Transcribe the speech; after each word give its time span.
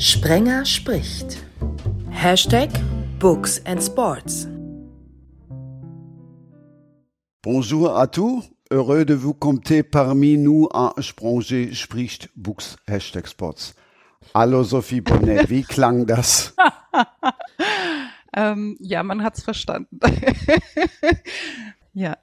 Sprenger 0.00 0.64
spricht. 0.64 1.44
Hashtag 2.10 2.70
Books 3.18 3.60
and 3.66 3.82
Sports. 3.82 4.48
Bonjour 7.42 7.94
à 7.98 8.06
tous. 8.06 8.42
Heureux 8.70 9.04
de 9.04 9.12
vous 9.12 9.34
compter 9.34 9.82
parmi 9.82 10.38
nous 10.38 10.70
à 10.72 10.94
Spranger 11.00 11.74
spricht 11.74 12.30
Books 12.34 12.78
Hashtag 12.88 13.26
Sports. 13.26 13.74
Hallo 14.32 14.64
Sophie 14.64 15.02
Bonnet, 15.02 15.50
wie 15.50 15.64
klang 15.64 16.06
das? 16.06 16.54
ähm, 18.34 18.78
ja, 18.80 19.02
man 19.02 19.22
hat's 19.22 19.42
verstanden. 19.42 20.00
ja, 21.92 22.16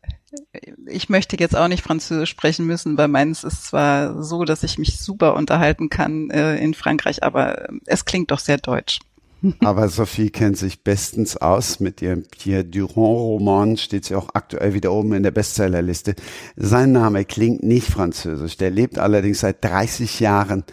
ich 0.85 1.09
möchte 1.09 1.37
jetzt 1.39 1.55
auch 1.55 1.67
nicht 1.67 1.83
Französisch 1.83 2.29
sprechen 2.29 2.65
müssen, 2.65 2.97
weil 2.97 3.07
meins 3.07 3.43
ist 3.43 3.65
zwar 3.65 4.23
so, 4.23 4.43
dass 4.43 4.63
ich 4.63 4.77
mich 4.77 4.99
super 4.99 5.35
unterhalten 5.35 5.89
kann 5.89 6.29
äh, 6.29 6.57
in 6.57 6.73
Frankreich, 6.73 7.23
aber 7.23 7.67
es 7.85 8.05
klingt 8.05 8.31
doch 8.31 8.39
sehr 8.39 8.57
deutsch. 8.57 8.99
Aber 9.59 9.87
Sophie 9.87 10.31
kennt 10.31 10.57
sich 10.57 10.83
bestens 10.83 11.37
aus. 11.37 11.79
Mit 11.79 12.01
ihrem 12.01 12.23
Pierre 12.23 12.65
Durand-Roman 12.65 13.77
steht 13.77 14.05
sie 14.05 14.15
auch 14.15 14.29
aktuell 14.33 14.73
wieder 14.73 14.91
oben 14.91 15.13
in 15.13 15.21
der 15.21 15.29
Bestsellerliste. 15.31 16.15
Sein 16.55 16.91
Name 16.91 17.23
klingt 17.23 17.63
nicht 17.63 17.87
französisch. 17.87 18.57
Der 18.57 18.71
lebt 18.71 18.97
allerdings 18.97 19.41
seit 19.41 19.63
30 19.63 20.19
Jahren 20.19 20.63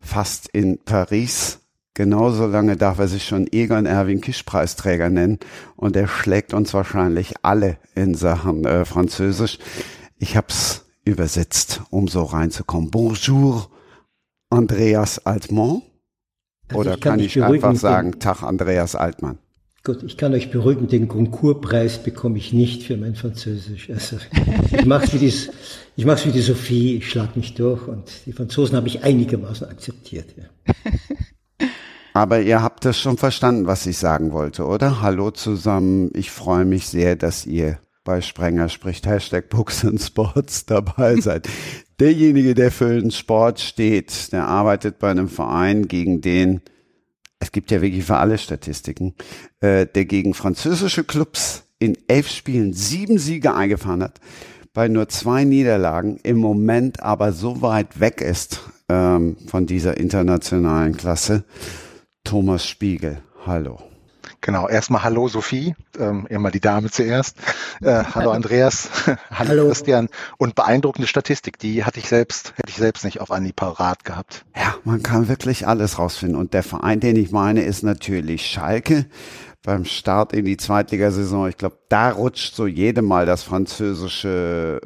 fast 0.00 0.48
in 0.48 0.78
Paris. 0.84 1.60
Genauso 1.94 2.46
lange 2.46 2.76
darf 2.76 2.98
er 2.98 3.08
sich 3.08 3.24
schon 3.26 3.48
Egon 3.50 3.84
Erwin 3.84 4.20
Kisch 4.20 4.44
Preisträger 4.44 5.10
nennen 5.10 5.38
und 5.76 5.96
er 5.96 6.06
schlägt 6.06 6.54
uns 6.54 6.72
wahrscheinlich 6.72 7.34
alle 7.42 7.78
in 7.94 8.14
Sachen 8.14 8.64
äh, 8.64 8.84
Französisch. 8.84 9.58
Ich 10.18 10.36
hab's 10.36 10.86
übersetzt, 11.04 11.82
um 11.90 12.06
so 12.06 12.22
reinzukommen. 12.22 12.90
Bonjour, 12.90 13.68
Andreas 14.50 15.26
Altmann. 15.26 15.82
Also 16.68 16.80
Oder 16.80 16.94
ich 16.94 17.00
kann, 17.00 17.12
kann 17.18 17.20
ich 17.20 17.42
einfach 17.42 17.74
sagen, 17.74 18.12
den, 18.12 18.20
Tag 18.20 18.44
Andreas 18.44 18.94
Altmann? 18.94 19.38
Gut, 19.82 20.04
ich 20.04 20.16
kann 20.16 20.32
euch 20.34 20.52
beruhigen, 20.52 20.86
den 20.86 21.08
Goncourt-Preis 21.08 22.02
bekomme 22.04 22.38
ich 22.38 22.52
nicht 22.52 22.84
für 22.84 22.96
mein 22.96 23.16
Französisch. 23.16 23.90
Also 23.90 24.18
ich 24.70 24.84
mache 24.84 25.12
wie 25.14 25.18
die, 25.18 25.32
ich 25.96 26.04
mach's 26.04 26.24
wie 26.26 26.32
die 26.32 26.42
Sophie, 26.42 26.98
ich 26.98 27.10
schlag 27.10 27.34
mich 27.34 27.54
durch 27.54 27.88
und 27.88 28.10
die 28.26 28.32
Franzosen 28.32 28.76
habe 28.76 28.86
ich 28.86 29.02
einigermaßen 29.02 29.66
akzeptiert. 29.66 30.34
Ja. 30.36 30.74
Aber 32.20 32.42
ihr 32.42 32.62
habt 32.62 32.84
das 32.84 33.00
schon 33.00 33.16
verstanden, 33.16 33.66
was 33.66 33.86
ich 33.86 33.96
sagen 33.96 34.32
wollte, 34.32 34.66
oder? 34.66 35.00
Hallo 35.00 35.30
zusammen, 35.30 36.10
ich 36.12 36.30
freue 36.30 36.66
mich 36.66 36.86
sehr, 36.86 37.16
dass 37.16 37.46
ihr 37.46 37.78
bei 38.04 38.20
Sprenger 38.20 38.68
spricht 38.68 39.06
Hashtag 39.06 39.48
Books 39.48 39.86
and 39.86 40.02
Sports 40.02 40.66
dabei 40.66 41.16
seid. 41.16 41.48
Derjenige, 41.98 42.52
der 42.52 42.72
für 42.72 43.00
den 43.00 43.10
Sport 43.10 43.58
steht, 43.58 44.32
der 44.32 44.46
arbeitet 44.46 44.98
bei 44.98 45.10
einem 45.10 45.30
Verein, 45.30 45.88
gegen 45.88 46.20
den, 46.20 46.60
es 47.38 47.52
gibt 47.52 47.70
ja 47.70 47.80
wirklich 47.80 48.04
für 48.04 48.18
alle 48.18 48.36
Statistiken, 48.36 49.14
äh, 49.60 49.86
der 49.86 50.04
gegen 50.04 50.34
französische 50.34 51.04
Clubs 51.04 51.64
in 51.78 51.96
elf 52.06 52.28
Spielen 52.28 52.74
sieben 52.74 53.16
Siege 53.16 53.54
eingefahren 53.54 54.02
hat, 54.02 54.20
bei 54.74 54.88
nur 54.88 55.08
zwei 55.08 55.44
Niederlagen, 55.44 56.20
im 56.22 56.36
Moment 56.36 57.02
aber 57.02 57.32
so 57.32 57.62
weit 57.62 57.98
weg 57.98 58.20
ist 58.20 58.60
ähm, 58.90 59.38
von 59.46 59.64
dieser 59.64 59.96
internationalen 59.96 60.94
Klasse. 60.98 61.44
Thomas 62.24 62.66
Spiegel, 62.66 63.22
hallo. 63.46 63.78
Genau, 64.42 64.68
erstmal 64.68 65.02
Hallo 65.02 65.28
Sophie, 65.28 65.74
ähm, 65.98 66.26
immer 66.30 66.50
die 66.50 66.60
Dame 66.60 66.90
zuerst. 66.90 67.36
Äh, 67.82 68.04
hallo 68.14 68.30
Andreas, 68.30 68.88
hallo, 69.30 69.50
hallo, 69.50 69.66
Christian 69.68 70.08
und 70.38 70.54
beeindruckende 70.54 71.06
Statistik, 71.06 71.58
die 71.58 71.84
hatte 71.84 71.98
ich 71.98 72.08
selbst, 72.08 72.54
hätte 72.56 72.70
ich 72.70 72.76
selbst 72.76 73.04
nicht 73.04 73.20
auf 73.20 73.30
Anni 73.30 73.52
parat 73.52 74.04
gehabt. 74.04 74.44
Ja, 74.56 74.74
man 74.84 75.02
kann 75.02 75.28
wirklich 75.28 75.66
alles 75.66 75.98
rausfinden 75.98 76.38
und 76.38 76.54
der 76.54 76.62
Verein, 76.62 77.00
den 77.00 77.16
ich 77.16 77.32
meine, 77.32 77.62
ist 77.62 77.82
natürlich 77.82 78.46
Schalke. 78.46 79.06
Beim 79.62 79.84
Start 79.84 80.32
in 80.32 80.46
die 80.46 80.56
Zweitligasaison, 80.56 81.50
ich 81.50 81.58
glaube, 81.58 81.76
da 81.90 82.10
rutscht 82.10 82.54
so 82.54 82.66
jedem 82.66 83.04
Mal 83.04 83.26
das 83.26 83.42
französische 83.42 84.80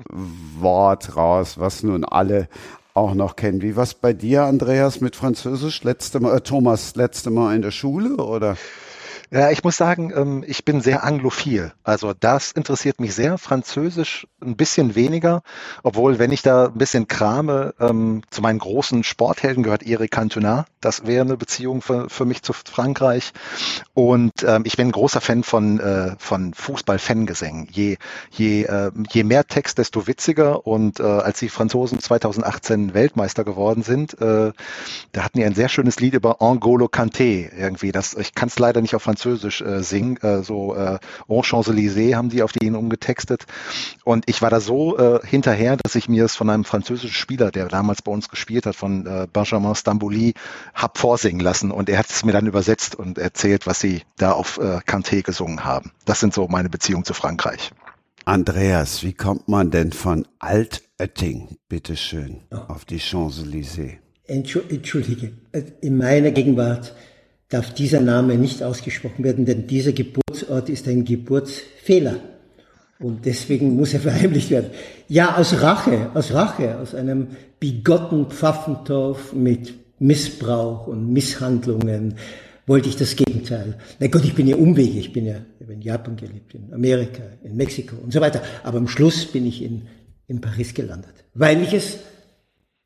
Wort 0.58 1.16
raus, 1.16 1.58
was 1.58 1.84
nun 1.84 2.04
alle 2.04 2.48
auch 2.94 3.14
noch 3.14 3.34
kennen. 3.34 3.60
Wie 3.60 3.76
was 3.76 3.94
bei 3.94 4.12
dir, 4.12 4.44
Andreas, 4.44 5.00
mit 5.00 5.16
Französisch 5.16 5.82
letzte 5.82 6.20
Mal, 6.20 6.36
äh, 6.36 6.40
Thomas, 6.40 6.94
letzte 6.94 7.30
Mal 7.30 7.56
in 7.56 7.62
der 7.62 7.72
Schule 7.72 8.16
oder? 8.16 8.56
Ja, 9.34 9.50
ich 9.50 9.64
muss 9.64 9.76
sagen, 9.76 10.12
ähm, 10.14 10.44
ich 10.46 10.64
bin 10.64 10.80
sehr 10.80 11.02
anglophil. 11.02 11.72
Also 11.82 12.12
das 12.14 12.52
interessiert 12.52 13.00
mich 13.00 13.16
sehr. 13.16 13.36
Französisch 13.36 14.28
ein 14.40 14.54
bisschen 14.54 14.94
weniger, 14.94 15.42
obwohl, 15.82 16.20
wenn 16.20 16.30
ich 16.30 16.42
da 16.42 16.66
ein 16.66 16.78
bisschen 16.78 17.08
krame, 17.08 17.74
ähm, 17.80 18.22
zu 18.30 18.42
meinen 18.42 18.60
großen 18.60 19.02
Sporthelden 19.02 19.64
gehört 19.64 19.82
Eric 19.82 20.12
Cantona. 20.12 20.66
Das 20.80 21.08
wäre 21.08 21.24
eine 21.24 21.36
Beziehung 21.36 21.82
für, 21.82 22.08
für 22.08 22.26
mich 22.26 22.42
zu 22.42 22.52
Frankreich. 22.52 23.32
Und 23.92 24.30
ähm, 24.46 24.62
ich 24.66 24.76
bin 24.76 24.86
ein 24.88 24.92
großer 24.92 25.20
Fan 25.20 25.42
von, 25.42 25.80
äh, 25.80 26.14
von 26.16 26.54
Fußball-Fangesängen. 26.54 27.66
Je, 27.72 27.96
je, 28.30 28.68
je 29.10 29.24
mehr 29.24 29.48
Text, 29.48 29.78
desto 29.78 30.06
witziger. 30.06 30.64
Und 30.64 31.00
äh, 31.00 31.02
als 31.02 31.40
die 31.40 31.48
Franzosen 31.48 31.98
2018 31.98 32.94
Weltmeister 32.94 33.42
geworden 33.42 33.82
sind, 33.82 34.14
äh, 34.20 34.52
da 35.10 35.24
hatten 35.24 35.38
die 35.38 35.44
ein 35.44 35.56
sehr 35.56 35.68
schönes 35.68 35.98
Lied 35.98 36.14
über 36.14 36.40
Angolo 36.40 36.86
Kanté 36.86 37.50
irgendwie. 37.52 37.90
Das, 37.90 38.14
ich 38.14 38.34
kann 38.34 38.48
es 38.48 38.60
leider 38.60 38.80
nicht 38.80 38.94
auf 38.94 39.02
Französisch 39.02 39.23
Französisch 39.24 39.62
äh, 39.62 39.82
singen, 39.82 40.18
äh, 40.18 40.42
so 40.42 40.74
äh, 40.74 40.98
En 41.28 41.42
Champs-Élysées 41.42 42.14
haben 42.14 42.28
die 42.28 42.42
auf 42.42 42.52
den 42.52 42.76
umgetextet. 42.76 43.46
Und 44.04 44.24
ich 44.28 44.42
war 44.42 44.50
da 44.50 44.60
so 44.60 44.98
äh, 44.98 45.26
hinterher, 45.26 45.78
dass 45.82 45.94
ich 45.94 46.08
mir 46.08 46.26
es 46.26 46.36
von 46.36 46.50
einem 46.50 46.64
französischen 46.64 47.14
Spieler, 47.14 47.50
der 47.50 47.68
damals 47.68 48.02
bei 48.02 48.12
uns 48.12 48.28
gespielt 48.28 48.66
hat, 48.66 48.76
von 48.76 49.06
äh, 49.06 49.26
Benjamin 49.32 49.74
Stambouli, 49.74 50.34
hab 50.74 50.98
vorsingen 50.98 51.40
lassen. 51.40 51.70
Und 51.70 51.88
er 51.88 51.98
hat 51.98 52.10
es 52.10 52.24
mir 52.24 52.32
dann 52.32 52.46
übersetzt 52.46 52.94
und 52.94 53.16
erzählt, 53.16 53.66
was 53.66 53.80
sie 53.80 54.02
da 54.18 54.32
auf 54.32 54.58
äh, 54.58 54.80
Canté 54.86 55.22
gesungen 55.22 55.64
haben. 55.64 55.92
Das 56.04 56.20
sind 56.20 56.34
so 56.34 56.46
meine 56.48 56.68
Beziehungen 56.68 57.04
zu 57.04 57.14
Frankreich. 57.14 57.70
Andreas, 58.26 59.02
wie 59.02 59.14
kommt 59.14 59.48
man 59.48 59.70
denn 59.70 59.92
von 59.92 60.26
Altötting, 60.38 61.56
bitteschön, 61.68 62.42
auf 62.50 62.84
die 62.84 63.00
Champs-Élysées? 63.00 63.98
Entschuldige, 64.26 65.32
in 65.82 65.98
meiner 65.98 66.30
Gegenwart 66.30 66.94
darf 67.48 67.72
dieser 67.74 68.00
Name 68.00 68.36
nicht 68.36 68.62
ausgesprochen 68.62 69.24
werden, 69.24 69.44
denn 69.44 69.66
dieser 69.66 69.92
Geburtsort 69.92 70.68
ist 70.68 70.88
ein 70.88 71.04
Geburtsfehler. 71.04 72.16
Und 72.98 73.26
deswegen 73.26 73.76
muss 73.76 73.92
er 73.92 74.00
verheimlicht 74.00 74.50
werden. 74.50 74.70
Ja, 75.08 75.36
aus 75.36 75.60
Rache, 75.60 76.10
aus 76.14 76.32
Rache, 76.32 76.78
aus 76.78 76.94
einem 76.94 77.28
bigotten 77.60 78.26
Pfaffentorf 78.30 79.32
mit 79.32 79.74
Missbrauch 79.98 80.86
und 80.86 81.12
Misshandlungen 81.12 82.14
wollte 82.66 82.88
ich 82.88 82.96
das 82.96 83.16
Gegenteil. 83.16 83.76
Na 84.00 84.06
Gott, 84.06 84.24
ich 84.24 84.34
bin 84.34 84.46
ja 84.46 84.56
Umwege, 84.56 84.98
ich 84.98 85.12
bin 85.12 85.26
ja 85.26 85.36
in 85.68 85.82
Japan 85.82 86.16
gelebt, 86.16 86.54
in 86.54 86.72
Amerika, 86.72 87.22
in 87.42 87.56
Mexiko 87.56 87.96
und 88.02 88.12
so 88.12 88.20
weiter. 88.20 88.42
Aber 88.62 88.78
am 88.78 88.88
Schluss 88.88 89.26
bin 89.26 89.46
ich 89.46 89.62
in, 89.62 89.82
in 90.26 90.40
Paris 90.40 90.72
gelandet, 90.72 91.12
weil 91.34 91.62
ich 91.62 91.74
es 91.74 91.98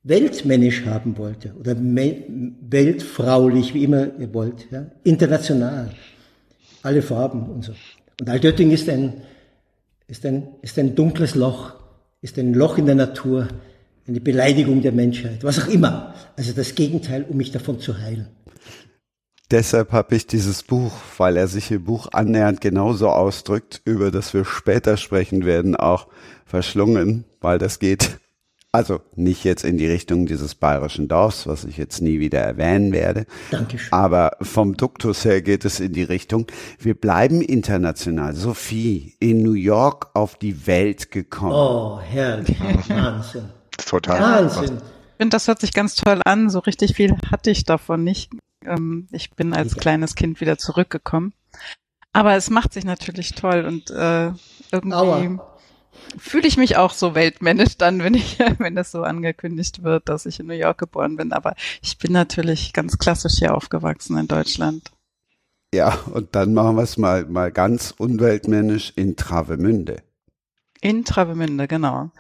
weltmännisch 0.09 0.87
haben 0.87 1.19
wollte 1.19 1.55
oder 1.61 1.77
weltfraulich, 1.77 3.75
wie 3.75 3.85
immer 3.85 4.09
ihr 4.19 4.33
wollt, 4.33 4.67
ja? 4.71 4.87
international, 5.05 5.91
alle 6.83 7.03
Farben 7.03 7.45
und 7.45 7.65
so. 7.65 7.73
Und 8.21 8.29
Altötting 8.29 8.71
ist 8.71 8.89
ein, 8.89 9.23
ist, 10.07 10.25
ein, 10.25 10.49
ist 10.63 10.79
ein 10.79 10.95
dunkles 10.95 11.35
Loch, 11.35 11.75
ist 12.23 12.39
ein 12.39 12.55
Loch 12.55 12.79
in 12.79 12.87
der 12.87 12.95
Natur, 12.95 13.49
eine 14.07 14.21
Beleidigung 14.21 14.81
der 14.81 14.93
Menschheit, 14.93 15.45
was 15.45 15.61
auch 15.61 15.69
immer. 15.69 16.15
Also 16.37 16.53
das 16.53 16.75
Gegenteil, 16.75 17.27
um 17.29 17.37
mich 17.37 17.53
davon 17.53 17.79
zu 17.79 17.99
heilen. 17.99 18.29
Deshalb 19.51 19.93
habe 19.93 20.15
ich 20.15 20.27
dieses 20.27 20.63
Buch, 20.63 20.93
weil 21.17 21.37
er 21.37 21.49
sich 21.49 21.71
im 21.71 21.85
Buch 21.85 22.09
annähernd 22.13 22.61
genauso 22.61 23.09
ausdrückt, 23.09 23.81
über 23.85 24.11
das 24.11 24.35
wir 24.35 24.45
später 24.45 24.97
sprechen 24.97 25.45
werden, 25.45 25.77
auch 25.77 26.09
verschlungen, 26.45 27.25
weil 27.41 27.59
das 27.59 27.79
geht 27.79 28.19
also 28.79 29.01
nicht 29.17 29.43
jetzt 29.43 29.65
in 29.65 29.77
die 29.77 29.89
Richtung 29.89 30.27
dieses 30.27 30.55
bayerischen 30.55 31.09
Dorfs, 31.09 31.49
was 31.49 31.65
ich 31.65 31.77
jetzt 31.77 32.01
nie 32.01 32.21
wieder 32.21 32.39
erwähnen 32.39 32.93
werde. 32.93 33.27
Dankeschön. 33.51 33.93
Aber 33.93 34.37
vom 34.41 34.77
Duktus 34.77 35.25
her 35.25 35.43
geht 35.43 35.65
es 35.65 35.81
in 35.81 35.93
die 35.93 36.05
Richtung, 36.05 36.47
wir 36.79 36.95
bleiben 36.95 37.43
international. 37.43 38.35
Sophie, 38.35 39.17
in 39.19 39.43
New 39.43 39.55
York 39.55 40.11
auf 40.15 40.37
die 40.37 40.69
Welt 40.69 41.11
gekommen. 41.11 41.55
Oh, 41.55 41.99
herrlich. 42.01 42.57
Wahnsinn. 42.89 43.51
Total. 43.77 44.21
Wahnsinn. 44.21 44.77
Ich 44.77 45.17
finde, 45.19 45.35
das 45.35 45.49
hört 45.49 45.61
sich 45.61 45.75
ganz 45.75 45.97
toll 45.97 46.21
an. 46.25 46.49
So 46.49 46.61
richtig 46.61 46.95
viel 46.95 47.17
hatte 47.33 47.51
ich 47.51 47.65
davon 47.65 48.05
nicht. 48.05 48.31
Ähm, 48.65 49.09
ich 49.11 49.33
bin 49.33 49.53
als 49.53 49.75
kleines 49.75 50.15
Kind 50.15 50.41
wieder 50.41 50.57
zurückgekommen. 50.57 51.33
Aber 52.13 52.37
es 52.37 52.49
macht 52.49 52.73
sich 52.73 52.85
natürlich 52.85 53.33
toll 53.33 53.65
und 53.67 53.91
äh, 53.91 54.31
irgendwie. 54.71 54.95
Aua 54.95 55.58
fühle 56.19 56.49
ich 56.49 56.57
mich 56.57 56.77
auch 56.77 56.93
so 56.93 57.15
weltmännisch 57.15 57.77
dann, 57.77 58.01
wenn 58.01 58.15
ich, 58.15 58.39
wenn 58.59 58.75
das 58.75 58.91
so 58.91 59.03
angekündigt 59.03 59.83
wird, 59.83 60.09
dass 60.09 60.27
ich 60.27 60.41
in 60.41 60.47
New 60.47 60.55
York 60.55 60.79
geboren 60.79 61.17
bin. 61.17 61.33
Aber 61.33 61.55
ich 61.83 61.99
bin 61.99 62.13
natürlich 62.13 62.73
ganz 62.73 62.99
klassisch 62.99 63.39
hier 63.39 63.55
aufgewachsen 63.55 64.17
in 64.19 64.29
Deutschland. 64.29 64.91
Ja, 65.73 65.99
und 66.13 66.35
dann 66.35 66.55
machen 66.55 66.77
wir 66.77 66.83
es 66.83 66.97
mal, 66.97 67.27
mal 67.27 67.53
ganz 67.53 67.95
unweltmännisch 67.97 68.93
in 68.97 69.17
Travemünde. 69.17 70.03
In 70.81 71.05
Travemünde, 71.05 71.69
genau. 71.69 72.11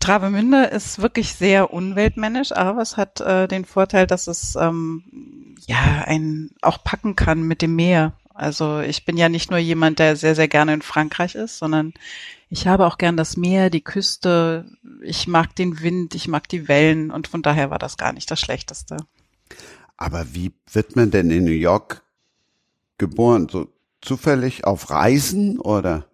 Travemünde 0.00 0.64
ist 0.64 1.00
wirklich 1.00 1.34
sehr 1.34 1.72
unweltmännisch, 1.72 2.50
aber 2.50 2.82
es 2.82 2.96
hat 2.96 3.20
äh, 3.20 3.46
den 3.46 3.64
Vorteil, 3.64 4.08
dass 4.08 4.26
es 4.26 4.56
ähm, 4.56 5.54
ja 5.66 6.02
ein 6.06 6.50
auch 6.60 6.82
packen 6.82 7.14
kann 7.14 7.42
mit 7.42 7.62
dem 7.62 7.76
Meer. 7.76 8.14
Also 8.34 8.80
ich 8.80 9.04
bin 9.04 9.16
ja 9.16 9.28
nicht 9.28 9.50
nur 9.50 9.58
jemand, 9.58 9.98
der 9.98 10.16
sehr, 10.16 10.34
sehr 10.34 10.48
gerne 10.48 10.74
in 10.74 10.82
Frankreich 10.82 11.34
ist, 11.34 11.58
sondern 11.58 11.92
ich 12.48 12.66
habe 12.66 12.86
auch 12.86 12.98
gern 12.98 13.16
das 13.16 13.36
Meer, 13.36 13.70
die 13.70 13.82
Küste. 13.82 14.66
Ich 15.02 15.26
mag 15.26 15.54
den 15.56 15.80
Wind, 15.80 16.14
ich 16.14 16.28
mag 16.28 16.48
die 16.48 16.68
Wellen 16.68 17.10
und 17.10 17.28
von 17.28 17.42
daher 17.42 17.70
war 17.70 17.78
das 17.78 17.96
gar 17.96 18.12
nicht 18.12 18.30
das 18.30 18.40
Schlechteste. 18.40 18.96
Aber 19.96 20.34
wie 20.34 20.52
wird 20.70 20.96
man 20.96 21.10
denn 21.10 21.30
in 21.30 21.44
New 21.44 21.50
York 21.50 22.02
geboren? 22.98 23.48
So 23.50 23.68
zufällig 24.00 24.64
auf 24.64 24.90
Reisen 24.90 25.58
oder? 25.58 26.06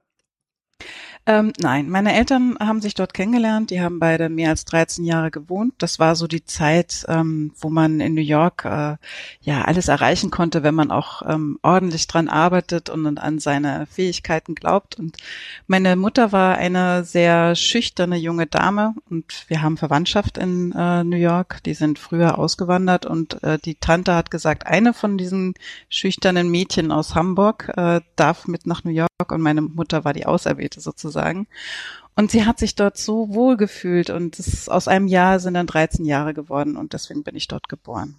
Ähm, 1.28 1.52
nein, 1.58 1.90
meine 1.90 2.14
Eltern 2.14 2.56
haben 2.58 2.80
sich 2.80 2.94
dort 2.94 3.12
kennengelernt. 3.12 3.68
Die 3.68 3.82
haben 3.82 3.98
beide 3.98 4.30
mehr 4.30 4.48
als 4.48 4.64
13 4.64 5.04
Jahre 5.04 5.30
gewohnt. 5.30 5.74
Das 5.76 5.98
war 5.98 6.16
so 6.16 6.26
die 6.26 6.46
Zeit, 6.46 7.04
ähm, 7.06 7.52
wo 7.58 7.68
man 7.68 8.00
in 8.00 8.14
New 8.14 8.22
York 8.22 8.64
äh, 8.64 8.96
ja 9.42 9.62
alles 9.66 9.88
erreichen 9.88 10.30
konnte, 10.30 10.62
wenn 10.62 10.74
man 10.74 10.90
auch 10.90 11.20
ähm, 11.28 11.58
ordentlich 11.60 12.06
dran 12.06 12.28
arbeitet 12.28 12.88
und 12.88 13.18
an 13.18 13.38
seine 13.40 13.86
Fähigkeiten 13.90 14.54
glaubt. 14.54 14.98
Und 14.98 15.18
meine 15.66 15.96
Mutter 15.96 16.32
war 16.32 16.56
eine 16.56 17.04
sehr 17.04 17.54
schüchterne 17.56 18.16
junge 18.16 18.46
Dame 18.46 18.94
und 19.10 19.44
wir 19.48 19.60
haben 19.60 19.76
Verwandtschaft 19.76 20.38
in 20.38 20.72
äh, 20.72 21.04
New 21.04 21.18
York. 21.18 21.62
Die 21.64 21.74
sind 21.74 21.98
früher 21.98 22.38
ausgewandert 22.38 23.04
und 23.04 23.42
äh, 23.42 23.58
die 23.58 23.74
Tante 23.74 24.14
hat 24.14 24.30
gesagt, 24.30 24.66
eine 24.66 24.94
von 24.94 25.18
diesen 25.18 25.52
schüchternen 25.90 26.50
Mädchen 26.50 26.90
aus 26.90 27.14
Hamburg 27.14 27.70
äh, 27.76 28.00
darf 28.16 28.48
mit 28.48 28.66
nach 28.66 28.82
New 28.84 28.92
York 28.92 29.10
und 29.30 29.42
meine 29.42 29.60
Mutter 29.60 30.06
war 30.06 30.14
die 30.14 30.24
Auserwählte 30.24 30.80
sozusagen 30.80 31.17
sozusagen. 31.18 31.46
Und 32.16 32.32
sie 32.32 32.46
hat 32.46 32.58
sich 32.58 32.74
dort 32.74 32.98
so 32.98 33.32
wohl 33.32 33.56
gefühlt 33.56 34.10
und 34.10 34.38
es, 34.38 34.68
aus 34.68 34.88
einem 34.88 35.06
Jahr 35.06 35.38
sind 35.38 35.54
dann 35.54 35.68
13 35.68 36.04
Jahre 36.04 36.34
geworden 36.34 36.76
und 36.76 36.92
deswegen 36.92 37.22
bin 37.22 37.36
ich 37.36 37.46
dort 37.46 37.68
geboren. 37.68 38.16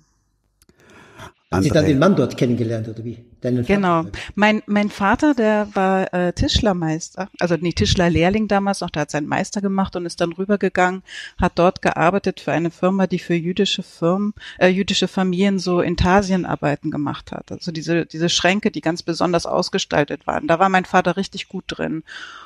Hat 1.52 1.64
sie 1.64 1.70
dann 1.70 1.86
den 1.86 1.98
Mann 1.98 2.16
dort 2.16 2.38
kennengelernt 2.38 2.88
oder 2.90 3.04
wie? 3.04 3.26
Deinen 3.42 3.66
genau. 3.66 4.06
Mein, 4.36 4.62
mein 4.68 4.92
Vater, 4.92 5.34
der 5.34 5.68
war 5.74 6.14
äh, 6.14 6.32
Tischlermeister, 6.32 7.28
also 7.40 7.56
nee, 7.60 7.72
Tischlerlehrling 7.72 8.48
damals 8.48 8.82
noch, 8.82 8.92
der 8.92 9.02
hat 9.02 9.12
seinen 9.12 9.26
Meister 9.26 9.60
gemacht 9.60 9.96
und 9.96 10.06
ist 10.06 10.22
dann 10.22 10.32
rübergegangen, 10.32 11.02
hat 11.42 11.54
dort 11.56 11.82
gearbeitet 11.82 12.40
für 12.40 12.52
eine 12.52 12.70
Firma, 12.70 13.08
die 13.08 13.18
für 13.18 13.34
jüdische 13.34 13.82
Firmen, 13.82 14.36
äh, 14.60 14.68
jüdische 14.68 15.08
Familien 15.08 15.58
so 15.58 15.82
Intarsienarbeiten 15.82 16.92
gemacht 16.92 17.32
hat. 17.32 17.52
Also 17.52 17.72
diese, 17.72 18.06
diese 18.06 18.30
Schränke, 18.30 18.70
die 18.70 18.82
ganz 18.82 19.02
besonders 19.02 19.48
ausgestaltet 19.48 20.28
waren. 20.28 20.46
Da 20.46 20.60
war 20.60 20.70
mein 20.70 20.86
Vater 20.86 21.18
richtig 21.18 21.48
gut 21.48 21.64
drin. 21.68 22.04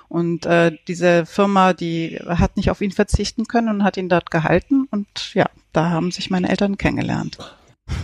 Und 0.07 0.45
äh, 0.45 0.77
diese 0.87 1.25
Firma, 1.25 1.73
die 1.73 2.21
hat 2.25 2.55
nicht 2.55 2.69
auf 2.71 2.79
ihn 2.79 2.91
verzichten 2.91 3.47
können 3.47 3.67
und 3.67 3.83
hat 3.83 3.97
ihn 3.97 4.07
dort 4.07 4.31
gehalten. 4.31 4.87
Und 4.91 5.33
ja, 5.33 5.49
da 5.73 5.89
haben 5.89 6.11
sich 6.11 6.29
meine 6.29 6.47
Eltern 6.47 6.77
kennengelernt. 6.77 7.37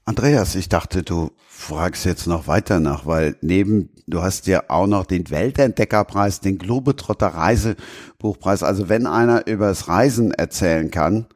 Andreas, 0.09 0.55
ich 0.55 0.69
dachte, 0.69 1.03
du 1.03 1.33
fragst 1.49 2.05
jetzt 2.05 2.29
noch 2.29 2.47
weiter 2.47 2.79
nach, 2.79 3.07
weil 3.07 3.37
neben, 3.41 3.91
du 4.07 4.23
hast 4.23 4.47
ja 4.47 4.63
auch 4.69 4.87
noch 4.87 5.05
den 5.05 5.31
Weltentdeckerpreis, 5.31 6.39
den 6.39 6.59
Globetrotter 6.59 7.27
Reisebuchpreis. 7.27 8.63
Also 8.63 8.89
wenn 8.89 9.09
einer 9.09 9.49
übers 9.49 9.89
Reisen 9.89 10.33
erzählen 10.33 10.93
kann, 10.93 11.27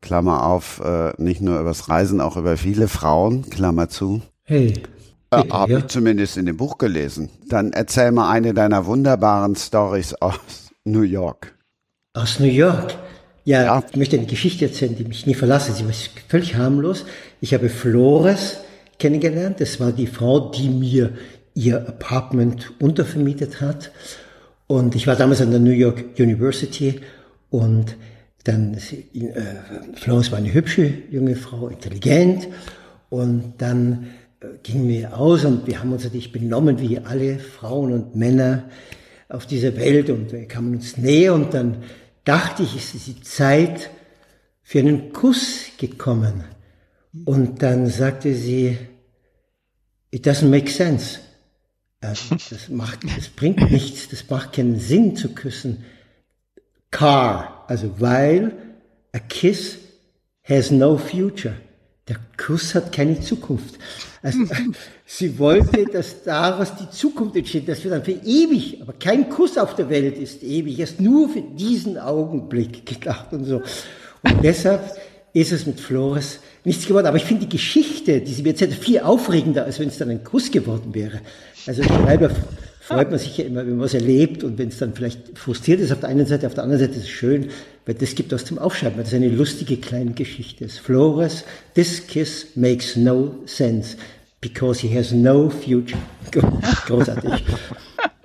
Klammer 0.00 0.46
auf, 0.46 0.80
äh, 0.84 1.14
nicht 1.18 1.40
nur 1.40 1.58
übers 1.58 1.88
Reisen, 1.88 2.20
auch 2.20 2.36
über 2.36 2.56
viele 2.56 2.86
Frauen, 2.86 3.50
Klammer 3.50 3.88
zu. 3.88 4.22
Hey. 4.44 4.74
Äh, 5.32 5.48
Habe 5.50 5.80
ich 5.80 5.86
zumindest 5.88 6.36
in 6.36 6.46
dem 6.46 6.58
Buch 6.58 6.78
gelesen. 6.78 7.28
Dann 7.48 7.72
erzähl 7.72 8.12
mal 8.12 8.30
eine 8.30 8.54
deiner 8.54 8.86
wunderbaren 8.86 9.56
Stories 9.56 10.14
aus 10.14 10.70
New 10.84 11.02
York. 11.02 11.58
Aus 12.14 12.38
New 12.38 12.46
York? 12.46 12.96
Ja, 13.44 13.62
ja, 13.62 13.84
ich 13.90 13.96
möchte 13.96 14.16
eine 14.16 14.26
Geschichte 14.26 14.66
erzählen, 14.66 14.94
die 14.96 15.04
mich 15.04 15.26
nie 15.26 15.34
verlassen. 15.34 15.74
Sie 15.74 15.84
war 15.84 15.94
völlig 16.28 16.56
harmlos. 16.56 17.04
Ich 17.40 17.54
habe 17.54 17.68
Flores 17.68 18.58
kennengelernt. 18.98 19.60
Das 19.60 19.80
war 19.80 19.92
die 19.92 20.06
Frau, 20.06 20.50
die 20.50 20.68
mir 20.68 21.12
ihr 21.54 21.88
Apartment 21.88 22.72
untervermietet 22.80 23.60
hat. 23.60 23.92
Und 24.66 24.94
ich 24.94 25.06
war 25.06 25.16
damals 25.16 25.40
an 25.40 25.50
der 25.50 25.60
New 25.60 25.72
York 25.72 26.04
University 26.18 27.00
und 27.50 27.96
dann, 28.44 28.74
äh, 28.74 28.78
Flores 29.94 30.30
war 30.30 30.38
eine 30.38 30.54
hübsche 30.54 30.92
junge 31.10 31.34
Frau, 31.34 31.68
intelligent. 31.68 32.48
Und 33.08 33.54
dann 33.58 34.06
äh, 34.40 34.46
gingen 34.62 34.88
wir 34.88 35.18
aus 35.18 35.44
und 35.44 35.66
wir 35.66 35.80
haben 35.80 35.92
uns 35.92 36.04
natürlich 36.04 36.30
benommen 36.30 36.80
wie 36.80 36.98
alle 36.98 37.38
Frauen 37.38 37.92
und 37.92 38.16
Männer 38.16 38.64
auf 39.28 39.46
dieser 39.46 39.76
Welt 39.76 40.10
und 40.10 40.32
wir 40.32 40.46
kamen 40.46 40.74
uns 40.74 40.96
näher 40.96 41.34
und 41.34 41.54
dann 41.54 41.78
dachte 42.24 42.62
ich, 42.62 42.76
ist 42.76 43.06
die 43.06 43.20
Zeit 43.22 43.90
für 44.62 44.78
einen 44.78 45.12
Kuss 45.12 45.66
gekommen. 45.78 46.44
Und 47.24 47.62
dann 47.62 47.88
sagte 47.88 48.34
sie, 48.34 48.78
it 50.10 50.26
doesn't 50.26 50.48
make 50.48 50.70
sense. 50.70 51.18
Äh, 52.00 52.14
das, 52.50 52.68
macht, 52.68 53.00
das 53.16 53.28
bringt 53.28 53.70
nichts, 53.70 54.08
das 54.08 54.28
macht 54.28 54.54
keinen 54.54 54.78
Sinn 54.78 55.16
zu 55.16 55.34
küssen. 55.34 55.84
Car, 56.90 57.64
also 57.68 58.00
weil 58.00 58.56
a 59.12 59.18
kiss 59.18 59.78
has 60.42 60.70
no 60.70 60.96
future. 60.98 61.56
Der 62.10 62.18
Kuss 62.36 62.74
hat 62.74 62.90
keine 62.92 63.20
Zukunft. 63.20 63.76
Also, 64.20 64.40
sie 65.06 65.38
wollte, 65.38 65.84
dass 65.84 66.24
daraus 66.24 66.72
die 66.74 66.90
Zukunft 66.90 67.36
entsteht, 67.36 67.68
dass 67.68 67.84
wir 67.84 67.92
dann 67.92 68.04
für 68.04 68.10
ewig, 68.10 68.82
aber 68.82 68.92
kein 68.94 69.28
Kuss 69.28 69.56
auf 69.56 69.76
der 69.76 69.88
Welt 69.88 70.18
ist 70.18 70.42
ewig, 70.42 70.80
erst 70.80 71.00
nur 71.00 71.28
für 71.28 71.40
diesen 71.40 71.96
Augenblick 71.96 72.84
gedacht 72.84 73.32
und 73.32 73.44
so. 73.44 73.62
Und 74.22 74.36
deshalb 74.42 74.82
ist 75.32 75.52
es 75.52 75.66
mit 75.66 75.78
Flores 75.78 76.40
nichts 76.64 76.84
geworden. 76.84 77.06
Aber 77.06 77.16
ich 77.16 77.24
finde 77.24 77.46
die 77.46 77.56
Geschichte, 77.56 78.20
die 78.20 78.32
sie 78.32 78.42
mir 78.42 78.50
erzählt, 78.50 78.74
viel 78.74 78.98
aufregender, 78.98 79.64
als 79.64 79.78
wenn 79.78 79.88
es 79.88 79.98
dann 79.98 80.10
ein 80.10 80.24
Kuss 80.24 80.50
geworden 80.50 80.92
wäre. 80.92 81.20
Also 81.66 81.82
selber 81.82 82.30
freut 82.90 83.10
man 83.10 83.18
sich 83.18 83.38
ja 83.38 83.44
immer, 83.44 83.60
wenn 83.60 83.76
man 83.76 83.80
was 83.84 83.94
erlebt 83.94 84.42
und 84.42 84.58
wenn 84.58 84.68
es 84.68 84.78
dann 84.78 84.92
vielleicht 84.94 85.38
frustriert 85.38 85.80
ist 85.80 85.92
auf 85.92 86.00
der 86.00 86.08
einen 86.08 86.26
Seite, 86.26 86.46
auf 86.46 86.54
der 86.54 86.64
anderen 86.64 86.80
Seite 86.80 86.98
ist 86.98 87.04
es 87.04 87.08
schön, 87.08 87.48
weil 87.86 87.94
das 87.94 88.14
gibt 88.14 88.32
was 88.32 88.44
zum 88.44 88.58
Aufschreiben. 88.58 88.98
Das 88.98 89.08
ist 89.08 89.14
eine 89.14 89.28
lustige 89.28 89.76
kleine 89.76 90.12
Geschichte. 90.12 90.68
Flores, 90.68 91.44
this 91.74 92.06
kiss 92.06 92.48
makes 92.56 92.96
no 92.96 93.36
sense 93.46 93.96
because 94.40 94.80
he 94.80 94.96
has 94.96 95.12
no 95.12 95.48
future. 95.48 96.00
Großartig. 96.86 97.44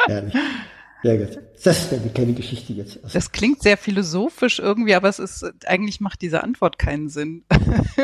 Herrlich. 0.07 0.33
Sehr 1.05 1.17
gut. 1.19 1.37
Das 1.63 1.85
ist 1.85 1.93
eine 1.93 2.09
kleine 2.09 2.33
Geschichte 2.33 2.73
jetzt. 2.73 3.03
Also 3.03 3.13
das 3.13 3.31
klingt 3.31 3.61
sehr 3.61 3.77
philosophisch 3.77 4.57
irgendwie, 4.57 4.95
aber 4.95 5.07
es 5.07 5.19
ist, 5.19 5.45
eigentlich 5.67 6.01
macht 6.01 6.23
diese 6.23 6.43
Antwort 6.43 6.79
keinen 6.79 7.09
Sinn. 7.09 7.43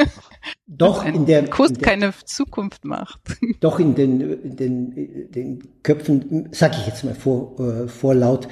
Doch, 0.67 1.03
in 1.03 1.25
der. 1.25 1.49
Kuss 1.49 1.73
keine 1.81 2.13
Zukunft 2.25 2.85
macht. 2.85 3.19
Doch, 3.59 3.79
in 3.79 3.95
den, 3.95 4.21
in 4.21 4.55
den, 4.55 5.31
den 5.31 5.81
Köpfen, 5.81 6.49
sag 6.51 6.77
ich 6.77 6.85
jetzt 6.85 7.03
mal 7.03 7.15
vor, 7.15 7.59
äh, 7.59 7.87
vorlaut, 7.87 8.47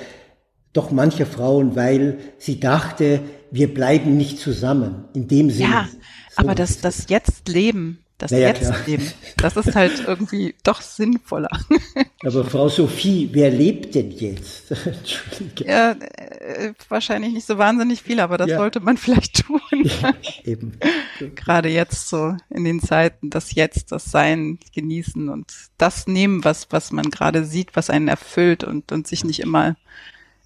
doch 0.74 0.90
mancher 0.92 1.28
Frauen, 1.28 1.76
weil 1.76 2.18
sie 2.40 2.60
dachte, 2.60 3.22
wir 3.52 3.72
bleiben 3.72 4.18
nicht 4.18 4.40
zusammen. 4.40 5.06
In 5.14 5.28
dem 5.28 5.52
Sinne. 5.52 5.70
Ja, 5.70 5.90
so 6.32 6.38
aber 6.38 6.56
das, 6.56 6.82
das 6.82 7.08
Jetzt-Leben, 7.10 8.00
das 8.20 8.32
naja, 8.32 8.50
Jetzt-Leben, 8.50 9.12
das 9.38 9.56
ist 9.56 9.76
halt 9.76 10.04
irgendwie 10.06 10.54
doch 10.64 10.82
sinnvoller. 10.82 11.50
Aber 12.26 12.44
Frau 12.44 12.68
Sophie, 12.68 13.30
wer 13.32 13.50
lebt 13.50 13.96
denn 13.96 14.12
jetzt? 14.12 14.66
ja, 15.60 15.92
äh, 15.92 16.74
wahrscheinlich 16.90 17.32
nicht 17.32 17.48
so 17.48 17.58
wahnsinnig 17.58 18.02
viel, 18.02 18.20
aber 18.20 18.38
das 18.38 18.50
ja. 18.50 18.58
sollte 18.58 18.82
man 18.82 18.98
vielleicht 18.98 19.46
tun. 19.48 19.62
Ja, 19.72 20.14
eben. 20.44 20.74
Gerade 21.36 21.70
jetzt 21.70 22.10
so 22.10 22.36
in 22.50 22.66
den 22.66 22.82
Zeiten, 22.82 23.30
das 23.30 23.56
Jetzt, 23.56 23.94
das 23.94 24.12
Sein 24.12 24.60
genießen 24.76 25.30
und 25.30 25.54
das 25.78 26.06
nehmen, 26.06 26.44
was, 26.44 26.68
was 26.72 26.92
man 26.92 27.10
gerade 27.10 27.46
sieht, 27.46 27.78
was 27.78 27.90
einen 27.90 28.10
erfüllt 28.10 28.66
und, 28.66 28.92
und 28.92 29.08
sich 29.08 29.24
nicht 29.24 29.40
immer 29.40 29.78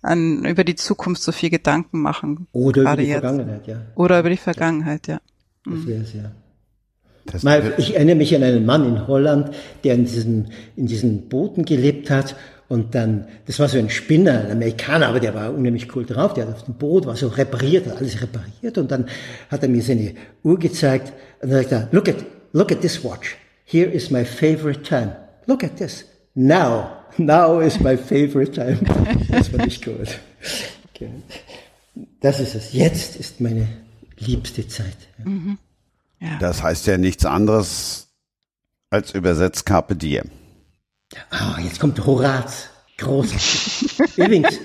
an, 0.04 0.46
über 0.46 0.64
die 0.64 0.76
Zukunft 0.76 1.24
so 1.24 1.32
viel 1.32 1.50
Gedanken 1.50 2.02
machen. 2.02 2.48
Oder 2.52 2.84
über 2.84 2.98
die 2.98 3.06
jetzt. 3.06 3.22
Vergangenheit, 3.22 3.66
ja. 3.66 3.82
Oder 3.96 4.20
über 4.20 4.30
die 4.30 4.38
Vergangenheit, 4.38 5.08
ja. 5.08 5.20
Das 5.66 5.74
mhm. 5.74 5.88
wäre 5.88 6.02
es, 6.04 6.14
ja. 6.14 6.32
Mal, 7.42 7.74
ich 7.78 7.96
erinnere 7.96 8.16
mich 8.16 8.36
an 8.36 8.44
einen 8.44 8.66
Mann 8.66 8.86
in 8.86 9.08
Holland, 9.08 9.52
der 9.84 9.96
in 9.96 10.06
diesen, 10.06 10.52
in 10.76 10.88
diesen 10.88 11.30
Booten 11.30 11.66
gelebt 11.66 12.10
hat 12.10 12.36
und 12.68 12.96
dann, 12.96 13.28
das 13.46 13.60
war 13.60 13.68
so 13.68 13.78
ein 13.78 13.90
Spinner, 13.90 14.46
ein 14.46 14.52
Amerikaner, 14.52 15.08
aber 15.08 15.20
der 15.20 15.34
war 15.34 15.54
unheimlich 15.54 15.96
cool 15.96 16.06
drauf, 16.06 16.34
der 16.34 16.48
hat 16.48 16.56
auf 16.56 16.64
dem 16.64 16.76
Boot, 16.76 17.06
war 17.06 17.16
so 17.16 17.28
repariert, 17.28 17.88
hat 17.88 17.98
alles 17.98 18.22
repariert 18.22 18.78
und 18.78 18.92
dann 18.92 19.06
hat 19.50 19.64
er 19.64 19.70
mir 19.70 19.82
seine 19.82 20.14
Uhr 20.44 20.60
gezeigt 20.60 21.14
und 21.42 21.52
dann 21.52 21.62
sagt 21.62 21.72
er, 21.72 21.88
look 21.92 22.10
at, 22.10 22.18
look 22.52 22.72
at 22.72 22.82
this 22.82 23.04
watch. 23.04 23.38
Here 23.66 23.90
is 23.90 24.12
my 24.12 24.26
favorite 24.26 24.84
time. 24.84 25.16
Look 25.46 25.64
at 25.64 25.78
this. 25.78 26.06
Now. 26.36 26.98
Now 27.18 27.60
is 27.60 27.80
my 27.80 27.96
favorite 27.96 28.52
time. 28.54 28.80
Das 29.30 29.52
war 29.54 29.66
nicht 29.66 29.84
gut. 29.86 30.20
Okay. 30.94 31.10
Das 32.22 32.40
ist 32.40 32.56
es. 32.56 32.74
Jetzt 32.74 33.16
ist 33.18 33.40
meine 33.40 33.68
liebste 34.18 34.68
Zeit. 34.68 34.98
Mhm. 35.24 35.58
Ja. 36.24 36.38
Das 36.40 36.64
heißt 36.64 36.88
ja 36.88 36.98
nichts 36.98 37.26
anderes 37.26 38.08
als 38.90 39.14
übersetzt 39.14 39.66
Carpe 39.66 39.96
Diem. 39.96 40.30
Ah, 41.30 41.60
jetzt 41.62 41.80
kommt 41.80 42.04
Horaz. 42.06 42.70
Großartig. 42.98 44.18
Übrigens 44.18 44.60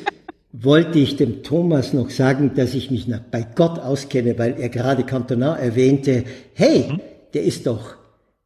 wollte 0.53 0.99
ich 0.99 1.17
dem 1.17 1.43
Thomas 1.43 1.93
noch 1.93 2.11
sagen, 2.11 2.55
dass 2.55 2.75
ich 2.75 2.91
mich 2.91 3.11
bei 3.31 3.43
Gott 3.43 3.81
auskenne, 3.81 4.39
weil 4.39 4.61
er 4.61 4.69
gerade 4.69 5.05
Cantona 5.05 5.57
erwähnte. 5.57 6.25
Hey, 6.55 7.01
der 7.35 7.43
ist 7.43 7.67
doch 7.67 7.97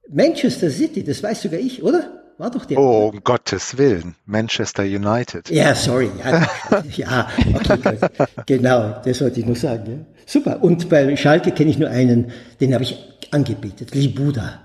Manchester 0.08 0.70
City, 0.70 1.04
das 1.04 1.22
weiß 1.22 1.42
sogar 1.42 1.60
ich, 1.60 1.82
oder? 1.82 2.22
War 2.38 2.50
doch 2.50 2.64
der. 2.64 2.78
Oh, 2.78 3.08
um 3.08 3.22
Gottes 3.22 3.76
Willen. 3.76 4.16
Manchester 4.24 4.84
United. 4.84 5.50
Ja, 5.50 5.74
sorry. 5.74 6.10
Ja, 6.18 6.48
ja 6.96 7.28
okay, 7.54 7.98
genau, 8.46 9.00
das 9.04 9.20
wollte 9.20 9.40
ich 9.40 9.46
nur 9.46 9.56
sagen. 9.56 10.06
Super. 10.26 10.62
Und 10.62 10.88
bei 10.88 11.16
Schalke 11.16 11.52
kenne 11.52 11.70
ich 11.70 11.78
nur 11.78 11.90
einen, 11.90 12.32
den 12.60 12.74
habe 12.74 12.84
ich 12.84 12.96
angebetet, 13.30 13.94
Libuda. 13.94 14.60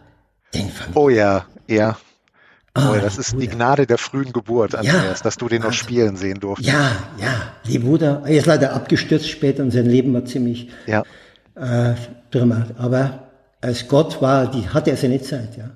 Den 0.53 0.69
fand 0.69 0.95
oh 0.95 1.09
ja, 1.09 1.45
ja. 1.67 1.97
Oh, 2.75 2.91
oh 2.91 2.95
das 3.01 3.17
ist 3.17 3.35
die 3.39 3.47
Gnade 3.47 3.87
der 3.87 3.97
frühen 3.97 4.31
Geburt, 4.31 4.75
Andreas, 4.75 5.19
ja, 5.19 5.23
dass 5.23 5.37
du 5.37 5.47
den 5.49 5.63
noch 5.63 5.73
spielen 5.73 6.15
sehen 6.15 6.39
durftest. 6.39 6.69
Ja, 6.69 6.91
ja, 7.19 7.53
Libuda. 7.63 8.21
Er 8.25 8.37
ist 8.37 8.45
leider 8.45 8.73
abgestürzt 8.73 9.29
später 9.29 9.63
und 9.63 9.71
sein 9.71 9.87
Leben 9.87 10.13
war 10.13 10.25
ziemlich 10.25 10.69
ja. 10.85 11.03
äh, 11.55 11.95
dramatisch. 12.29 12.75
Aber 12.77 13.27
als 13.61 13.87
Gott 13.87 14.21
war, 14.21 14.51
die 14.51 14.69
hatte 14.69 14.91
er 14.91 14.97
seine 14.97 15.21
Zeit, 15.21 15.57
ja. 15.57 15.71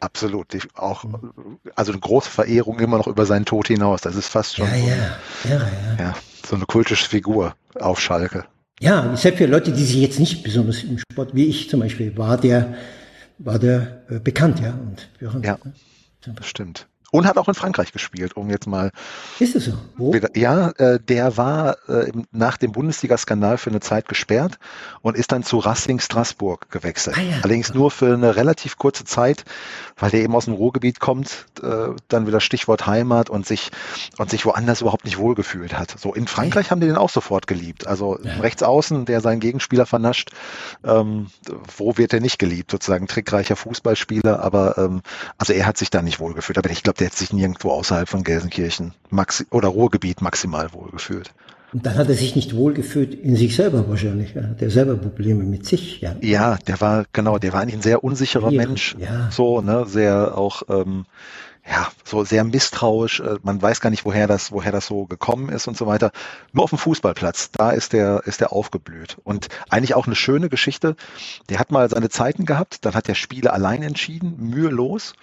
Absolut. 0.00 0.46
Auch, 0.74 1.04
also 1.74 1.92
eine 1.92 2.00
große 2.00 2.30
Verehrung 2.30 2.78
immer 2.80 2.98
noch 2.98 3.06
über 3.06 3.24
seinen 3.24 3.44
Tod 3.44 3.68
hinaus. 3.68 4.02
Das 4.02 4.14
ist 4.14 4.28
fast 4.28 4.56
schon 4.56 4.66
ja, 4.66 4.74
so, 4.74 4.88
ja. 4.88 5.56
Ja, 5.56 5.60
ja. 5.98 6.04
ja, 6.04 6.14
so 6.46 6.56
eine 6.56 6.66
kultische 6.66 7.08
Figur 7.08 7.54
auf 7.80 8.00
Schalke. 8.00 8.44
Ja, 8.80 9.16
selbst 9.16 9.38
für 9.38 9.46
Leute, 9.46 9.72
die 9.72 9.84
sich 9.84 9.96
jetzt 9.96 10.20
nicht 10.20 10.42
besonders 10.42 10.82
im 10.82 10.98
Sport, 10.98 11.34
wie 11.34 11.46
ich 11.46 11.70
zum 11.70 11.80
Beispiel, 11.80 12.16
war 12.16 12.36
der, 12.36 12.74
war 13.38 13.58
der 13.58 14.02
äh, 14.10 14.18
bekannt, 14.18 14.60
ja. 14.60 14.72
Und 14.72 15.08
ja, 15.20 15.40
ja, 15.42 15.58
das 16.34 16.46
stimmt 16.46 16.86
und 17.16 17.26
hat 17.26 17.38
auch 17.38 17.48
in 17.48 17.54
Frankreich 17.54 17.92
gespielt, 17.92 18.36
um 18.36 18.50
jetzt 18.50 18.66
mal. 18.66 18.90
Ist 19.38 19.56
es 19.56 19.66
so? 19.66 19.72
Wo? 19.96 20.14
Ja, 20.34 20.70
äh, 20.76 21.00
der 21.00 21.36
war 21.36 21.76
äh, 21.88 22.12
nach 22.30 22.56
dem 22.56 22.72
Bundesliga-Skandal 22.72 23.58
für 23.58 23.70
eine 23.70 23.80
Zeit 23.80 24.08
gesperrt 24.08 24.58
und 25.02 25.16
ist 25.16 25.32
dann 25.32 25.42
zu 25.42 25.58
Racing 25.58 26.00
Straßburg 26.00 26.70
gewechselt. 26.70 27.16
Ah, 27.18 27.22
ja. 27.22 27.36
Allerdings 27.42 27.74
nur 27.74 27.90
für 27.90 28.12
eine 28.12 28.36
relativ 28.36 28.76
kurze 28.76 29.04
Zeit, 29.04 29.44
weil 29.96 30.10
der 30.10 30.20
eben 30.20 30.34
aus 30.34 30.44
dem 30.44 30.54
Ruhrgebiet 30.54 31.00
kommt, 31.00 31.46
äh, 31.62 31.88
dann 32.08 32.26
wieder 32.26 32.40
Stichwort 32.40 32.86
Heimat 32.86 33.30
und 33.30 33.46
sich 33.46 33.70
und 34.18 34.30
sich 34.30 34.44
woanders 34.44 34.82
überhaupt 34.82 35.04
nicht 35.04 35.18
wohlgefühlt 35.18 35.78
hat. 35.78 35.94
So 35.98 36.14
in 36.14 36.26
Frankreich 36.26 36.70
haben 36.70 36.80
die 36.80 36.86
den 36.86 36.96
auch 36.96 37.10
sofort 37.10 37.46
geliebt. 37.46 37.86
Also 37.86 38.18
ja. 38.22 38.34
rechts 38.34 38.62
außen, 38.62 39.06
der 39.06 39.20
seinen 39.20 39.40
Gegenspieler 39.40 39.86
vernascht, 39.86 40.30
ähm, 40.84 41.28
wo 41.76 41.96
wird 41.96 42.12
er 42.12 42.20
nicht 42.20 42.38
geliebt? 42.38 42.70
Sozusagen 42.70 43.06
trickreicher 43.06 43.56
Fußballspieler, 43.56 44.40
aber 44.40 44.76
ähm, 44.78 45.02
also 45.38 45.52
er 45.52 45.66
hat 45.66 45.78
sich 45.78 45.90
da 45.90 46.02
nicht 46.02 46.20
wohlgefühlt. 46.20 46.58
Aber 46.58 46.70
ich 46.70 46.82
glaube, 46.82 46.98
der 46.98 47.08
hat 47.08 47.16
sich 47.16 47.32
nirgendwo 47.32 47.70
außerhalb 47.70 48.08
von 48.08 48.22
Gelsenkirchen 48.22 48.94
maxi 49.08 49.46
oder 49.50 49.68
Ruhrgebiet 49.68 50.20
maximal 50.20 50.72
wohlgefühlt. 50.72 51.32
Und 51.72 51.84
dann 51.84 51.96
hat 51.96 52.08
er 52.08 52.14
sich 52.14 52.36
nicht 52.36 52.54
wohlgefühlt 52.54 53.14
in 53.14 53.36
sich 53.36 53.56
selber 53.56 53.88
wahrscheinlich. 53.88 54.34
Ja. 54.34 54.42
Der 54.42 54.70
selber 54.70 54.96
Probleme 54.96 55.44
mit 55.44 55.66
sich. 55.66 56.00
Ja, 56.00 56.14
ja 56.22 56.58
der 56.66 56.80
war, 56.80 57.04
genau, 57.12 57.38
der 57.38 57.52
war 57.52 57.60
eigentlich 57.60 57.76
ein 57.76 57.82
sehr 57.82 58.04
unsicherer 58.04 58.50
Mensch. 58.50 58.96
Ja. 58.98 59.30
So, 59.30 59.60
ne, 59.60 59.84
sehr 59.86 60.38
auch, 60.38 60.62
ähm, 60.68 61.06
ja, 61.68 61.88
so 62.04 62.24
sehr 62.24 62.44
misstrauisch. 62.44 63.20
Äh, 63.20 63.36
man 63.42 63.60
weiß 63.60 63.80
gar 63.80 63.90
nicht, 63.90 64.04
woher 64.04 64.26
das, 64.26 64.52
woher 64.52 64.72
das 64.72 64.86
so 64.86 65.06
gekommen 65.06 65.48
ist 65.48 65.66
und 65.66 65.76
so 65.76 65.86
weiter. 65.86 66.12
Nur 66.52 66.64
auf 66.64 66.70
dem 66.70 66.78
Fußballplatz, 66.78 67.50
da 67.52 67.70
ist 67.70 67.92
der, 67.92 68.22
ist 68.24 68.40
der 68.40 68.52
aufgeblüht. 68.52 69.16
Und 69.24 69.48
eigentlich 69.68 69.94
auch 69.94 70.06
eine 70.06 70.14
schöne 70.14 70.48
Geschichte. 70.48 70.96
Der 71.48 71.58
hat 71.58 71.72
mal 71.72 71.88
seine 71.88 72.08
Zeiten 72.08 72.44
gehabt, 72.44 72.84
dann 72.84 72.94
hat 72.94 73.08
er 73.08 73.14
Spiele 73.14 73.52
allein 73.52 73.82
entschieden, 73.82 74.36
mühelos. 74.38 75.14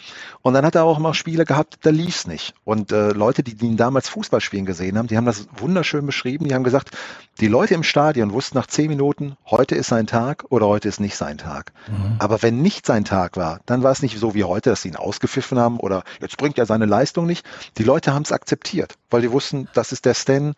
Und 0.41 0.53
dann 0.53 0.65
hat 0.65 0.75
er 0.75 0.83
auch 0.83 1.00
mal 1.00 1.13
Spiele 1.13 1.45
gehabt, 1.45 1.79
da 1.83 1.89
lief's 1.89 2.27
nicht. 2.27 2.53
Und 2.65 2.91
äh, 2.91 3.12
Leute, 3.12 3.43
die, 3.43 3.55
die 3.55 3.67
ihn 3.67 3.77
damals 3.77 4.09
Fußball 4.09 4.41
spielen 4.41 4.65
gesehen 4.65 4.97
haben, 4.97 5.07
die 5.07 5.17
haben 5.17 5.25
das 5.25 5.47
wunderschön 5.57 6.05
beschrieben. 6.05 6.47
Die 6.47 6.53
haben 6.53 6.63
gesagt, 6.63 6.91
die 7.39 7.47
Leute 7.47 7.73
im 7.73 7.83
Stadion 7.83 8.33
wussten 8.33 8.57
nach 8.57 8.67
zehn 8.67 8.89
Minuten, 8.89 9.38
heute 9.50 9.75
ist 9.75 9.88
sein 9.88 10.07
Tag 10.07 10.45
oder 10.50 10.67
heute 10.67 10.88
ist 10.89 11.00
nicht 11.00 11.15
sein 11.15 11.38
Tag. 11.38 11.71
Mhm. 11.88 12.15
Aber 12.19 12.41
wenn 12.43 12.62
nicht 12.62 12.85
sein 12.85 13.05
Tag 13.05 13.38
war, 13.38 13.62
dann 13.65 13.81
war 13.81 13.91
es 13.91 14.01
nicht 14.01 14.19
so 14.19 14.33
wie 14.33 14.43
heute, 14.43 14.69
dass 14.69 14.83
sie 14.83 14.89
ihn 14.89 14.95
ausgepfiffen 14.95 15.57
haben 15.57 15.79
oder 15.79 16.03
jetzt 16.19 16.33
bringt 16.38 16.58
er 16.58 16.66
seine 16.66 16.86
Leistung 16.86 17.25
nicht. 17.25 17.46
Die 17.78 17.84
Leute 17.84 18.13
haben 18.13 18.24
es 18.24 18.32
akzeptiert, 18.32 18.96
weil 19.10 19.22
die 19.22 19.32
wussten, 19.32 19.68
das 19.74 19.92
ist 19.92 20.06
der 20.06 20.13
Stan. 20.13 20.54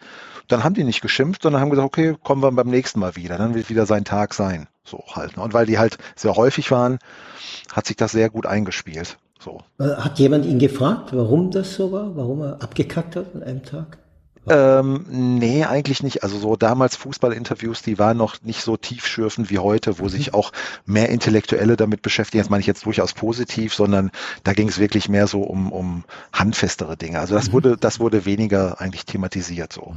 Dann 0.48 0.64
haben 0.64 0.76
die 0.76 0.84
nicht 0.84 1.02
geschimpft, 1.02 1.44
sondern 1.44 1.62
haben 1.62 1.70
gesagt, 1.70 1.86
okay, 1.86 2.16
kommen 2.24 2.42
wir 2.44 2.52
beim 2.52 2.70
nächsten 2.70 3.00
Mal 3.00 3.16
wieder. 3.16 3.38
Dann 3.38 3.56
wird 3.56 3.70
wieder 3.70 3.86
sein 3.86 4.06
Tag 4.06 4.34
sein. 4.34 4.68
So 4.84 5.04
halt. 5.14 5.38
Ne? 5.38 5.44
Und 5.44 5.54
weil 5.54 5.66
die 5.66 5.80
halt 5.80 5.98
sehr 6.16 6.36
häufig 6.36 6.72
waren, 6.72 7.00
hat 7.72 7.88
sich 7.88 7.96
das 7.96 8.12
sehr 8.12 8.30
gut 8.30 8.46
eingespielt. 8.46 9.18
So. 9.40 9.62
Hat 9.80 10.20
jemand 10.20 10.46
ihn 10.46 10.60
gefragt, 10.60 11.10
warum 11.14 11.52
das 11.52 11.74
so 11.76 11.92
war? 11.92 12.16
Warum 12.16 12.42
er 12.42 12.62
abgekackt 12.62 13.16
hat 13.16 13.36
an 13.36 13.44
einem 13.44 13.64
Tag? 13.64 13.98
Ähm, 14.48 15.06
nee, 15.10 15.64
eigentlich 15.64 16.04
nicht. 16.04 16.24
Also 16.24 16.38
so 16.38 16.56
damals 16.56 16.96
Fußballinterviews, 16.96 17.82
die 17.82 17.98
waren 17.98 18.18
noch 18.18 18.42
nicht 18.44 18.62
so 18.62 18.78
tiefschürfend 18.78 19.50
wie 19.50 19.60
heute, 19.60 20.00
wo 20.00 20.08
sich 20.08 20.28
mhm. 20.28 20.34
auch 20.36 20.52
mehr 20.86 21.10
Intellektuelle 21.10 21.78
damit 21.78 22.02
beschäftigen. 22.02 22.42
Das 22.42 22.50
meine 22.50 22.62
ich 22.62 22.68
jetzt 22.68 22.86
durchaus 22.86 23.14
positiv, 23.14 23.74
sondern 23.74 24.12
da 24.44 24.54
ging 24.54 24.70
es 24.70 24.78
wirklich 24.78 25.10
mehr 25.10 25.28
so 25.28 25.42
um, 25.42 25.72
um 25.72 26.04
handfestere 26.32 26.98
Dinge. 26.98 27.20
Also 27.20 27.36
das 27.36 27.50
mhm. 27.50 27.54
wurde, 27.54 27.78
das 27.78 28.00
wurde 28.00 28.26
weniger 28.26 28.80
eigentlich 28.80 29.06
thematisiert 29.06 29.74
so. 29.74 29.96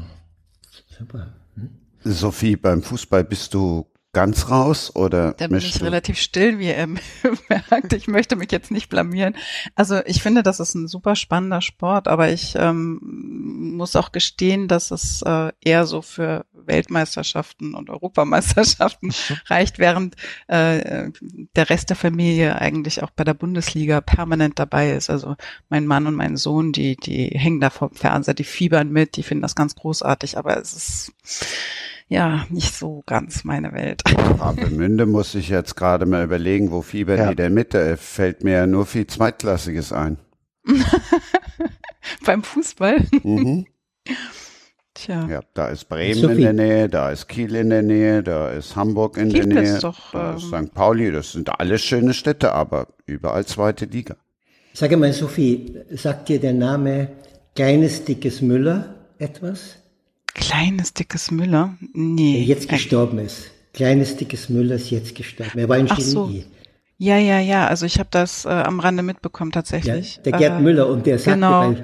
Super. 0.99 1.28
Hm? 1.55 1.71
Sophie, 2.05 2.57
beim 2.57 2.83
Fußball 2.83 3.25
bist 3.25 3.55
du 3.55 3.87
ganz 4.12 4.50
raus 4.50 4.95
oder? 4.97 5.35
Da 5.35 5.49
bin 5.49 5.59
ich 5.59 5.83
relativ 5.83 6.19
still, 6.19 6.59
wie 6.59 6.69
er 6.69 6.87
merkt. 7.49 7.93
Ich 7.93 8.09
möchte 8.09 8.37
mich 8.37 8.50
jetzt 8.50 8.71
nicht 8.71 8.88
blamieren. 8.88 9.37
Also 9.75 10.00
ich 10.07 10.23
finde, 10.23 10.43
das 10.43 10.61
ist 10.61 10.75
ein 10.75 10.88
super 10.88 11.15
spannender 11.15 11.61
Sport, 11.61 12.09
aber 12.09 12.31
ich 12.31 12.55
ähm, 12.57 13.00
muss 13.77 13.97
auch 13.97 14.12
gestehen, 14.12 14.67
dass 14.67 14.91
es 14.91 15.23
äh, 15.23 15.53
eher 15.62 15.87
so 15.87 16.03
für 16.03 16.47
Weltmeisterschaften 16.53 17.75
und 17.75 17.91
Europameisterschaften 17.91 19.12
reicht, 19.47 19.79
während 19.79 20.17
äh, 20.47 21.11
der 21.57 21.71
Rest 21.71 21.91
der 21.91 21.97
Familie 21.97 22.61
eigentlich 22.61 23.03
auch 23.03 23.11
bei 23.11 23.25
der 23.25 23.35
Bundesliga 23.35 24.00
permanent 24.00 24.59
dabei 24.59 24.93
ist. 24.93 25.11
Also 25.11 25.37
mein 25.69 25.87
Mann 25.87 26.07
und 26.07 26.15
mein 26.15 26.37
Sohn, 26.37 26.73
die, 26.73 26.97
die 26.97 27.29
hängen 27.29 27.61
da 27.61 27.71
vom 27.71 27.93
Fernseher, 27.93 28.35
die 28.35 28.45
fiebern 28.45 28.91
mit, 28.91 29.17
die 29.17 29.23
finden 29.23 29.43
das 29.43 29.55
ganz 29.55 29.75
großartig, 29.75 30.38
aber 30.38 30.57
es 30.59 30.73
ist 30.73 31.12
ja 32.09 32.47
nicht 32.50 32.75
so 32.75 33.03
ganz 33.07 33.45
meine 33.45 33.73
Welt. 33.73 34.03
Münde 34.71 35.07
muss 35.07 35.35
ich 35.35 35.49
jetzt 35.49 35.77
gerade 35.77 36.07
mal 36.07 36.25
überlegen, 36.25 36.71
wo 36.71 36.83
fiebern 36.83 37.19
ja. 37.19 37.31
die 37.31 37.37
denn 37.37 37.55
mit? 37.55 37.75
Da 37.75 37.97
fällt 37.97 38.45
mir 38.45 38.53
ja 38.53 38.67
nur 38.67 38.87
viel 38.87 39.07
Zweitklassiges 39.07 39.93
ein. 39.93 40.19
Beim 42.25 42.43
Fußball? 42.43 43.07
Mhm. 43.23 43.67
Tja. 44.95 45.29
Ja, 45.29 45.41
da 45.55 45.69
ist 45.69 45.88
Bremen 45.88 46.21
so 46.21 46.29
in 46.29 46.41
der 46.41 46.53
Nähe, 46.53 46.88
da 46.88 47.12
ist 47.12 47.29
Kiel 47.29 47.55
in 47.55 47.71
der 47.71 47.83
Nähe, 47.83 48.21
da 48.25 48.50
ist 48.50 48.75
Hamburg 48.75 49.17
in 49.17 49.29
Kiel 49.29 49.47
der 49.47 49.62
Nähe, 49.62 49.75
ist 49.75 49.85
doch, 49.85 50.11
da 50.11 50.35
ist 50.35 50.53
ähm, 50.53 50.67
St. 50.67 50.75
Pauli, 50.75 51.12
das 51.12 51.31
sind 51.31 51.61
alles 51.61 51.83
schöne 51.83 52.15
Städte, 52.15 52.53
aber 52.53 52.88
überall 53.07 53.47
zweite 53.47 53.85
Liga. 53.85 54.17
Sage 54.75 54.97
mal, 54.97 55.12
Sophie, 55.12 55.73
sagt 55.91 56.29
dir 56.29 56.41
der 56.41 56.53
Name 56.53 57.11
Kleines 57.55 58.05
Dickes 58.05 58.41
Müller 58.41 58.95
etwas? 59.19 59.79
Kleines 60.35 60.95
Dickes 60.95 61.31
Müller? 61.31 61.77
Nee. 61.93 62.35
Der 62.35 62.43
jetzt 62.43 62.69
gestorben 62.69 63.19
ist. 63.19 63.51
Kleines 63.73 64.17
Dickes 64.17 64.49
Müller 64.49 64.77
ist 64.77 64.91
jetzt 64.91 65.15
gestorben. 65.15 65.59
Er 65.59 65.69
war 65.69 65.77
ein 65.77 65.87
Ach. 65.91 66.01
So. 66.01 66.33
Ja, 66.99 67.17
ja, 67.19 67.39
ja. 67.39 67.67
Also 67.69 67.87
ich 67.87 67.99
habe 67.99 68.09
das 68.11 68.45
äh, 68.45 68.49
am 68.49 68.81
Rande 68.81 69.03
mitbekommen 69.03 69.53
tatsächlich. 69.53 70.17
Ja, 70.17 70.23
der 70.23 70.33
Gerd 70.33 70.61
äh, 70.61 70.63
Müller 70.63 70.89
und 70.89 71.07
der 71.07 71.19
sagte, 71.19 71.35
genau. 71.35 71.75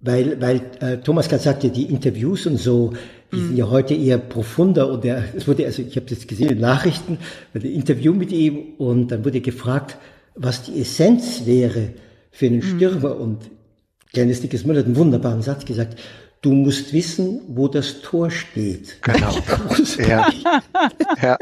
weil, 0.00 0.40
weil, 0.40 0.40
weil 0.40 0.60
äh, 0.80 0.96
Thomas 0.98 1.28
gerade 1.28 1.42
sagte, 1.42 1.68
die 1.68 1.84
Interviews 1.84 2.46
und 2.46 2.56
so, 2.56 2.94
die 3.32 3.36
mm. 3.36 3.46
sind 3.48 3.56
ja 3.56 3.68
heute 3.68 3.94
eher 3.94 4.18
profunder 4.18 4.90
und 4.90 5.04
er, 5.04 5.24
es 5.36 5.46
wurde, 5.46 5.66
also 5.66 5.82
ich 5.82 5.94
habe 5.96 6.06
das 6.06 6.26
gesehen 6.26 6.50
in 6.50 6.60
Nachrichten, 6.60 7.18
ein 7.52 7.62
Interview 7.62 8.14
mit 8.14 8.32
ihm 8.32 8.74
und 8.78 9.08
dann 9.08 9.24
wurde 9.24 9.42
gefragt, 9.42 9.98
was 10.36 10.62
die 10.62 10.80
Essenz 10.80 11.42
wäre 11.44 11.90
für 12.30 12.46
einen 12.46 12.60
mm. 12.60 12.76
Stürmer 12.76 13.16
und 13.16 13.50
Kleines 14.12 14.40
Dickes 14.40 14.64
Müller 14.64 14.80
hat 14.80 14.86
einen 14.86 14.96
wunderbaren 14.96 15.42
Satz 15.42 15.64
gesagt. 15.64 15.98
Du 16.42 16.52
musst 16.52 16.94
wissen, 16.94 17.42
wo 17.48 17.68
das 17.68 18.00
Tor 18.00 18.30
steht. 18.30 19.02
Genau. 19.02 19.36
ja. 20.08 20.26
ja. 21.22 21.38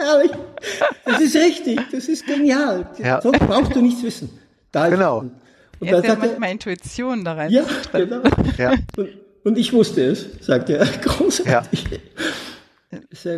Das 1.05 1.21
ist 1.21 1.37
richtig, 1.37 1.81
das 1.93 2.09
ist 2.09 2.27
genial. 2.27 2.91
Ja. 2.99 3.21
Sonst 3.21 3.39
brauchst 3.39 3.77
du 3.77 3.81
nichts 3.81 4.03
wissen. 4.03 4.29
Da 4.73 4.89
genau. 4.89 5.19
Und, 5.21 5.33
und 5.79 5.89
Jetzt 5.89 6.09
dann 6.09 6.19
manchmal 6.19 6.51
Intuition 6.51 7.25
da 7.25 7.35
rein. 7.35 7.51
Ja, 7.51 7.65
genau. 7.93 8.23
Ja. 8.57 8.75
Und, 8.97 9.09
und, 9.45 9.57
ich 9.59 9.73
wusste 9.73 10.03
es, 10.03 10.27
sagt 10.41 10.69
er. 10.71 10.85
Großartig. 11.03 11.85
Ja. 11.91 11.99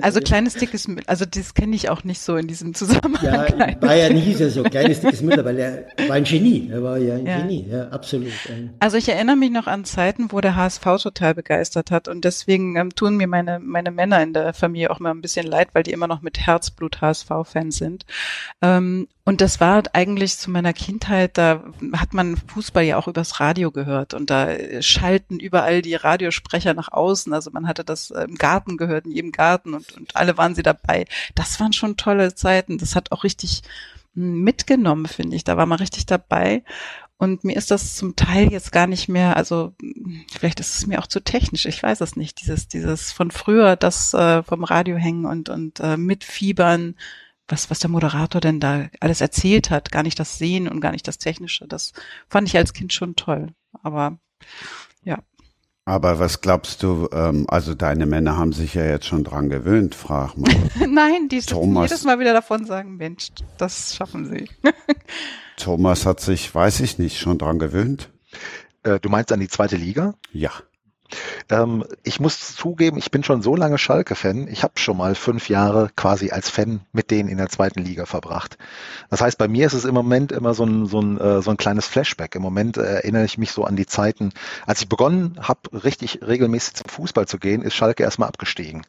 Also 0.01 0.21
kleines 0.21 0.55
dickes 0.55 0.87
Müll, 0.87 1.03
also 1.07 1.25
das 1.25 1.55
kenne 1.55 1.75
ich 1.75 1.89
auch 1.89 2.05
nicht 2.05 2.21
so 2.21 2.37
in 2.37 2.47
diesem 2.47 2.73
Zusammenhang. 2.75 3.25
Ja, 3.25 3.45
in 3.65 3.81
Bayern 3.81 4.17
hieß 4.17 4.41
er 4.41 4.51
so, 4.51 4.63
kleines 4.63 5.01
dickes 5.01 5.23
Müll, 5.23 5.45
weil 5.45 5.59
er 5.59 5.87
war 6.07 6.17
ein 6.17 6.25
Genie, 6.25 6.69
er 6.71 6.83
war 6.83 6.99
ja 6.99 7.15
ein 7.15 7.27
ja. 7.27 7.41
Genie, 7.41 7.67
ja, 7.69 7.89
absolut. 7.89 8.33
Also 8.79 8.97
ich 8.97 9.09
erinnere 9.09 9.37
mich 9.37 9.51
noch 9.51 9.67
an 9.67 9.85
Zeiten, 9.85 10.31
wo 10.31 10.41
der 10.41 10.55
HSV 10.55 10.85
total 11.03 11.35
begeistert 11.35 11.91
hat 11.91 12.07
und 12.07 12.25
deswegen 12.25 12.77
ähm, 12.77 12.95
tun 12.95 13.17
mir 13.17 13.27
meine, 13.27 13.59
meine 13.59 13.91
Männer 13.91 14.23
in 14.23 14.33
der 14.33 14.55
Familie 14.55 14.91
auch 14.91 15.01
mal 15.01 15.11
ein 15.11 15.21
bisschen 15.21 15.47
leid, 15.47 15.71
weil 15.73 15.83
die 15.83 15.93
immer 15.93 16.07
noch 16.07 16.23
mit 16.23 16.39
Herzblut 16.47 17.01
HSV-Fans 17.01 17.77
sind. 17.77 18.07
Ähm, 18.63 19.09
und 19.25 19.41
das 19.41 19.61
war 19.61 19.83
eigentlich 19.93 20.39
zu 20.39 20.51
meiner 20.51 20.73
Kindheit, 20.73 21.37
da 21.37 21.65
hat 21.93 22.15
man 22.15 22.37
Fußball 22.37 22.85
ja 22.85 22.97
auch 22.97 23.07
übers 23.07 23.39
Radio 23.39 23.71
gehört 23.71 24.15
und 24.15 24.31
da 24.31 24.49
schalten 24.83 25.39
überall 25.39 25.83
die 25.83 25.95
Radiosprecher 25.95 26.75
nach 26.75 26.91
außen. 26.91 27.33
Also 27.33 27.51
man 27.51 27.69
hatte 27.69 27.85
das 27.85 28.11
im 28.11 28.37
Garten 28.37 28.77
gehört, 28.77 29.05
in 29.05 29.13
jedem 29.13 29.33
Garten 29.33 29.75
und, 29.75 29.93
und 29.93 30.17
alle 30.17 30.39
waren 30.39 30.55
sie 30.55 30.63
dabei. 30.63 31.05
Das 31.35 31.61
waren 31.61 31.73
schon 31.73 31.97
tolle 31.97 32.35
Zeiten. 32.35 32.79
Das 32.79 32.97
hat 32.97 33.13
auch 33.13 33.23
richtig 33.23 33.63
mitgenommen, 34.15 35.07
finde 35.07 35.37
ich. 35.37 35.45
Da 35.45 35.57
war 35.57 35.67
man 35.67 35.79
richtig 35.79 36.07
dabei. 36.07 36.65
Und 37.19 37.45
mir 37.45 37.55
ist 37.55 37.71
das 37.71 37.97
zum 37.97 38.17
Teil 38.17 38.51
jetzt 38.51 38.73
gar 38.73 38.87
nicht 38.87 39.07
mehr, 39.09 39.37
also 39.37 39.75
vielleicht 40.33 40.59
ist 40.59 40.79
es 40.79 40.87
mir 40.87 40.99
auch 40.99 41.07
zu 41.07 41.23
technisch, 41.23 41.67
ich 41.67 41.83
weiß 41.83 42.01
es 42.01 42.17
nicht. 42.17 42.41
Dieses, 42.41 42.67
dieses 42.67 43.13
von 43.13 43.31
früher, 43.31 43.77
das 43.77 44.15
äh, 44.15 44.43
vom 44.43 44.65
Radio 44.65 44.97
hängen 44.97 45.27
und, 45.27 45.51
und 45.51 45.81
äh, 45.81 45.99
mitfiebern, 45.99 46.95
was, 47.51 47.71
was 47.71 47.79
der 47.81 47.91
Moderator 47.91 48.41
denn 48.41 48.61
da 48.61 48.87
alles 49.01 49.21
erzählt 49.21 49.71
hat, 49.71 49.93
gar 49.93 50.03
nicht 50.03 50.19
das 50.19 50.39
Sehen 50.39 50.69
und 50.69 50.81
gar 50.81 50.93
nicht 50.93 51.07
das 51.07 51.19
Technische. 51.19 51.67
Das 51.67 51.93
fand 52.29 52.49
ich 52.49 52.57
als 52.57 52.73
Kind 52.73 52.93
schon 52.93 53.17
toll. 53.17 53.49
Aber 53.83 54.19
ja. 55.03 55.19
Aber 55.85 56.19
was 56.19 56.41
glaubst 56.41 56.83
du, 56.83 57.09
ähm, 57.13 57.47
also 57.49 57.75
deine 57.75 58.07
Männer 58.07 58.37
haben 58.37 58.53
sich 58.53 58.75
ja 58.75 58.85
jetzt 58.85 59.07
schon 59.07 59.25
dran 59.25 59.49
gewöhnt, 59.49 59.95
frag 59.95 60.37
mal. 60.37 60.51
Nein, 60.89 61.29
die 61.29 61.41
Thomas, 61.41 61.91
jedes 61.91 62.05
Mal 62.05 62.21
wieder 62.21 62.33
davon 62.33 62.65
sagen, 62.65 62.97
Mensch, 62.97 63.29
das 63.59 63.97
schaffen 63.97 64.27
sie. 64.27 64.49
Thomas 65.57 66.07
hat 66.07 66.21
sich, 66.21 66.55
weiß 66.55 66.81
ich 66.81 66.99
nicht, 66.99 67.19
schon 67.19 67.39
dran 67.39 67.59
gewöhnt. 67.59 68.11
Äh, 68.83 69.01
du 69.01 69.09
meinst 69.09 69.33
an 69.33 69.41
die 69.41 69.49
zweite 69.49 69.77
Liga? 69.77 70.15
Ja. 70.33 70.53
Ähm, 71.49 71.85
ich 72.03 72.21
muss 72.21 72.55
zugeben, 72.57 72.99
ich 72.99 73.11
bin 73.11 73.25
schon 73.25 73.43
so 73.43 73.57
lange 73.57 73.79
Schalke-Fan. 73.79 74.49
Ich 74.49 74.63
habe 74.63 74.75
schon 74.79 74.97
mal 74.97 75.15
fünf 75.15 75.49
Jahre 75.49 75.91
quasi 75.97 76.31
als 76.31 76.49
Fan 76.51 76.81
mit 76.93 77.11
denen 77.11 77.29
in 77.29 77.39
der 77.39 77.49
zweiten 77.49 77.81
Liga 77.83 78.07
verbracht. 78.07 78.59
Das 79.11 79.21
heißt, 79.21 79.39
bei 79.39 79.49
mir 79.49 79.67
ist 79.67 79.73
es 79.73 79.85
im 79.85 79.95
Moment 79.95 80.33
immer 80.33 80.55
so 80.55 80.65
ein, 80.65 80.87
so 80.87 81.01
ein, 81.01 81.19
äh, 81.19 81.43
so 81.43 81.51
ein 81.51 81.57
kleines 81.57 81.87
Flashback. 81.87 82.35
Im 82.35 82.43
Moment 82.43 82.77
äh, 82.77 82.83
erinnere 82.83 83.25
ich 83.25 83.39
mich 83.39 83.53
so 83.53 83.65
an 83.65 83.77
die 83.77 83.87
Zeiten, 83.87 84.31
als 84.67 84.83
ich 84.83 84.89
begonnen 84.89 85.39
habe, 85.41 85.85
richtig 85.85 86.21
regelmäßig 86.27 86.75
zum 86.75 86.89
Fußball 86.89 87.27
zu 87.27 87.39
gehen, 87.39 87.63
ist 87.63 87.75
Schalke 87.75 88.03
erstmal 88.03 88.29
abgestiegen. 88.29 88.83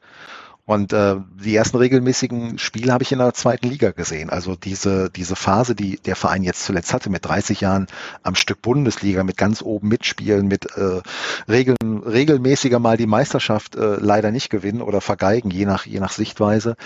Und 0.71 0.93
äh, 0.93 1.17
die 1.43 1.53
ersten 1.53 1.75
regelmäßigen 1.75 2.57
Spiele 2.57 2.93
habe 2.93 3.03
ich 3.03 3.11
in 3.11 3.19
der 3.19 3.33
zweiten 3.33 3.67
Liga 3.67 3.91
gesehen. 3.91 4.29
Also 4.29 4.55
diese, 4.55 5.09
diese 5.09 5.35
Phase, 5.35 5.75
die 5.75 5.97
der 5.97 6.15
Verein 6.15 6.43
jetzt 6.43 6.63
zuletzt 6.63 6.93
hatte, 6.93 7.09
mit 7.09 7.25
30 7.25 7.59
Jahren 7.59 7.87
am 8.23 8.35
Stück 8.35 8.61
Bundesliga, 8.61 9.25
mit 9.25 9.35
ganz 9.35 9.61
oben 9.61 9.89
mitspielen, 9.89 10.47
mit 10.47 10.77
äh, 10.77 11.01
regeln, 11.49 11.75
regelmäßiger 12.05 12.79
mal 12.79 12.95
die 12.95 13.05
Meisterschaft 13.05 13.75
äh, 13.75 13.97
leider 13.99 14.31
nicht 14.31 14.49
gewinnen 14.49 14.81
oder 14.81 15.01
vergeigen, 15.01 15.51
je 15.51 15.65
nach, 15.65 15.85
je 15.85 15.99
nach 15.99 16.13
Sichtweise. 16.13 16.77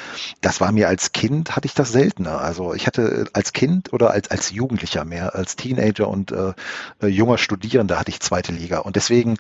Das 0.41 0.59
war 0.59 0.71
mir 0.71 0.87
als 0.87 1.11
Kind, 1.11 1.55
hatte 1.55 1.67
ich 1.67 1.75
das 1.75 1.91
seltener. 1.91 2.41
Also 2.41 2.73
ich 2.73 2.87
hatte 2.87 3.25
als 3.33 3.53
Kind 3.53 3.93
oder 3.93 4.09
als, 4.09 4.31
als 4.31 4.49
Jugendlicher 4.49 5.05
mehr, 5.05 5.35
als 5.35 5.57
Teenager 5.57 6.07
und 6.07 6.31
äh, 6.31 6.53
äh 7.03 7.05
junger 7.05 7.37
Studierender 7.37 7.99
hatte 7.99 8.09
ich 8.09 8.19
zweite 8.19 8.51
Liga. 8.51 8.79
Und 8.79 8.95
deswegen, 8.95 9.37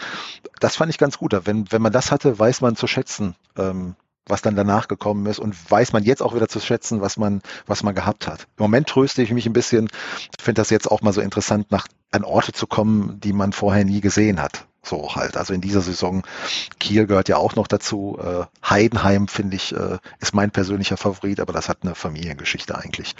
das 0.59 0.75
fand 0.75 0.91
ich 0.91 0.99
ganz 0.99 1.17
gut. 1.17 1.35
Wenn, 1.45 1.65
wenn 1.71 1.81
man 1.81 1.91
das 1.91 2.11
hatte, 2.11 2.37
weiß 2.37 2.61
man 2.61 2.75
zu 2.75 2.85
schätzen, 2.85 3.33
ähm, 3.57 3.95
was 4.27 4.41
dann 4.41 4.55
danach 4.55 4.87
gekommen 4.87 5.25
ist 5.27 5.39
und 5.39 5.55
weiß 5.69 5.93
man 5.93 6.03
jetzt 6.03 6.21
auch 6.21 6.35
wieder 6.35 6.47
zu 6.47 6.59
schätzen, 6.59 7.01
was 7.01 7.17
man, 7.17 7.41
was 7.67 7.83
man 7.83 7.95
gehabt 7.95 8.27
hat. 8.27 8.47
Im 8.57 8.63
Moment 8.63 8.87
tröste 8.87 9.21
ich 9.21 9.31
mich 9.31 9.45
ein 9.45 9.53
bisschen, 9.53 9.89
finde 10.39 10.61
das 10.61 10.69
jetzt 10.69 10.89
auch 10.89 11.01
mal 11.01 11.13
so 11.13 11.21
interessant, 11.21 11.71
nach 11.71 11.87
an 12.11 12.23
Orte 12.23 12.53
zu 12.53 12.65
kommen, 12.65 13.19
die 13.19 13.33
man 13.33 13.51
vorher 13.51 13.85
nie 13.85 14.01
gesehen 14.01 14.41
hat. 14.41 14.65
So 14.83 15.15
halt. 15.15 15.35
Also 15.35 15.53
in 15.53 15.61
dieser 15.61 15.81
Saison, 15.81 16.23
Kiel 16.79 17.07
gehört 17.07 17.27
ja 17.27 17.37
auch 17.37 17.55
noch 17.55 17.67
dazu. 17.67 18.19
Äh, 18.21 18.45
Heidenheim, 18.67 19.27
finde 19.27 19.55
ich, 19.55 19.75
äh, 19.75 19.97
ist 20.19 20.33
mein 20.33 20.51
persönlicher 20.51 20.97
Favorit, 20.97 21.39
aber 21.39 21.53
das 21.53 21.69
hat 21.69 21.79
eine 21.81 21.95
Familiengeschichte 21.95 22.77
eigentlich. 22.77 23.15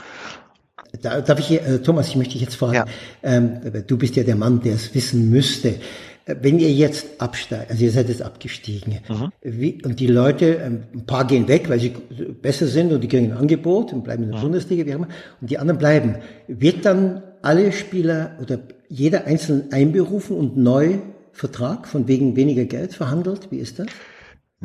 Da, 1.02 1.22
darf 1.22 1.40
ich, 1.40 1.52
äh, 1.52 1.80
Thomas, 1.80 2.08
ich 2.08 2.16
möchte 2.16 2.34
dich 2.34 2.42
jetzt 2.42 2.56
fragen, 2.56 2.74
ja. 2.76 2.86
ähm, 3.24 3.60
du 3.88 3.98
bist 3.98 4.16
ja 4.16 4.24
der 4.24 4.36
Mann, 4.36 4.62
der 4.62 4.76
es 4.76 4.94
wissen 4.94 5.30
müsste. 5.30 5.80
Wenn 6.28 6.58
ihr 6.58 6.72
jetzt 6.72 7.22
absteigt, 7.22 7.70
also 7.70 7.84
ihr 7.84 7.92
seid 7.92 8.10
jetzt 8.10 8.24
abgestiegen, 8.24 8.98
mhm. 9.08 9.32
wie, 9.44 9.80
und 9.84 10.00
die 10.00 10.08
Leute, 10.08 10.56
ähm, 10.56 10.84
ein 10.94 11.06
paar 11.06 11.28
gehen 11.28 11.48
weg, 11.48 11.70
weil 11.70 11.80
sie 11.80 11.94
besser 12.42 12.66
sind 12.66 12.92
und 12.92 13.02
die 13.02 13.08
kriegen 13.08 13.32
ein 13.32 13.38
Angebot 13.38 13.94
und 13.94 14.04
bleiben 14.04 14.24
in 14.24 14.32
der 14.32 14.40
mhm. 14.40 14.44
Bundesliga, 14.44 14.86
wie 14.86 14.94
auch 14.94 14.98
immer, 14.98 15.08
und 15.40 15.50
die 15.52 15.60
anderen 15.60 15.78
bleiben, 15.78 16.16
wird 16.48 16.84
dann 16.84 17.22
alle 17.44 17.72
Spieler 17.72 18.32
oder 18.42 18.58
jeder 18.90 19.26
einzeln 19.26 19.72
einberufen 19.72 20.36
und 20.36 20.58
neu 20.58 20.98
Vertrag 21.32 21.88
von 21.88 22.08
wegen 22.08 22.36
weniger 22.36 22.66
Geld 22.66 22.94
verhandelt? 22.94 23.52
Wie 23.52 23.58
ist 23.58 23.78
das? 23.78 23.88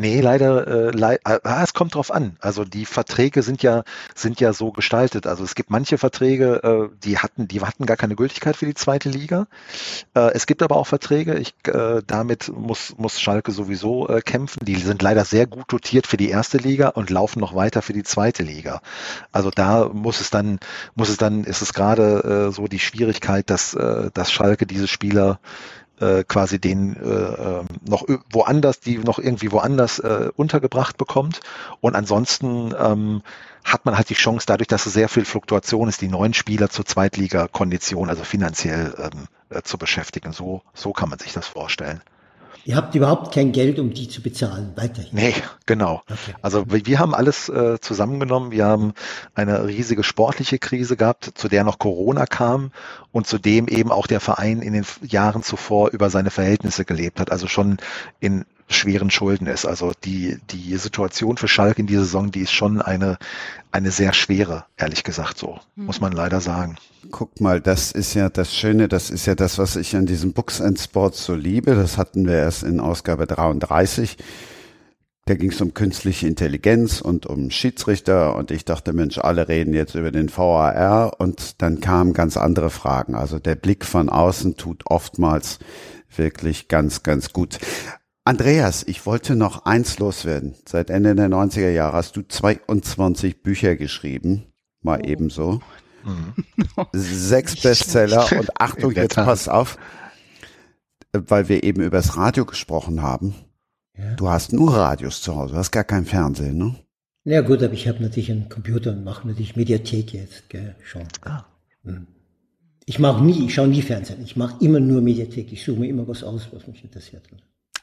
Nee, 0.01 0.23
leider, 0.23 0.67
äh, 0.67 0.91
le 0.93 1.19
ah, 1.25 1.63
es 1.63 1.75
kommt 1.75 1.95
drauf 1.95 2.11
an. 2.11 2.39
Also 2.41 2.65
die 2.65 2.87
Verträge 2.87 3.43
sind 3.43 3.63
ja, 3.63 3.85
sind 4.15 4.41
ja 4.41 4.55
so 4.55 4.73
gestaltet. 4.73 5.27
Also 5.27 5.45
es 5.45 5.55
gibt 5.55 5.69
manche 5.69 5.99
Verträge, 5.99 6.91
äh, 6.91 6.97
die 7.05 7.19
hatten, 7.19 7.49
die 7.49 7.61
hatten 7.61 7.85
gar 7.85 7.99
keine 7.99 8.17
Gültigkeit 8.17 8.57
für 8.57 8.65
die 8.65 8.73
zweite 8.73 9.11
Liga. 9.11 9.47
Äh, 10.15 10.33
es 10.33 10.47
gibt 10.47 10.63
aber 10.63 10.77
auch 10.77 10.87
Verträge, 10.87 11.35
ich, 11.35 11.53
äh, 11.67 12.01
damit 12.07 12.49
muss, 12.49 12.95
muss 12.97 13.21
Schalke 13.21 13.53
sowieso 13.53 14.09
äh, 14.09 14.23
kämpfen. 14.23 14.65
Die 14.65 14.77
sind 14.77 15.03
leider 15.03 15.27
sehr 15.27 15.47
gut 15.47 15.71
dotiert 15.71 16.07
für 16.07 16.17
die 16.17 16.31
erste 16.31 16.57
Liga 16.57 16.89
und 16.89 17.11
laufen 17.11 17.41
noch 17.41 17.55
weiter 17.55 17.83
für 17.83 17.93
die 17.93 18.03
zweite 18.03 18.43
Liga. 18.43 18.81
Also 19.33 19.51
da 19.51 19.91
muss 19.93 20.23
es 20.23 20.31
dann, 20.31 20.61
muss 20.95 21.11
es 21.11 21.19
dann, 21.19 21.45
ist 21.45 21.61
es 21.61 21.75
gerade 21.75 22.49
äh, 22.49 22.53
so 22.53 22.69
die 22.69 22.79
Schwierigkeit, 22.79 23.51
dass, 23.51 23.75
äh, 23.75 24.11
dass 24.15 24.33
Schalke 24.33 24.65
diese 24.65 24.89
Spieler 24.89 25.41
äh, 26.01 26.25
quasi 26.25 26.59
den 26.59 26.97
äh, 26.97 27.01
ähm, 27.01 27.67
noch 27.87 28.07
woanders, 28.33 28.81
die 28.81 28.99
noch 28.99 29.19
irgendwie 29.19 29.53
woanders 29.53 29.99
äh, 29.99 30.31
untergebracht 30.35 30.97
bekommt. 30.97 31.41
Und 31.81 31.95
ansonsten 31.95 32.75
ähm, 32.79 33.23
hat 33.65 33.85
man 33.85 33.97
halt 33.97 34.09
die 34.09 34.15
Chance, 34.15 34.47
dadurch, 34.47 34.69
dass 34.69 34.87
es 34.87 34.93
sehr 34.93 35.09
viel 35.09 35.25
Fluktuation 35.25 35.89
ist, 35.89 36.01
die 36.01 36.09
neuen 36.09 36.35
Spieler 36.35 36.71
zur 36.71 36.87
Zweitliga-Kondition, 36.87 38.09
also 38.09 38.25
finanziell 38.25 38.95
ähm, 38.99 39.29
äh, 39.51 39.63
zu 39.63 39.79
beschäftigen. 39.79 40.33
So, 40.33 40.63
so 40.75 40.93
kann 40.93 41.11
man 41.11 41.19
sich 41.19 41.33
das 41.33 41.47
vorstellen. 41.47 42.01
Ihr 42.65 42.77
habt 42.77 42.95
überhaupt 42.95 43.35
kein 43.35 43.53
Geld, 43.53 43.79
um 43.79 43.93
die 43.95 44.09
zu 44.09 44.23
bezahlen, 44.23 44.73
weiterhin. 44.77 45.11
Nee, 45.13 45.35
genau. 45.67 46.03
Okay. 46.11 46.35
Also 46.43 46.65
wir 46.69 46.99
haben 46.99 47.15
alles 47.15 47.49
äh, 47.49 47.81
zusammengenommen. 47.81 48.51
Wir 48.51 48.67
haben 48.67 48.93
eine 49.35 49.67
riesige 49.67 50.03
sportliche 50.03 50.59
Krise 50.59 50.97
gehabt, 50.97 51.33
zu 51.35 51.49
der 51.49 51.65
noch 51.65 51.79
Corona 51.79 52.27
kam 52.27 52.73
und 53.13 53.27
zu 53.27 53.39
dem 53.39 53.69
eben 53.69 53.91
auch 53.91 54.07
der 54.07 54.21
Verein 54.21 54.61
in 54.61 54.73
den 54.73 54.85
Jahren 55.03 55.43
zuvor 55.43 55.91
über 55.91 56.11
seine 56.11 56.31
Verhältnisse 56.31 56.85
gelebt 56.85 57.21
hat. 57.21 57.33
Also 57.33 57.47
schon 57.47 57.79
in 58.21 58.45
schweren 58.71 59.11
Schulden 59.11 59.47
ist. 59.47 59.67
Also 59.67 59.93
die, 60.05 60.39
die 60.51 60.77
Situation 60.77 61.37
für 61.37 61.49
Schalke 61.49 61.81
in 61.81 61.87
dieser 61.87 62.05
Saison, 62.05 62.31
die 62.31 62.41
ist 62.41 62.53
schon 62.53 62.81
eine, 62.81 63.19
eine 63.73 63.91
sehr 63.91 64.13
schwere, 64.13 64.65
ehrlich 64.77 65.05
gesagt, 65.05 65.39
so, 65.39 65.59
mhm. 65.77 65.87
muss 65.87 66.01
man 66.01 66.13
leider 66.13 66.41
sagen. 66.41 66.77
Guck 67.11 67.41
mal, 67.41 67.61
das 67.61 67.93
ist 67.93 68.15
ja 68.15 68.29
das 68.29 68.55
Schöne, 68.55 68.89
das 68.89 69.11
ist 69.11 69.27
ja 69.27 69.35
das, 69.35 69.59
was 69.59 69.77
ich 69.77 69.97
an 69.97 70.07
diesem 70.07 70.33
Books 70.33 70.61
and 70.61 70.79
Sports 70.79 71.25
so 71.25 71.35
liebe. 71.35 71.75
Das 71.75 71.99
hatten 71.99 72.27
wir 72.27 72.37
erst 72.37 72.63
in 72.63 72.81
Ausgabe 72.81 73.27
33. 73.27 74.17
Da 75.27 75.35
ging 75.35 75.53
es 75.53 75.61
um 75.61 75.75
künstliche 75.75 76.27
Intelligenz 76.27 77.01
und 77.01 77.27
um 77.27 77.51
Schiedsrichter 77.51 78.35
und 78.35 78.51
ich 78.51 78.65
dachte, 78.65 78.93
Mensch, 78.93 79.19
alle 79.19 79.49
reden 79.49 79.75
jetzt 79.75 79.95
über 79.95 80.11
den 80.11 80.29
VAR 80.35 81.21
und 81.21 81.63
dann 81.63 81.81
kamen 81.81 82.15
ganz 82.15 82.37
andere 82.37 82.71
Fragen. 82.71 83.15
Also 83.15 83.39
der 83.39 83.55
Blick 83.55 83.85
von 83.85 84.09
außen 84.09 84.57
tut 84.57 84.83
oftmals 84.87 85.61
wirklich 86.17 86.69
ganz, 86.69 87.03
ganz 87.03 87.33
gut. 87.33 87.59
Andreas, 88.25 88.85
ich 88.87 89.07
wollte 89.07 89.35
noch 89.35 89.65
eins 89.65 89.99
loswerden. 89.99 90.55
Seit 90.67 90.91
Ende 90.91 91.15
der 91.15 91.29
90er 91.29 91.71
Jahre 91.71 91.95
hast 91.95 92.17
du 92.17 92.23
22 92.23 93.43
Bücher 93.43 93.77
geschrieben. 93.77 94.45
Mal 94.83 95.01
oh. 95.03 95.09
ebenso. 95.09 95.61
Mhm. 96.05 96.35
Sechs 96.93 97.61
Bestseller 97.61 98.27
und 98.39 98.51
Achtung, 98.61 98.93
jetzt 98.93 99.17
pass 99.17 99.49
auf, 99.49 99.79
weil 101.13 101.49
wir 101.49 101.63
eben 101.63 101.83
übers 101.83 102.17
Radio 102.17 102.45
gesprochen 102.45 103.03
haben. 103.03 103.35
Ja. 103.97 104.15
Du 104.15 104.29
hast 104.29 104.53
nur 104.53 104.75
Radios 104.75 105.21
zu 105.21 105.37
Hause, 105.37 105.53
du 105.55 105.59
hast 105.59 105.71
gar 105.73 105.85
kein 105.85 106.07
Fernsehen, 106.07 106.57
ne? 106.57 106.75
Ja 107.25 107.43
gut, 107.43 107.63
aber 107.63 107.75
ich 107.75 107.87
habe 107.87 108.03
natürlich 108.03 108.31
einen 108.31 108.49
Computer 108.49 108.93
und 108.93 109.05
mache 109.05 109.29
natürlich 109.29 109.57
Mediathek 109.57 110.15
jetzt, 110.15 110.49
gell, 110.49 110.75
schon. 110.83 111.07
Ah. 111.23 111.45
Mhm. 111.83 112.07
Ich 112.87 112.99
mache 112.99 113.23
nie, 113.23 113.45
ich 113.47 113.55
schaue 113.55 113.69
nie 113.69 113.83
Fernsehen. 113.83 114.23
Ich 114.25 114.37
mache 114.37 114.57
immer 114.65 114.81
nur 114.81 115.01
Mediathek. 115.01 115.53
Ich 115.53 115.63
suche 115.63 115.79
mir 115.79 115.89
immer 115.89 116.09
was 116.09 116.25
aus, 116.25 116.49
was 116.51 116.67
mich 116.67 116.83
interessiert. 116.83 117.23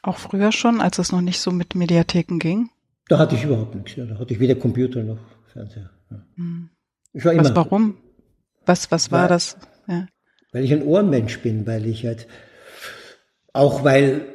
Auch 0.02 0.16
früher 0.16 0.52
schon, 0.52 0.80
als 0.80 0.98
es 0.98 1.12
noch 1.12 1.20
nicht 1.20 1.40
so 1.40 1.50
mit 1.50 1.74
Mediatheken 1.74 2.38
ging? 2.38 2.70
Da 3.08 3.18
hatte 3.18 3.34
ich 3.34 3.44
überhaupt 3.44 3.74
nichts. 3.74 3.96
Ja. 3.96 4.04
Da 4.04 4.18
hatte 4.18 4.34
ich 4.34 4.40
weder 4.40 4.54
Computer 4.54 5.02
noch 5.02 5.18
Fernseher. 5.52 5.90
Ja. 6.10 6.22
Hm. 6.36 6.70
Ich 7.12 7.24
war 7.24 7.32
immer, 7.32 7.44
was, 7.44 7.56
warum? 7.56 7.96
Was, 8.66 8.90
was 8.90 9.10
war 9.10 9.22
weil, 9.22 9.28
das? 9.28 9.56
Ja. 9.86 10.06
Weil 10.52 10.64
ich 10.64 10.72
ein 10.72 10.82
Ohrenmensch 10.82 11.38
bin, 11.40 11.66
weil 11.66 11.86
ich 11.86 12.04
halt, 12.04 12.26
auch 13.52 13.82
weil 13.84 14.26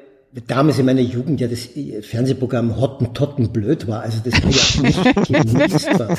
damals 0.47 0.79
in 0.79 0.85
meiner 0.85 1.01
Jugend 1.01 1.39
ja 1.39 1.47
das 1.47 1.69
Fernsehprogramm 2.01 2.79
Hottentotten 2.79 3.53
blöd 3.53 3.87
war, 3.87 4.01
also 4.01 4.19
das 4.23 4.33
war 4.43 4.49
ja 4.49 4.81
nicht 4.81 5.27
genießbar. 5.27 6.17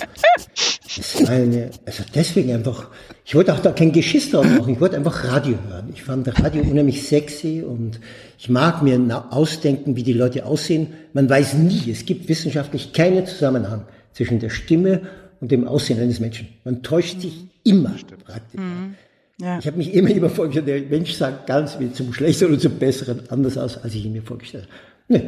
Eine, 1.27 1.71
also 1.87 2.05
deswegen 2.15 2.53
einfach, 2.53 2.89
ich 3.25 3.35
wollte 3.35 3.55
auch 3.55 3.61
da 3.61 3.73
kein 3.73 3.93
Geschiss 3.93 4.31
drauf 4.31 4.45
machen, 4.45 4.73
ich 4.73 4.81
wollte 4.81 4.97
einfach 4.97 5.25
Radio 5.25 5.57
hören. 5.69 5.91
Ich 5.93 6.03
fand 6.03 6.27
Radio 6.43 6.63
unheimlich 6.63 7.07
sexy 7.07 7.63
und 7.63 8.01
ich 8.39 8.49
mag 8.49 8.83
mir 8.83 9.27
ausdenken, 9.31 9.97
wie 9.97 10.03
die 10.03 10.13
Leute 10.13 10.47
aussehen. 10.47 10.89
Man 11.13 11.29
weiß 11.29 11.55
nie, 11.55 11.91
es 11.91 12.05
gibt 12.07 12.29
wissenschaftlich 12.29 12.93
keinen 12.93 13.27
Zusammenhang 13.27 13.85
zwischen 14.13 14.41
der 14.41 14.51
Stimme 14.51 15.03
und 15.41 15.51
dem 15.51 15.67
Aussehen 15.67 16.01
eines 16.01 16.21
Menschen. 16.21 16.49
Man 16.65 16.83
täuscht 16.83 17.21
sich 17.21 17.45
immer 17.65 17.95
praktisch. 18.25 18.61
Mhm. 18.61 18.95
Ja. 19.41 19.59
Ich 19.59 19.67
habe 19.67 19.79
mich 19.79 19.93
immer 19.93 20.11
immer 20.11 20.31
vorgestellt, 20.31 20.69
der 20.69 20.81
Mensch 20.83 21.15
sah 21.15 21.31
ganz 21.31 21.79
wie 21.81 21.93
zum 21.93 22.13
Schlechteren 22.13 22.53
oder 22.53 22.61
zum 22.61 22.79
Besseren 22.79 23.23
anders 23.31 23.59
aus, 23.59 23.79
als 23.79 23.95
ich 23.95 24.05
ihn 24.05 24.13
mir 24.13 24.23
vorgestellt 24.23 24.69
habe. 24.69 24.75
Nee. 25.09 25.23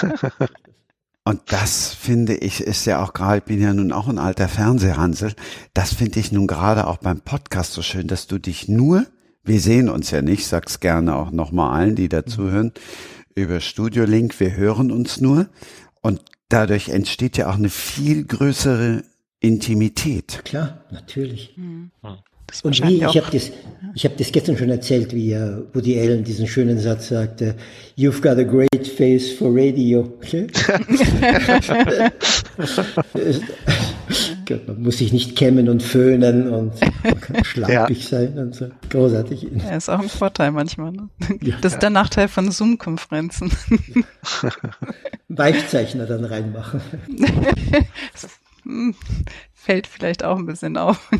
Und 1.24 1.40
das 1.52 1.92
finde 1.92 2.34
ich 2.34 2.60
ist 2.62 2.86
ja 2.86 3.02
auch 3.02 3.12
gerade, 3.12 3.38
ich 3.38 3.44
bin 3.44 3.60
ja 3.60 3.74
nun 3.74 3.92
auch 3.92 4.08
ein 4.08 4.18
alter 4.18 4.48
Fernsehhansel, 4.48 5.34
das 5.74 5.92
finde 5.92 6.18
ich 6.18 6.32
nun 6.32 6.46
gerade 6.46 6.86
auch 6.86 6.96
beim 6.96 7.20
Podcast 7.20 7.72
so 7.72 7.82
schön, 7.82 8.06
dass 8.06 8.26
du 8.26 8.38
dich 8.38 8.68
nur, 8.68 9.06
wir 9.44 9.60
sehen 9.60 9.88
uns 9.88 10.10
ja 10.10 10.22
nicht, 10.22 10.46
sag's 10.46 10.80
gerne 10.80 11.14
auch 11.14 11.30
nochmal 11.30 11.78
allen, 11.78 11.94
die 11.94 12.08
dazuhören, 12.08 12.72
über 13.34 13.60
Studio 13.60 14.04
Link, 14.04 14.40
wir 14.40 14.56
hören 14.56 14.90
uns 14.90 15.20
nur 15.20 15.48
und 16.00 16.22
dadurch 16.48 16.88
entsteht 16.88 17.36
ja 17.36 17.50
auch 17.50 17.56
eine 17.56 17.70
viel 17.70 18.24
größere 18.24 19.04
Intimität. 19.40 20.42
Klar, 20.44 20.84
natürlich. 20.90 21.54
Mhm. 21.56 21.90
Und 22.62 22.86
wie, 22.86 22.96
ich 22.96 23.16
habe 23.16 23.26
das, 23.32 23.50
ich 23.94 24.04
habe 24.04 24.14
das 24.16 24.32
gestern 24.32 24.56
schon 24.56 24.70
erzählt, 24.70 25.14
wie 25.14 25.34
uh, 25.34 25.64
Woody 25.72 25.98
Allen 25.98 26.24
diesen 26.24 26.46
schönen 26.46 26.78
Satz 26.78 27.08
sagte, 27.08 27.54
You've 27.96 28.20
got 28.20 28.38
a 28.38 28.44
great 28.44 28.86
face 28.86 29.32
for 29.32 29.54
radio. 29.54 30.12
man 34.66 34.82
muss 34.82 34.98
sich 34.98 35.12
nicht 35.12 35.36
kämmen 35.36 35.68
und 35.68 35.82
föhnen 35.82 36.48
und 36.48 36.72
schlampig 37.44 38.10
ja. 38.10 38.18
sein 38.18 38.38
und 38.38 38.54
so. 38.54 38.68
Großartig. 38.90 39.46
Ja, 39.56 39.76
ist 39.76 39.88
auch 39.88 40.00
ein 40.00 40.08
Vorteil 40.08 40.52
manchmal. 40.52 40.92
Ne? 40.92 41.08
Das 41.60 41.74
ist 41.74 41.82
der 41.82 41.90
Nachteil 41.90 42.28
von 42.28 42.50
Zoom-Konferenzen. 42.50 43.50
Weichzeichner 45.28 46.06
dann 46.06 46.24
reinmachen. 46.24 46.80
Fällt 49.52 49.86
vielleicht 49.86 50.24
auch 50.24 50.38
ein 50.38 50.46
bisschen 50.46 50.76
auf. 50.76 51.10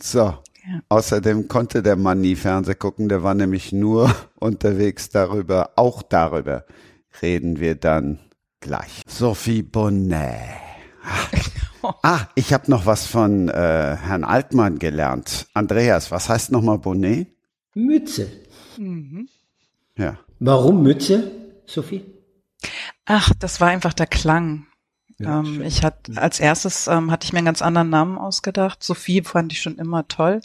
So. 0.00 0.18
Ja. 0.18 0.80
Außerdem 0.88 1.48
konnte 1.48 1.82
der 1.82 1.96
Mann 1.96 2.20
nie 2.20 2.36
Fernseh 2.36 2.74
gucken, 2.74 3.08
der 3.08 3.24
war 3.24 3.34
nämlich 3.34 3.72
nur 3.72 4.14
unterwegs 4.38 5.08
darüber, 5.08 5.70
auch 5.76 6.02
darüber 6.02 6.64
reden 7.20 7.58
wir 7.60 7.74
dann 7.74 8.20
gleich. 8.60 9.02
Sophie 9.06 9.62
Bonnet. 9.62 10.38
Ah, 12.04 12.28
ich 12.36 12.52
habe 12.52 12.70
noch 12.70 12.86
was 12.86 13.08
von 13.08 13.48
äh, 13.48 13.52
Herrn 13.96 14.22
Altmann 14.22 14.78
gelernt. 14.78 15.48
Andreas, 15.52 16.12
was 16.12 16.28
heißt 16.28 16.52
nochmal 16.52 16.78
Bonnet? 16.78 17.26
Mütze. 17.74 18.28
Mhm. 18.78 19.28
Ja. 19.96 20.16
Warum 20.38 20.84
Mütze, 20.84 21.32
Sophie? 21.66 22.04
Ach, 23.04 23.32
das 23.36 23.60
war 23.60 23.66
einfach 23.66 23.94
der 23.94 24.06
Klang. 24.06 24.68
Ja, 25.22 25.40
ähm, 25.40 25.62
ich 25.62 25.82
hatte 25.82 26.16
als 26.16 26.40
erstes 26.40 26.86
ähm, 26.86 27.10
hatte 27.10 27.24
ich 27.24 27.32
mir 27.32 27.38
einen 27.38 27.46
ganz 27.46 27.62
anderen 27.62 27.90
Namen 27.90 28.18
ausgedacht. 28.18 28.82
Sophie 28.82 29.22
fand 29.22 29.52
ich 29.52 29.60
schon 29.60 29.78
immer 29.78 30.06
toll 30.08 30.40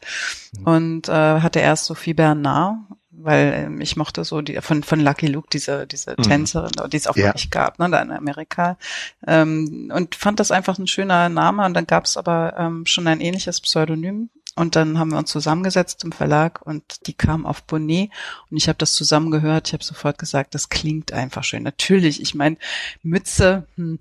mhm. 0.57 0.63
und 0.63 1.09
äh, 1.09 1.11
hatte 1.11 1.59
erst 1.59 1.85
Sophie 1.85 2.13
Bernard, 2.13 2.77
weil 3.11 3.53
ähm, 3.53 3.81
ich 3.81 3.95
mochte 3.95 4.23
so 4.23 4.41
die 4.41 4.61
von 4.61 4.83
von 4.83 4.99
Lucky 4.99 5.27
Luke 5.27 5.49
diese 5.51 5.87
diese 5.87 6.11
mhm. 6.17 6.23
Tänzerin, 6.23 6.71
die 6.91 6.97
es 6.97 7.07
auch 7.07 7.15
ja. 7.15 7.25
wirklich 7.25 7.49
gab, 7.49 7.79
ne, 7.79 7.89
da 7.89 8.01
in 8.01 8.11
Amerika 8.11 8.77
ähm, 9.25 9.91
und 9.93 10.15
fand 10.15 10.39
das 10.39 10.51
einfach 10.51 10.77
ein 10.77 10.87
schöner 10.87 11.29
Name 11.29 11.65
und 11.65 11.73
dann 11.73 11.87
gab 11.87 12.05
es 12.05 12.17
aber 12.17 12.55
ähm, 12.57 12.85
schon 12.85 13.07
ein 13.07 13.21
ähnliches 13.21 13.61
Pseudonym 13.61 14.29
und 14.57 14.75
dann 14.75 14.97
haben 14.97 15.11
wir 15.11 15.17
uns 15.17 15.31
zusammengesetzt 15.31 16.03
im 16.03 16.11
Verlag 16.11 16.65
und 16.65 17.07
die 17.07 17.13
kam 17.13 17.45
auf 17.45 17.63
Bonnet 17.63 18.09
und 18.49 18.57
ich 18.57 18.67
habe 18.67 18.77
das 18.77 18.93
zusammengehört. 18.93 19.67
Ich 19.67 19.73
habe 19.73 19.83
sofort 19.83 20.17
gesagt, 20.17 20.55
das 20.55 20.69
klingt 20.69 21.13
einfach 21.13 21.43
schön. 21.43 21.63
Natürlich, 21.63 22.21
ich 22.21 22.33
meine, 22.33 22.57
Mütze, 23.03 23.67
hm. 23.75 23.99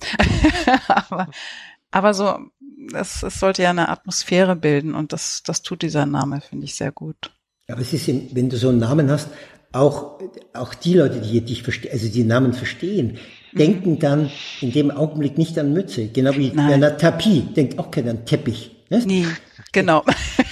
aber, 0.88 1.28
aber 1.90 2.14
so, 2.14 2.38
es, 2.94 3.22
es 3.22 3.38
sollte 3.38 3.62
ja 3.62 3.70
eine 3.70 3.88
Atmosphäre 3.90 4.56
bilden 4.56 4.94
und 4.94 5.12
das, 5.12 5.42
das 5.44 5.62
tut 5.62 5.82
dieser 5.82 6.06
Name, 6.06 6.40
finde 6.40 6.64
ich 6.64 6.74
sehr 6.74 6.90
gut. 6.90 7.32
Aber 7.68 7.80
es 7.80 7.92
ist, 7.92 8.08
wenn 8.08 8.48
du 8.48 8.56
so 8.56 8.70
einen 8.70 8.78
Namen 8.78 9.10
hast, 9.10 9.28
auch, 9.72 10.20
auch 10.54 10.74
die 10.74 10.94
Leute, 10.94 11.20
die 11.20 11.40
dich 11.42 11.62
verstehen, 11.62 11.92
also 11.92 12.08
die 12.08 12.24
Namen 12.24 12.54
verstehen, 12.54 13.18
mhm. 13.52 13.58
denken 13.58 13.98
dann 13.98 14.30
in 14.60 14.72
dem 14.72 14.90
Augenblick 14.90 15.36
nicht 15.36 15.58
an 15.58 15.72
Mütze. 15.74 16.08
Genau 16.08 16.34
wie 16.34 16.50
Nein. 16.52 16.68
Bernard 16.68 17.00
Tapie 17.00 17.42
denkt 17.42 17.78
auch 17.78 17.90
keiner 17.90 18.12
an 18.12 18.24
Teppich. 18.24 18.70
Ne? 18.88 19.04
Nie. 19.04 19.26
Genau. 19.76 20.02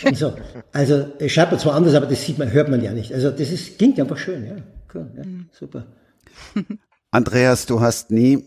Und 0.04 0.16
so. 0.18 0.34
Also 0.70 1.06
schreibt 1.28 1.52
man 1.52 1.58
zwar 1.58 1.74
anders, 1.74 1.94
aber 1.94 2.04
das 2.04 2.22
sieht 2.22 2.36
man, 2.38 2.52
hört 2.52 2.68
man 2.68 2.82
ja 2.82 2.92
nicht. 2.92 3.10
Also 3.10 3.30
das 3.30 3.50
ist, 3.50 3.78
klingt 3.78 3.98
einfach 3.98 4.18
schön, 4.18 4.44
ja. 4.44 4.56
Cool, 4.92 5.10
ja. 5.16 5.22
Super. 5.50 5.86
Andreas, 7.10 7.64
du 7.64 7.80
hast 7.80 8.10
nie, 8.10 8.44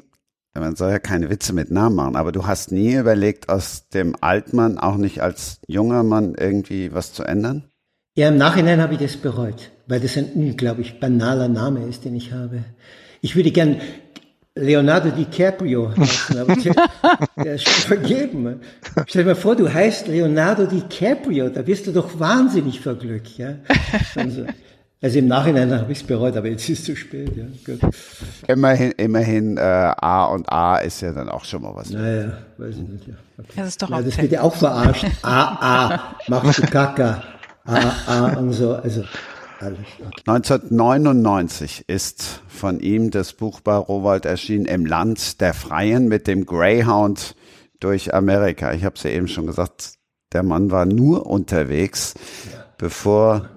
man 0.54 0.76
soll 0.76 0.92
ja 0.92 1.00
keine 1.00 1.32
Witze 1.32 1.54
mit 1.54 1.72
Namen 1.72 1.96
machen, 1.96 2.16
aber 2.16 2.32
du 2.32 2.46
hast 2.46 2.72
nie 2.72 2.94
überlegt, 2.94 3.50
aus 3.50 3.90
dem 3.90 4.16
Altmann 4.22 4.78
auch 4.78 4.98
nicht 4.98 5.22
als 5.24 5.62
junger 5.68 6.04
Mann 6.04 6.36
irgendwie 6.36 6.94
was 6.94 7.12
zu 7.12 7.24
ändern? 7.24 7.64
Ja, 8.16 8.28
im 8.28 8.38
Nachhinein 8.38 8.80
habe 8.80 8.94
ich 8.94 9.00
das 9.00 9.18
bereut, 9.18 9.72
weil 9.88 10.00
das 10.00 10.16
ein 10.16 10.32
unglaublich 10.36 11.00
banaler 11.00 11.48
Name 11.48 11.88
ist, 11.88 12.06
den 12.06 12.16
ich 12.16 12.34
habe. 12.34 12.64
Ich 13.22 13.36
würde 13.36 13.52
gern 13.52 13.82
Leonardo 14.60 15.10
DiCaprio 15.10 15.92
heißen, 15.96 16.40
aber 16.40 16.56
der, 16.56 16.76
der 17.44 17.56
ist 17.56 17.68
schon 17.68 17.98
vergeben. 17.98 18.62
Stell 19.06 19.24
dir 19.24 19.30
mal 19.30 19.36
vor, 19.36 19.56
du 19.56 19.72
heißt 19.72 20.08
Leonardo 20.08 20.66
DiCaprio, 20.66 21.50
da 21.50 21.66
wirst 21.66 21.88
du 21.88 21.92
doch 21.92 22.20
wahnsinnig 22.20 22.80
vor 22.82 22.96
Glück. 22.96 23.38
Ja? 23.38 23.56
Also, 24.16 24.46
also 25.02 25.20
im 25.20 25.28
Nachhinein 25.28 25.72
habe 25.72 25.92
ich 25.92 26.00
es 26.00 26.04
bereut, 26.04 26.36
aber 26.36 26.48
jetzt 26.48 26.68
ist 26.70 26.80
es 26.80 26.86
zu 26.86 26.96
spät. 26.96 27.32
Ja. 27.36 27.46
Gut. 27.66 27.80
Immerhin, 28.48 28.92
immerhin 28.98 29.58
äh, 29.58 29.62
A 29.62 30.26
und 30.26 30.52
A 30.52 30.78
ist 30.78 31.02
ja 31.02 31.12
dann 31.12 31.30
auch 31.30 31.46
schon 31.46 31.62
mal 31.62 31.76
was. 31.76 31.92
Naja, 31.92 32.34
weiß 32.58 32.76
ich 32.76 32.88
nicht. 32.88 33.08
Ja. 33.08 33.14
Okay. 33.38 33.52
Das 33.56 33.68
ist 33.68 33.82
doch 33.82 33.90
ja, 33.90 34.02
das 34.02 34.18
wird 34.18 34.32
ja 34.32 34.42
auch 34.42 34.56
verarscht. 34.56 35.06
A, 35.22 35.92
A, 35.92 36.16
machst 36.28 36.60
du 36.60 36.68
Kaka. 36.68 37.24
A, 37.66 37.92
A 38.08 38.38
und 38.38 38.54
so. 38.54 38.74
Also 38.74 39.04
1999 39.60 41.86
ist 41.88 42.42
von 42.48 42.80
ihm 42.80 43.12
das 43.12 43.34
Buch 43.34 43.62
bei 43.62 43.76
Rowald 43.76 44.26
erschienen 44.26 44.66
Im 44.66 44.86
Land 44.86 45.42
der 45.42 45.54
Freien 45.54 46.08
mit 46.08 46.28
dem 46.28 46.46
Greyhound 46.46 47.36
durch 47.80 48.14
Amerika. 48.14 48.74
Ich 48.74 48.84
habe 48.84 48.96
es 48.96 49.04
ja 49.04 49.12
eben 49.12 49.28
schon 49.28 49.48
gesagt, 49.48 49.94
der 50.34 50.44
Mann 50.44 50.72
war 50.72 50.86
nur 50.86 51.26
unterwegs, 51.26 52.14
ja. 52.52 52.66
bevor 52.78 53.50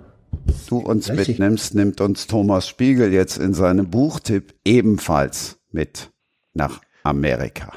du 0.69 0.79
uns 0.79 1.09
Weiß 1.09 1.29
mitnimmst, 1.29 1.75
nimmt 1.75 2.01
uns 2.01 2.27
Thomas 2.27 2.69
Spiegel 2.69 3.13
jetzt 3.13 3.39
in 3.39 3.55
seinem 3.55 3.91
Buchtipp 3.91 4.55
ebenfalls 4.65 5.59
mit 5.71 6.11
nach 6.55 6.81
Amerika. 7.03 7.73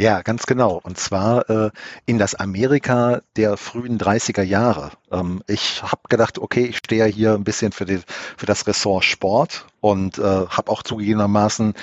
Ja, 0.00 0.22
ganz 0.22 0.46
genau. 0.46 0.80
Und 0.82 0.96
zwar 0.96 1.50
äh, 1.50 1.70
in 2.06 2.16
das 2.16 2.34
Amerika 2.34 3.20
der 3.36 3.58
frühen 3.58 3.98
30er 3.98 4.40
Jahre. 4.40 4.92
Ähm, 5.12 5.42
ich 5.46 5.82
habe 5.82 6.00
gedacht, 6.08 6.38
okay, 6.38 6.64
ich 6.64 6.78
stehe 6.78 7.04
ja 7.04 7.14
hier 7.14 7.34
ein 7.34 7.44
bisschen 7.44 7.70
für, 7.70 7.84
die, 7.84 8.00
für 8.38 8.46
das 8.46 8.66
Ressort 8.66 9.04
Sport 9.04 9.66
und 9.80 10.16
äh, 10.16 10.22
habe 10.22 10.70
auch 10.70 10.82
zugegebenermaßen 10.82 11.74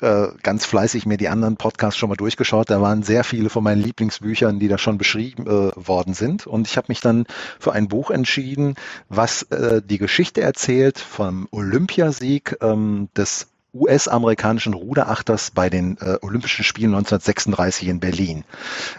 äh, 0.00 0.28
ganz 0.42 0.64
fleißig 0.64 1.04
mir 1.04 1.18
die 1.18 1.28
anderen 1.28 1.58
Podcasts 1.58 1.98
schon 1.98 2.08
mal 2.08 2.16
durchgeschaut. 2.16 2.70
Da 2.70 2.80
waren 2.80 3.02
sehr 3.02 3.24
viele 3.24 3.50
von 3.50 3.62
meinen 3.62 3.82
Lieblingsbüchern, 3.82 4.58
die 4.58 4.68
da 4.68 4.78
schon 4.78 4.96
beschrieben 4.96 5.46
äh, 5.46 5.70
worden 5.76 6.14
sind. 6.14 6.46
Und 6.46 6.66
ich 6.66 6.78
habe 6.78 6.86
mich 6.88 7.02
dann 7.02 7.26
für 7.58 7.72
ein 7.72 7.88
Buch 7.88 8.10
entschieden, 8.10 8.76
was 9.10 9.42
äh, 9.42 9.82
die 9.84 9.98
Geschichte 9.98 10.40
erzählt 10.40 10.98
vom 10.98 11.46
Olympiasieg 11.50 12.56
ähm, 12.62 13.10
des 13.14 13.49
US-amerikanischen 13.72 14.74
Ruderachters 14.74 15.50
bei 15.52 15.70
den 15.70 15.96
äh, 15.98 16.18
Olympischen 16.22 16.64
Spielen 16.64 16.94
1936 16.94 17.88
in 17.88 18.00
Berlin. 18.00 18.44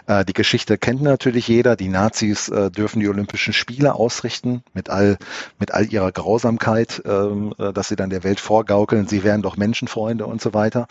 Äh, 0.06 0.24
die 0.24 0.32
Geschichte 0.32 0.78
kennt 0.78 1.02
natürlich 1.02 1.48
jeder. 1.48 1.76
Die 1.76 1.88
Nazis 1.88 2.48
äh, 2.48 2.70
dürfen 2.70 3.00
die 3.00 3.08
Olympischen 3.08 3.52
Spiele 3.52 3.94
ausrichten 3.94 4.62
mit 4.72 4.90
all, 4.90 5.18
mit 5.58 5.72
all 5.72 5.86
ihrer 5.92 6.12
Grausamkeit, 6.12 7.02
ähm, 7.04 7.54
äh, 7.58 7.72
dass 7.72 7.88
sie 7.88 7.96
dann 7.96 8.10
der 8.10 8.24
Welt 8.24 8.40
vorgaukeln, 8.40 9.06
sie 9.06 9.24
wären 9.24 9.42
doch 9.42 9.56
Menschenfreunde 9.56 10.26
und 10.26 10.40
so 10.40 10.54
weiter. 10.54 10.86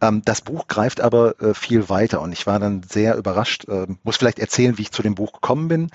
Ähm, 0.00 0.22
das 0.24 0.40
Buch 0.40 0.66
greift 0.68 1.00
aber 1.00 1.40
äh, 1.40 1.54
viel 1.54 1.88
weiter 1.88 2.22
und 2.22 2.32
ich 2.32 2.46
war 2.46 2.58
dann 2.58 2.82
sehr 2.88 3.16
überrascht. 3.16 3.66
Ähm, 3.68 3.98
muss 4.02 4.16
vielleicht 4.16 4.38
erzählen, 4.38 4.78
wie 4.78 4.82
ich 4.82 4.92
zu 4.92 5.02
dem 5.02 5.14
Buch 5.14 5.32
gekommen 5.32 5.68
bin. 5.68 5.90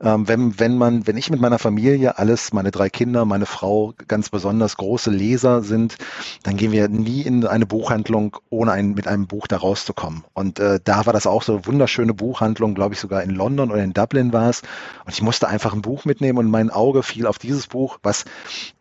Ähm, 0.00 0.28
wenn, 0.28 0.58
wenn 0.58 0.76
man, 0.76 1.06
wenn 1.06 1.16
ich 1.16 1.30
mit 1.30 1.40
meiner 1.40 1.58
Familie 1.58 2.18
alles, 2.18 2.52
meine 2.52 2.70
drei 2.70 2.90
Kinder, 2.90 3.24
meine 3.24 3.46
Frau 3.46 3.94
ganz 4.08 4.28
besonders 4.28 4.76
große 4.76 5.10
Leser 5.10 5.62
sind, 5.62 5.96
dann 6.42 6.56
gehen 6.56 6.72
wir 6.72 6.81
wir 6.82 6.88
nie 6.88 7.22
in 7.22 7.46
eine 7.46 7.66
Buchhandlung, 7.66 8.36
ohne 8.50 8.72
ein, 8.72 8.94
mit 8.94 9.06
einem 9.06 9.26
Buch 9.26 9.46
da 9.46 9.58
rauszukommen. 9.58 10.24
Und 10.34 10.58
äh, 10.58 10.80
da 10.82 11.06
war 11.06 11.12
das 11.12 11.26
auch 11.26 11.42
so 11.42 11.64
wunderschöne 11.66 12.14
Buchhandlung, 12.14 12.74
glaube 12.74 12.94
ich 12.94 13.00
sogar 13.00 13.22
in 13.22 13.30
London 13.30 13.70
oder 13.70 13.82
in 13.82 13.92
Dublin 13.92 14.32
war 14.32 14.50
es. 14.50 14.62
Und 15.04 15.12
ich 15.12 15.22
musste 15.22 15.48
einfach 15.48 15.72
ein 15.72 15.82
Buch 15.82 16.04
mitnehmen 16.04 16.38
und 16.38 16.50
mein 16.50 16.70
Auge 16.70 17.02
fiel 17.02 17.26
auf 17.26 17.38
dieses 17.38 17.68
Buch, 17.68 17.98
was 18.02 18.24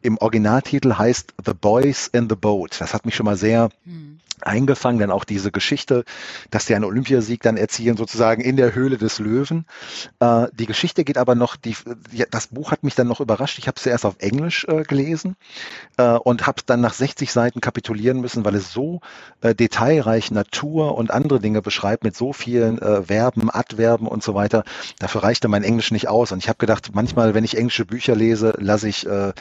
im 0.01 0.17
Originaltitel 0.17 0.95
heißt 0.95 1.33
The 1.45 1.53
Boys 1.53 2.07
in 2.07 2.27
the 2.29 2.35
Boat. 2.35 2.77
Das 2.79 2.93
hat 2.93 3.05
mich 3.05 3.15
schon 3.15 3.25
mal 3.25 3.37
sehr 3.37 3.69
hm 3.85 4.20
eingefangen, 4.43 4.99
denn 4.99 5.11
auch 5.11 5.23
diese 5.23 5.51
Geschichte, 5.51 6.03
dass 6.49 6.65
die 6.65 6.75
einen 6.75 6.85
Olympiasieg 6.85 7.41
dann 7.41 7.57
erzielen, 7.57 7.97
sozusagen 7.97 8.41
in 8.41 8.57
der 8.57 8.75
Höhle 8.75 8.97
des 8.97 9.19
Löwen. 9.19 9.65
Äh, 10.19 10.47
die 10.53 10.65
Geschichte 10.65 11.03
geht 11.03 11.17
aber 11.17 11.35
noch, 11.35 11.55
die, 11.55 11.75
das 12.29 12.47
Buch 12.47 12.71
hat 12.71 12.83
mich 12.83 12.95
dann 12.95 13.07
noch 13.07 13.19
überrascht. 13.19 13.59
Ich 13.59 13.67
habe 13.67 13.75
es 13.77 13.83
zuerst 13.83 14.05
auf 14.05 14.15
Englisch 14.19 14.65
äh, 14.65 14.83
gelesen 14.83 15.35
äh, 15.97 16.13
und 16.13 16.47
habe 16.47 16.61
dann 16.65 16.81
nach 16.81 16.93
60 16.93 17.31
Seiten 17.31 17.61
kapitulieren 17.61 18.21
müssen, 18.21 18.45
weil 18.45 18.55
es 18.55 18.71
so 18.71 19.01
äh, 19.41 19.55
detailreich 19.55 20.31
Natur 20.31 20.97
und 20.97 21.11
andere 21.11 21.39
Dinge 21.39 21.61
beschreibt 21.61 22.03
mit 22.03 22.15
so 22.15 22.33
vielen 22.33 22.79
äh, 22.79 23.03
Verben, 23.03 23.49
Adverben 23.51 24.07
und 24.07 24.23
so 24.23 24.35
weiter. 24.35 24.63
Dafür 24.99 25.23
reichte 25.23 25.47
mein 25.47 25.63
Englisch 25.63 25.91
nicht 25.91 26.07
aus. 26.07 26.31
Und 26.31 26.39
ich 26.39 26.49
habe 26.49 26.57
gedacht, 26.57 26.91
manchmal, 26.93 27.33
wenn 27.33 27.43
ich 27.43 27.57
englische 27.57 27.85
Bücher 27.85 28.15
lese, 28.15 28.53
lasse 28.57 28.89
ich, 28.89 29.05
äh, 29.07 29.33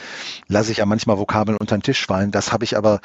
lasse 0.47 0.71
ich 0.71 0.77
ja 0.79 0.85
manchmal 0.85 1.17
Vokabeln 1.17 1.57
unter 1.57 1.77
den 1.77 1.83
Tisch 1.83 2.05
fallen. 2.05 2.31
Das 2.31 2.51
habe 2.51 2.63
ich 2.63 2.77
aber 2.77 3.01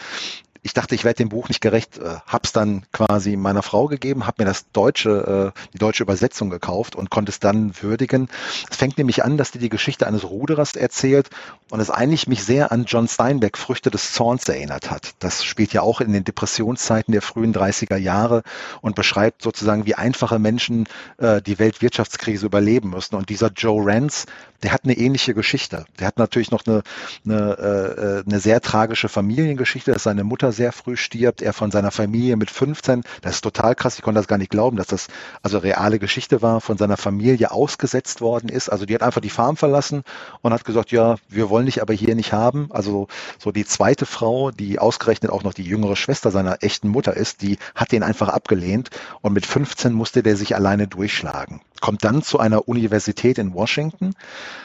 ich 0.66 0.74
dachte, 0.74 0.96
ich 0.96 1.05
werde 1.05 1.18
dem 1.18 1.29
Buch 1.29 1.48
nicht 1.48 1.61
gerecht, 1.61 1.98
äh, 1.98 2.16
hab's 2.26 2.50
dann 2.50 2.83
quasi 2.90 3.37
meiner 3.37 3.62
Frau 3.62 3.87
gegeben, 3.87 4.26
habe 4.26 4.42
mir 4.42 4.46
das 4.46 4.68
deutsche, 4.72 5.52
äh, 5.55 5.61
die 5.72 5.79
deutsche 5.79 6.02
Übersetzung 6.02 6.50
gekauft 6.50 6.96
und 6.96 7.09
konnte 7.09 7.31
es 7.31 7.38
dann 7.38 7.81
würdigen. 7.81 8.29
Es 8.68 8.76
fängt 8.76 8.98
nämlich 8.98 9.24
an, 9.24 9.37
dass 9.37 9.52
die 9.52 9.61
die 9.61 9.68
Geschichte 9.68 10.09
eines 10.09 10.24
Ruderers 10.24 10.74
erzählt 10.74 11.31
und 11.70 11.79
es 11.79 11.88
eigentlich 11.88 12.26
mich 12.26 12.42
sehr 12.42 12.72
an 12.72 12.85
John 12.85 13.07
Steinbeck 13.07 13.57
Früchte 13.59 13.92
des 13.92 14.12
Zorns 14.12 14.48
erinnert 14.48 14.90
hat. 14.90 15.14
Das 15.20 15.44
spielt 15.44 15.72
ja 15.72 15.83
auch 15.83 16.00
in 16.00 16.12
den 16.12 16.24
Depressionszeiten 16.24 17.12
der 17.12 17.22
frühen 17.22 17.55
30er 17.55 17.96
Jahre 17.96 18.42
und 18.81 18.96
beschreibt 18.96 19.42
sozusagen, 19.42 19.87
wie 19.87 19.94
einfache 19.94 20.40
Menschen 20.40 20.88
äh, 21.18 21.40
die 21.42 21.61
Weltwirtschaftskrise 21.61 22.44
überleben 22.44 22.90
müssen. 22.90 23.14
Und 23.14 23.29
dieser 23.29 23.52
Joe 23.52 23.87
Rance, 23.87 24.26
der 24.62 24.72
hat 24.72 24.85
eine 24.85 24.96
ähnliche 24.96 25.35
Geschichte. 25.35 25.85
Der 26.00 26.09
hat 26.09 26.18
natürlich 26.18 26.50
noch 26.50 26.66
eine, 26.66 26.83
eine, 27.24 28.24
äh, 28.24 28.29
eine 28.29 28.40
sehr 28.40 28.61
tragische 28.61 29.09
Familiengeschichte, 29.09 29.92
dass 29.92 30.02
seine 30.02 30.24
Mutter 30.24 30.52
sehr 30.56 30.72
früh 30.72 30.96
stirbt, 30.96 31.42
er 31.42 31.52
von 31.52 31.70
seiner 31.70 31.90
Familie 31.90 32.36
mit 32.36 32.50
15, 32.50 33.04
das 33.22 33.36
ist 33.36 33.40
total 33.42 33.74
krass, 33.74 33.96
ich 33.96 34.02
konnte 34.02 34.18
das 34.18 34.26
gar 34.26 34.38
nicht 34.38 34.50
glauben, 34.50 34.76
dass 34.76 34.88
das 34.88 35.08
also 35.42 35.58
reale 35.58 35.98
Geschichte 35.98 36.42
war, 36.42 36.60
von 36.60 36.76
seiner 36.78 36.96
Familie 36.96 37.52
ausgesetzt 37.52 38.20
worden 38.20 38.48
ist. 38.48 38.68
Also 38.68 38.86
die 38.86 38.94
hat 38.94 39.02
einfach 39.02 39.20
die 39.20 39.30
Farm 39.30 39.56
verlassen 39.56 40.02
und 40.42 40.52
hat 40.52 40.64
gesagt, 40.64 40.90
ja, 40.90 41.16
wir 41.28 41.50
wollen 41.50 41.66
dich 41.66 41.82
aber 41.82 41.94
hier 41.94 42.14
nicht 42.14 42.32
haben. 42.32 42.68
Also 42.70 43.06
so 43.38 43.52
die 43.52 43.64
zweite 43.64 44.06
Frau, 44.06 44.50
die 44.50 44.78
ausgerechnet 44.78 45.30
auch 45.30 45.44
noch 45.44 45.54
die 45.54 45.64
jüngere 45.64 45.96
Schwester 45.96 46.30
seiner 46.30 46.62
echten 46.62 46.88
Mutter 46.88 47.16
ist, 47.16 47.42
die 47.42 47.58
hat 47.74 47.92
den 47.92 48.02
einfach 48.02 48.28
abgelehnt 48.28 48.90
und 49.20 49.32
mit 49.32 49.46
15 49.46 49.92
musste 49.92 50.22
der 50.22 50.36
sich 50.36 50.56
alleine 50.56 50.88
durchschlagen 50.88 51.60
kommt 51.80 52.04
dann 52.04 52.22
zu 52.22 52.38
einer 52.38 52.68
Universität 52.68 53.38
in 53.38 53.54
Washington, 53.54 54.14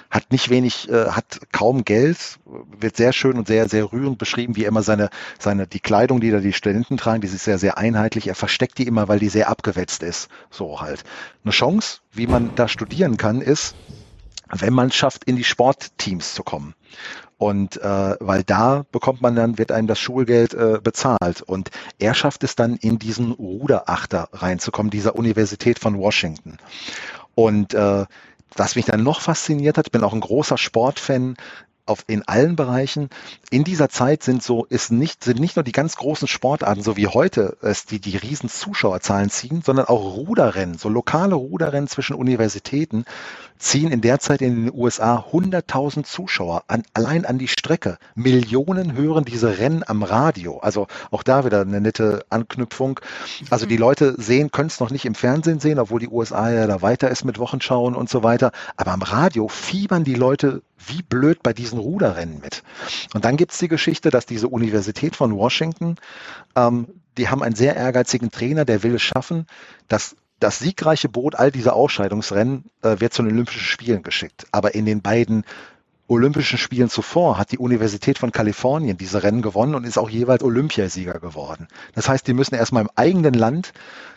hat 0.10 0.32
nicht 0.32 0.50
wenig, 0.50 0.90
äh, 0.90 1.12
hat 1.12 1.40
kaum 1.52 1.86
Geld, 1.86 2.40
wird 2.80 2.98
sehr 2.98 3.14
schön 3.14 3.38
und 3.38 3.48
sehr, 3.48 3.70
sehr 3.70 3.92
rührend 3.92 4.18
beschrieben, 4.18 4.56
wie 4.56 4.64
er 4.64 4.70
immer 4.70 4.84
seine, 4.84 5.10
seine, 5.40 5.68
die 5.68 5.80
Kleidung, 5.80 6.20
die 6.20 6.32
da 6.32 6.40
die 6.40 6.54
Studenten 6.54 6.98
tragen, 6.98 7.22
die 7.22 7.28
ist 7.28 7.44
sehr, 7.44 7.58
sehr 7.58 7.78
einheitlich. 7.78 8.28
Er 8.28 8.36
versteckt 8.36 8.78
die 8.78 8.88
immer, 8.88 9.08
weil 9.08 9.20
die 9.20 9.30
sehr 9.30 9.50
abgewetzt 9.50 10.04
ist. 10.04 10.30
So 10.50 10.82
halt. 10.82 11.04
Eine 11.44 11.52
Chance, 11.52 12.00
wie 12.12 12.28
man 12.28 12.56
da 12.56 12.68
studieren 12.68 13.18
kann, 13.18 13.42
ist, 13.42 13.76
wenn 14.52 14.74
man 14.74 14.92
schafft, 14.92 15.24
in 15.24 15.38
die 15.38 15.44
Sportteams 15.44 16.34
zu 16.34 16.44
kommen. 16.44 16.76
Und 17.42 17.82
äh, 17.82 18.16
weil 18.20 18.44
da 18.44 18.86
bekommt 18.92 19.24
man 19.24 19.36
dann, 19.36 19.58
wird 19.58 19.72
einem 19.72 19.88
das 19.88 19.98
Schulgeld 19.98 20.54
äh, 20.54 20.78
bezahlt. 20.80 21.42
Und 21.42 21.72
er 21.98 22.14
schafft 22.14 22.44
es 22.44 22.56
dann, 22.56 22.76
in 22.76 23.00
diesen 23.00 23.32
Ruderachter 23.32 24.30
reinzukommen, 24.32 24.92
dieser 24.92 25.16
Universität 25.16 25.80
von 25.80 25.98
Washington. 25.98 26.58
Und 27.34 27.74
äh, 27.74 28.06
was 28.56 28.76
mich 28.76 28.86
dann 28.86 29.02
noch 29.02 29.22
fasziniert 29.22 29.80
hat, 29.80 29.88
ich 29.88 29.92
bin 29.92 30.04
auch 30.04 30.14
ein 30.14 30.20
großer 30.20 30.60
Sportfan, 30.60 31.36
auf, 31.88 32.04
in 32.08 32.28
allen 32.28 32.56
Bereichen. 32.56 33.10
In 33.50 33.64
dieser 33.64 33.90
Zeit 33.90 34.22
sind 34.24 34.44
so, 34.44 34.66
ist 34.66 34.92
nicht, 34.92 35.24
sind 35.24 35.40
nicht 35.40 35.56
nur 35.56 35.64
die 35.64 35.72
ganz 35.72 35.96
großen 35.96 36.28
Sportarten, 36.28 36.84
so 36.84 36.96
wie 36.96 37.08
heute 37.08 37.58
es 37.62 37.86
die, 37.86 38.00
die 38.00 38.18
riesen 38.18 38.50
Zuschauerzahlen 38.50 39.30
ziehen, 39.30 39.62
sondern 39.64 39.88
auch 39.88 40.16
Ruderrennen, 40.16 40.78
so 40.78 40.90
lokale 40.90 41.36
Ruderrennen 41.36 41.88
zwischen 41.88 42.16
Universitäten 42.16 43.06
ziehen 43.62 43.92
in 43.92 44.02
der 44.02 44.20
Zeit 44.20 44.42
in 44.42 44.66
den 44.66 44.74
USA 44.74 45.26
100.000 45.32 46.04
Zuschauer 46.04 46.64
an, 46.68 46.84
allein 46.94 47.26
an 47.26 47.38
die 47.38 47.48
Strecke. 47.48 47.98
Millionen 48.16 48.94
hören 48.94 49.24
diese 49.24 49.60
Rennen 49.60 49.84
am 49.86 50.04
Radio. 50.04 50.60
Also 50.60 50.88
auch 51.12 51.24
da 51.24 51.46
wieder 51.46 51.62
eine 51.62 51.80
nette 51.80 52.26
Anknüpfung. 52.30 53.00
Also 53.50 53.68
die 53.68 53.78
Leute 53.78 54.16
sehen, 54.18 54.52
können 54.52 54.68
es 54.68 54.80
noch 54.80 54.90
nicht 54.90 55.06
im 55.06 55.16
Fernsehen 55.16 55.60
sehen, 55.60 55.80
obwohl 55.80 56.00
die 56.00 56.10
USA 56.10 56.50
ja 56.52 56.66
da 56.66 56.82
weiter 56.82 57.10
ist 57.10 57.24
mit 57.24 57.38
Wochenschauen 57.38 57.96
und 57.96 58.10
so 58.10 58.24
weiter. 58.24 58.52
Aber 58.78 58.92
am 58.92 59.04
Radio 59.04 59.48
fiebern 59.48 60.04
die 60.04 60.16
Leute 60.16 60.64
wie 60.88 61.04
blöd 61.04 61.44
bei 61.44 61.54
diesen 61.54 61.78
Ruderrennen 61.78 62.40
mit. 62.42 62.64
Und 63.14 63.26
dann 63.26 63.38
gibt 63.38 63.52
es 63.52 63.60
die 63.60 63.68
Geschichte, 63.68 64.10
dass 64.10 64.26
diese 64.26 64.48
Universität 64.48 65.16
von 65.16 65.36
Washington, 65.36 65.98
ähm, 66.56 66.88
die 67.18 67.30
haben 67.30 67.44
einen 67.44 67.56
sehr 67.56 67.76
ehrgeizigen 67.76 68.32
Trainer, 68.32 68.66
der 68.66 68.82
will 68.82 68.96
es 68.96 69.04
schaffen, 69.04 69.46
dass 69.88 70.16
das 70.42 70.60
siegreiche 70.60 71.08
Boot 71.08 71.36
all 71.36 71.52
dieser 71.52 71.76
Ausscheidungsrennen 71.76 72.66
äh, 72.82 73.00
wird 73.00 73.14
zu 73.14 73.22
den 73.22 73.34
Olympischen 73.34 73.62
Spielen 73.62 74.04
geschickt. 74.04 74.48
Aber 74.52 74.76
in 74.76 74.86
den 74.86 75.02
beiden 75.02 75.46
Olympischen 76.12 76.58
Spielen 76.58 76.90
zuvor 76.90 77.38
hat 77.38 77.54
die 77.54 77.58
Universität 77.58 78.18
von 78.18 78.34
Kalifornien 78.34 78.98
diese 78.98 79.24
Rennen 79.24 79.42
gewonnen 79.42 79.76
und 79.76 79.86
ist 79.86 79.98
auch 79.98 80.10
jeweils 80.10 80.44
Olympiasieger 80.44 81.22
geworden. 81.22 81.70
Das 81.96 82.10
heißt, 82.10 82.28
die 82.28 82.34
müssen 82.34 82.54
erstmal 82.54 82.84
im 82.84 82.90
eigenen 82.98 83.34
Land 83.34 83.72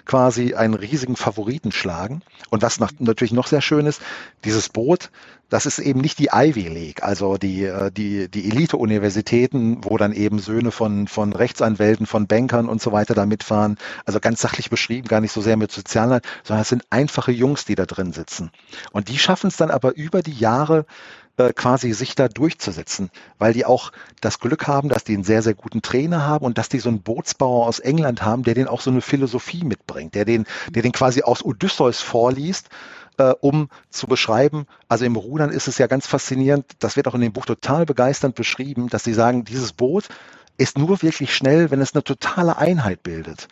quasi 0.04 0.54
einen 0.54 0.74
riesigen 0.74 1.14
Favoriten 1.14 1.70
schlagen. 1.70 2.22
Und 2.50 2.62
was 2.62 2.80
natürlich 2.98 3.32
noch 3.32 3.46
sehr 3.46 3.60
schön 3.60 3.86
ist, 3.86 4.02
dieses 4.44 4.70
Boot, 4.70 5.12
das 5.50 5.66
ist 5.66 5.78
eben 5.78 6.00
nicht 6.00 6.18
die 6.18 6.30
Ivy 6.32 6.68
League, 6.68 7.04
also 7.04 7.36
die, 7.36 7.64
äh, 7.64 7.92
die, 7.92 8.28
die 8.28 8.50
Elite-Universitäten, 8.50 9.84
wo 9.84 9.96
dann 9.96 10.12
eben 10.12 10.40
Söhne 10.40 10.72
von, 10.72 11.06
von 11.06 11.32
Rechtsanwälten, 11.32 12.06
von 12.06 12.26
Bankern 12.26 12.68
und 12.68 12.82
so 12.82 12.90
weiter 12.90 13.14
da 13.14 13.24
mitfahren. 13.24 13.78
Also 14.04 14.18
ganz 14.18 14.40
sachlich 14.40 14.68
beschrieben, 14.68 15.06
gar 15.06 15.20
nicht 15.20 15.32
so 15.32 15.40
sehr 15.40 15.56
mit 15.56 15.70
Sozialheit, 15.70 16.24
sondern 16.42 16.62
es 16.62 16.68
sind 16.68 16.84
einfache 16.90 17.30
Jungs, 17.30 17.64
die 17.64 17.76
da 17.76 17.86
drin 17.86 18.12
sitzen. 18.12 18.50
Und 18.90 19.08
die 19.08 19.18
schaffen 19.18 19.46
es 19.46 19.56
dann 19.56 19.70
aber 19.70 19.94
über 19.94 20.22
die 20.22 20.32
Jahre, 20.32 20.86
äh, 21.36 21.52
quasi 21.52 21.92
sich 21.92 22.14
da 22.14 22.28
durchzusetzen, 22.28 23.10
weil 23.38 23.52
die 23.52 23.64
auch 23.64 23.92
das 24.20 24.38
Glück 24.38 24.66
haben, 24.66 24.88
dass 24.88 25.04
die 25.04 25.14
einen 25.14 25.24
sehr, 25.24 25.42
sehr 25.42 25.54
guten 25.54 25.82
Trainer 25.82 26.26
haben 26.26 26.44
und 26.44 26.58
dass 26.58 26.68
die 26.68 26.78
so 26.78 26.88
einen 26.88 27.02
Bootsbauer 27.02 27.66
aus 27.66 27.78
England 27.80 28.22
haben, 28.22 28.42
der 28.44 28.54
den 28.54 28.68
auch 28.68 28.80
so 28.80 28.90
eine 28.90 29.00
Philosophie 29.00 29.64
mitbringt, 29.64 30.14
der 30.14 30.24
den, 30.24 30.46
der 30.70 30.82
den 30.82 30.92
quasi 30.92 31.22
aus 31.22 31.44
Odysseus 31.44 32.00
vorliest 32.00 32.68
äh, 33.18 33.32
um 33.40 33.68
zu 33.90 34.06
beschreiben, 34.06 34.66
also 34.88 35.04
im 35.04 35.16
Rudern 35.16 35.50
ist 35.50 35.68
es 35.68 35.78
ja 35.78 35.86
ganz 35.86 36.06
faszinierend, 36.06 36.66
das 36.80 36.96
wird 36.96 37.08
auch 37.08 37.14
in 37.14 37.20
dem 37.20 37.32
Buch 37.32 37.46
total 37.46 37.86
begeisternd 37.86 38.34
beschrieben, 38.34 38.88
dass 38.88 39.04
sie 39.04 39.14
sagen, 39.14 39.44
dieses 39.44 39.72
Boot 39.72 40.08
ist 40.56 40.78
nur 40.78 41.02
wirklich 41.02 41.34
schnell, 41.34 41.70
wenn 41.70 41.80
es 41.80 41.94
eine 41.94 42.04
totale 42.04 42.56
Einheit 42.58 43.02
bildet. 43.02 43.48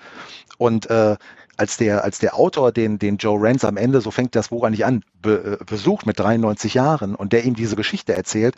Und 0.59 0.89
äh, 0.91 1.17
als 1.63 1.77
der, 1.77 2.03
als 2.03 2.19
der 2.19 2.35
Autor 2.35 2.73
den, 2.73 2.99
den 2.99 3.19
Joe 3.19 3.41
Rance 3.41 3.69
am 3.69 3.77
Ende, 3.77 4.01
so 4.01 4.11
fängt 4.11 4.35
das 4.35 4.49
Buch 4.49 4.65
eigentlich 4.65 4.85
an, 4.85 5.05
be, 5.21 5.59
äh, 5.61 5.65
besucht 5.65 6.07
mit 6.07 6.19
93 6.19 6.75
Jahren 6.75 7.15
und 7.15 7.33
der 7.33 7.45
ihm 7.45 7.55
diese 7.55 7.77
Geschichte 7.77 8.17
erzählt, 8.17 8.57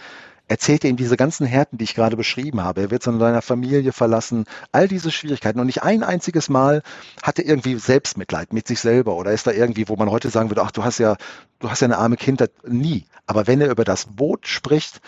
erzählt 0.49 0.85
er 0.85 0.91
ihm 0.91 0.97
diese 0.97 1.19
ganzen 1.19 1.47
Härten, 1.47 1.77
die 1.77 1.85
ich 1.85 1.95
gerade 1.95 2.17
beschrieben 2.17 2.63
habe. 2.63 2.81
Er 2.81 2.91
wird 2.91 3.05
von 3.05 3.19
seiner 3.19 3.43
Familie 3.43 3.93
verlassen, 3.93 4.47
all 4.73 4.89
diese 4.89 5.11
Schwierigkeiten. 5.11 5.61
Und 5.61 5.67
nicht 5.67 5.83
ein 5.83 6.03
einziges 6.03 6.49
Mal 6.49 6.81
hat 7.23 7.39
er 7.39 7.45
irgendwie 7.45 7.75
Selbstmitleid 7.75 8.55
mit 8.55 8.67
sich 8.67 8.81
selber 8.81 9.17
oder 9.17 9.33
ist 9.33 9.47
da 9.47 9.51
irgendwie, 9.51 9.87
wo 9.91 9.97
man 9.97 10.11
heute 10.11 10.31
sagen 10.31 10.49
würde, 10.49 10.63
ach, 10.63 10.71
du 10.71 10.83
hast 10.83 10.97
ja, 10.97 11.17
du 11.59 11.71
hast 11.71 11.81
ja 11.81 11.89
eine 11.89 11.99
arme 11.99 12.17
Kindheit. 12.17 12.53
Nie. 12.67 13.05
Aber 13.27 13.47
wenn 13.47 13.61
er 13.61 13.71
über 13.71 13.85
das 13.85 14.07
Boot 14.07 14.47
spricht, 14.47 15.03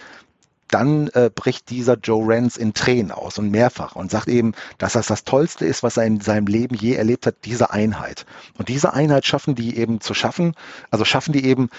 dann 0.68 1.08
äh, 1.08 1.30
bricht 1.32 1.70
dieser 1.70 1.96
Joe 1.96 2.24
Rance 2.26 2.60
in 2.60 2.74
Tränen 2.74 3.12
aus 3.12 3.38
und 3.38 3.50
mehrfach 3.50 3.94
und 3.96 4.10
sagt 4.10 4.28
eben, 4.28 4.52
dass 4.78 4.94
das 4.94 5.06
das 5.06 5.24
Tollste 5.24 5.64
ist, 5.64 5.82
was 5.82 5.96
er 5.96 6.04
in 6.04 6.20
seinem 6.20 6.46
Leben 6.46 6.74
je 6.74 6.94
erlebt 6.94 7.26
hat, 7.26 7.36
diese 7.44 7.70
Einheit. 7.70 8.26
Und 8.58 8.68
diese 8.68 8.92
Einheit 8.92 9.26
schaffen 9.26 9.54
die 9.54 9.76
eben 9.76 10.00
zu 10.00 10.14
schaffen, 10.14 10.54
also 10.90 11.04
schaffen 11.04 11.32
die 11.32 11.44
eben, 11.44 11.70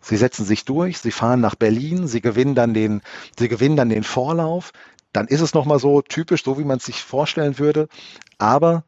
sie 0.00 0.16
setzen 0.16 0.44
sich 0.44 0.64
durch, 0.64 0.98
sie 0.98 1.12
fahren 1.12 1.40
nach 1.40 1.54
Berlin, 1.54 2.08
sie 2.08 2.20
gewinnen 2.20 2.54
dann 2.54 2.74
den, 2.74 3.02
sie 3.38 3.48
gewinnen 3.48 3.76
dann 3.76 3.90
den 3.90 4.04
Vorlauf, 4.04 4.72
dann 5.12 5.28
ist 5.28 5.40
es 5.40 5.54
nochmal 5.54 5.78
so 5.78 6.02
typisch, 6.02 6.42
so 6.42 6.58
wie 6.58 6.64
man 6.64 6.78
es 6.78 6.86
sich 6.86 7.02
vorstellen 7.02 7.58
würde, 7.58 7.88
aber 8.38 8.84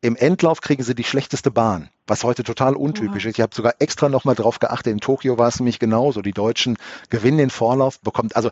im 0.00 0.16
Endlauf 0.16 0.60
kriegen 0.60 0.82
sie 0.82 0.94
die 0.94 1.04
schlechteste 1.04 1.50
Bahn 1.50 1.90
was 2.06 2.24
heute 2.24 2.42
total 2.42 2.74
untypisch 2.74 3.24
ja. 3.24 3.30
ist. 3.30 3.38
Ich 3.38 3.42
habe 3.42 3.54
sogar 3.54 3.74
extra 3.78 4.08
nochmal 4.08 4.34
drauf 4.34 4.58
geachtet. 4.58 4.92
In 4.92 5.00
Tokio 5.00 5.38
war 5.38 5.48
es 5.48 5.60
nämlich 5.60 5.78
genauso. 5.78 6.22
Die 6.22 6.32
Deutschen 6.32 6.76
gewinnen 7.10 7.38
den 7.38 7.50
Vorlauf, 7.50 8.00
bekommt, 8.00 8.36
also 8.36 8.50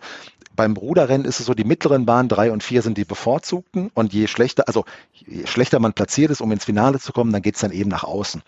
beim 0.56 0.76
Ruderrennen 0.76 1.26
ist 1.26 1.40
es 1.40 1.46
so, 1.46 1.54
die 1.54 1.64
mittleren 1.64 2.06
Bahnen 2.06 2.28
drei 2.28 2.52
und 2.52 2.62
vier 2.62 2.82
sind 2.82 2.96
die 2.96 3.04
bevorzugten 3.04 3.90
und 3.94 4.12
je 4.12 4.28
schlechter, 4.28 4.68
also 4.68 4.84
je 5.12 5.46
schlechter 5.46 5.80
man 5.80 5.92
platziert 5.92 6.30
ist, 6.30 6.40
um 6.40 6.52
ins 6.52 6.64
Finale 6.64 7.00
zu 7.00 7.12
kommen, 7.12 7.32
dann 7.32 7.42
geht's 7.42 7.60
dann 7.60 7.72
eben 7.72 7.90
nach 7.90 8.04
außen. 8.04 8.42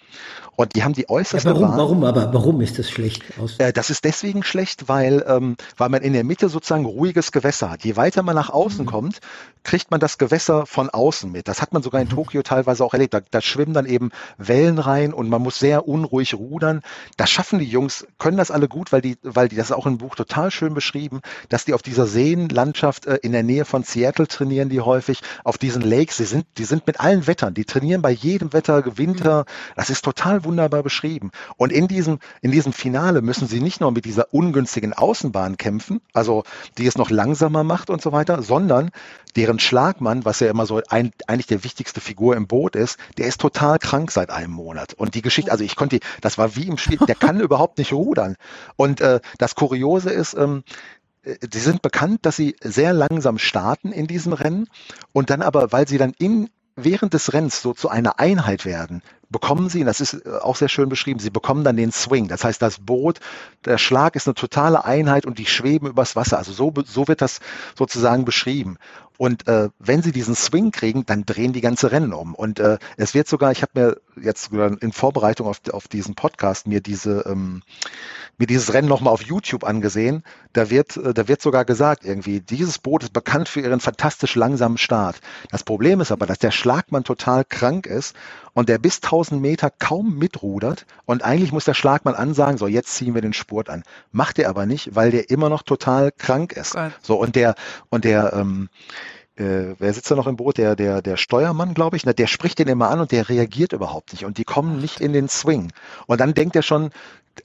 Und 0.55 0.75
die 0.75 0.85
haben 0.85 0.95
die 0.95 1.09
äußerste 1.09 1.49
ja, 1.49 1.55
warum, 1.55 1.69
Bahn. 1.69 1.79
Warum 1.79 2.05
aber? 2.05 2.33
Warum 2.33 2.61
ist 2.61 2.79
das 2.79 2.91
schlecht? 2.91 3.23
Äh, 3.59 3.73
das 3.73 3.91
ist 3.91 4.05
deswegen 4.05 4.43
schlecht, 4.43 4.89
weil, 4.89 5.25
ähm, 5.29 5.57
weil 5.77 5.91
man 5.91 6.03
in 6.03 6.13
der 6.13 6.25
Mitte 6.25 6.49
sozusagen 6.49 6.87
ruhiges 6.87 7.31
Gewässer 7.31 7.71
hat. 7.71 7.85
Je 7.85 7.97
weiter 7.97 8.23
man 8.23 8.35
nach 8.35 8.51
außen 8.51 8.85
mhm. 8.85 8.89
kommt, 8.89 9.21
kriegt 9.65 9.91
man 9.91 10.01
das 10.01 10.17
Gewässer 10.17 10.65
von 10.65 10.89
außen 10.89 11.31
mit. 11.31 11.49
Das 11.49 11.61
hat 11.61 11.75
man 11.75 11.83
sogar 11.83 12.01
in 12.01 12.09
mhm. 12.09 12.13
Tokio 12.13 12.43
teilweise 12.43 12.85
auch 12.85 12.95
erlebt. 12.95 13.13
Da, 13.13 13.21
da 13.31 13.43
schwimmen 13.43 13.75
dann 13.75 13.85
eben 13.85 14.11
Wellen 14.39 14.79
rein 14.79 14.96
und 15.13 15.29
man 15.29 15.43
muss 15.43 15.59
sehr 15.59 15.87
unruhig 15.87 16.35
rudern. 16.35 16.83
Das 17.17 17.31
schaffen 17.31 17.59
die 17.59 17.67
Jungs, 17.67 18.07
können 18.19 18.37
das 18.37 18.51
alle 18.51 18.69
gut, 18.69 18.93
weil 18.93 19.01
die, 19.01 19.17
weil 19.23 19.49
die, 19.49 19.57
das 19.57 19.71
ist 19.71 19.77
auch 19.77 19.87
im 19.87 19.99
Buch 19.99 20.15
total 20.15 20.51
schön 20.51 20.75
beschrieben, 20.75 21.21
dass 21.49 21.65
die 21.65 21.75
auf 21.75 21.83
dieser 21.83 22.07
Seenlandschaft 22.07 23.07
äh, 23.07 23.19
in 23.23 23.33
der 23.33 23.43
Nähe 23.43 23.65
von 23.65 23.83
Seattle 23.83 24.27
trainieren, 24.27 24.69
die 24.69 24.81
häufig 24.81 25.21
auf 25.45 25.59
diesen 25.59 25.83
Lakes. 25.83 26.17
Sie 26.17 26.25
sind, 26.25 26.47
die 26.59 26.65
sind 26.65 26.87
mit 26.87 27.01
allen 27.01 27.27
Wettern. 27.27 27.55
Die 27.55 27.65
trainieren 27.65 28.03
bei 28.03 28.11
jedem 28.11 28.53
Wetter, 28.53 28.97
Winter. 28.97 29.45
Das 29.75 29.91
ist 29.91 30.05
total 30.05 30.45
wunderbar 30.45 30.83
beschrieben. 30.83 31.31
Und 31.57 31.73
in 31.73 31.89
diesem, 31.89 32.19
in 32.41 32.51
diesem 32.51 32.73
Finale 32.73 33.23
müssen 33.23 33.49
sie 33.49 33.61
nicht 33.61 33.81
nur 33.81 33.93
mit 33.93 34.05
dieser 34.05 34.33
ungünstigen 34.33 34.93
Außenbahn 34.93 35.57
kämpfen, 35.57 36.01
also 36.13 36.45
die 36.79 36.87
es 36.87 36.97
noch 36.97 37.11
langsamer 37.11 37.65
macht 37.65 37.91
und 37.91 38.03
so 38.03 38.13
weiter, 38.13 38.43
sondern 38.43 38.91
deren 39.37 39.59
Schlagmann, 39.59 40.25
was 40.25 40.41
ja 40.41 40.51
immer 40.51 40.67
so 40.67 40.81
ein, 40.89 41.13
eigentlich 41.27 41.47
der 41.47 41.65
wichtigste 41.65 42.01
Figur 42.01 42.37
im 42.37 42.47
Boot 42.47 42.75
ist, 42.77 42.99
der 43.19 43.27
ist 43.27 43.41
total 43.41 43.79
krank 43.79 44.11
seit 44.11 44.31
einem 44.31 44.53
Monat. 44.53 44.86
Und 44.95 45.15
die 45.15 45.23
Geschichte, 45.23 45.51
also 45.51 45.65
ich 45.65 45.77
konnte, 45.77 46.01
das 46.21 46.39
war 46.39 46.57
wie 46.57 46.67
im 46.67 46.79
Spiel, 46.79 46.99
der 46.99 47.15
kann 47.15 47.41
überhaupt 47.41 47.79
nicht 47.79 47.93
rudern. 47.93 48.37
Und 48.77 49.01
äh, 49.01 49.21
das 49.39 49.55
Kuriose 49.55 50.11
ist, 50.11 50.35
ähm, 50.35 50.65
die 51.43 51.59
sind 51.59 51.83
bekannt, 51.83 52.21
dass 52.23 52.37
sie 52.37 52.57
sehr 52.63 52.93
langsam 52.93 53.39
starten 53.39 53.93
in 53.93 54.07
diesem 54.07 54.33
Rennen 54.33 54.69
und 55.13 55.31
dann 55.31 55.43
aber, 55.43 55.73
weil 55.73 55.89
sie 55.89 55.99
dann 55.99 56.13
in 56.19 56.49
während 56.77 57.15
des 57.15 57.33
Rennens 57.33 57.63
so 57.63 57.73
zu 57.73 57.89
einer 57.89 58.21
Einheit 58.21 58.65
werden, 58.65 59.03
bekommen 59.31 59.69
sie, 59.69 59.81
und 59.81 59.87
das 59.87 60.01
ist 60.01 60.15
äh, 60.15 60.31
auch 60.43 60.57
sehr 60.57 60.69
schön 60.69 60.89
beschrieben, 60.89 61.21
sie 61.21 61.31
bekommen 61.31 61.65
dann 61.65 61.77
den 61.77 61.93
Swing. 61.93 62.29
Das 62.29 62.45
heißt, 62.45 62.61
das 62.61 62.79
Boot, 62.79 63.21
der 63.65 63.79
Schlag 63.79 64.17
ist 64.17 64.27
eine 64.27 64.35
totale 64.35 64.85
Einheit 64.85 65.27
und 65.27 65.39
die 65.39 65.47
schweben 65.47 65.89
übers 65.89 66.17
Wasser. 66.17 66.39
Also 66.39 66.53
so, 66.53 66.73
so 66.85 67.09
wird 67.09 67.21
das 67.23 67.41
sozusagen 67.77 68.25
beschrieben. 68.25 68.79
Und 69.19 69.49
äh, 69.49 69.71
wenn 69.79 70.03
sie 70.03 70.13
diesen 70.13 70.35
Swing 70.35 70.73
kriegen, 70.73 71.07
dann 71.07 71.25
drehen 71.25 71.55
die 71.55 71.63
ganze 71.63 71.91
Rennen 71.91 72.13
um. 72.13 72.35
Und 72.35 72.61
äh, 72.61 72.79
es 72.99 73.15
wird 73.15 73.29
sogar, 73.29 73.51
ich 73.51 73.63
habe 73.63 73.73
mir 73.75 73.97
jetzt 74.23 74.53
in 74.53 74.93
Vorbereitung 74.93 75.47
auf, 75.47 75.61
auf 75.73 75.89
diesen 75.89 76.15
Podcast 76.15 76.67
mir 76.67 76.83
diese 76.83 77.25
ähm, 77.27 77.63
mir 78.39 78.47
dieses 78.47 78.75
Rennen 78.75 78.89
nochmal 78.89 79.13
auf 79.13 79.23
YouTube 79.23 79.65
angesehen. 79.65 80.23
Da 80.53 80.71
wird, 80.71 80.97
äh, 80.97 81.15
da 81.15 81.29
wird 81.29 81.41
sogar 81.41 81.65
gesagt, 81.65 82.05
irgendwie, 82.05 82.41
dieses 82.41 82.79
Boot 82.79 83.03
ist 83.03 83.13
bekannt 83.13 83.49
für 83.49 83.61
ihren 83.61 83.81
fantastisch 83.81 84.35
langsamen 84.35 84.79
Start. 84.79 85.21
Das 85.51 85.65
Problem 85.65 86.01
ist 86.01 86.13
aber, 86.13 86.27
dass 86.27 86.39
der 86.39 86.51
Schlagmann 86.51 87.05
total 87.05 87.45
krank 87.45 87.87
ist 87.87 88.15
und 88.53 88.69
der 88.69 88.79
bis 88.79 88.97
1000 88.97 89.16
Meter 89.41 89.71
kaum 89.71 90.19
mitrudert 90.19 90.87
und 91.05 91.25
eigentlich 91.25 91.53
muss 91.53 91.65
der 91.65 91.75
Schlagmann 91.75 92.15
ansagen, 92.15 92.59
so 92.59 92.67
jetzt 92.67 92.95
ziehen 92.95 93.15
wir 93.15 93.23
den 93.23 93.33
Spurt 93.33 93.69
an. 93.69 93.83
Macht 94.13 94.39
er 94.39 94.49
aber 94.49 94.67
nicht, 94.67 94.95
weil 94.95 95.11
der 95.11 95.31
immer 95.31 95.49
noch 95.49 95.63
total 95.63 96.13
krank 96.13 96.53
ist. 96.53 96.73
Gott. 96.73 96.93
So 97.03 97.21
und 97.21 97.37
der 97.37 97.55
und 97.89 98.05
der 98.05 98.33
ähm, 98.33 98.69
äh, 99.37 99.75
wer 99.79 99.93
sitzt 99.93 100.11
da 100.11 100.15
noch 100.15 100.27
im 100.27 100.37
Boot? 100.37 100.57
Der, 100.59 100.77
der, 100.77 101.03
der 101.03 101.17
Steuermann, 101.17 101.75
glaube 101.75 101.97
ich, 101.97 102.07
ne? 102.07 102.15
der 102.15 102.27
spricht 102.27 102.59
den 102.59 102.69
immer 102.69 102.89
an 102.89 103.01
und 103.01 103.13
der 103.13 103.29
reagiert 103.29 103.73
überhaupt 103.73 104.13
nicht. 104.13 104.25
Und 104.25 104.39
die 104.39 104.45
kommen 104.45 104.81
nicht 104.81 105.01
in 105.01 105.13
den 105.13 105.29
Swing. 105.29 105.73
Und 106.07 106.21
dann 106.21 106.33
denkt 106.33 106.57
er 106.57 106.63
schon, 106.63 106.91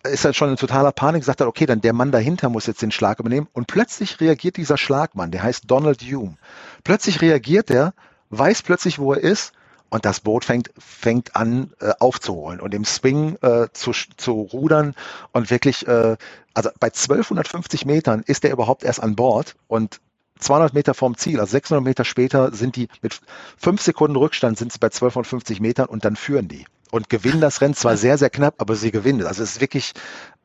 ist 0.04 0.24
er 0.24 0.34
schon 0.34 0.50
in 0.50 0.56
totaler 0.56 0.94
Panik, 0.94 1.24
sagt 1.24 1.42
er, 1.42 1.48
okay, 1.48 1.66
dann 1.66 1.82
der 1.82 1.94
Mann 1.94 2.12
dahinter 2.12 2.50
muss 2.50 2.66
jetzt 2.66 2.82
den 2.82 2.92
Schlag 2.92 3.20
übernehmen. 3.20 3.48
Und 3.52 3.68
plötzlich 3.68 4.22
reagiert 4.22 4.58
dieser 4.58 4.78
Schlagmann, 4.78 5.32
der 5.32 5.44
heißt 5.44 5.70
Donald 5.70 6.02
Hume. 6.02 6.38
Plötzlich 6.84 7.22
reagiert 7.22 7.70
er, 7.70 7.94
weiß 8.30 8.62
plötzlich, 8.62 8.98
wo 9.00 9.14
er 9.14 9.20
ist 9.20 9.52
und 9.92 10.06
das 10.06 10.22
Boot 10.22 10.46
fängt, 10.46 10.72
fängt 10.80 11.36
an 11.36 11.72
äh, 11.80 11.92
aufzuholen 12.00 12.60
und 12.60 12.74
im 12.74 12.86
Swing 12.86 13.36
äh, 13.42 13.68
zu, 13.74 13.92
zu 13.92 14.32
rudern 14.54 14.96
und 15.34 15.52
wirklich, 15.52 15.86
äh, 15.86 16.16
also 16.54 16.70
bei 16.80 16.88
1250 16.88 17.86
Metern 17.86 18.24
ist 18.26 18.44
er 18.44 18.52
überhaupt 18.52 18.84
erst 18.84 19.04
an 19.04 19.16
Bord 19.16 19.56
und 19.68 20.00
200 20.40 20.74
Meter 20.74 20.94
vom 20.94 21.18
Ziel, 21.18 21.40
also 21.40 21.52
600 21.52 21.84
Meter 21.84 22.06
später 22.06 22.54
sind 22.54 22.78
die 22.78 22.88
mit 23.02 23.20
fünf 23.58 23.82
Sekunden 23.82 24.16
Rückstand 24.16 24.58
sind 24.58 24.72
sie 24.72 24.80
bei 24.80 24.88
1250 24.88 25.60
Metern 25.60 25.88
und 25.88 26.04
dann 26.06 26.16
führen 26.16 26.48
die 26.48 26.66
und 26.92 27.10
gewinnen 27.10 27.42
das 27.42 27.62
Rennen 27.62 27.74
zwar 27.74 27.98
sehr, 27.98 28.18
sehr 28.18 28.30
knapp, 28.30 28.56
aber 28.60 28.76
sie 28.76 28.92
gewinnen. 28.92 29.26
Also 29.26 29.42
es 29.42 29.54
ist 29.54 29.62
wirklich, 29.62 29.94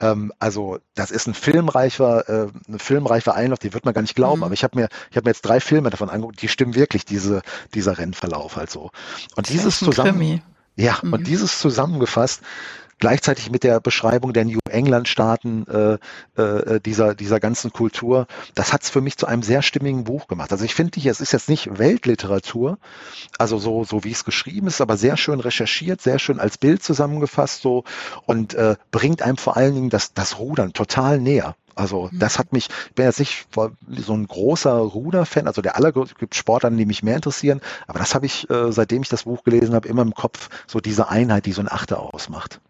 ähm, 0.00 0.32
also 0.38 0.78
das 0.94 1.10
ist 1.10 1.26
ein 1.26 1.34
filmreicher, 1.34 2.28
äh, 2.28 2.48
eine 2.68 2.78
filmreiche 2.78 3.34
Einlauf, 3.34 3.58
die 3.58 3.74
wird 3.74 3.84
man 3.84 3.92
gar 3.92 4.02
nicht 4.02 4.14
glauben. 4.14 4.38
Mhm. 4.38 4.44
Aber 4.44 4.54
ich 4.54 4.64
habe 4.64 4.78
mir, 4.78 4.88
ich 5.10 5.16
habe 5.16 5.26
mir 5.26 5.30
jetzt 5.30 5.42
drei 5.42 5.60
Filme 5.60 5.90
davon 5.90 6.08
angeguckt, 6.08 6.40
die 6.40 6.48
stimmen 6.48 6.74
wirklich, 6.74 7.04
diese, 7.04 7.42
dieser 7.74 7.98
Rennverlauf 7.98 8.56
halt 8.56 8.70
so. 8.70 8.90
Und 9.34 9.48
dieses 9.48 9.80
zusammen, 9.80 10.42
ja, 10.76 10.98
mhm. 11.02 11.12
und 11.12 11.26
dieses 11.26 11.58
zusammengefasst, 11.58 12.42
gleichzeitig 12.98 13.50
mit 13.50 13.64
der 13.64 13.80
Beschreibung 13.80 14.32
der 14.32 14.44
New 14.44 14.58
England-Staaten 14.68 15.66
äh, 15.66 16.40
äh, 16.40 16.80
dieser, 16.80 17.14
dieser 17.14 17.40
ganzen 17.40 17.72
Kultur, 17.72 18.26
das 18.54 18.72
hat 18.72 18.82
es 18.82 18.90
für 18.90 19.00
mich 19.00 19.16
zu 19.16 19.26
einem 19.26 19.42
sehr 19.42 19.62
stimmigen 19.62 20.04
Buch 20.04 20.28
gemacht. 20.28 20.52
Also 20.52 20.64
ich 20.64 20.74
finde, 20.74 21.00
es 21.08 21.20
ist 21.20 21.32
jetzt 21.32 21.48
nicht 21.48 21.78
Weltliteratur, 21.78 22.78
also 23.38 23.58
so, 23.58 23.84
so 23.84 24.04
wie 24.04 24.12
es 24.12 24.24
geschrieben 24.24 24.66
ist, 24.66 24.80
aber 24.80 24.96
sehr 24.96 25.16
schön 25.16 25.40
recherchiert, 25.40 26.00
sehr 26.00 26.18
schön 26.18 26.40
als 26.40 26.58
Bild 26.58 26.82
zusammengefasst 26.82 27.62
so 27.62 27.84
und 28.24 28.54
äh, 28.54 28.76
bringt 28.90 29.22
einem 29.22 29.36
vor 29.36 29.56
allen 29.56 29.74
Dingen 29.74 29.90
das, 29.90 30.14
das 30.14 30.38
Rudern 30.38 30.72
total 30.72 31.20
näher. 31.20 31.54
Also 31.76 32.08
mhm. 32.10 32.18
das 32.18 32.38
hat 32.38 32.52
mich, 32.52 32.68
ich 32.88 32.94
bin 32.94 33.04
jetzt 33.04 33.20
nicht 33.20 33.46
so 33.90 34.14
ein 34.14 34.26
großer 34.26 34.72
Ruder-Fan, 34.72 35.46
also 35.46 35.62
der 35.62 35.76
aller 35.76 35.92
gibt 35.92 36.34
Sportarten, 36.34 36.78
die 36.78 36.86
mich 36.86 37.02
mehr 37.02 37.16
interessieren, 37.16 37.60
aber 37.86 37.98
das 37.98 38.14
habe 38.14 38.26
ich, 38.26 38.48
äh, 38.50 38.72
seitdem 38.72 39.02
ich 39.02 39.10
das 39.10 39.24
Buch 39.24 39.44
gelesen 39.44 39.74
habe, 39.74 39.86
immer 39.86 40.02
im 40.02 40.14
Kopf, 40.14 40.48
so 40.66 40.80
diese 40.80 41.08
Einheit, 41.08 41.46
die 41.46 41.52
so 41.52 41.60
ein 41.60 41.70
Achter 41.70 42.00
ausmacht. 42.00 42.60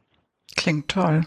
Klingt 0.57 0.89
toll. 0.89 1.27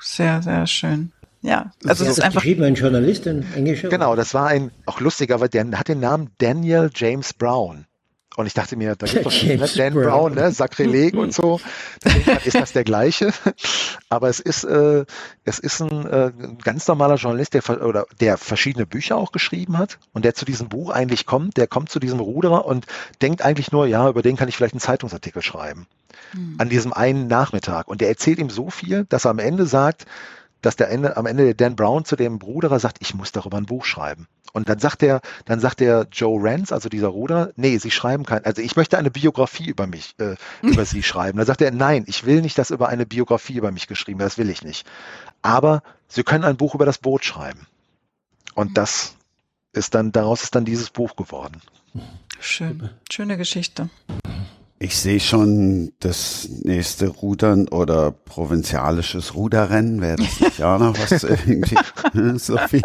Sehr, 0.00 0.42
sehr 0.42 0.66
schön. 0.66 1.12
Ja, 1.42 1.70
also 1.84 2.04
es 2.04 2.10
ist 2.10 2.20
einfach. 2.20 2.40
Geschrieben, 2.40 2.64
ein 2.64 2.74
Journalist, 2.74 3.26
ein 3.28 3.46
englischer. 3.54 3.88
Genau, 3.88 4.16
das 4.16 4.34
war 4.34 4.48
ein, 4.48 4.72
auch 4.84 5.00
lustiger, 5.00 5.40
weil 5.40 5.48
der 5.48 5.70
hat 5.78 5.88
den 5.88 6.00
Namen 6.00 6.30
Daniel 6.38 6.90
James 6.94 7.32
Brown. 7.32 7.86
Und 8.36 8.46
ich 8.46 8.52
dachte 8.52 8.76
mir, 8.76 8.96
da 8.96 9.06
gibt 9.06 9.24
doch 9.24 9.32
ne, 9.42 9.56
Dan 9.56 9.94
Brown, 9.94 10.04
Brown 10.04 10.34
ne, 10.34 10.52
Sakrileg 10.52 11.14
und 11.14 11.32
so. 11.32 11.58
Ist 12.44 12.56
das 12.56 12.72
der 12.72 12.84
gleiche. 12.84 13.32
Aber 14.10 14.28
es 14.28 14.40
ist, 14.40 14.64
äh, 14.64 15.06
es 15.44 15.58
ist 15.58 15.80
ein, 15.80 16.06
äh, 16.06 16.32
ein 16.38 16.58
ganz 16.58 16.86
normaler 16.86 17.14
Journalist, 17.14 17.54
der, 17.54 17.82
oder, 17.82 18.06
der 18.20 18.36
verschiedene 18.36 18.84
Bücher 18.84 19.16
auch 19.16 19.32
geschrieben 19.32 19.78
hat 19.78 19.98
und 20.12 20.26
der 20.26 20.34
zu 20.34 20.44
diesem 20.44 20.68
Buch 20.68 20.90
eigentlich 20.90 21.24
kommt. 21.24 21.56
Der 21.56 21.66
kommt 21.66 21.88
zu 21.88 21.98
diesem 21.98 22.20
Ruderer 22.20 22.66
und 22.66 22.84
denkt 23.22 23.40
eigentlich 23.40 23.72
nur, 23.72 23.86
ja, 23.86 24.06
über 24.06 24.20
den 24.20 24.36
kann 24.36 24.48
ich 24.48 24.56
vielleicht 24.56 24.74
einen 24.74 24.80
Zeitungsartikel 24.80 25.40
schreiben 25.40 25.86
mhm. 26.36 26.56
an 26.58 26.68
diesem 26.68 26.92
einen 26.92 27.26
Nachmittag. 27.26 27.88
Und 27.88 28.00
der 28.00 28.08
erzählt 28.08 28.38
ihm 28.38 28.50
so 28.50 28.70
viel, 28.70 29.04
dass 29.08 29.24
er 29.24 29.30
am 29.32 29.38
Ende 29.38 29.66
sagt, 29.66 30.06
dass 30.62 30.76
der 30.76 30.90
Ende, 30.90 31.16
am 31.16 31.26
Ende 31.26 31.44
der 31.44 31.54
Dan 31.54 31.76
Brown 31.76 32.04
zu 32.04 32.16
dem 32.16 32.38
Bruderer 32.38 32.80
sagt, 32.80 32.98
ich 33.00 33.14
muss 33.14 33.32
darüber 33.32 33.56
ein 33.56 33.66
Buch 33.66 33.84
schreiben. 33.84 34.26
Und 34.52 34.68
dann 34.68 34.78
sagt 34.78 35.02
der, 35.02 35.20
dann 35.44 35.60
sagt 35.60 35.80
der 35.80 36.06
Joe 36.10 36.40
Rance, 36.42 36.72
also 36.74 36.88
dieser 36.88 37.08
Ruder, 37.08 37.52
nee, 37.56 37.76
Sie 37.76 37.90
schreiben 37.90 38.24
kein, 38.24 38.44
also 38.44 38.62
ich 38.62 38.74
möchte 38.74 38.96
eine 38.96 39.10
Biografie 39.10 39.66
über 39.66 39.86
mich, 39.86 40.14
äh, 40.18 40.36
über 40.62 40.84
Sie 40.84 41.02
schreiben. 41.02 41.36
Dann 41.36 41.46
sagt 41.46 41.60
er, 41.60 41.70
nein, 41.70 42.04
ich 42.06 42.24
will 42.24 42.40
nicht, 42.40 42.56
dass 42.56 42.70
über 42.70 42.88
eine 42.88 43.06
Biografie 43.06 43.56
über 43.56 43.70
mich 43.70 43.86
geschrieben 43.86 44.18
wird, 44.18 44.30
das 44.30 44.38
will 44.38 44.48
ich 44.48 44.62
nicht. 44.62 44.86
Aber 45.42 45.82
Sie 46.08 46.22
können 46.22 46.44
ein 46.44 46.56
Buch 46.56 46.74
über 46.74 46.86
das 46.86 46.98
Boot 46.98 47.24
schreiben. 47.24 47.66
Und 48.54 48.70
mhm. 48.70 48.74
das 48.74 49.14
ist 49.72 49.94
dann, 49.94 50.10
daraus 50.10 50.42
ist 50.42 50.54
dann 50.54 50.64
dieses 50.64 50.90
Buch 50.90 51.16
geworden. 51.16 51.60
Schön, 52.40 52.90
schöne 53.10 53.36
Geschichte. 53.36 53.90
Ich 54.78 54.96
sehe 54.98 55.20
schon 55.20 55.92
das 56.00 56.48
nächste 56.64 57.08
Rudern 57.08 57.68
oder 57.68 58.12
provinzialisches 58.12 59.34
Ruderrennen. 59.34 60.02
Wäre 60.02 60.16
das 60.16 60.40
nicht 60.40 60.62
auch 60.62 60.78
noch 60.78 60.98
was 60.98 61.24
irgendwie, 61.24 61.76
Sophie? 62.38 62.82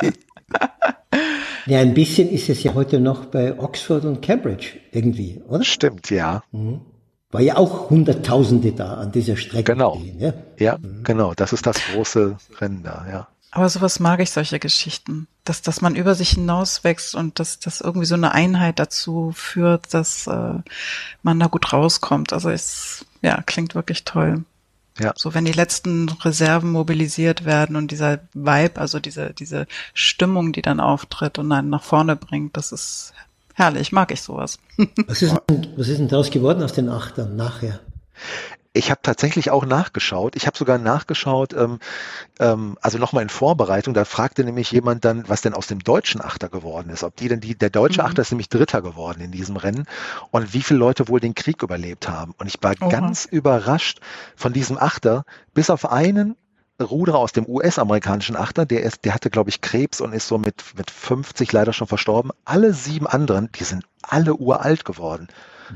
Ja, 1.65 1.79
ein 1.79 1.93
bisschen 1.93 2.29
ist 2.29 2.49
es 2.49 2.63
ja 2.63 2.73
heute 2.73 2.99
noch 2.99 3.25
bei 3.25 3.59
Oxford 3.59 4.05
und 4.05 4.21
Cambridge 4.21 4.77
irgendwie, 4.91 5.41
oder? 5.47 5.63
Stimmt, 5.63 6.09
ja. 6.09 6.43
Mhm. 6.51 6.81
War 7.29 7.41
ja 7.41 7.57
auch 7.57 7.89
Hunderttausende 7.89 8.71
da 8.71 8.95
an 8.95 9.11
dieser 9.11 9.35
Strecke. 9.37 9.73
Genau. 9.73 9.97
Gehen, 9.97 10.19
ja, 10.19 10.33
ja 10.57 10.77
mhm. 10.77 11.03
genau. 11.03 11.33
Das 11.33 11.53
ist 11.53 11.65
das 11.65 11.77
große 11.93 12.37
Rennen 12.59 12.83
da, 12.83 13.05
ja. 13.09 13.27
Aber 13.51 13.67
sowas 13.67 13.99
mag 13.99 14.21
ich, 14.21 14.31
solche 14.31 14.59
Geschichten. 14.59 15.27
Dass, 15.43 15.61
dass 15.61 15.81
man 15.81 15.95
über 15.95 16.15
sich 16.15 16.31
hinauswächst 16.31 17.15
und 17.15 17.39
dass, 17.39 17.59
dass 17.59 17.81
irgendwie 17.81 18.05
so 18.05 18.15
eine 18.15 18.31
Einheit 18.31 18.79
dazu 18.79 19.33
führt, 19.35 19.93
dass 19.93 20.27
äh, 20.27 20.59
man 21.23 21.39
da 21.39 21.47
gut 21.47 21.73
rauskommt. 21.73 22.31
Also 22.31 22.49
es 22.49 23.05
ja, 23.21 23.41
klingt 23.41 23.75
wirklich 23.75 24.05
toll. 24.05 24.45
Ja. 24.99 25.13
So 25.15 25.33
wenn 25.33 25.45
die 25.45 25.51
letzten 25.51 26.09
Reserven 26.09 26.71
mobilisiert 26.71 27.45
werden 27.45 27.75
und 27.75 27.91
dieser 27.91 28.19
Vibe, 28.33 28.79
also 28.79 28.99
diese, 28.99 29.33
diese 29.33 29.67
Stimmung, 29.93 30.53
die 30.53 30.61
dann 30.61 30.79
auftritt 30.79 31.39
und 31.39 31.51
einen 31.51 31.69
nach 31.69 31.83
vorne 31.83 32.15
bringt, 32.15 32.55
das 32.55 32.71
ist 32.71 33.13
herrlich, 33.53 33.91
mag 33.91 34.11
ich 34.11 34.21
sowas. 34.21 34.59
was, 35.07 35.21
ist 35.21 35.35
denn, 35.49 35.67
was 35.75 35.87
ist 35.87 35.97
denn 35.97 36.07
daraus 36.07 36.29
geworden 36.29 36.63
aus 36.63 36.73
den 36.73 36.89
Achtern 36.89 37.35
nachher? 37.35 37.79
Ich 38.73 38.89
habe 38.89 39.01
tatsächlich 39.03 39.51
auch 39.51 39.65
nachgeschaut. 39.65 40.37
Ich 40.37 40.47
habe 40.47 40.57
sogar 40.57 40.77
nachgeschaut, 40.77 41.53
ähm, 41.53 41.79
ähm, 42.39 42.77
also 42.81 42.97
nochmal 42.97 43.23
in 43.23 43.29
Vorbereitung, 43.29 43.93
da 43.93 44.05
fragte 44.05 44.45
nämlich 44.45 44.71
jemand 44.71 45.03
dann, 45.03 45.27
was 45.27 45.41
denn 45.41 45.53
aus 45.53 45.67
dem 45.67 45.79
deutschen 45.79 46.21
Achter 46.21 46.47
geworden 46.47 46.89
ist. 46.89 47.03
Ob 47.03 47.15
die 47.17 47.27
denn 47.27 47.41
die, 47.41 47.57
der 47.57 47.69
deutsche 47.69 48.01
mhm. 48.01 48.07
Achter 48.07 48.21
ist 48.21 48.31
nämlich 48.31 48.47
Dritter 48.47 48.81
geworden 48.81 49.19
in 49.19 49.31
diesem 49.31 49.57
Rennen 49.57 49.87
und 50.31 50.53
wie 50.53 50.61
viele 50.61 50.79
Leute 50.79 51.09
wohl 51.09 51.19
den 51.19 51.35
Krieg 51.35 51.63
überlebt 51.63 52.07
haben. 52.07 52.33
Und 52.37 52.47
ich 52.47 52.55
war 52.61 52.73
Oha. 52.79 52.89
ganz 52.89 53.25
überrascht 53.25 53.99
von 54.37 54.53
diesem 54.53 54.77
Achter, 54.77 55.25
bis 55.53 55.69
auf 55.69 55.91
einen 55.91 56.37
Ruderer 56.81 57.19
aus 57.19 57.31
dem 57.31 57.47
US-amerikanischen 57.47 58.35
Achter, 58.35 58.65
der 58.65 58.83
ist, 58.83 59.05
der 59.05 59.13
hatte, 59.13 59.29
glaube 59.29 59.49
ich, 59.49 59.61
Krebs 59.61 60.01
und 60.01 60.13
ist 60.13 60.27
so 60.27 60.37
mit, 60.37 60.63
mit 60.77 60.89
50 60.89 61.51
leider 61.51 61.73
schon 61.73 61.87
verstorben. 61.87 62.31
Alle 62.45 62.73
sieben 62.73 63.05
anderen, 63.05 63.49
die 63.53 63.65
sind 63.65 63.83
alle 64.01 64.35
uralt 64.35 64.85
geworden. 64.85 65.27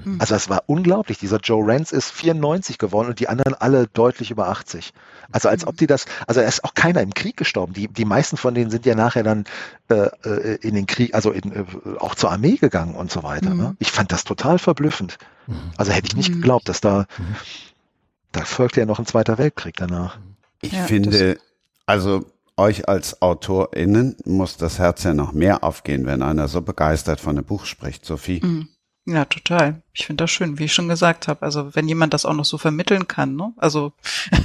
Mhm. 0.04 0.20
Also 0.20 0.36
es 0.36 0.50
war 0.50 0.64
unglaublich. 0.68 1.18
Dieser 1.18 1.38
Joe 1.38 1.66
Rance 1.66 1.96
ist 1.96 2.12
94 2.12 2.78
geworden 2.78 3.10
und 3.10 3.20
die 3.20 3.28
anderen 3.28 3.54
alle 3.54 3.88
deutlich 3.88 4.32
über 4.32 4.50
80. 4.50 4.94
Also 5.32 5.50
als 5.50 5.66
ob 5.66 5.78
die 5.78 5.88
das, 5.88 6.06
also 6.28 6.42
er 6.42 6.48
ist 6.48 6.64
auch 6.64 6.74
keiner 6.74 7.02
im 7.02 7.14
Krieg 7.14 7.38
gestorben. 7.38 7.74
Die, 7.74 7.88
die 7.88 8.06
meisten 8.06 8.38
von 8.38 8.54
denen 8.54 8.72
sind 8.72 8.86
ja 8.86 8.96
nachher 8.96 9.24
dann 9.24 9.46
äh, 9.90 10.10
äh 10.24 10.56
in 10.62 10.76
den 10.76 10.88
Krieg, 10.88 11.14
also 11.14 11.32
in, 11.32 11.52
äh, 11.52 11.66
auch 12.00 12.16
zur 12.16 12.32
Armee 12.32 12.58
gegangen 12.58 12.96
und 12.96 13.12
so 13.12 13.24
weiter. 13.24 13.54
Ne? 13.54 13.70
Mhm. 13.70 13.78
Ich 13.80 13.92
fand 13.92 14.12
das 14.12 14.24
total 14.24 14.60
verblüffend. 14.60 15.18
Mhm. 15.48 15.56
Also 15.78 15.92
hätte 15.92 16.08
ich 16.08 16.16
nicht 16.16 16.30
mhm. 16.30 16.36
geglaubt, 16.36 16.70
dass 16.70 16.82
da, 16.82 17.06
mhm. 17.18 17.36
da 18.32 18.42
folgte 18.42 18.82
ja 18.82 18.86
noch 18.86 19.00
ein 19.00 19.06
Zweiter 19.06 19.38
Weltkrieg 19.38 19.76
danach. 19.78 20.18
Ich 20.62 20.74
ja, 20.74 20.84
finde, 20.84 21.38
also 21.86 22.26
euch 22.58 22.88
als 22.88 23.22
AutorInnen 23.22 24.16
muss 24.26 24.58
das 24.58 24.80
Herz 24.80 25.04
ja 25.04 25.14
noch 25.14 25.34
mehr 25.34 25.64
aufgehen, 25.64 26.06
wenn 26.06 26.22
einer 26.22 26.48
so 26.48 26.62
begeistert 26.62 27.20
von 27.20 27.38
einem 27.38 27.46
Buch 27.46 27.66
spricht, 27.66 28.06
Sophie. 28.06 28.40
Mhm. 28.44 28.70
Ja, 29.08 29.26
total. 29.26 29.84
Ich 29.94 30.08
finde 30.08 30.24
das 30.24 30.32
schön, 30.32 30.58
wie 30.58 30.66
ich 30.66 30.74
schon 30.74 30.90
gesagt 30.90 31.28
habe. 31.28 31.44
Also 31.44 31.76
wenn 31.76 31.88
jemand 31.88 32.14
das 32.14 32.26
auch 32.26 32.34
noch 32.34 32.46
so 32.46 32.58
vermitteln 32.58 33.08
kann, 33.08 33.36
ne? 33.36 33.54
Also 33.58 33.94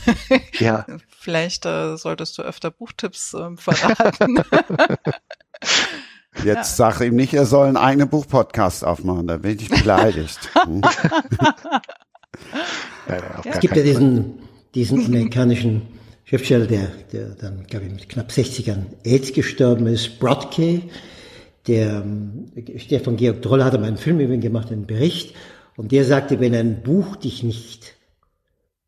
ja. 0.59 0.85
vielleicht 1.19 1.65
äh, 1.65 1.97
solltest 1.97 2.37
du 2.37 2.43
öfter 2.43 2.71
Buchtipps 2.71 3.33
äh, 3.33 3.57
verraten. 3.57 4.43
Jetzt 6.45 6.47
ja. 6.47 6.65
sag 6.91 7.01
ihm 7.01 7.17
nicht, 7.17 7.35
er 7.35 7.47
soll 7.47 7.67
einen 7.67 7.77
eigenen 7.77 8.09
Buchpodcast 8.09 8.85
aufmachen, 8.85 9.27
da 9.27 9.39
bin 9.39 9.59
ich 9.59 9.69
beleidigt. 9.69 10.39
Hm. 13.07 13.45
es 13.45 13.59
gibt 13.61 13.77
ja 13.77 13.83
diesen, 13.83 14.39
diesen 14.75 15.05
amerikanischen 15.05 15.83
Schriftsteller, 16.25 16.67
der, 16.67 16.87
der 17.13 17.31
dann, 17.31 17.67
glaube 17.67 17.87
ich, 17.87 17.93
mit 17.93 18.09
knapp 18.09 18.31
60 18.31 18.67
Jahren 18.67 18.87
AIDS 19.05 19.33
gestorben 19.33 19.87
ist, 19.89 20.21
Brodke, 20.21 20.83
der 21.71 22.05
Stefan 22.77 23.16
Georg 23.16 23.43
Troll 23.43 23.62
hat 23.62 23.75
einmal 23.75 23.89
einen 23.89 23.97
Film 23.97 24.18
über 24.18 24.35
ihn 24.35 24.41
gemacht, 24.41 24.73
einen 24.73 24.87
Bericht, 24.87 25.35
und 25.77 25.93
der 25.93 26.05
sagte, 26.05 26.41
wenn 26.41 26.55
ein 26.55 26.83
Buch 26.83 27.16
dich 27.16 27.43
nicht 27.43 27.95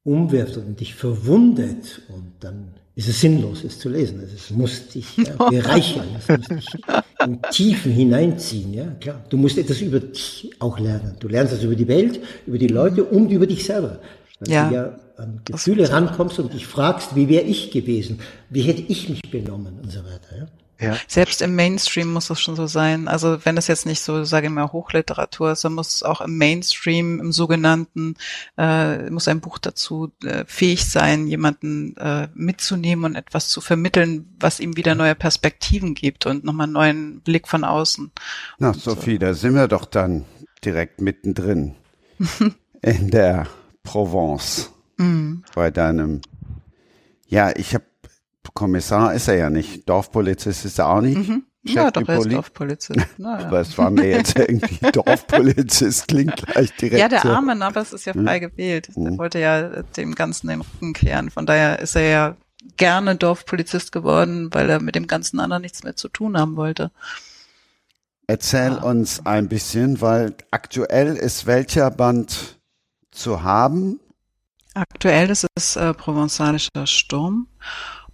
umwirft 0.02 0.56
und 0.56 0.80
dich 0.80 0.94
verwundet, 0.94 2.02
und 2.08 2.32
dann 2.40 2.74
ist 2.96 3.08
es 3.08 3.20
sinnlos, 3.20 3.62
es 3.64 3.78
zu 3.78 3.88
lesen. 3.88 4.20
Also 4.20 4.34
es 4.34 4.50
muss 4.50 4.88
dich 4.88 5.16
ja, 5.16 5.36
bereichern, 5.50 6.08
es 6.18 6.28
muss 6.28 6.48
dich 6.48 6.66
in 7.24 7.40
Tiefen 7.50 7.92
hineinziehen. 7.92 8.74
Ja, 8.74 8.86
klar. 9.00 9.24
Du 9.30 9.36
musst 9.36 9.56
etwas 9.56 9.80
über 9.80 10.00
dich 10.00 10.50
auch 10.58 10.78
lernen. 10.78 11.16
Du 11.20 11.28
lernst 11.28 11.54
das 11.54 11.62
über 11.62 11.76
die 11.76 11.88
Welt, 11.88 12.20
über 12.46 12.58
die 12.58 12.66
Leute 12.66 13.04
und 13.04 13.30
über 13.30 13.46
dich 13.46 13.64
selber. 13.64 14.00
Weil 14.40 14.52
ja. 14.52 14.68
du 14.68 14.74
ja 14.74 14.98
an 15.16 15.40
Gefühle 15.44 15.90
rankommst 15.90 16.40
und 16.40 16.52
dich 16.52 16.66
fragst, 16.66 17.14
wie 17.14 17.28
wäre 17.28 17.44
ich 17.44 17.70
gewesen? 17.70 18.18
Wie 18.50 18.62
hätte 18.62 18.82
ich 18.82 19.08
mich 19.08 19.22
benommen 19.30 19.78
und 19.80 19.90
so 19.92 20.00
weiter. 20.00 20.36
Ja? 20.36 20.46
Ja. 20.82 20.96
Selbst 21.06 21.42
im 21.42 21.54
Mainstream 21.54 22.12
muss 22.12 22.30
es 22.30 22.40
schon 22.40 22.56
so 22.56 22.66
sein. 22.66 23.08
Also 23.08 23.38
wenn 23.44 23.56
es 23.56 23.68
jetzt 23.68 23.86
nicht 23.86 24.00
so, 24.00 24.24
sage 24.24 24.46
ich 24.46 24.52
mal, 24.52 24.72
Hochliteratur 24.72 25.52
ist, 25.52 25.64
dann 25.64 25.74
muss 25.74 25.94
es 25.94 26.02
auch 26.02 26.20
im 26.20 26.36
Mainstream, 26.36 27.20
im 27.20 27.32
sogenannten, 27.32 28.16
äh, 28.58 29.08
muss 29.10 29.28
ein 29.28 29.40
Buch 29.40 29.58
dazu 29.58 30.12
äh, 30.24 30.44
fähig 30.46 30.84
sein, 30.84 31.26
jemanden 31.26 31.96
äh, 31.96 32.28
mitzunehmen 32.34 33.04
und 33.04 33.16
etwas 33.16 33.48
zu 33.48 33.60
vermitteln, 33.60 34.34
was 34.40 34.60
ihm 34.60 34.76
wieder 34.76 34.94
neue 34.94 35.14
Perspektiven 35.14 35.94
gibt 35.94 36.26
und 36.26 36.44
nochmal 36.44 36.64
einen 36.64 36.72
neuen 36.72 37.20
Blick 37.20 37.48
von 37.48 37.64
außen. 37.64 38.10
Na, 38.58 38.74
Sophie, 38.74 39.14
so. 39.14 39.18
da 39.18 39.34
sind 39.34 39.54
wir 39.54 39.68
doch 39.68 39.84
dann 39.84 40.24
direkt 40.64 41.00
mittendrin 41.00 41.74
in 42.82 43.10
der 43.10 43.46
Provence 43.82 44.72
mm. 44.96 45.44
bei 45.54 45.70
deinem. 45.70 46.20
Ja, 47.28 47.50
ich 47.56 47.74
habe 47.74 47.84
Kommissar 48.54 49.14
ist 49.14 49.28
er 49.28 49.36
ja 49.36 49.50
nicht. 49.50 49.88
Dorfpolizist 49.88 50.64
ist 50.64 50.78
er 50.78 50.88
auch 50.88 51.00
nicht. 51.00 51.16
Mhm. 51.16 51.44
ja, 51.64 51.90
doch, 51.90 52.06
er 52.06 52.18
ist 52.18 52.32
Dorfpolizist. 52.32 53.00
Naja. 53.18 53.46
aber 53.46 53.60
es 53.60 53.76
war 53.78 53.90
mir 53.90 54.08
jetzt 54.08 54.38
irgendwie 54.38 54.78
Dorfpolizist, 54.92 56.08
klingt 56.08 56.36
gleich 56.36 56.74
direkt. 56.76 57.00
Ja, 57.00 57.08
der 57.08 57.24
arme 57.24 57.54
Nabas 57.54 57.92
ist 57.92 58.04
ja 58.04 58.12
frei 58.12 58.38
mhm. 58.38 58.50
gewählt. 58.50 58.90
Der 58.94 59.12
mhm. 59.12 59.18
wollte 59.18 59.38
ja 59.38 59.82
dem 59.82 60.14
Ganzen 60.14 60.48
den 60.48 60.60
Rücken 60.60 60.92
kehren. 60.92 61.30
Von 61.30 61.46
daher 61.46 61.78
ist 61.78 61.96
er 61.96 62.08
ja 62.08 62.36
gerne 62.76 63.16
Dorfpolizist 63.16 63.92
geworden, 63.92 64.48
weil 64.52 64.70
er 64.70 64.80
mit 64.80 64.94
dem 64.94 65.06
ganzen 65.06 65.40
anderen 65.40 65.62
nichts 65.62 65.82
mehr 65.82 65.96
zu 65.96 66.08
tun 66.08 66.38
haben 66.38 66.56
wollte. 66.56 66.90
Erzähl 68.26 68.72
ja. 68.72 68.82
uns 68.82 69.26
ein 69.26 69.48
bisschen, 69.48 70.00
weil 70.00 70.34
aktuell 70.50 71.16
ist 71.16 71.46
welcher 71.46 71.90
Band 71.90 72.60
zu 73.10 73.42
haben? 73.42 74.00
Aktuell 74.74 75.28
ist 75.28 75.46
es 75.54 75.76
äh, 75.76 75.92
Provenzalischer 75.92 76.86
Sturm. 76.86 77.46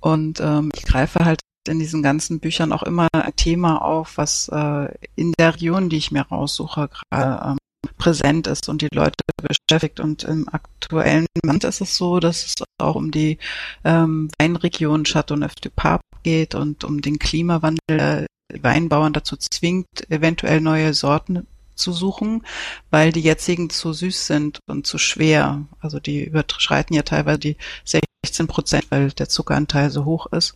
Und 0.01 0.40
ähm, 0.40 0.70
ich 0.74 0.84
greife 0.84 1.24
halt 1.24 1.40
in 1.68 1.78
diesen 1.78 2.03
ganzen 2.03 2.40
Büchern 2.40 2.72
auch 2.72 2.82
immer 2.82 3.09
ein 3.12 3.36
Thema 3.36 3.82
auf, 3.82 4.16
was 4.16 4.49
äh, 4.49 4.88
in 5.16 5.32
der 5.38 5.55
Region, 5.55 5.88
die 5.88 5.99
ich 5.99 6.11
mir 6.11 6.22
raussuche, 6.22 6.88
gerade 7.11 7.51
ähm, 7.51 7.59
präsent 7.96 8.46
ist 8.46 8.68
und 8.68 8.82
die 8.82 8.88
Leute 8.92 9.16
beschäftigt. 9.42 10.01
Und 10.01 10.24
im 10.24 10.49
aktuellen 10.49 11.26
Moment 11.42 11.64
ist 11.64 11.80
es 11.80 11.96
so, 11.96 12.20
dass 12.20 12.44
es 12.44 12.55
auch 12.80 12.94
um 12.94 13.11
die 13.11 13.38
ähm, 13.84 14.30
Weinregion 14.38 15.05
Châteauneuf 15.05 15.55
du 15.61 15.70
Pape 15.70 16.03
geht 16.22 16.55
und 16.55 16.84
um 16.84 17.01
den 17.03 17.18
Klimawandel, 17.18 17.78
der 17.88 18.26
Weinbauern 18.62 19.12
dazu 19.12 19.36
zwingt, 19.36 20.11
eventuell 20.11 20.61
neue 20.61 20.94
Sorten 20.94 21.46
zu 21.79 21.93
suchen, 21.93 22.45
weil 22.91 23.12
die 23.12 23.20
jetzigen 23.20 23.70
zu 23.70 23.93
süß 23.93 24.26
sind 24.26 24.61
und 24.66 24.87
zu 24.87 24.99
schwer. 24.99 25.66
Also 25.81 26.01
die 26.01 26.24
überschreiten 26.24 26.95
ja 26.95 27.03
teilweise 27.03 27.39
die 27.39 27.57
16 27.85 28.47
Prozent, 28.47 28.87
weil 28.91 29.11
der 29.11 29.29
Zuckeranteil 29.29 29.91
so 29.91 30.05
hoch 30.05 30.26
ist. 30.33 30.55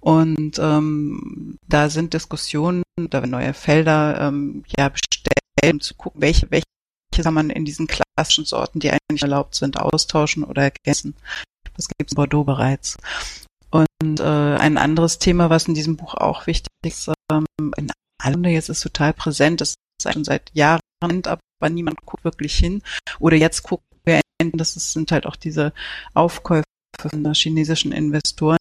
Und 0.00 0.58
ähm, 0.58 1.58
da 1.68 1.88
sind 1.88 2.14
Diskussionen, 2.14 2.82
da 2.96 3.20
werden 3.20 3.30
neue 3.30 3.54
Felder 3.54 4.20
ähm, 4.20 4.64
ja 4.76 4.88
bestellt, 4.88 5.40
um 5.64 5.80
zu 5.80 5.94
gucken, 5.94 6.20
welche, 6.20 6.50
welche 6.50 6.64
kann 7.22 7.34
man 7.34 7.50
in 7.50 7.64
diesen 7.64 7.88
klassischen 7.88 8.44
Sorten, 8.44 8.78
die 8.78 8.90
eigentlich 8.90 9.22
erlaubt 9.22 9.56
sind, 9.56 9.78
austauschen 9.78 10.44
oder 10.44 10.62
ergänzen. 10.62 11.16
Das 11.76 11.88
gibt 11.88 12.10
es 12.10 12.12
in 12.12 12.16
Bordeaux 12.16 12.44
bereits. 12.44 12.96
Und 13.70 14.20
äh, 14.20 14.22
ein 14.22 14.78
anderes 14.78 15.18
Thema, 15.18 15.50
was 15.50 15.68
in 15.68 15.74
diesem 15.74 15.96
Buch 15.96 16.14
auch 16.14 16.46
wichtig 16.46 16.68
ist, 16.84 17.10
ähm, 17.30 17.46
in 17.76 17.90
allem 18.20 18.44
jetzt 18.44 18.68
ist 18.68 18.82
total 18.82 19.12
präsent, 19.12 19.60
ist 19.60 19.74
schon 20.02 20.24
seit 20.24 20.50
Jahren, 20.54 20.80
aber 21.00 21.70
niemand 21.70 22.04
guckt 22.04 22.24
wirklich 22.24 22.54
hin. 22.54 22.82
Oder 23.18 23.36
jetzt 23.36 23.62
gucken 23.62 23.84
wir, 24.04 24.20
das 24.52 24.74
sind 24.74 25.12
halt 25.12 25.26
auch 25.26 25.36
diese 25.36 25.72
Aufkäufe 26.14 26.64
von 27.00 27.32
chinesischen 27.34 27.92
Investoren 27.92 28.58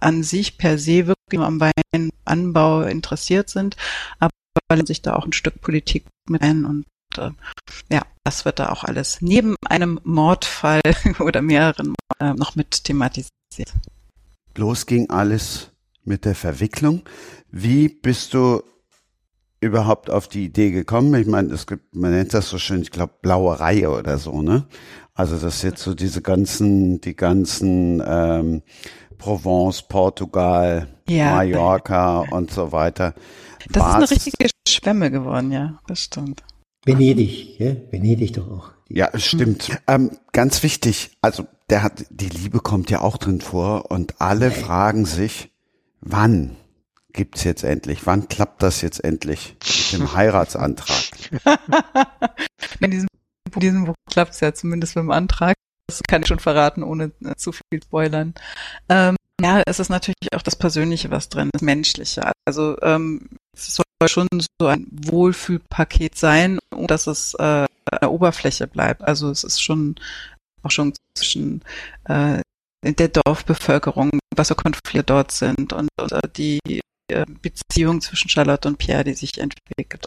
an 0.00 0.22
sich 0.22 0.56
per 0.56 0.78
se 0.78 1.06
wirklich 1.06 1.40
am 1.40 1.60
Weinanbau 1.60 2.82
interessiert 2.82 3.50
sind, 3.50 3.76
aber 4.18 4.30
sich 4.86 5.02
da 5.02 5.14
auch 5.14 5.26
ein 5.26 5.32
Stück 5.32 5.60
Politik 5.60 6.06
mit 6.28 6.42
ein 6.42 6.64
und 6.64 6.86
äh, 7.16 7.30
ja, 7.90 8.02
das 8.24 8.44
wird 8.44 8.58
da 8.58 8.70
auch 8.70 8.84
alles 8.84 9.20
neben 9.20 9.56
einem 9.66 10.00
Mordfall 10.04 10.80
oder 11.18 11.42
mehreren 11.42 11.94
äh, 12.18 12.32
noch 12.34 12.54
mit 12.56 12.84
thematisiert. 12.84 13.30
Los 14.56 14.86
ging 14.86 15.10
alles 15.10 15.70
mit 16.04 16.24
der 16.24 16.34
Verwicklung. 16.34 17.02
Wie 17.50 17.88
bist 17.88 18.34
du 18.34 18.62
überhaupt 19.60 20.10
auf 20.10 20.28
die 20.28 20.44
Idee 20.44 20.70
gekommen? 20.70 21.14
Ich 21.14 21.26
meine, 21.26 21.52
es 21.52 21.66
gibt, 21.66 21.94
man 21.94 22.12
nennt 22.12 22.34
das 22.34 22.48
so 22.48 22.58
schön, 22.58 22.82
ich 22.82 22.90
glaube, 22.90 23.14
blaue 23.22 23.58
Reihe 23.58 23.90
oder 23.90 24.18
so, 24.18 24.42
ne? 24.42 24.66
Also 25.14 25.36
das 25.36 25.62
jetzt 25.62 25.82
so 25.82 25.94
diese 25.94 26.22
ganzen, 26.22 27.00
die 27.00 27.16
ganzen 27.16 28.02
ähm, 28.06 28.62
Provence, 29.18 29.82
Portugal, 29.82 30.88
ja. 31.08 31.34
Mallorca 31.34 32.20
und 32.30 32.52
so 32.52 32.70
weiter. 32.70 33.14
Das 33.70 33.82
War's, 33.82 34.04
ist 34.04 34.10
eine 34.10 34.10
richtige 34.10 34.50
Schwemme 34.68 35.10
geworden, 35.10 35.50
ja, 35.50 35.80
das 35.88 36.00
stimmt. 36.00 36.44
Venedig, 36.84 37.58
ja? 37.58 37.74
Venedig 37.90 38.34
doch 38.34 38.48
auch. 38.50 38.70
Ja, 38.88 39.10
stimmt. 39.18 39.78
Ähm, 39.86 40.12
ganz 40.32 40.62
wichtig, 40.62 41.18
also 41.20 41.46
der 41.68 41.82
hat, 41.82 42.06
die 42.10 42.28
Liebe 42.28 42.60
kommt 42.60 42.90
ja 42.90 43.02
auch 43.02 43.18
drin 43.18 43.40
vor 43.40 43.90
und 43.90 44.20
alle 44.20 44.50
fragen 44.50 45.04
sich, 45.04 45.52
wann? 46.00 46.56
Gibt's 47.12 47.44
jetzt 47.44 47.64
endlich? 47.64 48.06
Wann 48.06 48.28
klappt 48.28 48.62
das 48.62 48.80
jetzt 48.80 49.02
endlich 49.02 49.56
mit 49.92 50.00
dem 50.00 50.14
Heiratsantrag? 50.14 50.96
In 52.80 52.90
diesem, 52.90 53.08
in 53.54 53.60
diesem 53.60 53.84
Buch 53.86 53.94
klappt's 54.08 54.40
ja 54.40 54.54
zumindest 54.54 54.94
mit 54.94 55.02
dem 55.02 55.10
Antrag. 55.10 55.56
Das 55.86 56.02
kann 56.06 56.22
ich 56.22 56.28
schon 56.28 56.38
verraten, 56.38 56.82
ohne 56.82 57.12
äh, 57.24 57.34
zu 57.36 57.52
viel 57.52 57.82
Spoilern. 57.82 58.34
Ähm, 58.88 59.16
ja, 59.40 59.62
es 59.66 59.80
ist 59.80 59.88
natürlich 59.88 60.32
auch 60.34 60.42
das 60.42 60.56
Persönliche, 60.56 61.10
was 61.10 61.28
drin 61.28 61.50
ist, 61.54 61.62
Menschliche. 61.62 62.32
Also 62.44 62.80
ähm, 62.82 63.28
es 63.54 63.74
soll 63.74 64.08
schon 64.08 64.28
so 64.60 64.66
ein 64.66 64.86
Wohlfühlpaket 64.90 66.16
sein, 66.16 66.58
dass 66.70 67.06
es 67.06 67.34
äh, 67.34 67.42
an 67.42 67.98
der 68.00 68.12
Oberfläche 68.12 68.66
bleibt. 68.66 69.02
Also 69.02 69.30
es 69.30 69.44
ist 69.44 69.60
schon 69.62 69.96
auch 70.62 70.70
schon 70.70 70.92
zwischen 71.14 71.62
äh, 72.04 72.40
der 72.84 73.08
Dorfbevölkerung, 73.08 74.10
was 74.36 74.48
für 74.48 74.54
Konflikte 74.54 75.04
dort 75.04 75.32
sind 75.32 75.72
und, 75.72 75.88
und 75.98 76.12
äh, 76.12 76.20
die 76.36 76.80
Beziehung 77.42 78.00
zwischen 78.00 78.28
Charlotte 78.28 78.68
und 78.68 78.78
Pierre, 78.78 79.04
die 79.04 79.14
sich 79.14 79.38
entwickelt. 79.38 80.06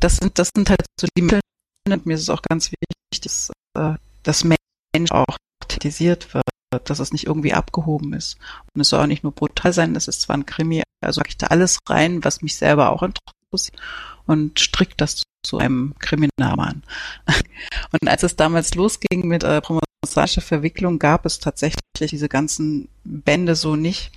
Das 0.00 0.16
sind, 0.16 0.38
das 0.38 0.50
sind 0.54 0.70
halt 0.70 0.84
so 1.00 1.06
die 1.16 1.22
Mittel. 1.22 1.40
Und 1.88 2.06
mir 2.06 2.14
ist 2.14 2.22
es 2.22 2.30
auch 2.30 2.42
ganz 2.42 2.70
wichtig, 2.70 3.20
dass, 3.22 3.50
äh, 3.76 3.94
dass 4.22 4.44
Mensch 4.44 5.10
auch 5.10 5.36
thematisiert 5.84 6.34
wird, 6.34 6.44
dass 6.84 6.98
es 6.98 7.12
nicht 7.12 7.26
irgendwie 7.26 7.52
abgehoben 7.52 8.12
ist. 8.14 8.38
Und 8.74 8.80
es 8.80 8.88
soll 8.88 9.00
auch 9.00 9.06
nicht 9.06 9.22
nur 9.22 9.32
brutal 9.32 9.72
sein, 9.72 9.94
es 9.96 10.08
ist 10.08 10.22
zwar 10.22 10.36
ein 10.36 10.46
Krimi, 10.46 10.82
also 11.00 11.20
ich 11.26 11.36
da 11.36 11.48
alles 11.48 11.78
rein, 11.88 12.24
was 12.24 12.42
mich 12.42 12.56
selber 12.56 12.90
auch 12.90 13.02
interessiert 13.02 13.80
und 14.26 14.58
strickt 14.58 15.00
das 15.00 15.22
zu 15.44 15.58
einem 15.58 15.94
Kriminalroman. 15.98 16.82
Und 17.92 18.08
als 18.08 18.22
es 18.22 18.34
damals 18.34 18.74
losging 18.74 19.28
mit 19.28 19.44
äh, 19.44 19.60
promosarischer 19.60 20.40
Verwicklung, 20.40 20.98
gab 20.98 21.26
es 21.26 21.38
tatsächlich 21.38 21.82
diese 21.98 22.30
ganzen 22.30 22.88
Bände 23.04 23.54
so 23.54 23.76
nicht 23.76 24.10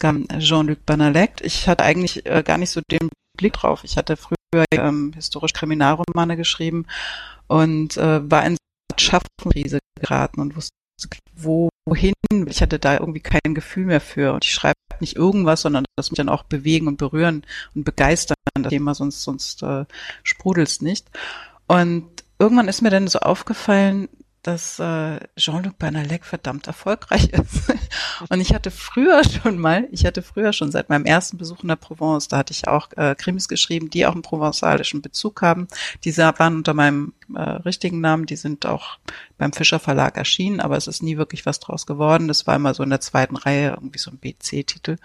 Jean-Luc 0.00 0.84
Banalect. 0.86 1.40
Ich 1.40 1.68
hatte 1.68 1.84
eigentlich 1.84 2.26
äh, 2.26 2.42
gar 2.42 2.58
nicht 2.58 2.70
so 2.70 2.80
den 2.90 3.08
Blick 3.36 3.54
drauf. 3.54 3.84
Ich 3.84 3.96
hatte 3.96 4.16
früher 4.16 4.64
ähm, 4.70 5.12
historisch 5.14 5.52
Kriminalromane 5.52 6.36
geschrieben 6.36 6.86
und 7.46 7.96
äh, 7.96 8.30
war 8.30 8.46
in 8.46 8.56
Schaffenkrise 8.98 9.78
geraten 10.00 10.40
und 10.40 10.56
wusste, 10.56 10.72
wo, 11.34 11.68
wohin. 11.86 12.14
Ich 12.46 12.62
hatte 12.62 12.78
da 12.78 12.94
irgendwie 12.94 13.20
kein 13.20 13.54
Gefühl 13.54 13.86
mehr 13.86 14.00
für. 14.00 14.32
Und 14.32 14.44
ich 14.44 14.52
schreibe 14.52 14.76
nicht 15.00 15.16
irgendwas, 15.16 15.62
sondern 15.62 15.84
das 15.96 16.10
mich 16.10 16.16
dann 16.16 16.28
auch 16.28 16.44
bewegen 16.44 16.88
und 16.88 16.96
berühren 16.96 17.44
und 17.74 17.84
begeistern, 17.84 18.36
das 18.54 18.70
Thema, 18.70 18.94
sonst, 18.94 19.22
sonst 19.22 19.62
äh, 19.62 19.84
sprudelt's 20.22 20.80
nicht. 20.80 21.08
Und 21.66 22.08
irgendwann 22.38 22.68
ist 22.68 22.82
mir 22.82 22.90
dann 22.90 23.08
so 23.08 23.18
aufgefallen, 23.18 24.08
dass 24.46 24.78
äh, 24.78 25.18
Jean-Luc 25.36 25.78
Bernalec 25.78 26.24
verdammt 26.24 26.66
erfolgreich 26.66 27.30
ist. 27.30 27.72
Und 28.28 28.40
ich 28.40 28.54
hatte 28.54 28.70
früher 28.70 29.22
schon 29.24 29.58
mal, 29.58 29.88
ich 29.90 30.06
hatte 30.06 30.22
früher 30.22 30.52
schon 30.52 30.70
seit 30.70 30.88
meinem 30.88 31.04
ersten 31.04 31.36
Besuch 31.36 31.62
in 31.62 31.68
der 31.68 31.76
Provence, 31.76 32.28
da 32.28 32.38
hatte 32.38 32.52
ich 32.52 32.68
auch 32.68 32.88
äh, 32.96 33.14
Krimis 33.16 33.48
geschrieben, 33.48 33.90
die 33.90 34.06
auch 34.06 34.12
einen 34.12 34.22
provenzalischen 34.22 35.02
Bezug 35.02 35.42
haben. 35.42 35.66
Diese 36.04 36.22
waren 36.38 36.56
unter 36.56 36.74
meinem 36.74 37.14
äh, 37.34 37.40
richtigen 37.40 38.00
Namen, 38.00 38.26
die 38.26 38.36
sind 38.36 38.66
auch 38.66 38.98
beim 39.36 39.52
Fischer 39.52 39.80
Verlag 39.80 40.16
erschienen, 40.16 40.60
aber 40.60 40.76
es 40.76 40.86
ist 40.86 41.02
nie 41.02 41.16
wirklich 41.16 41.44
was 41.44 41.58
draus 41.58 41.86
geworden. 41.86 42.28
Das 42.28 42.46
war 42.46 42.56
immer 42.56 42.74
so 42.74 42.82
in 42.82 42.90
der 42.90 43.00
zweiten 43.00 43.36
Reihe 43.36 43.70
irgendwie 43.70 43.98
so 43.98 44.10
ein 44.10 44.18
BC-Titel. 44.18 44.96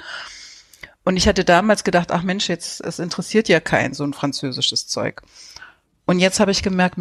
Und 1.04 1.18
ich 1.18 1.28
hatte 1.28 1.44
damals 1.44 1.84
gedacht, 1.84 2.12
ach 2.12 2.22
Mensch, 2.22 2.48
jetzt, 2.48 2.82
es 2.82 3.00
interessiert 3.00 3.50
ja 3.50 3.60
keinen, 3.60 3.94
so 3.94 4.04
ein 4.04 4.14
französisches 4.14 4.88
Zeug. 4.88 5.24
Und 6.06 6.20
jetzt 6.20 6.40
habe 6.40 6.52
ich 6.52 6.64
gemerkt, 6.64 6.98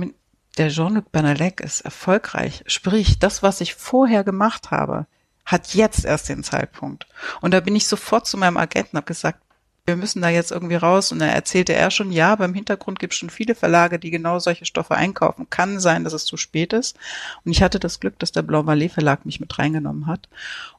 der 0.59 0.69
Jean-Luc 0.69 1.13
Bernalec 1.13 1.61
ist 1.61 1.83
erfolgreich. 1.83 2.63
Sprich, 2.67 3.19
das, 3.19 3.43
was 3.43 3.61
ich 3.61 3.75
vorher 3.75 4.25
gemacht 4.25 4.71
habe, 4.71 5.07
hat 5.45 5.75
jetzt 5.75 6.05
erst 6.05 6.29
den 6.29 6.45
Zeitpunkt. 6.45 7.07
Und 7.41 7.53
da 7.53 7.61
bin 7.61 7.77
ich 7.77 7.87
sofort 7.87 8.27
zu 8.27 8.37
meinem 8.37 8.57
Agenten, 8.57 8.97
habe 8.97 9.07
gesagt, 9.07 9.41
wir 9.87 9.97
müssen 9.97 10.23
da 10.23 10.29
jetzt 10.29 10.53
irgendwie 10.53 10.77
raus. 10.77 11.13
Und 11.13 11.19
da 11.19 11.27
erzählte 11.27 11.73
er 11.73 11.91
schon, 11.91 12.13
ja, 12.13 12.37
beim 12.37 12.55
Hintergrund 12.55 12.99
gibt 12.99 13.13
es 13.13 13.19
schon 13.19 13.31
viele 13.31 13.55
Verlage, 13.55 13.99
die 13.99 14.11
genau 14.11 14.39
solche 14.39 14.65
Stoffe 14.65 14.95
einkaufen. 14.95 15.51
Kann 15.51 15.81
sein, 15.81 16.05
dass 16.05 16.13
es 16.13 16.25
zu 16.25 16.37
spät 16.37 16.73
ist. 16.73 16.97
Und 17.45 17.53
ich 17.53 17.63
hatte 17.63 17.81
das 17.81 17.99
Glück, 17.99 18.19
dass 18.19 18.33
der 18.33 18.43
Blanc 18.43 18.69
Vallée 18.69 18.91
Verlag 18.91 19.27
mich 19.27 19.41
mit 19.41 19.59
reingenommen 19.59 20.07
hat. 20.07 20.29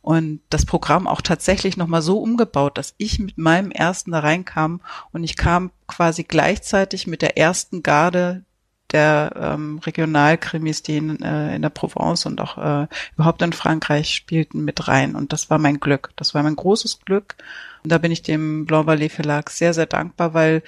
Und 0.01 0.41
das 0.49 0.65
Programm 0.65 1.07
auch 1.07 1.21
tatsächlich 1.21 1.77
nochmal 1.77 2.01
so 2.01 2.19
umgebaut, 2.19 2.77
dass 2.77 2.93
ich 2.97 3.19
mit 3.19 3.37
meinem 3.37 3.71
ersten 3.71 4.11
da 4.11 4.19
reinkam. 4.19 4.81
Und 5.11 5.23
ich 5.23 5.35
kam 5.35 5.71
quasi 5.87 6.23
gleichzeitig 6.23 7.07
mit 7.07 7.21
der 7.21 7.37
ersten 7.37 7.83
Garde 7.83 8.43
der 8.91 9.33
ähm, 9.35 9.79
Regionalkrimis, 9.79 10.83
die 10.83 10.97
in, 10.97 11.21
äh, 11.21 11.55
in 11.55 11.61
der 11.61 11.69
Provence 11.69 12.25
und 12.25 12.39
auch 12.41 12.57
äh, 12.57 12.87
überhaupt 13.15 13.41
in 13.41 13.53
Frankreich 13.53 14.13
spielten, 14.13 14.63
mit 14.63 14.87
rein. 14.87 15.15
Und 15.15 15.33
das 15.33 15.49
war 15.49 15.57
mein 15.57 15.79
Glück. 15.79 16.11
Das 16.15 16.33
war 16.33 16.43
mein 16.43 16.55
großes 16.55 17.01
Glück. 17.05 17.35
Und 17.83 17.91
da 17.91 17.97
bin 17.97 18.11
ich 18.11 18.21
dem 18.21 18.65
Blanc 18.65 18.87
Vallée 18.87 19.09
Verlag 19.09 19.49
sehr, 19.49 19.73
sehr 19.73 19.85
dankbar, 19.85 20.33
weil 20.33 20.63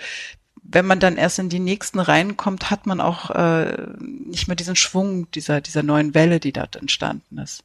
wenn 0.63 0.85
man 0.85 0.99
dann 0.99 1.17
erst 1.17 1.39
in 1.39 1.49
die 1.49 1.59
nächsten 1.59 1.99
reinkommt, 1.99 2.71
hat 2.71 2.85
man 2.85 3.01
auch 3.01 3.29
äh, 3.31 3.87
nicht 3.99 4.47
mehr 4.47 4.55
diesen 4.55 4.75
Schwung 4.75 5.29
dieser, 5.31 5.61
dieser 5.61 5.83
neuen 5.83 6.13
Welle, 6.13 6.39
die 6.39 6.53
dort 6.53 6.77
entstanden 6.77 7.37
ist. 7.37 7.63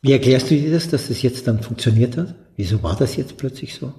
Wie 0.00 0.12
erklärst 0.12 0.50
du 0.50 0.54
dir 0.54 0.70
das, 0.70 0.88
dass 0.88 1.08
das 1.08 1.22
jetzt 1.22 1.48
dann 1.48 1.62
funktioniert 1.62 2.16
hat? 2.16 2.34
Wieso 2.56 2.82
war 2.82 2.96
das 2.96 3.16
jetzt 3.16 3.36
plötzlich 3.36 3.74
so? 3.74 3.92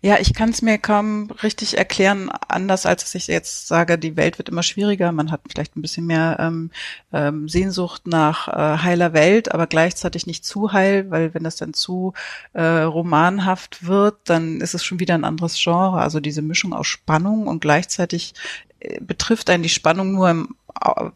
Ja, 0.00 0.18
ich 0.18 0.32
kann 0.32 0.50
es 0.50 0.62
mir 0.62 0.78
kaum 0.78 1.30
richtig 1.42 1.76
erklären, 1.76 2.30
anders 2.48 2.86
als 2.86 3.02
dass 3.02 3.14
ich 3.14 3.26
jetzt 3.26 3.68
sage, 3.68 3.98
die 3.98 4.16
Welt 4.16 4.38
wird 4.38 4.48
immer 4.48 4.62
schwieriger. 4.62 5.12
Man 5.12 5.30
hat 5.30 5.42
vielleicht 5.50 5.76
ein 5.76 5.82
bisschen 5.82 6.06
mehr 6.06 6.38
ähm, 6.40 6.70
ähm, 7.12 7.46
Sehnsucht 7.48 8.06
nach 8.06 8.48
äh, 8.48 8.78
heiler 8.82 9.12
Welt, 9.12 9.52
aber 9.52 9.66
gleichzeitig 9.66 10.26
nicht 10.26 10.46
zu 10.46 10.72
heil, 10.72 11.10
weil 11.10 11.34
wenn 11.34 11.44
das 11.44 11.56
dann 11.56 11.74
zu 11.74 12.14
äh, 12.54 12.62
romanhaft 12.62 13.86
wird, 13.86 14.16
dann 14.24 14.62
ist 14.62 14.74
es 14.74 14.82
schon 14.82 15.00
wieder 15.00 15.14
ein 15.14 15.24
anderes 15.24 15.62
Genre. 15.62 16.00
Also 16.00 16.20
diese 16.20 16.42
Mischung 16.42 16.72
aus 16.72 16.86
Spannung 16.86 17.46
und 17.46 17.60
gleichzeitig 17.60 18.32
äh, 18.80 18.98
betrifft 19.00 19.50
einen 19.50 19.62
die 19.62 19.68
Spannung 19.68 20.12
nur 20.12 20.30
im 20.30 20.56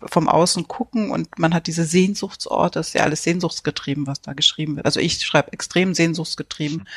vom 0.06 0.28
Außen 0.28 0.68
gucken 0.68 1.10
und 1.10 1.38
man 1.38 1.54
hat 1.54 1.66
diese 1.66 1.84
Sehnsuchtsorte, 1.84 2.78
das 2.78 2.88
ist 2.88 2.94
ja 2.94 3.02
alles 3.02 3.22
sehnsuchtsgetrieben, 3.22 4.06
was 4.06 4.20
da 4.20 4.32
geschrieben 4.32 4.76
wird. 4.76 4.86
Also 4.86 5.00
ich 5.00 5.20
schreibe 5.24 5.52
extrem 5.52 5.94
sehnsuchtsgetrieben, 5.94 6.88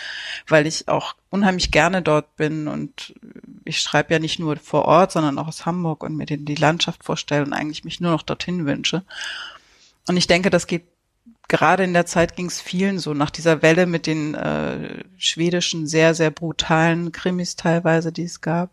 weil 0.47 0.67
ich 0.67 0.87
auch 0.87 1.15
unheimlich 1.29 1.71
gerne 1.71 2.01
dort 2.01 2.35
bin 2.35 2.67
und 2.67 3.13
ich 3.65 3.81
schreibe 3.81 4.13
ja 4.13 4.19
nicht 4.19 4.39
nur 4.39 4.57
vor 4.57 4.85
Ort, 4.85 5.11
sondern 5.11 5.37
auch 5.39 5.47
aus 5.47 5.65
Hamburg 5.65 6.03
und 6.03 6.15
mir 6.15 6.25
die 6.25 6.55
Landschaft 6.55 7.03
vorstelle 7.03 7.45
und 7.45 7.53
eigentlich 7.53 7.83
mich 7.83 7.99
nur 7.99 8.11
noch 8.11 8.23
dorthin 8.23 8.65
wünsche. 8.65 9.03
Und 10.07 10.17
ich 10.17 10.27
denke, 10.27 10.49
das 10.49 10.67
geht 10.67 10.85
gerade 11.47 11.83
in 11.83 11.93
der 11.93 12.05
Zeit 12.05 12.35
ging 12.35 12.47
es 12.47 12.59
vielen 12.59 12.99
so 12.99 13.13
nach 13.13 13.29
dieser 13.29 13.61
Welle 13.61 13.85
mit 13.85 14.05
den 14.05 14.35
äh, 14.35 15.03
schwedischen 15.17 15.87
sehr 15.87 16.13
sehr 16.13 16.29
brutalen 16.29 17.11
Krimis 17.11 17.55
teilweise, 17.55 18.11
die 18.11 18.23
es 18.23 18.41
gab 18.41 18.69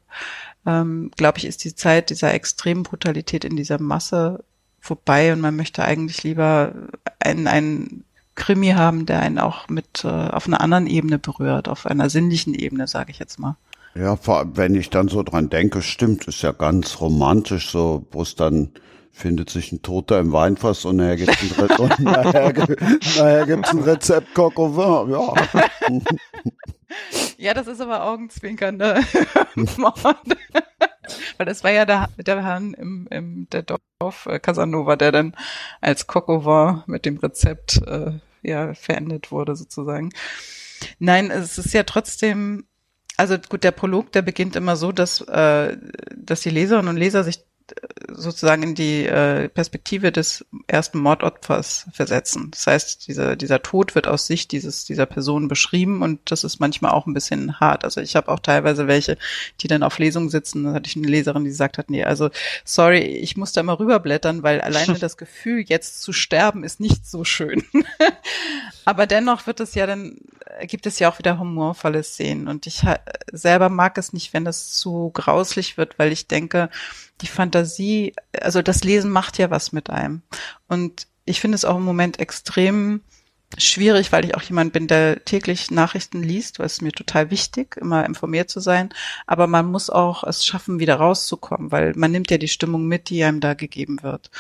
ähm, 0.67 1.11
glaube 1.17 1.39
ich, 1.39 1.45
ist 1.45 1.65
die 1.65 1.75
Zeit 1.75 2.11
dieser 2.11 2.33
extremen 2.35 2.83
Brutalität 2.83 3.45
in 3.45 3.57
dieser 3.57 3.81
Masse 3.81 4.45
vorbei 4.81 5.33
und 5.33 5.41
man 5.41 5.57
möchte 5.57 5.85
eigentlich 5.85 6.23
lieber 6.23 6.73
einen, 7.19 7.47
einen 7.47 8.05
Krimi 8.35 8.71
haben, 8.71 9.07
der 9.07 9.21
einen 9.21 9.39
auch 9.39 9.69
mit 9.69 10.05
äh, 10.05 10.09
auf 10.09 10.47
einer 10.47 10.61
anderen 10.61 10.87
Ebene 10.87 11.19
berührt, 11.19 11.69
auf 11.69 11.87
einer 11.87 12.11
sinnlichen 12.11 12.55
Ebene, 12.55 12.87
sage 12.87 13.11
ich 13.11 13.19
jetzt 13.19 13.39
mal. 13.39 13.57
Ja, 13.95 14.17
vor 14.17 14.39
allem, 14.39 14.57
wenn 14.57 14.75
ich 14.75 14.91
dann 14.91 15.09
so 15.09 15.23
dran 15.23 15.51
denke, 15.51 15.81
stimmt, 15.81 16.27
ist 16.27 16.43
ja 16.43 16.53
ganz 16.53 17.01
romantisch, 17.01 17.71
so, 17.71 18.07
wo 18.11 18.23
es 18.23 18.35
dann 18.35 18.71
findet 19.13 19.49
sich 19.49 19.71
ein 19.71 19.83
Toter 19.83 20.19
im 20.19 20.33
Weinfass 20.33 20.85
und 20.85 20.97
nachher 20.97 21.17
gibt's 21.17 21.41
ein, 21.41 21.65
Re 21.65 21.77
und 21.79 22.01
nachher, 22.01 22.53
nachher 22.53 23.47
gibt's 23.47 23.71
ein 23.71 23.79
Rezept 23.79 24.35
Coq 24.35 24.59
au 24.59 24.77
vin, 24.77 25.13
ja. 25.13 26.01
Ja, 27.37 27.55
das 27.55 27.67
ist 27.67 27.81
aber 27.81 28.05
augenzwinkernde 28.05 29.01
Mord. 29.77 30.03
Weil 31.37 31.47
das 31.47 31.65
war 31.65 31.71
ja 31.71 31.85
der, 31.85 32.09
der 32.17 32.43
Herrn 32.43 32.75
im, 32.75 33.07
im 33.11 33.49
der 33.51 33.63
Dorf 33.63 34.27
äh, 34.27 34.39
Casanova, 34.39 34.97
der 34.97 35.13
dann 35.13 35.37
als 35.81 36.09
au 36.09 36.45
vin 36.45 36.83
mit 36.87 37.05
dem 37.05 37.19
Rezept 37.19 37.83
äh, 37.87 38.13
ja 38.43 38.75
verendet 38.75 39.31
wurde 39.31 39.57
sozusagen. 39.57 40.11
Nein, 40.99 41.31
es 41.31 41.59
ist 41.59 41.73
ja 41.73 41.83
trotzdem, 41.83 42.67
also 43.17 43.37
gut, 43.39 43.65
der 43.65 43.71
Prolog, 43.73 44.13
der 44.13 44.23
beginnt 44.23 44.57
immer 44.57 44.77
so, 44.77 44.93
dass, 44.93 45.21
äh, 45.23 45.77
dass 46.17 46.43
die 46.43 46.51
Leserinnen 46.51 46.89
und 46.89 46.97
Leser 46.97 47.25
sich 47.25 47.41
sozusagen 48.09 48.63
in 48.63 48.75
die 48.75 49.07
äh, 49.07 49.49
Perspektive 49.49 50.13
des 50.13 50.45
ersten 50.67 50.99
Mordopfers 50.99 51.87
versetzen. 51.93 52.51
Das 52.51 52.67
heißt, 52.67 53.09
dieser, 53.09 53.37
dieser 53.37 53.63
Tod 53.63 53.95
wird 53.95 54.07
aus 54.07 54.27
Sicht 54.27 54.53
dieses, 54.53 54.85
dieser 54.85 55.07
Person 55.07 55.49
beschrieben 55.49 56.03
und 56.03 56.31
das 56.31 56.45
ist 56.45 56.61
manchmal 56.61 56.93
auch 56.93 57.07
ein 57.07 57.15
bisschen 57.15 57.61
hart. 57.61 57.85
Also 57.85 58.01
ich 58.01 58.17
habe 58.17 58.31
auch 58.31 58.41
teilweise 58.41 58.87
welche, 58.87 59.17
die 59.61 59.69
dann 59.69 59.83
auf 59.83 59.99
Lesung 59.99 60.29
sitzen. 60.31 60.65
Da 60.65 60.75
hatte 60.75 60.89
ich 60.89 60.97
eine 60.97 61.09
Leserin, 61.09 61.45
die 61.45 61.51
gesagt 61.51 61.79
hat, 61.79 61.91
nee, 61.91 62.05
also 62.05 62.31
sorry, 62.65 63.01
ich 63.01 63.37
muss 63.37 63.53
da 63.53 63.63
mal 63.63 63.75
rüberblättern, 63.75 64.43
weil 64.43 64.61
alleine 64.61 64.95
das 64.99 65.17
Gefühl, 65.17 65.65
jetzt 65.67 66.03
zu 66.03 66.13
sterben, 66.13 66.65
ist 66.65 66.81
nicht 66.81 67.07
so 67.07 67.25
schön. 67.25 67.65
Aber 68.85 69.07
dennoch 69.07 69.47
wird 69.47 69.61
es 69.61 69.75
ja 69.75 69.87
dann, 69.87 70.19
gibt 70.63 70.87
es 70.87 70.99
ja 70.99 71.11
auch 71.11 71.19
wieder 71.19 71.39
humorvolle 71.39 72.03
Szenen 72.03 72.49
und 72.49 72.67
ich 72.67 72.83
selber 73.33 73.69
mag 73.71 73.97
es 73.99 74.13
nicht, 74.13 74.35
wenn 74.35 74.45
das 74.45 74.73
zu 74.73 75.11
grauslich 75.15 75.79
wird, 75.79 75.99
weil 75.99 76.13
ich 76.13 76.29
denke, 76.29 76.69
die 77.21 77.27
Fantasie, 77.27 78.15
also 78.41 78.63
das 78.63 78.85
Lesen 78.85 79.11
macht 79.11 79.39
ja 79.39 79.51
was 79.51 79.73
mit 79.73 79.91
einem. 79.91 80.23
Und 80.69 81.07
ich 81.25 81.41
finde 81.41 81.57
es 81.57 81.65
auch 81.65 81.77
im 81.77 81.85
Moment 81.85 82.19
extrem 82.19 83.03
schwierig, 83.57 84.13
weil 84.13 84.25
ich 84.25 84.35
auch 84.35 84.43
jemand 84.43 84.73
bin, 84.73 84.89
der 84.89 85.25
täglich 85.25 85.71
Nachrichten 85.71 86.23
liest, 86.23 86.59
weil 86.59 86.67
es 86.67 86.81
mir 86.81 86.93
total 86.93 87.31
wichtig, 87.31 87.77
immer 87.77 88.05
informiert 88.05 88.51
zu 88.51 88.61
sein. 88.61 88.91
Aber 89.27 89.47
man 89.47 89.67
muss 89.67 89.91
auch 89.91 90.25
es 90.25 90.45
schaffen, 90.45 90.81
wieder 90.81 90.97
rauszukommen, 90.97 91.71
weil 91.71 91.93
man 91.95 92.11
nimmt 92.11 92.31
ja 92.31 92.39
die 92.39 92.49
Stimmung 92.49 92.87
mit, 92.87 93.11
die 93.11 93.23
einem 93.23 93.41
da 93.41 93.55
gegeben 93.55 94.03
wird. 94.03 94.31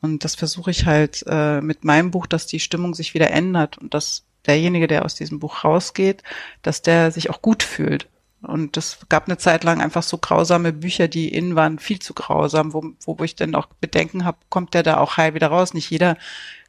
Und 0.00 0.24
das 0.24 0.34
versuche 0.34 0.70
ich 0.70 0.86
halt 0.86 1.24
äh, 1.26 1.60
mit 1.60 1.84
meinem 1.84 2.10
Buch, 2.10 2.26
dass 2.26 2.46
die 2.46 2.60
Stimmung 2.60 2.94
sich 2.94 3.12
wieder 3.12 3.30
ändert 3.30 3.76
und 3.78 3.92
dass 3.92 4.24
derjenige, 4.46 4.86
der 4.86 5.04
aus 5.04 5.14
diesem 5.14 5.40
Buch 5.40 5.64
rausgeht, 5.64 6.22
dass 6.62 6.80
der 6.80 7.10
sich 7.10 7.28
auch 7.28 7.42
gut 7.42 7.62
fühlt. 7.62 8.08
Und 8.42 8.76
es 8.76 8.98
gab 9.08 9.26
eine 9.26 9.36
Zeit 9.36 9.64
lang 9.64 9.80
einfach 9.80 10.02
so 10.02 10.16
grausame 10.16 10.72
Bücher, 10.72 11.08
die 11.08 11.28
innen 11.28 11.56
waren 11.56 11.78
viel 11.78 11.98
zu 11.98 12.14
grausam, 12.14 12.72
wo, 12.72 12.92
wo 13.04 13.22
ich 13.22 13.36
dann 13.36 13.54
auch 13.54 13.66
Bedenken 13.80 14.24
habe, 14.24 14.38
kommt 14.48 14.72
der 14.74 14.82
da 14.82 14.96
auch 14.96 15.16
heil 15.16 15.34
wieder 15.34 15.48
raus? 15.48 15.74
Nicht 15.74 15.90
jeder 15.90 16.16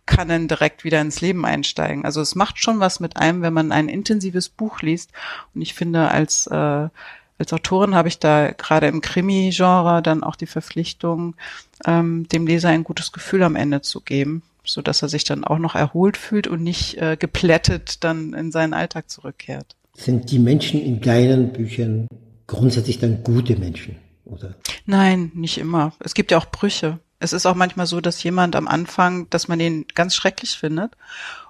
kann 0.06 0.28
dann 0.28 0.48
direkt 0.48 0.84
wieder 0.84 1.00
ins 1.00 1.22
Leben 1.22 1.46
einsteigen. 1.46 2.06
Also 2.06 2.22
es 2.22 2.36
macht 2.36 2.60
schon 2.60 2.80
was 2.80 3.00
mit 3.00 3.18
einem, 3.18 3.42
wenn 3.42 3.54
man 3.54 3.72
ein 3.72 3.88
intensives 3.88 4.50
Buch 4.50 4.82
liest. 4.82 5.12
Und 5.56 5.62
ich 5.62 5.74
finde, 5.74 6.10
als, 6.10 6.48
äh, 6.48 6.90
als 7.38 7.54
Autorin 7.54 7.96
habe 7.96 8.08
ich 8.08 8.20
da 8.20 8.52
gerade 8.52 8.88
im 8.88 9.02
Krimi-Genre 9.02 10.02
dann 10.02 10.24
auch 10.24 10.36
die 10.36 10.48
Verpflichtung, 10.48 11.36
ähm, 11.86 12.28
dem 12.30 12.48
Leser 12.48 12.70
ein 12.70 12.84
gutes 12.84 13.12
Gefühl 13.12 13.44
am 13.44 13.56
Ende 13.56 13.82
zu 13.82 14.02
geben, 14.02 14.44
so 14.66 14.82
dass 14.82 15.02
er 15.02 15.10
sich 15.10 15.24
dann 15.24 15.44
auch 15.44 15.60
noch 15.60 15.76
erholt 15.76 16.18
fühlt 16.18 16.48
und 16.48 16.64
nicht 16.64 16.98
äh, 16.98 17.16
geplättet 17.18 18.04
dann 18.04 18.34
in 18.34 18.52
seinen 18.52 18.74
Alltag 18.74 19.10
zurückkehrt. 19.10 19.76
Sind 20.02 20.32
die 20.32 20.40
Menschen 20.40 20.82
in 20.82 21.00
deinen 21.00 21.54
Büchern 21.54 22.08
grundsätzlich 22.48 22.98
dann 22.98 23.24
gute 23.24 23.56
Menschen, 23.56 23.98
oder? 24.26 24.56
Nein, 24.88 25.32
nicht 25.36 25.60
immer. 25.60 25.94
Es 26.00 26.16
gibt 26.16 26.32
ja 26.32 26.40
auch 26.40 26.48
Brüche. 26.48 26.98
Es 27.20 27.34
ist 27.34 27.46
auch 27.46 27.54
manchmal 27.54 27.86
so, 27.86 28.02
dass 28.02 28.24
jemand 28.24 28.56
am 28.56 28.68
Anfang, 28.68 29.30
dass 29.30 29.48
man 29.48 29.60
ihn 29.60 29.86
ganz 29.94 30.16
schrecklich 30.16 30.58
findet. 30.58 30.98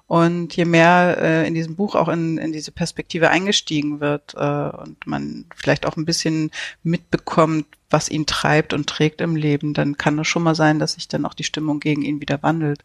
Und 0.06 0.54
je 0.54 0.66
mehr 0.66 1.16
äh, 1.18 1.48
in 1.48 1.54
diesem 1.54 1.76
Buch 1.76 1.94
auch 1.94 2.08
in, 2.08 2.36
in 2.36 2.52
diese 2.52 2.72
Perspektive 2.72 3.30
eingestiegen 3.30 4.00
wird 4.00 4.34
äh, 4.34 4.68
und 4.76 5.06
man 5.06 5.46
vielleicht 5.56 5.86
auch 5.86 5.96
ein 5.96 6.04
bisschen 6.04 6.50
mitbekommt, 6.82 7.64
was 7.88 8.10
ihn 8.10 8.26
treibt 8.26 8.74
und 8.74 8.86
trägt 8.86 9.22
im 9.22 9.34
Leben, 9.34 9.72
dann 9.72 9.96
kann 9.96 10.18
es 10.18 10.28
schon 10.28 10.42
mal 10.42 10.54
sein, 10.54 10.78
dass 10.78 10.92
sich 10.92 11.08
dann 11.08 11.24
auch 11.24 11.32
die 11.32 11.44
Stimmung 11.44 11.80
gegen 11.80 12.02
ihn 12.02 12.20
wieder 12.20 12.42
wandelt. 12.42 12.84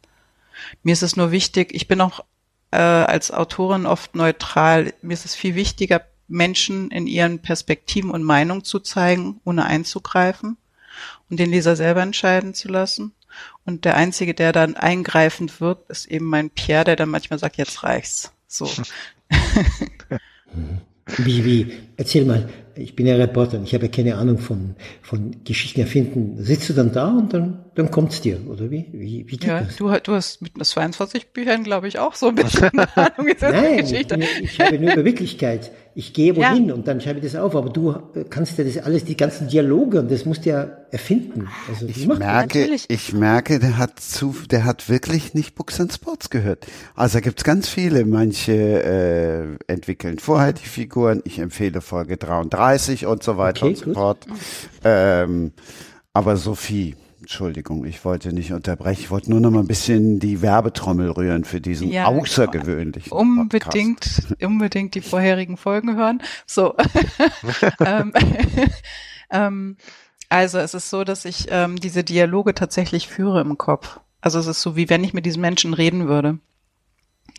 Mir 0.83 0.93
ist 0.93 1.03
es 1.03 1.17
nur 1.17 1.31
wichtig, 1.31 1.75
ich 1.75 1.89
bin 1.89 1.99
auch 1.99 2.23
äh, 2.71 2.77
als 2.77 3.31
Autorin 3.31 3.85
oft 3.85 4.15
neutral. 4.15 4.93
Mir 5.01 5.13
ist 5.13 5.25
es 5.25 5.35
viel 5.35 5.55
wichtiger, 5.55 6.01
Menschen 6.27 6.91
in 6.91 7.07
ihren 7.07 7.39
Perspektiven 7.39 8.11
und 8.11 8.23
Meinungen 8.23 8.63
zu 8.63 8.79
zeigen, 8.79 9.39
ohne 9.45 9.65
einzugreifen 9.65 10.57
und 11.29 11.39
den 11.39 11.49
Leser 11.49 11.75
selber 11.75 12.01
entscheiden 12.01 12.53
zu 12.53 12.67
lassen. 12.67 13.13
Und 13.65 13.85
der 13.85 13.95
Einzige, 13.95 14.33
der 14.33 14.51
dann 14.51 14.75
eingreifend 14.75 15.61
wirkt, 15.61 15.89
ist 15.89 16.07
eben 16.07 16.25
mein 16.25 16.49
Pierre, 16.49 16.85
der 16.85 16.95
dann 16.95 17.09
manchmal 17.09 17.39
sagt, 17.39 17.57
jetzt 17.57 17.83
reicht's. 17.83 18.33
So. 18.47 18.69
Wie, 21.17 21.45
wie, 21.45 21.73
erzähl 21.95 22.25
mal, 22.25 22.49
ich 22.75 22.95
bin 22.95 23.07
ja 23.07 23.15
Reporter 23.15 23.57
und 23.57 23.63
ich 23.63 23.73
habe 23.73 23.85
ja 23.85 23.91
keine 23.91 24.15
Ahnung 24.15 24.37
von, 24.37 24.75
von 25.01 25.43
Geschichten 25.43 25.79
erfinden. 25.79 26.43
Sitzt 26.43 26.69
du 26.69 26.73
dann 26.73 26.91
da 26.91 27.09
und 27.09 27.33
dann, 27.33 27.65
dann 27.75 27.91
kommt's 27.91 28.21
dir, 28.21 28.39
oder 28.47 28.69
wie? 28.69 28.85
Wie, 28.91 29.25
wie 29.27 29.37
geht 29.37 29.45
ja, 29.45 29.61
das? 29.61 29.77
Du, 29.77 29.89
du 29.89 30.13
hast 30.13 30.41
mit 30.41 30.63
22 30.63 31.29
Büchern, 31.29 31.63
glaube 31.63 31.87
ich, 31.87 31.99
auch 31.99 32.15
so 32.15 32.27
ein 32.27 32.35
bisschen 32.35 32.69
Ahnung 32.95 33.27
Nein, 33.39 33.77
Geschichte. 33.77 34.19
Ich, 34.19 34.43
ich 34.43 34.59
habe 34.59 34.79
nur 34.79 34.93
über 34.93 35.05
Wirklichkeit. 35.05 35.71
Ich 35.97 36.13
gehe 36.13 36.35
wohin 36.35 36.67
ja. 36.67 36.75
und 36.75 36.87
dann 36.87 37.01
schreibe 37.01 37.17
ich 37.17 37.25
das 37.25 37.35
auf, 37.35 37.55
aber 37.55 37.71
du 37.71 37.95
kannst 38.29 38.55
ja 38.59 38.63
das 38.63 38.77
alles, 38.77 39.03
die 39.03 39.17
ganzen 39.17 39.47
Dialoge 39.47 39.99
und 39.99 40.11
das 40.11 40.25
musst 40.25 40.45
du 40.45 40.51
ja 40.51 40.69
erfinden. 40.91 41.47
Also, 41.67 41.87
ich 41.87 42.07
merke, 42.07 42.69
ich 42.87 43.13
merke, 43.13 43.57
der 43.57 43.79
hat 43.79 43.99
zu, 43.99 44.35
der 44.51 44.63
hat 44.63 44.89
wirklich 44.89 45.33
nicht 45.33 45.55
Books 45.55 45.81
and 45.81 45.91
Sports 45.91 46.29
gehört. 46.29 46.67
Also 46.93 47.17
da 47.17 47.21
gibt's 47.21 47.43
ganz 47.43 47.67
viele, 47.67 48.05
manche 48.05 48.53
äh, 48.53 49.73
entwickeln 49.73 50.19
vorher 50.19 50.53
die 50.53 50.67
Figuren. 50.67 51.23
Ich 51.25 51.39
empfehle 51.39 51.81
Folge 51.81 52.17
33 52.17 53.07
und 53.07 53.23
so 53.23 53.37
weiter 53.37 53.65
okay, 53.65 53.69
und 53.69 53.77
so 53.77 53.93
fort. 53.95 54.27
Ähm, 54.83 55.53
aber 56.13 56.37
Sophie, 56.37 56.95
Entschuldigung, 57.27 57.83
ich 57.83 58.05
wollte 58.05 58.31
nicht 58.31 58.53
unterbrechen. 58.53 59.01
Ich 59.01 59.11
wollte 59.11 59.29
nur 59.29 59.41
noch 59.41 59.51
mal 59.51 59.59
ein 59.59 59.67
bisschen 59.67 60.21
die 60.21 60.41
Werbetrommel 60.41 61.11
rühren 61.11 61.43
für 61.43 61.59
diesen 61.59 61.91
ja, 61.91 62.05
außergewöhnlichen. 62.05 63.11
Unbedingt, 63.11 63.99
Podcast. 63.99 64.41
unbedingt 64.41 64.95
die 64.95 65.01
vorherigen 65.01 65.57
Folgen 65.57 65.97
hören. 65.97 66.21
So. 66.45 66.73
ähm, 67.85 68.13
ähm, 69.29 69.75
also 70.29 70.57
es 70.59 70.73
ist 70.73 70.89
so, 70.89 71.03
dass 71.03 71.25
ich 71.25 71.47
ähm, 71.49 71.77
diese 71.81 72.05
Dialoge 72.05 72.55
tatsächlich 72.55 73.09
führe 73.09 73.41
im 73.41 73.57
Kopf. 73.57 73.99
Also 74.21 74.39
es 74.39 74.47
ist 74.47 74.61
so, 74.61 74.77
wie 74.77 74.89
wenn 74.89 75.03
ich 75.03 75.13
mit 75.13 75.25
diesen 75.25 75.41
Menschen 75.41 75.73
reden 75.73 76.07
würde. 76.07 76.39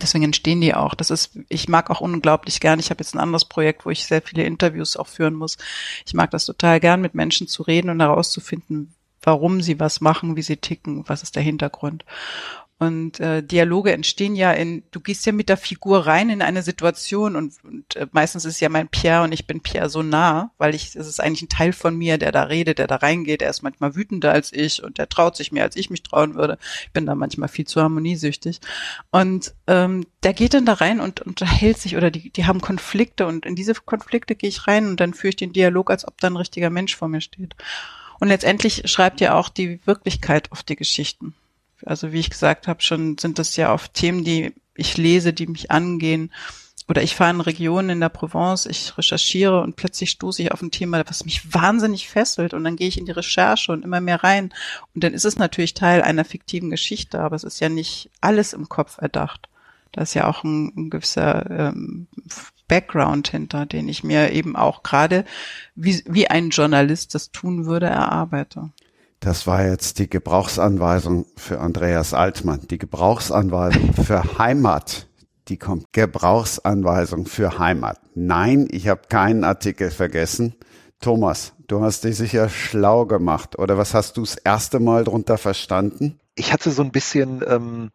Deswegen 0.03 0.25
entstehen 0.25 0.61
die 0.61 0.75
auch. 0.75 0.95
Das 0.95 1.09
ist, 1.09 1.39
ich 1.49 1.67
mag 1.67 1.89
auch 1.89 2.03
unglaublich 2.03 2.61
gern. 2.61 2.79
Ich 2.79 2.91
habe 2.91 3.01
jetzt 3.03 3.15
ein 3.15 3.21
anderes 3.21 3.47
Projekt, 3.47 3.87
wo 3.87 3.91
ich 3.91 4.05
sehr 4.05 4.21
viele 4.21 4.45
Interviews 4.45 4.99
auch 4.99 5.09
führen 5.09 5.35
muss. 5.35 5.57
Ich 6.05 6.13
mag 6.13 6.31
das 6.31 6.45
total 6.45 6.79
gern, 6.79 7.01
mit 7.01 7.15
Menschen 7.15 7.49
zu 7.49 7.63
reden 7.63 7.89
und 7.89 8.01
herauszufinden, 8.01 8.95
warum 9.23 9.63
sie 9.63 9.81
was 9.81 10.01
machen, 10.01 10.37
wie 10.37 10.43
sie 10.43 10.57
ticken, 10.57 11.05
was 11.09 11.23
ist 11.23 11.37
der 11.37 11.43
Hintergrund. 11.43 12.05
Und 12.81 13.19
äh, 13.19 13.43
Dialoge 13.43 13.93
entstehen 13.93 14.37
ja 14.37 14.53
in, 14.53 14.85
du 14.93 15.01
gehst 15.01 15.27
ja 15.27 15.33
mit 15.33 15.49
der 15.49 15.57
Figur 15.57 16.07
rein 16.07 16.31
in 16.31 16.43
eine 16.43 16.63
Situation 16.63 17.35
und, 17.35 17.55
und 17.65 17.97
äh, 17.97 18.07
meistens 18.13 18.45
ist 18.45 18.61
ja 18.61 18.69
mein 18.69 18.87
Pierre 18.87 19.25
und 19.25 19.33
ich 19.33 19.49
bin 19.49 19.61
Pierre 19.61 19.91
so 19.91 20.05
nah, 20.05 20.53
weil 20.59 20.77
ich, 20.77 20.95
es 20.95 21.09
ist 21.09 21.19
eigentlich 21.19 21.43
ein 21.43 21.49
Teil 21.49 21.73
von 21.73 21.97
mir, 21.97 22.19
der 22.19 22.31
da 22.31 22.45
redet, 22.45 22.79
der 22.79 22.87
da 22.87 22.97
reingeht, 22.97 23.43
er 23.43 23.51
ist 23.51 23.63
manchmal 23.63 23.97
wütender 23.97 24.31
als 24.31 24.53
ich 24.53 24.85
und 24.85 24.99
der 24.99 25.09
traut 25.09 25.37
sich 25.37 25.51
mehr, 25.51 25.65
als 25.65 25.75
ich 25.75 25.91
mich 25.91 26.05
trauen 26.05 26.37
würde. 26.37 26.57
Ich 26.85 26.93
bin 26.93 27.05
da 27.05 27.17
manchmal 27.17 27.49
viel 27.49 27.67
zu 27.67 27.83
harmoniesüchtig. 27.83 28.61
Und 29.11 29.55
ähm, 29.67 30.07
der 30.23 30.33
geht 30.33 30.55
dann 30.55 30.65
da 30.67 30.75
rein 30.75 31.01
und 31.01 31.21
unterhält 31.21 31.79
sich 31.79 31.97
oder 31.97 32.13
die, 32.13 32.31
die 32.31 32.47
haben 32.47 32.61
Konflikte 32.61 33.27
und 33.27 33.45
in 33.45 33.57
diese 33.57 33.75
Konflikte 33.75 34.37
gehe 34.37 34.51
ich 34.51 34.69
rein 34.69 34.87
und 34.87 35.01
dann 35.01 35.15
führe 35.15 35.31
ich 35.31 35.37
den 35.37 35.53
Dialog, 35.53 35.91
als 35.91 36.07
ob 36.07 36.21
da 36.21 36.29
ein 36.29 36.37
richtiger 36.37 36.71
Mensch 36.71 36.95
vor 36.95 37.09
mir 37.09 37.23
steht. 37.23 37.57
Und 38.21 38.29
letztendlich 38.29 38.83
schreibt 38.87 39.21
ja 39.21 39.35
auch 39.35 39.49
die 39.49 39.81
Wirklichkeit 39.87 40.51
auf 40.53 40.63
die 40.63 40.77
Geschichten. 40.77 41.35
Also 41.85 42.13
wie 42.13 42.21
ich 42.21 42.31
gesagt 42.31 42.67
habe, 42.67 42.83
schon 42.83 43.19
sind 43.19 43.39
das 43.39 43.57
ja 43.57 43.73
oft 43.73 43.95
Themen, 43.95 44.25
die 44.25 44.55
ich 44.75 44.97
lese, 44.97 45.33
die 45.33 45.47
mich 45.47 45.71
angehen. 45.71 46.33
Oder 46.89 47.03
ich 47.03 47.15
fahre 47.15 47.31
in 47.31 47.43
Regionen 47.43 47.91
in 47.91 48.01
der 48.01 48.09
Provence, 48.09 48.65
ich 48.65 48.97
recherchiere 48.97 49.61
und 49.61 49.77
plötzlich 49.77 50.11
stoße 50.11 50.43
ich 50.43 50.53
auf 50.53 50.63
ein 50.63 50.71
Thema, 50.71 51.05
was 51.07 51.27
mich 51.27 51.53
wahnsinnig 51.53 52.09
fesselt 52.09 52.55
und 52.55 52.65
dann 52.65 52.77
gehe 52.77 52.89
ich 52.89 52.97
in 52.97 53.05
die 53.05 53.13
Recherche 53.13 53.73
und 53.73 53.85
immer 53.85 54.01
mehr 54.01 54.25
rein. 54.25 54.55
Und 54.95 55.05
dann 55.05 55.13
ist 55.13 55.27
es 55.27 55.37
natürlich 55.37 55.75
Teil 55.75 56.01
einer 56.01 56.25
fiktiven 56.25 56.71
Geschichte, 56.71 57.21
aber 57.21 57.37
es 57.37 57.45
ist 57.45 57.61
ja 57.61 57.69
nicht 57.69 58.09
alles 58.23 58.55
im 58.55 58.71
Kopf 58.71 58.97
erdacht. 58.99 59.51
Da 59.93 60.01
ist 60.01 60.15
ja 60.15 60.27
auch 60.27 60.45
ein, 60.45 60.73
ein 60.77 60.91
gewisser 60.91 61.51
ähm, 61.51 62.07
Background 62.69 63.29
hinter, 63.29 63.67
den 63.67 63.89
ich 63.89 64.05
mir 64.05 64.31
eben 64.33 64.55
auch 64.55 64.83
gerade, 64.83 65.25
wie, 65.75 66.03
wie 66.07 66.29
ein 66.29 66.51
Journalist 66.51 67.15
das 67.15 67.33
tun 67.33 67.67
würde, 67.67 67.87
erarbeite. 67.87 68.71
Das 69.21 69.47
war 69.47 69.67
jetzt 69.67 69.99
die 69.99 70.09
Gebrauchsanweisung 70.09 71.27
für 71.37 71.59
Andreas 71.59 72.15
Altmann. 72.15 72.69
Die 72.71 72.79
Gebrauchsanweisung 72.79 73.93
für 73.95 74.39
Heimat. 74.39 75.09
Die 75.49 75.57
kommt. 75.57 75.87
Gebrauchsanweisung 75.93 77.27
für 77.27 77.59
Heimat. 77.59 77.99
Nein, 78.15 78.69
ich 78.71 78.87
habe 78.87 79.03
keinen 79.09 79.43
Artikel 79.43 79.91
vergessen. 79.91 80.55
Thomas, 81.01 81.55
du 81.67 81.81
hast 81.81 82.05
dich 82.05 82.17
sicher 82.17 82.49
schlau 82.49 83.07
gemacht. 83.07 83.59
Oder 83.59 83.77
was 83.77 83.95
hast 83.95 84.17
du 84.17 84.21
das 84.21 84.37
erste 84.37 84.79
Mal 84.79 85.05
drunter 85.05 85.39
verstanden? 85.39 86.21
Ich 86.37 86.53
hatte 86.53 86.71
so 86.71 86.83
ein 86.83 86.93
bisschen 86.93 87.43
ähm, 87.49 87.91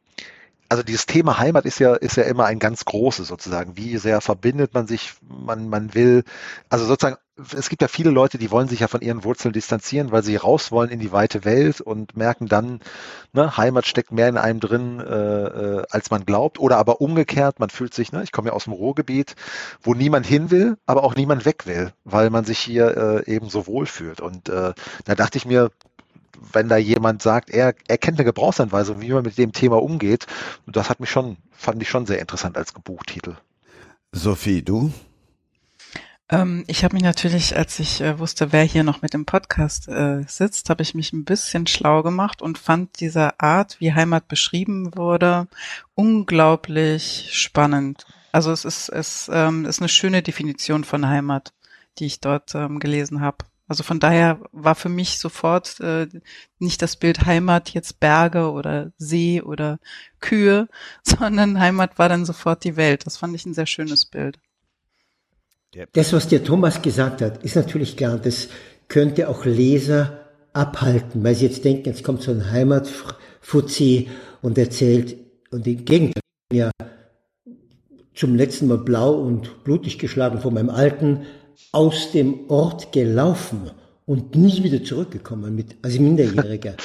also 0.73 0.81
dieses 0.81 1.05
Thema 1.05 1.37
Heimat 1.37 1.65
ist 1.65 1.77
ja, 1.77 1.93
ist 1.93 2.17
ja 2.17 2.23
immer 2.23 2.45
ein 2.45 2.57
ganz 2.57 2.83
großes 2.83 3.27
sozusagen. 3.27 3.77
Wie 3.77 3.95
sehr 3.97 4.21
verbindet 4.21 4.73
man 4.73 4.87
sich, 4.87 5.13
man, 5.21 5.69
man 5.69 5.93
will, 5.93 6.23
also 6.67 6.85
sozusagen, 6.85 7.17
es 7.55 7.69
gibt 7.69 7.83
ja 7.83 7.87
viele 7.87 8.09
Leute, 8.09 8.39
die 8.39 8.49
wollen 8.49 8.67
sich 8.67 8.79
ja 8.79 8.87
von 8.87 9.01
ihren 9.01 9.23
Wurzeln 9.23 9.53
distanzieren, 9.53 10.11
weil 10.11 10.23
sie 10.23 10.35
raus 10.35 10.71
wollen 10.71 10.89
in 10.89 10.99
die 10.99 11.11
weite 11.11 11.45
Welt 11.45 11.79
und 11.79 12.17
merken 12.17 12.47
dann, 12.47 12.79
ne, 13.33 13.55
Heimat 13.55 13.85
steckt 13.85 14.11
mehr 14.11 14.27
in 14.29 14.37
einem 14.37 14.59
drin, 14.59 14.99
äh, 14.99 15.03
äh, 15.03 15.83
als 15.91 16.09
man 16.09 16.25
glaubt. 16.25 16.57
Oder 16.57 16.77
aber 16.77 17.01
umgekehrt, 17.01 17.59
man 17.59 17.69
fühlt 17.69 17.93
sich, 17.93 18.11
ne, 18.11 18.23
ich 18.23 18.31
komme 18.31 18.47
ja 18.47 18.55
aus 18.55 18.63
dem 18.63 18.73
Ruhrgebiet, 18.73 19.35
wo 19.79 19.93
niemand 19.93 20.25
hin 20.25 20.49
will, 20.49 20.77
aber 20.87 21.03
auch 21.03 21.13
niemand 21.13 21.45
weg 21.45 21.67
will, 21.67 21.93
weil 22.03 22.31
man 22.31 22.45
sich 22.45 22.57
hier 22.57 22.97
äh, 23.27 23.31
eben 23.31 23.47
so 23.49 23.67
wohl 23.67 23.85
fühlt. 23.85 24.21
Und 24.21 24.49
äh, 24.49 24.73
da 25.05 25.13
dachte 25.13 25.37
ich 25.37 25.45
mir, 25.45 25.69
wenn 26.51 26.69
da 26.69 26.77
jemand 26.77 27.21
sagt, 27.21 27.49
er, 27.49 27.75
er 27.87 27.97
kennt 27.97 28.17
eine 28.17 28.25
Gebrauchsanweisung, 28.25 29.01
wie 29.01 29.11
man 29.11 29.23
mit 29.23 29.37
dem 29.37 29.51
Thema 29.51 29.81
umgeht, 29.81 30.27
das 30.67 30.89
hat 30.89 30.99
mich 30.99 31.09
schon, 31.09 31.37
fand 31.51 31.81
ich 31.81 31.89
schon 31.89 32.05
sehr 32.05 32.19
interessant 32.19 32.57
als 32.57 32.73
Buchtitel. 32.73 33.35
Sophie, 34.11 34.61
du? 34.61 34.91
Ähm, 36.29 36.63
ich 36.67 36.83
habe 36.83 36.95
mich 36.95 37.03
natürlich, 37.03 37.55
als 37.57 37.79
ich 37.79 38.01
äh, 38.01 38.17
wusste, 38.17 38.51
wer 38.51 38.63
hier 38.63 38.83
noch 38.83 39.01
mit 39.01 39.13
dem 39.13 39.25
Podcast 39.25 39.87
äh, 39.87 40.23
sitzt, 40.27 40.69
habe 40.69 40.81
ich 40.81 40.95
mich 40.95 41.13
ein 41.13 41.25
bisschen 41.25 41.67
schlau 41.67 42.01
gemacht 42.01 42.41
und 42.41 42.57
fand 42.57 42.99
diese 42.99 43.39
Art, 43.39 43.79
wie 43.79 43.93
Heimat 43.93 44.27
beschrieben 44.27 44.95
wurde, 44.95 45.47
unglaublich 45.95 47.29
spannend. 47.33 48.05
Also 48.31 48.51
es 48.51 48.65
ist, 48.65 48.89
es 48.89 49.29
ähm, 49.31 49.65
ist 49.65 49.79
eine 49.79 49.89
schöne 49.89 50.23
Definition 50.23 50.83
von 50.83 51.07
Heimat, 51.07 51.53
die 51.99 52.05
ich 52.05 52.19
dort 52.19 52.55
ähm, 52.55 52.79
gelesen 52.79 53.21
habe. 53.21 53.45
Also 53.73 53.81
von 53.81 53.99
daher 53.99 54.39
war 54.51 54.75
für 54.75 54.87
mich 54.87 55.17
sofort 55.17 55.79
äh, 55.79 56.05
nicht 56.59 56.83
das 56.83 56.95
Bild 56.95 57.25
Heimat 57.25 57.71
jetzt 57.71 57.99
Berge 57.99 58.51
oder 58.51 58.91
See 58.99 59.41
oder 59.41 59.79
Kühe, 60.19 60.67
sondern 61.03 61.59
Heimat 61.59 61.97
war 61.97 62.07
dann 62.07 62.23
sofort 62.23 62.63
die 62.65 62.75
Welt. 62.75 63.07
Das 63.07 63.17
fand 63.17 63.33
ich 63.33 63.47
ein 63.47 63.55
sehr 63.55 63.65
schönes 63.65 64.05
Bild. 64.05 64.37
Das, 65.93 66.13
was 66.13 66.27
der 66.27 66.43
Thomas 66.43 66.83
gesagt 66.83 67.23
hat, 67.23 67.43
ist 67.43 67.55
natürlich 67.55 67.97
klar, 67.97 68.19
das 68.19 68.49
könnte 68.89 69.27
auch 69.27 69.43
Leser 69.43 70.19
abhalten, 70.53 71.23
weil 71.23 71.33
sie 71.33 71.47
jetzt 71.47 71.65
denken, 71.65 71.89
jetzt 71.89 72.03
kommt 72.03 72.21
so 72.21 72.29
ein 72.29 72.51
Heimatfuzzi 72.51 74.07
und 74.43 74.59
erzählt, 74.59 75.17
und 75.49 75.65
im 75.65 75.83
Gegenteil, 75.83 76.21
ja 76.51 76.69
zum 78.13 78.35
letzten 78.35 78.67
Mal 78.67 78.77
blau 78.77 79.13
und 79.13 79.63
blutig 79.63 79.97
geschlagen 79.97 80.39
von 80.41 80.53
meinem 80.53 80.69
alten 80.69 81.25
aus 81.71 82.11
dem 82.11 82.49
Ort 82.49 82.91
gelaufen 82.91 83.71
und 84.05 84.35
nie 84.35 84.63
wieder 84.63 84.83
zurückgekommen 84.83 85.55
mit, 85.55 85.75
als 85.81 85.99
Minderjähriger. 85.99 86.75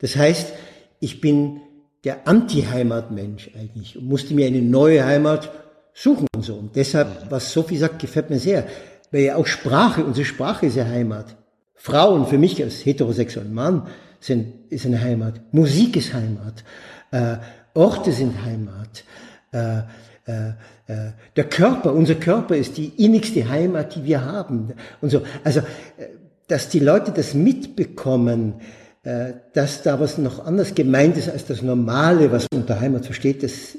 Das 0.00 0.16
heißt, 0.16 0.52
ich 1.00 1.20
bin 1.20 1.60
der 2.04 2.28
Anti-Heimatmensch 2.28 3.50
eigentlich 3.58 3.96
und 3.96 4.06
musste 4.06 4.34
mir 4.34 4.46
eine 4.46 4.62
neue 4.62 5.04
Heimat 5.04 5.50
suchen 5.94 6.26
und 6.34 6.44
so. 6.44 6.54
Und 6.54 6.76
deshalb, 6.76 7.30
was 7.30 7.52
Sophie 7.52 7.78
sagt, 7.78 8.00
gefällt 8.00 8.30
mir 8.30 8.38
sehr. 8.38 8.66
Weil 9.10 9.22
ja 9.22 9.36
auch 9.36 9.46
Sprache, 9.46 10.04
unsere 10.04 10.24
Sprache 10.24 10.66
ist 10.66 10.76
ja 10.76 10.84
Heimat. 10.84 11.36
Frauen 11.74 12.26
für 12.26 12.38
mich 12.38 12.62
als 12.62 12.84
heterosexuellen 12.84 13.54
Mann 13.54 13.86
sind, 14.20 14.70
ist 14.70 14.86
eine 14.86 15.00
Heimat. 15.00 15.40
Musik 15.52 15.96
ist 15.96 16.12
Heimat. 16.14 16.64
Äh, 17.10 17.36
Orte 17.74 18.12
sind 18.12 18.42
Heimat. 18.44 19.04
Äh, 19.52 19.82
der 20.26 21.44
Körper, 21.50 21.92
unser 21.92 22.14
Körper 22.14 22.56
ist 22.56 22.76
die 22.76 22.92
innigste 22.96 23.48
Heimat, 23.48 23.94
die 23.94 24.04
wir 24.04 24.24
haben. 24.24 24.72
Und 25.00 25.10
so. 25.10 25.22
Also, 25.42 25.60
äh, 25.60 26.06
dass 26.48 26.68
die 26.68 26.78
Leute 26.78 27.12
das 27.12 27.34
mitbekommen, 27.34 28.54
äh, 29.02 29.34
dass 29.52 29.82
da 29.82 30.00
was 30.00 30.18
noch 30.18 30.44
anders 30.44 30.74
gemeint 30.74 31.16
ist 31.16 31.28
als 31.28 31.46
das 31.46 31.62
Normale, 31.62 32.32
was 32.32 32.46
man 32.52 32.62
unter 32.62 32.80
Heimat 32.80 33.06
versteht, 33.06 33.42
das 33.42 33.76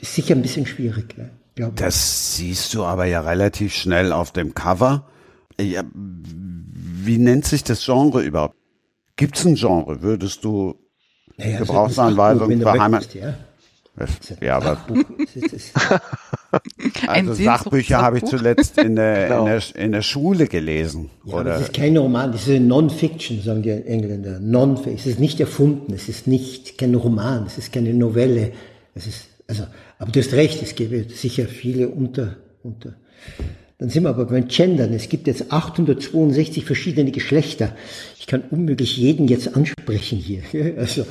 ist 0.00 0.14
sicher 0.14 0.34
ein 0.34 0.42
bisschen 0.42 0.66
schwierig. 0.66 1.16
Ne? 1.16 1.30
Das 1.76 2.36
siehst 2.36 2.74
du 2.74 2.84
aber 2.84 3.04
ja 3.04 3.20
relativ 3.20 3.74
schnell 3.74 4.12
auf 4.12 4.32
dem 4.32 4.54
Cover. 4.54 5.06
Ja, 5.60 5.84
wie 5.94 7.18
nennt 7.18 7.44
sich 7.44 7.62
das 7.62 7.84
Genre 7.84 8.22
überhaupt? 8.22 8.56
Gibt 9.16 9.36
es 9.36 9.44
ein 9.44 9.54
Genre? 9.56 10.02
Würdest 10.02 10.44
du 10.44 10.74
naja, 11.36 11.58
Gebrauchsanweisung 11.58 12.58
für 12.58 12.72
Heimat? 12.72 13.14
Ja. 13.14 13.34
Ja, 14.40 14.56
aber 14.56 14.78
also 17.06 17.34
Sachbücher 17.34 18.00
habe 18.00 18.18
ich 18.18 18.24
zuletzt 18.24 18.78
in 18.78 18.96
der, 18.96 19.28
genau. 19.28 19.40
in, 19.40 19.46
der, 19.46 19.62
in 19.76 19.92
der 19.92 20.02
Schule 20.02 20.46
gelesen. 20.46 21.10
Ja, 21.24 21.34
oder? 21.34 21.44
Das 21.44 21.62
ist 21.62 21.74
kein 21.74 21.96
Roman, 21.96 22.32
das 22.32 22.48
ist 22.48 22.60
Non-Fiction, 22.60 23.42
sagen 23.42 23.62
die 23.62 23.70
Engländer. 23.70 24.40
Non 24.40 24.78
es 24.86 25.06
ist 25.06 25.20
nicht 25.20 25.40
erfunden, 25.40 25.92
es 25.92 26.08
ist 26.08 26.26
nicht 26.26 26.78
kein 26.78 26.94
Roman, 26.94 27.44
es 27.46 27.58
ist 27.58 27.72
keine 27.72 27.92
Novelle. 27.92 28.52
Es 28.94 29.06
ist, 29.06 29.26
also, 29.46 29.64
aber 29.98 30.10
du 30.10 30.20
hast 30.20 30.32
recht, 30.32 30.62
es 30.62 30.74
gibt 30.74 31.10
sicher 31.10 31.44
viele 31.44 31.88
unter, 31.88 32.36
unter 32.62 32.94
dann 33.82 33.90
sind 33.90 34.04
wir 34.04 34.10
aber 34.10 34.26
beim 34.26 34.46
Gendern. 34.46 34.92
Es 34.92 35.08
gibt 35.08 35.26
jetzt 35.26 35.50
862 35.50 36.64
verschiedene 36.64 37.10
Geschlechter. 37.10 37.74
Ich 38.16 38.28
kann 38.28 38.44
unmöglich 38.48 38.96
jeden 38.96 39.26
jetzt 39.26 39.56
ansprechen 39.56 40.18
hier. 40.18 40.42
Also, 40.78 41.04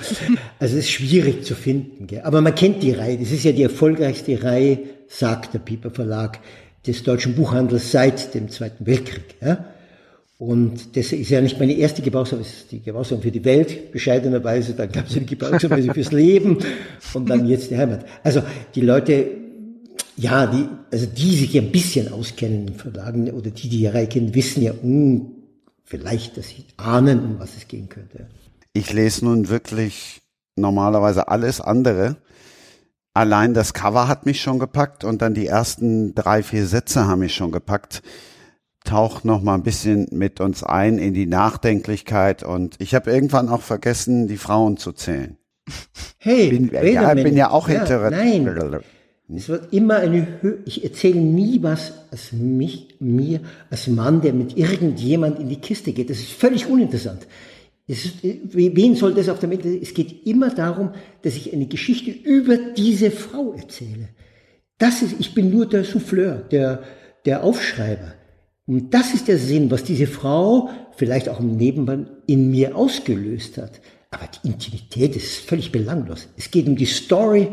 also 0.57 0.77
es 0.77 0.85
ist 0.85 0.89
schwierig 0.89 1.43
zu 1.43 1.53
finden. 1.53 2.07
Aber 2.23 2.39
man 2.39 2.55
kennt 2.55 2.81
die 2.81 2.93
Reihe. 2.93 3.17
Das 3.17 3.29
ist 3.29 3.43
ja 3.43 3.51
die 3.51 3.63
erfolgreichste 3.63 4.41
Reihe, 4.41 4.79
sagt 5.09 5.53
der 5.53 5.59
Pieper 5.59 5.91
Verlag, 5.91 6.39
des 6.87 7.03
deutschen 7.03 7.35
Buchhandels 7.35 7.91
seit 7.91 8.33
dem 8.35 8.47
Zweiten 8.47 8.85
Weltkrieg. 8.85 9.35
Und 10.37 10.95
das 10.95 11.11
ist 11.11 11.29
ja 11.29 11.41
nicht 11.41 11.59
meine 11.59 11.73
erste 11.73 12.01
Gebrauchsanweisung, 12.01 12.53
es 12.53 12.61
ist 12.61 12.71
die 12.71 12.81
Gebrauchsanweisung 12.81 13.21
für 13.21 13.31
die 13.31 13.43
Welt, 13.43 13.91
bescheidenerweise. 13.91 14.75
Dann 14.75 14.89
gab 14.93 15.09
es 15.09 15.17
eine 15.17 15.25
Gebrauchsanweisung 15.25 15.93
fürs 15.93 16.13
Leben 16.13 16.57
und 17.13 17.29
dann 17.29 17.47
jetzt 17.47 17.69
die 17.69 17.77
Heimat. 17.77 18.05
Also 18.23 18.41
die 18.75 18.81
Leute 18.81 19.40
ja, 20.21 20.45
die, 20.45 20.67
also 20.91 21.07
die 21.07 21.35
sich 21.35 21.57
ein 21.57 21.71
bisschen 21.71 22.13
auskennen 22.13 22.67
in 22.67 22.73
Verlagen 22.75 23.31
oder 23.31 23.49
die, 23.49 23.69
die 23.69 23.77
hier 23.77 24.05
kennen, 24.05 24.35
wissen 24.35 24.61
ja 24.61 24.71
um, 24.83 25.31
vielleicht, 25.83 26.37
dass 26.37 26.49
sie 26.49 26.65
ahnen, 26.77 27.19
um 27.21 27.39
was 27.39 27.57
es 27.57 27.67
gehen 27.67 27.89
könnte. 27.89 28.27
Ich 28.73 28.93
lese 28.93 29.25
nun 29.25 29.49
wirklich 29.49 30.21
normalerweise 30.55 31.27
alles 31.27 31.59
andere. 31.59 32.17
Allein 33.15 33.55
das 33.55 33.73
Cover 33.73 34.07
hat 34.07 34.27
mich 34.27 34.41
schon 34.41 34.59
gepackt 34.59 35.03
und 35.03 35.23
dann 35.23 35.33
die 35.33 35.47
ersten 35.47 36.13
drei, 36.13 36.43
vier 36.43 36.67
Sätze 36.67 37.07
haben 37.07 37.19
mich 37.19 37.33
schon 37.33 37.51
gepackt. 37.51 38.03
Taucht 38.83 39.25
noch 39.25 39.41
mal 39.41 39.55
ein 39.55 39.63
bisschen 39.63 40.07
mit 40.11 40.39
uns 40.39 40.63
ein 40.63 40.99
in 40.99 41.15
die 41.15 41.25
Nachdenklichkeit 41.25 42.43
und 42.43 42.75
ich 42.77 42.93
habe 42.93 43.11
irgendwann 43.11 43.49
auch 43.49 43.61
vergessen, 43.61 44.27
die 44.27 44.37
Frauen 44.37 44.77
zu 44.77 44.91
zählen. 44.91 45.37
Hey, 46.19 46.49
bin, 46.49 46.71
ja, 46.71 47.13
bin 47.15 47.35
ja 47.35 47.49
auch 47.49 47.67
ja, 47.67 47.79
hinter. 47.79 48.11
Nein, 48.11 48.81
es 49.35 49.49
wird 49.49 49.71
immer 49.73 49.95
eine 49.95 50.41
Höhe. 50.41 50.59
Ich 50.65 50.83
erzähle 50.83 51.19
nie 51.19 51.61
was 51.61 51.93
als 52.11 52.31
mich, 52.31 52.95
mir, 52.99 53.39
als 53.69 53.87
Mann, 53.87 54.21
der 54.21 54.33
mit 54.33 54.57
irgendjemand 54.57 55.39
in 55.39 55.49
die 55.49 55.61
Kiste 55.61 55.93
geht. 55.93 56.09
Das 56.09 56.19
ist 56.19 56.31
völlig 56.31 56.67
uninteressant. 56.67 57.27
Ist, 57.87 58.23
wen 58.23 58.95
soll 58.95 59.13
das 59.13 59.29
auf 59.29 59.39
der 59.39 59.49
Welt? 59.49 59.65
Es 59.65 59.93
geht 59.93 60.25
immer 60.25 60.49
darum, 60.49 60.91
dass 61.23 61.35
ich 61.35 61.53
eine 61.53 61.65
Geschichte 61.65 62.11
über 62.11 62.57
diese 62.57 63.11
Frau 63.11 63.53
erzähle. 63.53 64.09
Das 64.77 65.01
ist, 65.01 65.15
ich 65.19 65.33
bin 65.33 65.51
nur 65.51 65.67
der 65.67 65.83
Souffleur, 65.83 66.37
der, 66.51 66.83
der 67.25 67.43
Aufschreiber. 67.43 68.13
Und 68.65 68.93
das 68.93 69.13
ist 69.13 69.27
der 69.27 69.37
Sinn, 69.37 69.69
was 69.71 69.83
diese 69.83 70.07
Frau 70.07 70.69
vielleicht 70.95 71.29
auch 71.29 71.39
im 71.39 71.57
Nebenband 71.57 72.09
in 72.27 72.49
mir 72.49 72.75
ausgelöst 72.75 73.57
hat. 73.57 73.81
Aber 74.11 74.27
die 74.27 74.47
Intimität 74.47 75.15
ist 75.15 75.37
völlig 75.37 75.71
belanglos. 75.71 76.27
Es 76.37 76.51
geht 76.51 76.67
um 76.67 76.75
die 76.75 76.85
Story 76.85 77.49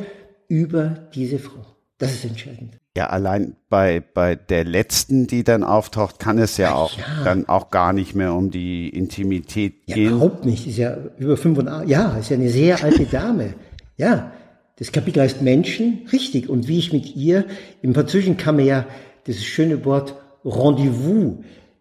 über 0.48 1.08
diese 1.14 1.38
Frau. 1.38 1.64
Das 1.98 2.12
ist 2.12 2.24
entscheidend. 2.24 2.78
Ja, 2.96 3.10
allein 3.10 3.56
bei, 3.68 4.00
bei 4.00 4.34
der 4.34 4.64
letzten, 4.64 5.26
die 5.26 5.44
dann 5.44 5.62
auftaucht, 5.62 6.18
kann 6.18 6.38
es 6.38 6.56
ja 6.56 6.74
auch 6.74 6.96
ja. 6.96 7.04
dann 7.24 7.48
auch 7.48 7.70
gar 7.70 7.92
nicht 7.92 8.14
mehr 8.14 8.34
um 8.34 8.50
die 8.50 8.88
Intimität 8.88 9.74
ja, 9.86 9.94
gehen. 9.94 10.12
Überhaupt 10.12 10.44
nicht. 10.44 10.66
Ist 10.66 10.78
ja 10.78 10.96
über 11.18 11.36
85, 11.36 11.88
ja, 11.88 12.16
ist 12.16 12.30
ja 12.30 12.36
eine 12.36 12.48
sehr 12.48 12.82
alte 12.82 13.04
Dame. 13.04 13.54
Ja, 14.00 14.30
das 14.76 14.92
Kapitel 14.92 15.20
heißt 15.24 15.42
Menschen, 15.42 16.06
richtig. 16.12 16.48
Und 16.48 16.68
wie 16.68 16.78
ich 16.78 16.92
mit 16.92 17.16
ihr, 17.16 17.46
im 17.82 17.94
Französischen 17.94 18.36
kann 18.36 18.54
man 18.54 18.64
ja 18.64 18.86
dieses 19.26 19.44
schöne 19.44 19.84
Wort 19.84 20.14
Rendezvous, 20.44 21.38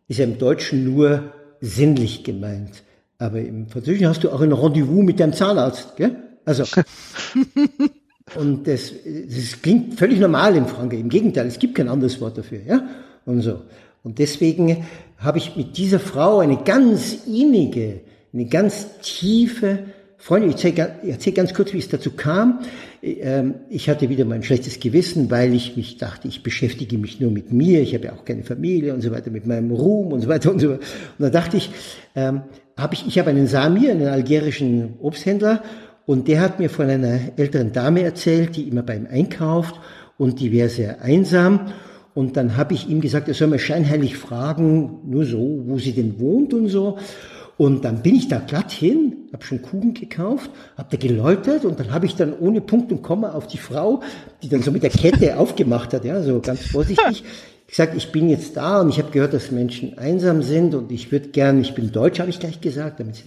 ist 0.08 0.18
ja 0.18 0.26
im 0.26 0.40
Deutschen 0.40 0.84
nur 0.84 1.32
sinnlich 1.62 2.24
gemeint. 2.24 2.82
Aber 3.20 3.40
im 3.40 3.68
Französischen 3.68 4.08
hast 4.08 4.24
du 4.24 4.32
auch 4.32 4.42
ein 4.42 4.52
Rendezvous 4.52 5.04
mit 5.04 5.20
deinem 5.20 5.34
Zahnarzt, 5.34 5.96
gell? 5.96 6.16
Also, 6.44 6.64
Und 8.36 8.68
das, 8.68 8.92
das 9.06 9.62
klingt 9.62 9.96
völlig 9.96 10.20
normal 10.20 10.56
in 10.56 10.66
Frankreich. 10.66 11.00
Im 11.00 11.10
Gegenteil, 11.10 11.48
es 11.48 11.60
gibt 11.60 11.76
kein 11.76 11.88
anderes 11.88 12.20
Wort 12.20 12.38
dafür, 12.38 12.60
ja? 12.66 12.88
Und 13.26 13.42
so. 13.42 13.62
Und 14.04 14.20
deswegen 14.20 14.86
habe 15.18 15.38
ich 15.38 15.56
mit 15.56 15.78
dieser 15.78 16.00
Frau 16.00 16.40
eine 16.40 16.58
ganz 16.58 17.26
innige, 17.26 18.02
eine 18.34 18.46
ganz 18.46 18.88
tiefe 19.02 19.80
Freundin. 20.18 20.50
Ich 20.50 20.64
erzähle, 20.64 20.96
erzähle 21.08 21.36
ganz 21.36 21.54
kurz, 21.54 21.74
wie 21.74 21.78
es 21.78 21.90
dazu 21.90 22.12
kam. 22.12 22.60
Ähm, 23.02 23.56
ich 23.70 23.90
hatte 23.90 24.10
wieder 24.10 24.26
mein 24.26 24.44
schlechtes 24.44 24.80
Gewissen, 24.80 25.32
weil 25.32 25.54
ich 25.54 25.78
mich 25.78 25.98
dachte, 25.98 26.28
ich 26.28 26.44
beschäftige 26.44 26.98
mich 26.98 27.20
nur 27.20 27.32
mit 27.32 27.54
mir. 27.54 27.82
Ich 27.82 27.94
habe 27.94 28.06
ja 28.06 28.14
auch 28.14 28.26
keine 28.26 28.44
Familie 28.44 28.94
und 28.94 29.02
so 29.02 29.12
weiter, 29.12 29.32
mit 29.32 29.46
meinem 29.46 29.72
Ruhm 29.72 30.12
und 30.12 30.22
so 30.22 30.28
weiter 30.28 30.52
und 30.52 30.60
so 30.60 30.72
weiter. 30.72 30.82
Und 31.18 31.24
da 31.24 31.30
dachte 31.30 31.58
ich, 31.58 31.70
ähm, 32.16 32.42
habe 32.76 32.94
ich, 32.94 33.08
ich 33.08 33.18
habe 33.20 33.30
einen 33.30 33.48
Samir, 33.48 33.92
einen 33.92 34.08
algerischen 34.08 34.96
Obsthändler, 35.00 35.64
und 36.08 36.30
der 36.30 36.40
hat 36.40 36.58
mir 36.58 36.70
von 36.70 36.90
einer 36.90 37.20
älteren 37.36 37.74
Dame 37.74 38.02
erzählt, 38.02 38.56
die 38.56 38.64
immer 38.64 38.82
bei 38.82 38.96
ihm 38.96 39.08
einkauft 39.12 39.76
und 40.18 40.40
die 40.40 40.54
wäre 40.54 40.70
sehr 40.70 41.02
einsam. 41.02 41.74
Und 42.16 42.38
dann 42.38 42.56
habe 42.56 42.74
ich 42.74 42.90
ihm 42.90 43.02
gesagt, 43.02 43.28
er 43.28 43.34
soll 43.34 43.50
mir 43.50 43.60
scheinheilig 43.60 44.18
fragen, 44.18 45.02
nur 45.06 45.26
so, 45.26 45.64
wo 45.66 45.78
sie 45.78 45.92
denn 45.92 46.18
wohnt 46.20 46.54
und 46.54 46.70
so. 46.70 46.98
Und 47.58 47.84
dann 47.84 48.02
bin 48.04 48.16
ich 48.16 48.30
da 48.30 48.40
glatt 48.40 48.72
hin, 48.72 49.28
habe 49.34 49.44
schon 49.44 49.62
Kuchen 49.62 49.94
gekauft, 49.94 50.50
habe 50.78 50.88
da 50.92 50.98
geläutert 50.98 51.66
und 51.66 51.78
dann 51.78 51.92
habe 51.92 52.06
ich 52.06 52.16
dann 52.16 52.34
ohne 52.40 52.62
Punkt 52.62 52.92
und 52.92 53.02
Komma 53.02 53.34
auf 53.34 53.48
die 53.48 53.58
Frau, 53.58 54.02
die 54.42 54.48
dann 54.48 54.62
so 54.62 54.72
mit 54.72 54.84
der 54.84 54.92
Kette 54.92 55.38
aufgemacht 55.38 55.94
hat, 55.94 56.06
ja, 56.06 56.22
so 56.24 56.40
ganz 56.40 56.68
vorsichtig, 56.68 57.26
gesagt, 57.68 57.96
ich 57.96 58.12
bin 58.12 58.30
jetzt 58.30 58.56
da 58.56 58.82
und 58.82 58.90
ich 58.90 58.98
habe 58.98 59.12
gehört, 59.12 59.34
dass 59.34 59.52
Menschen 59.52 59.98
einsam 59.98 60.42
sind 60.42 60.74
und 60.74 60.92
ich 60.92 61.12
würde 61.12 61.30
gern, 61.30 61.60
ich 61.60 61.76
bin 61.76 61.92
Deutsch, 61.92 62.20
habe 62.20 62.30
ich 62.30 62.40
gleich 62.40 62.62
gesagt, 62.62 63.00
damit 63.00 63.16
sie, 63.16 63.24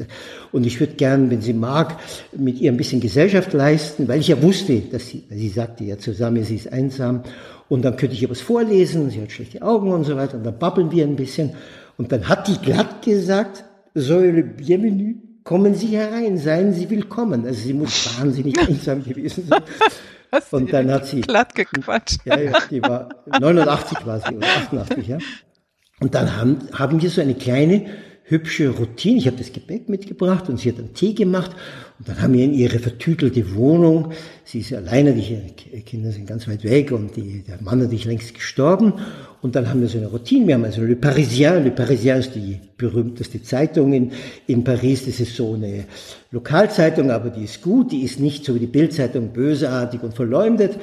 und 0.50 0.66
ich 0.66 0.80
würde 0.80 0.94
gern, 0.94 1.30
wenn 1.30 1.42
sie 1.42 1.52
mag, 1.52 1.98
mit 2.32 2.58
ihr 2.58 2.72
ein 2.72 2.78
bisschen 2.78 3.00
Gesellschaft 3.00 3.52
leisten, 3.52 4.08
weil 4.08 4.20
ich 4.20 4.28
ja 4.28 4.42
wusste, 4.42 4.80
dass 4.80 5.08
sie, 5.08 5.24
sie 5.28 5.48
sagte 5.50 5.84
ja 5.84 5.98
zusammen, 5.98 6.42
sie 6.42 6.56
ist 6.56 6.72
einsam 6.72 7.22
und 7.68 7.82
dann 7.84 7.96
könnte 7.96 8.14
ich 8.14 8.22
ihr 8.22 8.30
was 8.30 8.40
vorlesen, 8.40 9.10
sie 9.10 9.20
hat 9.20 9.30
schlechte 9.30 9.60
Augen 9.60 9.92
und 9.92 10.04
so 10.04 10.16
weiter 10.16 10.38
und 10.38 10.44
dann 10.44 10.58
babbeln 10.58 10.90
wir 10.90 11.04
ein 11.04 11.16
bisschen 11.16 11.52
und 11.98 12.10
dann 12.10 12.28
hat 12.28 12.48
die 12.48 12.56
glatt 12.56 13.02
gesagt, 13.02 13.64
soll 13.94 14.26
le 14.26 14.42
bienvenue, 14.42 15.16
kommen 15.44 15.74
Sie 15.74 15.88
herein, 15.88 16.38
seien 16.38 16.72
Sie 16.72 16.88
willkommen. 16.88 17.44
Also 17.44 17.60
sie 17.60 17.74
muss 17.74 18.18
wahnsinnig 18.18 18.58
einsam 18.68 19.04
gewesen 19.04 19.44
sein. 19.48 19.62
Hast 20.32 20.52
und 20.52 20.72
dann 20.72 20.90
hat 20.90 21.06
sie 21.06 21.22
glatt 21.22 21.54
gequatscht. 21.54 22.20
Ja, 22.24 22.38
ja, 22.38 22.58
die 22.70 22.82
war 22.82 23.08
89 23.26 24.06
war 24.06 24.20
sie 24.20 24.36
oder 24.36 24.46
88, 24.46 25.08
ja. 25.08 25.18
Und 26.00 26.14
dann 26.14 26.36
haben, 26.36 26.58
haben 26.72 27.02
wir 27.02 27.10
so 27.10 27.20
eine 27.20 27.34
kleine 27.34 27.86
hübsche 28.30 28.68
Routine. 28.68 29.18
Ich 29.18 29.26
habe 29.26 29.36
das 29.36 29.52
Gebäck 29.52 29.88
mitgebracht 29.88 30.48
und 30.48 30.58
sie 30.58 30.70
hat 30.70 30.78
einen 30.78 30.94
Tee 30.94 31.14
gemacht. 31.14 31.50
Und 31.98 32.08
dann 32.08 32.22
haben 32.22 32.32
wir 32.32 32.44
in 32.44 32.54
ihre 32.54 32.78
vertütelte 32.78 33.54
Wohnung, 33.54 34.12
sie 34.44 34.60
ist 34.60 34.72
alleine, 34.72 35.14
die 35.14 35.82
Kinder 35.82 36.12
sind 36.12 36.26
ganz 36.26 36.48
weit 36.48 36.64
weg 36.64 36.92
und 36.92 37.16
die, 37.16 37.42
der 37.42 37.60
Mann 37.60 37.82
hat 37.82 37.90
nicht 37.90 38.04
längst 38.04 38.34
gestorben. 38.34 38.94
Und 39.42 39.56
dann 39.56 39.68
haben 39.68 39.80
wir 39.80 39.88
so 39.88 39.98
eine 39.98 40.08
Routine. 40.08 40.46
Wir 40.46 40.54
haben 40.54 40.64
also 40.64 40.82
Le 40.82 40.96
Parisien. 40.96 41.64
Le 41.64 41.70
Parisien 41.70 42.18
ist 42.18 42.34
die 42.34 42.58
berühmteste 42.76 43.42
Zeitung 43.42 43.92
in, 43.92 44.12
in 44.46 44.64
Paris. 44.64 45.06
Das 45.06 45.18
ist 45.18 45.34
so 45.34 45.54
eine 45.54 45.84
Lokalzeitung, 46.30 47.10
aber 47.10 47.30
die 47.30 47.44
ist 47.44 47.62
gut. 47.62 47.90
Die 47.92 48.02
ist 48.02 48.20
nicht 48.20 48.44
so 48.44 48.54
wie 48.54 48.58
die 48.58 48.66
Bildzeitung 48.66 49.28
bösartig 49.32 50.02
und 50.02 50.14
verleumdet. 50.14 50.76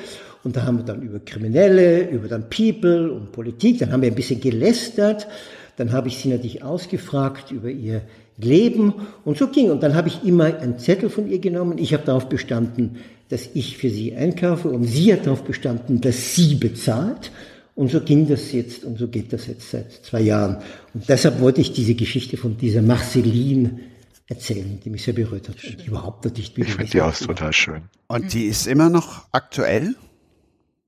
Und 0.44 0.56
da 0.56 0.64
haben 0.64 0.78
wir 0.78 0.86
dann 0.86 1.04
über 1.04 1.20
Kriminelle, 1.20 2.10
über 2.10 2.28
dann 2.28 2.50
People 2.50 3.12
und 3.12 3.32
Politik. 3.32 3.78
Dann 3.80 3.92
haben 3.92 4.02
wir 4.02 4.10
ein 4.10 4.16
bisschen 4.16 4.42
gelästert. 4.42 5.28
Dann 5.76 5.92
habe 5.92 6.08
ich 6.08 6.18
sie 6.18 6.30
natürlich 6.30 6.64
ausgefragt 6.64 7.52
über 7.52 7.70
ihr 7.70 8.02
Leben 8.38 8.94
und 9.24 9.38
so 9.38 9.48
ging. 9.48 9.70
Und 9.70 9.84
dann 9.84 9.94
habe 9.94 10.08
ich 10.08 10.24
immer 10.24 10.46
einen 10.46 10.80
Zettel 10.80 11.10
von 11.10 11.30
ihr 11.30 11.40
genommen. 11.40 11.78
Ich 11.78 11.94
habe 11.94 12.06
darauf 12.06 12.28
bestanden, 12.28 12.98
dass 13.30 13.50
ich 13.54 13.78
für 13.78 13.90
sie 13.90 14.16
einkaufe 14.16 14.70
und 14.70 14.86
sie 14.86 15.14
hat 15.14 15.26
darauf 15.26 15.44
bestanden, 15.44 16.02
dass 16.02 16.34
sie 16.34 16.56
bezahlt. 16.56 17.32
Und 17.78 17.92
so 17.92 18.02
ging 18.02 18.28
das 18.28 18.52
jetzt 18.54 18.84
und 18.86 18.98
so 18.98 19.08
geht 19.08 19.32
das 19.32 19.46
jetzt 19.46 19.70
seit 19.70 19.92
zwei 20.04 20.22
Jahren. 20.22 20.58
Und 20.96 21.08
deshalb 21.08 21.40
wollte 21.40 21.62
ich 21.62 21.74
diese 21.74 21.94
Geschichte 21.94 22.36
von 22.36 22.58
dieser 22.58 22.82
Marceline 22.82 23.82
erzählen, 24.28 24.80
die 24.84 24.90
mich 24.90 25.04
sehr 25.04 25.14
berührt 25.14 25.48
hat. 25.48 25.64
Und 25.64 25.86
überhaupt 25.86 26.26
nicht 26.26 26.58
Ich 26.58 26.74
finde 26.74 26.92
die 26.92 27.02
auch 27.04 27.16
total 27.16 27.54
schön. 27.54 27.84
Und 28.08 28.34
die 28.34 28.46
ist 28.46 28.66
immer 28.66 28.90
noch 28.90 29.28
aktuell? 29.32 29.94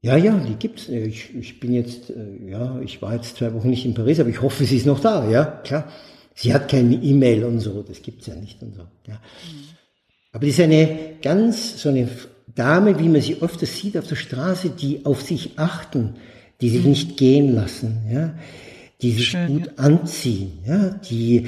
Ja, 0.02 0.18
ja, 0.18 0.36
die 0.40 0.56
gibt's. 0.56 0.90
Ich, 0.90 1.36
ich 1.36 1.60
bin 1.60 1.76
jetzt, 1.76 2.10
äh, 2.10 2.50
ja, 2.50 2.80
ich 2.80 3.04
war 3.04 3.14
jetzt 3.14 3.38
zwei 3.38 3.54
Wochen 3.54 3.70
nicht 3.70 3.86
in 3.86 3.94
Paris, 3.94 4.20
aber 4.20 4.30
ich 4.30 4.42
hoffe, 4.42 4.66
sie 4.66 4.78
ist 4.78 4.88
noch 4.88 5.00
da, 5.00 5.30
ja, 5.30 5.46
klar. 5.46 5.88
Sie 6.34 6.56
hat 6.56 6.70
keine 6.70 6.96
E-Mail 6.96 7.44
und 7.44 7.60
so, 7.60 7.84
das 7.84 8.02
gibt's 8.02 8.26
ja 8.26 8.34
nicht 8.34 8.64
und 8.64 8.74
so, 8.74 8.82
ja. 9.08 9.22
Aber 10.32 10.44
die 10.44 10.50
ist 10.50 10.60
eine 10.60 11.18
ganz, 11.22 11.80
so 11.80 11.90
eine 11.90 12.10
Dame, 12.56 12.98
wie 12.98 13.10
man 13.10 13.22
sie 13.22 13.44
öfter 13.44 13.68
sieht 13.68 13.96
auf 13.96 14.08
der 14.08 14.16
Straße, 14.16 14.72
die 14.72 15.06
auf 15.06 15.22
sich 15.22 15.60
achten, 15.60 16.16
die 16.62 16.70
sich 16.70 16.84
mhm. 16.84 16.90
nicht 16.90 17.18
gehen 17.18 17.56
lassen, 17.56 18.04
ja, 18.12 18.34
die 19.02 19.12
sich 19.12 19.30
Schön, 19.30 19.48
gut 19.48 19.68
ja. 19.68 19.74
anziehen, 19.84 20.60
ja, 20.66 20.90
die 21.10 21.48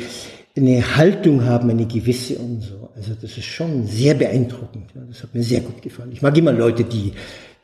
eine 0.55 0.95
Haltung 0.97 1.45
haben, 1.45 1.69
eine 1.69 1.87
gewisse 1.87 2.37
und 2.37 2.61
so. 2.61 2.89
Also 2.95 3.13
das 3.13 3.37
ist 3.37 3.45
schon 3.45 3.87
sehr 3.87 4.13
beeindruckend. 4.15 4.91
Ja. 4.93 5.01
Das 5.07 5.23
hat 5.23 5.33
mir 5.33 5.43
sehr 5.43 5.61
gut 5.61 5.81
gefallen. 5.81 6.11
Ich 6.11 6.21
mag 6.21 6.37
immer 6.37 6.51
Leute, 6.51 6.83
die, 6.83 7.13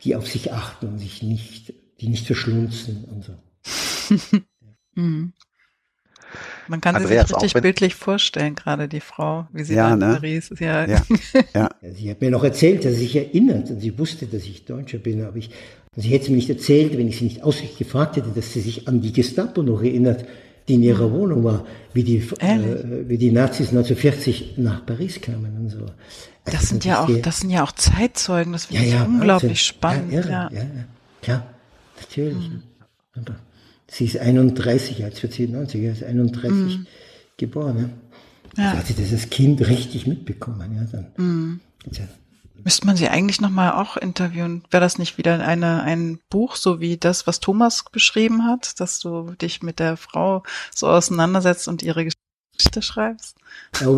die 0.03 0.15
auf 0.15 0.25
sich 0.25 0.53
achten 0.53 0.87
und 0.87 0.99
sich 0.99 1.21
nicht 1.21 1.73
die 1.99 2.09
nicht 2.09 2.25
verschlunzen 2.25 3.05
und 3.05 3.23
so. 3.23 4.37
mhm. 4.95 5.33
Man 6.67 6.81
kann 6.81 6.95
Andreas, 6.95 7.29
sich 7.29 7.37
richtig 7.37 7.61
bildlich 7.61 7.95
vorstellen, 7.95 8.53
gerade 8.53 8.89
die 8.89 8.99
Frau, 8.99 9.47
wie 9.53 9.63
sie 9.63 9.75
ja, 9.75 9.87
da 9.87 9.93
in 9.93 9.99
ne? 9.99 10.15
Paris 10.15 10.51
ist. 10.51 10.59
Ja. 10.59 10.85
Ja. 10.87 11.01
ja. 11.53 11.69
sie 11.93 12.11
hat 12.11 12.19
mir 12.19 12.29
noch 12.29 12.43
erzählt, 12.43 12.83
dass 12.83 12.93
sie 12.93 12.99
sich 12.99 13.15
erinnert 13.15 13.69
und 13.69 13.79
sie 13.79 13.97
wusste, 13.97 14.25
dass 14.27 14.43
ich 14.43 14.65
Deutscher 14.65 14.97
bin, 14.97 15.23
aber 15.23 15.37
ich, 15.37 15.49
sie 15.97 16.09
hätte 16.09 16.29
mir 16.29 16.37
nicht 16.37 16.49
erzählt, 16.49 16.97
wenn 16.97 17.07
ich 17.07 17.17
sie 17.17 17.25
nicht 17.25 17.43
ausdrücklich 17.43 17.77
gefragt 17.77 18.15
hätte, 18.15 18.29
dass 18.33 18.53
sie 18.53 18.61
sich 18.61 18.87
an 18.87 19.01
die 19.01 19.11
Gestapo 19.11 19.63
noch 19.63 19.81
erinnert, 19.81 20.25
die 20.67 20.75
in 20.75 20.83
ihrer 20.83 21.11
Wohnung 21.11 21.43
war, 21.43 21.65
wie 21.93 22.03
die, 22.03 22.17
äh, 22.39 23.07
wie 23.07 23.17
die 23.17 23.31
Nazis 23.31 23.69
1940 23.69 24.57
nach 24.57 24.85
Paris 24.85 25.21
kamen 25.21 25.57
und 25.57 25.69
so. 25.69 25.79
Also 25.79 25.91
das 26.45 26.69
sind 26.69 26.85
ja 26.85 27.03
auch, 27.03 27.09
das 27.21 27.39
sind 27.39 27.49
ja 27.49 27.63
auch 27.63 27.71
Zeitzeugen, 27.71 28.53
das 28.53 28.65
finde 28.65 28.83
ja, 28.83 28.87
ich 28.87 28.93
ja, 28.93 29.05
unglaublich 29.05 29.49
Wahnsinn. 29.49 29.55
spannend. 29.55 30.13
Ja, 30.13 30.19
irre, 30.19 30.29
ja. 30.29 30.49
ja, 30.51 30.65
klar, 31.21 31.47
natürlich. 31.99 32.49
Mhm. 32.49 32.63
Sie 33.89 34.05
ist 34.05 34.17
31, 34.17 35.03
als 35.03 35.23
wird 35.23 35.33
sie 35.33 35.47
90, 35.47 35.81
sie 35.81 35.87
ist 35.87 36.03
31 36.03 36.51
mhm. 36.51 36.87
geboren. 37.37 37.93
Ja. 38.57 38.65
Also 38.65 38.77
hat 38.79 38.87
sie 38.87 38.95
das 38.95 39.11
als 39.13 39.29
Kind 39.29 39.65
richtig 39.67 40.07
mitbekommen. 40.07 40.75
Ja, 40.75 40.83
dann, 40.91 41.07
mhm. 41.17 41.59
ja. 41.91 42.07
Müsste 42.63 42.85
man 42.85 42.95
sie 42.95 43.07
eigentlich 43.07 43.41
nochmal 43.41 43.73
auch 43.73 43.97
interviewen? 43.97 44.63
Wäre 44.69 44.81
das 44.81 44.97
nicht 44.97 45.17
wieder 45.17 45.45
eine, 45.45 45.83
ein 45.83 46.19
Buch, 46.29 46.55
so 46.55 46.79
wie 46.79 46.97
das, 46.97 47.27
was 47.27 47.39
Thomas 47.39 47.85
beschrieben 47.91 48.45
hat, 48.45 48.79
dass 48.79 48.99
du 48.99 49.31
dich 49.41 49.61
mit 49.61 49.79
der 49.79 49.97
Frau 49.97 50.43
so 50.73 50.87
auseinandersetzt 50.87 51.67
und 51.67 51.83
ihre 51.83 52.05
Geschichte 52.05 52.81
schreibst? 52.81 53.37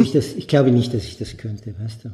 Ich, 0.02 0.12
das, 0.12 0.34
ich 0.34 0.48
glaube 0.48 0.72
nicht, 0.72 0.94
dass 0.94 1.04
ich 1.04 1.18
das 1.18 1.38
könnte, 1.38 1.74
weißt 1.80 2.06
du. 2.06 2.12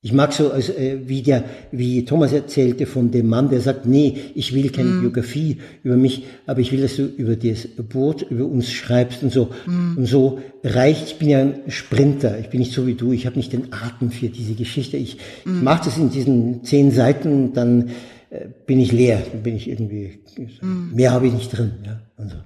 Ich 0.00 0.12
mag 0.12 0.32
so, 0.32 0.52
also, 0.52 0.72
äh, 0.74 1.08
wie, 1.08 1.22
der, 1.22 1.44
wie 1.72 2.04
Thomas 2.04 2.32
erzählte 2.32 2.86
von 2.86 3.10
dem 3.10 3.26
Mann, 3.26 3.50
der 3.50 3.60
sagt, 3.60 3.84
nee, 3.84 4.16
ich 4.36 4.54
will 4.54 4.70
keine 4.70 4.90
mm. 4.90 5.00
Biografie 5.00 5.58
über 5.82 5.96
mich, 5.96 6.24
aber 6.46 6.60
ich 6.60 6.70
will, 6.70 6.82
dass 6.82 6.94
du 6.94 7.04
über 7.06 7.34
das 7.34 7.66
Boot, 7.66 8.22
über 8.30 8.44
uns 8.44 8.70
schreibst 8.70 9.24
und 9.24 9.32
so. 9.32 9.50
Mm. 9.66 9.98
Und 9.98 10.06
so 10.06 10.38
reicht, 10.62 11.08
ich 11.08 11.18
bin 11.18 11.28
ja 11.30 11.40
ein 11.40 11.62
Sprinter, 11.66 12.38
ich 12.38 12.48
bin 12.48 12.60
nicht 12.60 12.72
so 12.72 12.86
wie 12.86 12.94
du, 12.94 13.12
ich 13.12 13.26
habe 13.26 13.36
nicht 13.36 13.52
den 13.52 13.72
Atem 13.72 14.12
für 14.12 14.28
diese 14.28 14.54
Geschichte. 14.54 14.96
Ich 14.96 15.16
mm. 15.44 15.64
mache 15.64 15.86
das 15.86 15.98
in 15.98 16.10
diesen 16.10 16.62
zehn 16.62 16.92
Seiten 16.92 17.32
und 17.32 17.56
dann 17.56 17.90
äh, 18.30 18.46
bin 18.66 18.78
ich 18.78 18.92
leer, 18.92 19.20
dann 19.32 19.42
bin 19.42 19.56
ich 19.56 19.68
irgendwie, 19.68 20.20
mm. 20.60 20.94
mehr 20.94 21.10
habe 21.10 21.26
ich 21.26 21.32
nicht 21.32 21.50
drin. 21.50 21.72
Ja, 21.84 22.00
und 22.16 22.30
so. 22.30 22.36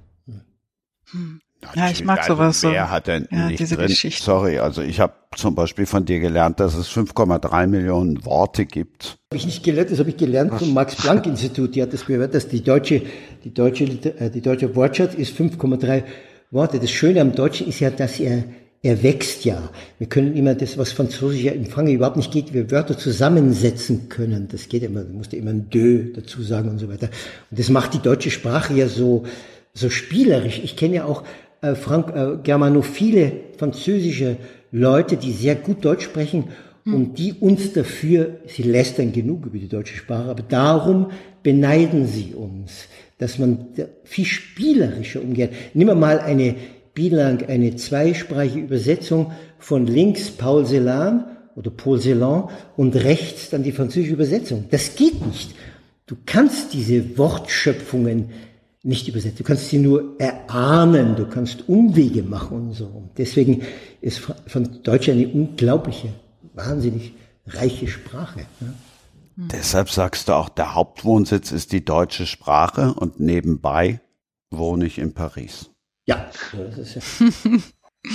Mm. 1.62 1.78
Ja, 1.78 1.90
ich 1.90 2.04
mag 2.04 2.18
also 2.18 2.34
sowas. 2.34 2.62
Wer 2.62 2.90
hat 2.90 3.06
denn 3.06 3.28
ja, 3.30 3.48
nicht 3.48 3.60
diese 3.60 3.76
drin? 3.76 3.86
Geschichte. 3.86 4.22
Sorry, 4.22 4.58
also 4.58 4.82
ich 4.82 5.00
habe 5.00 5.14
zum 5.36 5.54
Beispiel 5.54 5.86
von 5.86 6.04
dir 6.04 6.20
gelernt, 6.20 6.60
dass 6.60 6.74
es 6.74 6.88
5,3 6.90 7.66
Millionen 7.66 8.24
Worte 8.24 8.66
gibt. 8.66 9.18
Habe 9.30 9.36
ich 9.36 9.46
nicht 9.46 9.62
gelernt, 9.62 9.90
das 9.90 9.98
habe 9.98 10.10
ich 10.10 10.16
gelernt 10.16 10.54
vom 10.54 10.74
Max 10.74 10.96
Planck 10.96 11.26
Institut. 11.26 11.74
Die 11.74 11.82
hat 11.82 11.92
das 11.92 12.04
gehört, 12.04 12.34
dass 12.34 12.48
die 12.48 12.62
deutsche, 12.62 13.02
die 13.44 13.54
deutsche, 13.54 13.84
äh, 13.84 14.30
die 14.30 14.40
deutsche 14.40 14.74
Wortschatz 14.76 15.14
ist 15.14 15.36
5,3 15.38 16.02
Worte. 16.50 16.78
Das 16.78 16.90
Schöne 16.90 17.20
am 17.20 17.34
Deutschen 17.34 17.68
ist 17.68 17.80
ja, 17.80 17.90
dass 17.90 18.20
er 18.20 18.44
er 18.82 19.02
wächst 19.02 19.44
ja. 19.44 19.70
Wir 19.98 20.08
können 20.08 20.36
immer 20.36 20.54
das, 20.54 20.76
was 20.76 20.90
französischer 20.90 21.54
Empfange 21.54 21.92
überhaupt 21.92 22.16
nicht 22.16 22.32
geht, 22.32 22.52
wir 22.52 22.70
Wörter 22.70 22.98
zusammensetzen 22.98 24.08
können. 24.08 24.48
Das 24.50 24.68
geht 24.68 24.82
immer, 24.82 25.02
du 25.04 25.12
musst 25.12 25.32
immer 25.34 25.50
ein 25.50 25.70
Dö 25.70 26.12
dazu 26.12 26.42
sagen 26.42 26.68
und 26.68 26.78
so 26.78 26.88
weiter. 26.88 27.08
Und 27.50 27.60
das 27.60 27.68
macht 27.68 27.94
die 27.94 28.00
deutsche 28.00 28.32
Sprache 28.32 28.74
ja 28.74 28.88
so, 28.88 29.24
so 29.72 29.88
spielerisch. 29.88 30.60
Ich 30.64 30.76
kenne 30.76 30.96
ja 30.96 31.04
auch 31.04 31.22
äh, 31.62 31.74
Frank, 31.74 32.14
äh, 32.14 32.36
germanophile 32.42 33.32
französische 33.56 34.36
Leute, 34.70 35.16
die 35.16 35.32
sehr 35.32 35.54
gut 35.54 35.84
Deutsch 35.84 36.04
sprechen 36.04 36.48
hm. 36.84 36.94
und 36.94 37.18
die 37.18 37.32
uns 37.32 37.72
dafür, 37.72 38.40
sie 38.46 38.64
lästern 38.64 39.12
genug 39.12 39.46
über 39.46 39.58
die 39.58 39.68
deutsche 39.68 39.96
Sprache, 39.96 40.28
aber 40.28 40.42
darum 40.42 41.10
beneiden 41.42 42.06
sie 42.06 42.34
uns, 42.34 42.88
dass 43.18 43.38
man 43.38 43.68
viel 44.04 44.24
spielerischer 44.24 45.22
umgeht. 45.22 45.50
Nimm 45.74 45.98
mal 45.98 46.18
eine 46.18 46.56
bilang, 46.94 47.46
eine 47.46 47.76
zweisprachige 47.76 48.60
Übersetzung 48.60 49.32
von 49.58 49.86
links 49.86 50.30
Paul 50.30 50.66
Celan 50.66 51.24
oder 51.54 51.70
Paul 51.70 52.00
Celan 52.00 52.48
und 52.76 52.96
rechts 52.96 53.50
dann 53.50 53.62
die 53.62 53.72
französische 53.72 54.14
Übersetzung. 54.14 54.64
Das 54.70 54.96
geht 54.96 55.24
nicht. 55.24 55.54
Du 56.06 56.16
kannst 56.26 56.74
diese 56.74 57.16
Wortschöpfungen 57.16 58.30
nicht 58.82 59.08
übersetzt. 59.08 59.38
Du 59.38 59.44
kannst 59.44 59.68
sie 59.68 59.78
nur 59.78 60.16
erahnen, 60.18 61.14
du 61.16 61.26
kannst 61.26 61.68
Umwege 61.68 62.22
machen 62.22 62.68
und 62.68 62.72
so. 62.72 63.10
Deswegen 63.16 63.62
ist 64.00 64.18
von 64.18 64.82
Deutsch 64.82 65.08
eine 65.08 65.28
unglaubliche, 65.28 66.08
wahnsinnig 66.54 67.14
reiche 67.46 67.86
Sprache. 67.86 68.40
Ja. 68.60 68.66
Deshalb 69.36 69.90
sagst 69.90 70.28
du 70.28 70.32
auch, 70.34 70.48
der 70.48 70.74
Hauptwohnsitz 70.74 71.52
ist 71.52 71.72
die 71.72 71.84
deutsche 71.84 72.26
Sprache 72.26 72.92
und 72.94 73.20
nebenbei 73.20 74.00
wohne 74.50 74.86
ich 74.86 74.98
in 74.98 75.14
Paris. 75.14 75.70
Ja, 76.06 76.30
das 76.52 76.78
ist 76.78 76.94
ja. 76.96 77.58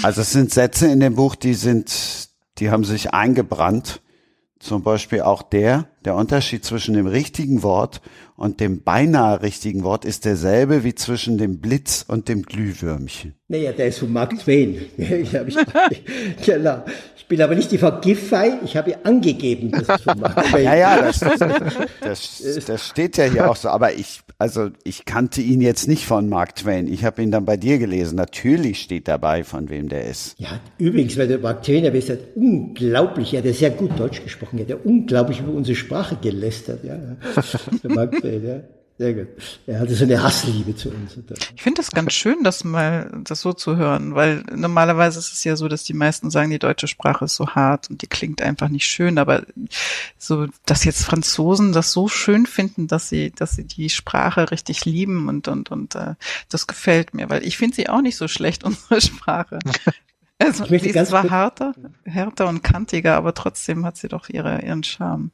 Also 0.04 0.20
es 0.20 0.32
sind 0.34 0.52
Sätze 0.52 0.88
in 0.88 1.00
dem 1.00 1.16
Buch, 1.16 1.36
die 1.36 1.54
sind, 1.54 2.28
die 2.58 2.70
haben 2.70 2.84
sich 2.84 3.14
eingebrannt. 3.14 4.02
Zum 4.60 4.84
Beispiel 4.84 5.22
auch 5.22 5.44
der, 5.44 5.88
der 6.08 6.16
Unterschied 6.16 6.64
zwischen 6.64 6.94
dem 6.94 7.06
richtigen 7.06 7.64
Wort 7.64 8.02
und 8.38 8.62
dem 8.62 8.82
beinahe 8.82 9.42
richtigen 9.42 9.84
Wort 9.84 10.06
ist 10.06 10.24
derselbe 10.24 10.86
wie 10.86 10.96
zwischen 10.96 11.38
dem 11.38 11.58
Blitz 11.58 12.06
und 12.08 12.30
dem 12.30 12.44
Glühwürmchen. 12.44 13.34
Naja, 13.50 13.72
der 13.72 13.88
ist 13.88 14.00
von 14.00 14.14
Mark 14.14 14.38
Twain. 14.40 14.78
Ich, 14.98 15.36
hab, 15.36 15.48
ich, 15.48 15.58
genau. 16.46 16.84
ich 17.18 17.26
bin 17.28 17.42
aber 17.42 17.56
nicht 17.56 17.72
die 17.72 17.78
Frau 17.78 18.00
Giffey, 18.00 18.54
ich 18.64 18.78
habe 18.78 18.96
angegeben, 19.06 19.72
dass 19.72 19.90
es 19.90 20.02
von 20.02 20.20
Mark 20.20 20.46
Twain 20.46 20.64
Ja, 20.64 20.76
ja, 20.76 21.02
das, 21.02 21.20
das, 22.02 22.66
das 22.66 22.88
steht 22.88 23.18
ja 23.18 23.26
hier 23.26 23.50
auch 23.50 23.56
so. 23.56 23.70
Aber 23.70 23.94
ich, 23.94 24.22
also 24.38 24.70
ich 24.84 25.06
kannte 25.06 25.42
ihn 25.42 25.60
jetzt 25.60 25.88
nicht 25.88 26.06
von 26.06 26.30
Mark 26.30 26.56
Twain. 26.56 26.88
Ich 26.88 27.04
habe 27.04 27.22
ihn 27.24 27.32
dann 27.32 27.46
bei 27.46 27.58
dir 27.58 27.80
gelesen. 27.80 28.16
Natürlich 28.16 28.82
steht 28.82 29.08
dabei, 29.08 29.44
von 29.44 29.70
wem 29.70 29.90
der 29.90 30.06
ist. 30.06 30.36
Ja, 30.38 30.60
übrigens, 30.78 31.18
weil 31.18 31.28
der 31.28 31.40
Mark 31.40 31.64
Twain, 31.64 31.84
der 31.84 31.94
ist 31.96 32.12
unglaublich, 32.36 33.34
er 33.34 33.44
hat 33.44 33.54
sehr 33.56 33.72
gut 33.72 34.00
Deutsch 34.00 34.24
gesprochen, 34.24 34.60
er 34.60 34.64
hat 34.64 34.70
ja 34.70 34.78
unglaublich 34.84 35.40
über 35.40 35.54
unsere 35.54 35.76
Sprache 35.76 35.97
gelästert. 36.22 36.84
Ja. 36.84 36.98
Der 37.84 38.12
Twain, 38.12 38.46
ja. 38.46 38.60
Sehr 39.00 39.14
gut. 39.14 39.28
Er 39.68 39.80
hatte 39.80 39.94
so 39.94 40.06
eine 40.06 40.24
Hassliebe 40.24 40.76
zu 40.76 40.90
uns. 40.90 41.20
Ich 41.56 41.62
finde 41.62 41.78
das 41.82 41.92
ganz 41.92 42.14
schön, 42.14 42.44
das 42.44 42.64
mal 42.64 43.12
das 43.24 43.42
so 43.42 43.54
zu 43.54 43.78
hören, 43.78 44.16
weil 44.16 44.44
normalerweise 44.56 45.20
ist 45.20 45.34
es 45.34 45.44
ja 45.44 45.56
so, 45.56 45.68
dass 45.68 45.84
die 45.84 45.94
meisten 45.94 46.32
sagen, 46.32 46.50
die 46.50 46.58
deutsche 46.58 46.88
Sprache 46.88 47.26
ist 47.26 47.36
so 47.36 47.50
hart 47.50 47.92
und 47.92 48.02
die 48.02 48.08
klingt 48.08 48.42
einfach 48.42 48.70
nicht 48.70 48.88
schön, 48.88 49.20
aber 49.20 49.44
so, 50.18 50.48
dass 50.66 50.84
jetzt 50.84 51.04
Franzosen 51.04 51.74
das 51.74 51.92
so 51.92 52.08
schön 52.08 52.48
finden, 52.48 52.88
dass 52.88 53.08
sie, 53.08 53.30
dass 53.30 53.52
sie 53.52 53.66
die 53.66 53.92
Sprache 53.92 54.50
richtig 54.50 54.86
lieben 54.86 55.30
und 55.30 55.48
und 55.48 55.70
und 55.70 55.94
äh, 55.94 56.16
das 56.50 56.66
gefällt 56.66 57.14
mir, 57.14 57.30
weil 57.30 57.46
ich 57.46 57.56
finde 57.56 57.76
sie 57.76 57.90
auch 57.90 58.02
nicht 58.02 58.18
so 58.18 58.28
schlecht 58.28 58.64
unsere 58.64 59.00
Sprache. 59.00 59.60
Also, 60.40 60.66
sie 60.66 60.76
ist 60.76 61.10
zwar 61.10 61.30
härter, 61.30 61.74
härter 62.04 62.48
und 62.48 62.64
kantiger, 62.64 63.16
aber 63.16 63.36
trotzdem 63.36 63.86
hat 63.86 63.98
sie 63.98 64.08
doch 64.08 64.30
ihre, 64.30 64.64
ihren 64.64 64.84
Charme. 64.84 65.32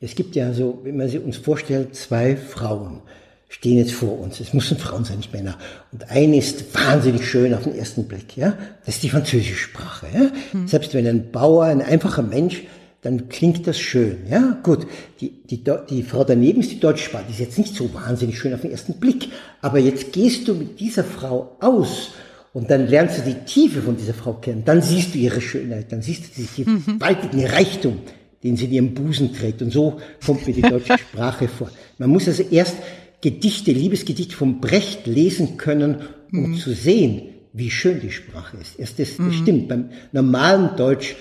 Es 0.00 0.14
gibt 0.14 0.36
ja 0.36 0.52
so, 0.52 0.80
wenn 0.84 0.96
man 0.96 1.08
sich 1.08 1.22
uns 1.22 1.36
vorstellt, 1.36 1.94
zwei 1.94 2.36
Frauen 2.36 3.02
stehen 3.48 3.78
jetzt 3.78 3.92
vor 3.92 4.18
uns. 4.18 4.40
Es 4.40 4.52
müssen 4.52 4.78
Frauen 4.78 5.04
sein, 5.04 5.18
nicht 5.18 5.32
Männer. 5.32 5.56
Und 5.92 6.10
eine 6.10 6.36
ist 6.36 6.74
wahnsinnig 6.74 7.24
schön 7.26 7.54
auf 7.54 7.62
den 7.62 7.74
ersten 7.74 8.04
Blick, 8.04 8.36
ja. 8.36 8.58
Das 8.84 8.96
ist 8.96 9.04
die 9.04 9.10
französische 9.10 9.54
Sprache, 9.54 10.06
ja. 10.12 10.32
Mhm. 10.52 10.66
Selbst 10.66 10.92
wenn 10.92 11.06
ein 11.06 11.30
Bauer, 11.30 11.64
ein 11.66 11.80
einfacher 11.80 12.22
Mensch, 12.22 12.64
dann 13.02 13.28
klingt 13.28 13.66
das 13.66 13.78
schön, 13.78 14.26
ja. 14.28 14.58
Gut. 14.62 14.86
Die, 15.20 15.30
die, 15.44 15.62
die 15.88 16.02
Frau 16.02 16.24
daneben 16.24 16.60
ist 16.60 16.72
die 16.72 16.80
deutsche 16.80 17.04
Sprache. 17.04 17.24
Die 17.28 17.32
ist 17.32 17.40
jetzt 17.40 17.58
nicht 17.58 17.76
so 17.76 17.92
wahnsinnig 17.94 18.38
schön 18.38 18.54
auf 18.54 18.62
den 18.62 18.72
ersten 18.72 18.94
Blick. 18.94 19.28
Aber 19.60 19.78
jetzt 19.78 20.12
gehst 20.12 20.48
du 20.48 20.54
mit 20.54 20.80
dieser 20.80 21.04
Frau 21.04 21.56
aus 21.60 22.10
und 22.52 22.70
dann 22.70 22.88
lernst 22.88 23.18
du 23.18 23.22
die 23.22 23.44
Tiefe 23.44 23.82
von 23.82 23.96
dieser 23.96 24.14
Frau 24.14 24.32
kennen. 24.34 24.64
Dann 24.64 24.82
siehst 24.82 25.14
du 25.14 25.18
ihre 25.18 25.40
Schönheit. 25.40 25.92
Dann 25.92 26.02
siehst 26.02 26.24
du 26.24 26.42
die 26.42 26.68
mhm. 26.68 26.98
gewaltigen 26.98 27.46
Reichtum 27.46 27.98
den 28.44 28.56
sie 28.56 28.66
in 28.66 28.72
ihrem 28.72 28.94
Busen 28.94 29.34
trägt. 29.34 29.62
Und 29.62 29.72
so 29.72 30.00
kommt 30.24 30.46
mir 30.46 30.52
die 30.52 30.62
deutsche 30.62 30.98
Sprache 30.98 31.48
vor. 31.48 31.70
Man 31.98 32.10
muss 32.10 32.28
also 32.28 32.42
erst 32.42 32.76
Gedichte, 33.22 33.72
Liebesgedichte 33.72 34.36
vom 34.36 34.60
Brecht 34.60 35.06
lesen 35.06 35.56
können, 35.56 36.02
um 36.30 36.50
mhm. 36.50 36.56
zu 36.58 36.74
sehen, 36.74 37.22
wie 37.54 37.70
schön 37.70 38.00
die 38.00 38.10
Sprache 38.10 38.58
ist. 38.58 38.78
Erst 38.78 38.98
das, 38.98 39.18
mhm. 39.18 39.32
stimmt. 39.32 39.68
Beim 39.68 39.90
normalen 40.12 40.76
Deutsch 40.76 41.16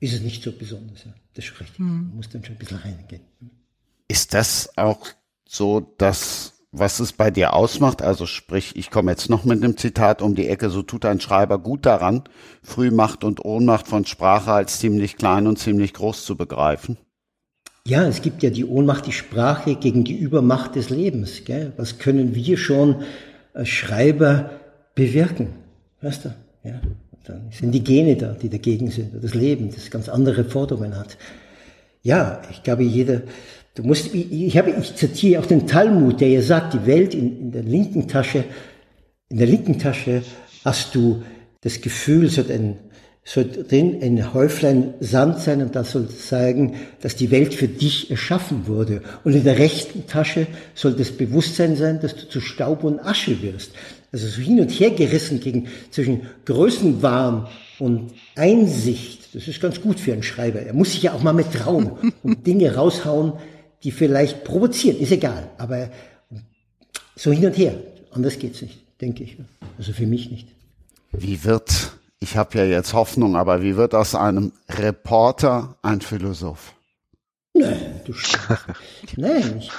ist 0.00 0.14
es 0.14 0.22
nicht 0.22 0.42
so 0.42 0.52
besonders. 0.52 1.04
Ja. 1.04 1.14
Das 1.34 1.44
ist 1.44 1.60
richtig. 1.60 1.78
Mhm. 1.80 1.86
Man 1.86 2.16
muss 2.16 2.30
dann 2.30 2.42
schon 2.42 2.54
ein 2.54 2.58
bisschen 2.58 2.78
reingehen. 2.78 3.22
Ist 4.08 4.32
das 4.32 4.70
auch 4.78 5.06
so, 5.46 5.94
dass 5.98 6.53
was 6.76 6.98
es 6.98 7.12
bei 7.12 7.30
dir 7.30 7.54
ausmacht, 7.54 8.02
also 8.02 8.26
sprich, 8.26 8.74
ich 8.74 8.90
komme 8.90 9.12
jetzt 9.12 9.30
noch 9.30 9.44
mit 9.44 9.62
einem 9.62 9.76
Zitat 9.76 10.20
um 10.22 10.34
die 10.34 10.48
Ecke, 10.48 10.70
so 10.70 10.82
tut 10.82 11.04
ein 11.04 11.20
Schreiber 11.20 11.58
gut 11.58 11.86
daran, 11.86 12.24
Frühmacht 12.62 13.22
und 13.22 13.44
Ohnmacht 13.44 13.86
von 13.86 14.04
Sprache 14.04 14.52
als 14.52 14.80
ziemlich 14.80 15.16
klein 15.16 15.46
und 15.46 15.58
ziemlich 15.58 15.94
groß 15.94 16.24
zu 16.24 16.36
begreifen? 16.36 16.98
Ja, 17.86 18.06
es 18.06 18.22
gibt 18.22 18.42
ja 18.42 18.50
die 18.50 18.64
Ohnmacht, 18.64 19.06
die 19.06 19.12
Sprache 19.12 19.76
gegen 19.76 20.04
die 20.04 20.16
Übermacht 20.16 20.74
des 20.74 20.90
Lebens. 20.90 21.44
Gell? 21.44 21.72
Was 21.76 21.98
können 21.98 22.34
wir 22.34 22.56
schon 22.56 23.02
als 23.52 23.68
Schreiber 23.68 24.50
bewirken? 24.94 25.50
Weißt 26.00 26.24
du? 26.24 26.34
Ja, 26.64 26.80
dann 27.24 27.50
sind 27.50 27.72
die 27.72 27.84
Gene 27.84 28.16
da, 28.16 28.32
die 28.32 28.48
dagegen 28.48 28.90
sind, 28.90 29.22
das 29.22 29.34
Leben, 29.34 29.70
das 29.70 29.90
ganz 29.90 30.08
andere 30.08 30.44
Forderungen 30.44 30.96
hat. 30.96 31.18
Ja, 32.02 32.40
ich 32.50 32.62
glaube, 32.62 32.82
jeder, 32.82 33.22
Du 33.74 33.82
musst, 33.82 34.14
ich, 34.14 34.56
habe, 34.56 34.72
ich 34.80 34.94
zitiere 34.94 35.42
auch 35.42 35.46
den 35.46 35.66
Talmud, 35.66 36.20
der 36.20 36.28
ja 36.28 36.42
sagt, 36.42 36.74
die 36.74 36.86
Welt 36.86 37.12
in, 37.12 37.40
in 37.40 37.52
der 37.52 37.64
linken 37.64 38.06
Tasche, 38.06 38.44
in 39.28 39.38
der 39.38 39.48
linken 39.48 39.80
Tasche 39.80 40.22
hast 40.64 40.94
du 40.94 41.22
das 41.60 41.80
Gefühl, 41.80 42.26
es 42.26 42.38
hat 42.38 42.52
ein, 42.52 42.76
soll 43.24 43.50
drin 43.50 43.98
ein 44.00 44.32
Häuflein 44.32 44.94
Sand 45.00 45.40
sein 45.40 45.60
und 45.60 45.74
das 45.74 45.90
soll 45.90 46.08
zeigen, 46.08 46.76
dass 47.00 47.16
die 47.16 47.32
Welt 47.32 47.52
für 47.52 47.66
dich 47.66 48.12
erschaffen 48.12 48.68
wurde. 48.68 49.02
Und 49.24 49.34
in 49.34 49.42
der 49.42 49.58
rechten 49.58 50.06
Tasche 50.06 50.46
soll 50.74 50.92
das 50.92 51.10
Bewusstsein 51.10 51.74
sein, 51.74 52.00
dass 52.00 52.14
du 52.14 52.28
zu 52.28 52.40
Staub 52.40 52.84
und 52.84 53.00
Asche 53.00 53.42
wirst. 53.42 53.72
Also 54.12 54.28
so 54.28 54.40
hin 54.40 54.60
und 54.60 54.70
her 54.70 54.90
gerissen 54.90 55.40
gegen, 55.40 55.66
zwischen 55.90 56.20
Größenwahn 56.44 57.48
und 57.80 58.12
Einsicht. 58.36 59.34
Das 59.34 59.48
ist 59.48 59.60
ganz 59.60 59.80
gut 59.80 59.98
für 59.98 60.12
einen 60.12 60.22
Schreiber. 60.22 60.60
Er 60.60 60.74
muss 60.74 60.92
sich 60.92 61.02
ja 61.02 61.12
auch 61.12 61.24
mal 61.24 61.32
mit 61.32 61.50
trauen 61.52 61.90
und 62.22 62.46
Dinge 62.46 62.72
raushauen, 62.76 63.32
die 63.84 63.92
vielleicht 63.92 64.44
provozieren. 64.44 64.98
Ist 64.98 65.12
egal. 65.12 65.50
Aber 65.58 65.90
so 67.14 67.30
hin 67.30 67.46
und 67.46 67.56
her. 67.56 67.74
Anders 68.10 68.38
geht's 68.38 68.62
nicht, 68.62 68.78
denke 69.00 69.22
ich. 69.22 69.36
Also 69.78 69.92
für 69.92 70.06
mich 70.06 70.30
nicht. 70.30 70.48
Wie 71.12 71.44
wird 71.44 71.92
ich 72.24 72.38
habe 72.38 72.56
ja 72.56 72.64
jetzt 72.64 72.94
Hoffnung, 72.94 73.36
aber 73.36 73.60
wie 73.60 73.76
wird 73.76 73.94
aus 73.94 74.14
einem 74.14 74.52
Reporter 74.70 75.76
ein 75.82 76.00
Philosoph? 76.00 76.72
Nein, 77.52 78.00
du 78.06 78.14
Nein, 79.16 79.58
ich, 79.58 79.70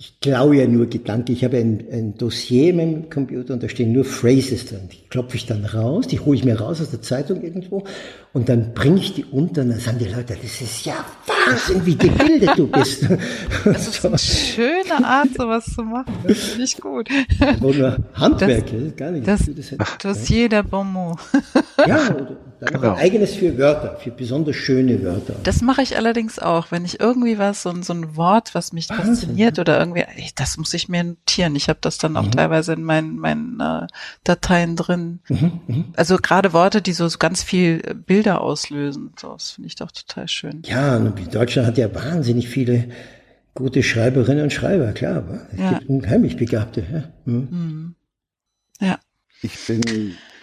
ich 0.00 0.18
klaue 0.18 0.56
ja 0.56 0.66
nur 0.66 0.86
Gedanken. 0.86 1.32
Ich 1.32 1.44
habe 1.44 1.58
ein, 1.58 1.84
ein 1.92 2.14
Dossier 2.16 2.70
in 2.70 2.76
meinem 2.76 3.10
Computer 3.10 3.52
und 3.52 3.62
da 3.62 3.68
stehen 3.68 3.92
nur 3.92 4.06
Phrases 4.06 4.64
drin. 4.64 4.88
Die 4.90 5.06
klopfe 5.10 5.36
ich 5.36 5.44
dann 5.44 5.66
raus, 5.66 6.06
die 6.06 6.18
hole 6.18 6.38
ich 6.38 6.42
mir 6.42 6.58
raus 6.58 6.80
aus 6.80 6.88
der 6.88 7.02
Zeitung 7.02 7.42
irgendwo 7.42 7.84
und 8.32 8.48
dann 8.48 8.72
bringe 8.72 8.98
ich 8.98 9.12
die 9.12 9.24
unter 9.24 9.60
und 9.60 9.68
dann 9.70 9.78
sagen 9.78 9.98
die 9.98 10.06
Leute, 10.06 10.38
das 10.40 10.60
ist 10.62 10.86
ja 10.86 11.04
Wahnsinn, 11.26 11.84
wie 11.84 11.96
gebildet 11.96 12.50
du 12.56 12.66
bist. 12.66 13.08
Das 13.64 13.88
ist 13.88 14.06
eine 14.06 14.18
schöne 14.18 15.04
Art, 15.04 15.28
sowas 15.36 15.66
zu 15.66 15.82
machen. 15.82 16.14
Das 16.26 16.38
finde 16.38 16.64
ich 16.64 16.78
gut. 16.78 17.08
Nur 17.60 17.98
Handwerk, 18.14 18.66
das, 18.72 18.96
gar 18.96 19.10
nicht. 19.10 19.28
Das, 19.28 19.40
das 19.44 19.98
Dossier 19.98 20.48
der 20.48 20.62
Bonmot. 20.62 21.18
Ja, 21.86 22.14
oder 22.14 22.36
dann 22.60 22.74
genau. 22.74 22.92
ein 22.92 22.98
eigenes 22.98 23.34
für 23.34 23.56
Wörter, 23.56 23.96
für 23.96 24.10
besonders 24.10 24.54
schöne 24.54 25.02
Wörter. 25.02 25.34
Das 25.44 25.62
mache 25.62 25.80
ich 25.80 25.96
allerdings 25.96 26.38
auch, 26.38 26.70
wenn 26.70 26.84
ich 26.84 27.00
irgendwie 27.00 27.38
was, 27.38 27.62
so, 27.62 27.72
so 27.80 27.94
ein 27.94 28.16
Wort, 28.16 28.54
was 28.54 28.74
mich 28.74 28.90
Wahnsinn. 28.90 29.14
fasziniert 29.14 29.58
oder 29.58 29.78
irgendwie, 29.78 29.89
das 30.34 30.56
muss 30.56 30.74
ich 30.74 30.88
mir 30.88 31.04
notieren. 31.04 31.56
Ich 31.56 31.68
habe 31.68 31.78
das 31.80 31.98
dann 31.98 32.16
auch 32.16 32.26
mhm. 32.26 32.32
teilweise 32.32 32.72
in 32.72 32.82
meinen, 32.82 33.16
meinen 33.16 33.60
äh, 33.60 33.86
Dateien 34.24 34.76
drin. 34.76 35.20
Mhm, 35.28 35.60
mh. 35.66 35.84
Also 35.96 36.16
gerade 36.16 36.52
Worte, 36.52 36.82
die 36.82 36.92
so, 36.92 37.08
so 37.08 37.18
ganz 37.18 37.42
viel 37.42 37.78
Bilder 38.06 38.40
auslösen. 38.40 39.12
So, 39.18 39.32
das 39.32 39.52
finde 39.52 39.68
ich 39.68 39.76
doch 39.76 39.92
total 39.92 40.28
schön. 40.28 40.62
Ja, 40.66 40.96
und 40.96 41.34
Deutschland 41.34 41.68
hat 41.68 41.78
ja 41.78 41.94
wahnsinnig 41.94 42.48
viele 42.48 42.88
gute 43.54 43.82
Schreiberinnen 43.82 44.44
und 44.44 44.52
Schreiber, 44.52 44.92
klar. 44.92 45.16
Aber 45.16 45.40
es 45.52 45.58
ja. 45.58 45.72
gibt 45.78 45.88
unheimlich 45.88 46.36
Begabte. 46.36 46.84
Ja. 46.92 47.04
Mhm. 47.24 47.48
mhm. 47.50 47.94
ja. 48.80 48.98
Ich 49.42 49.66
bin 49.66 49.80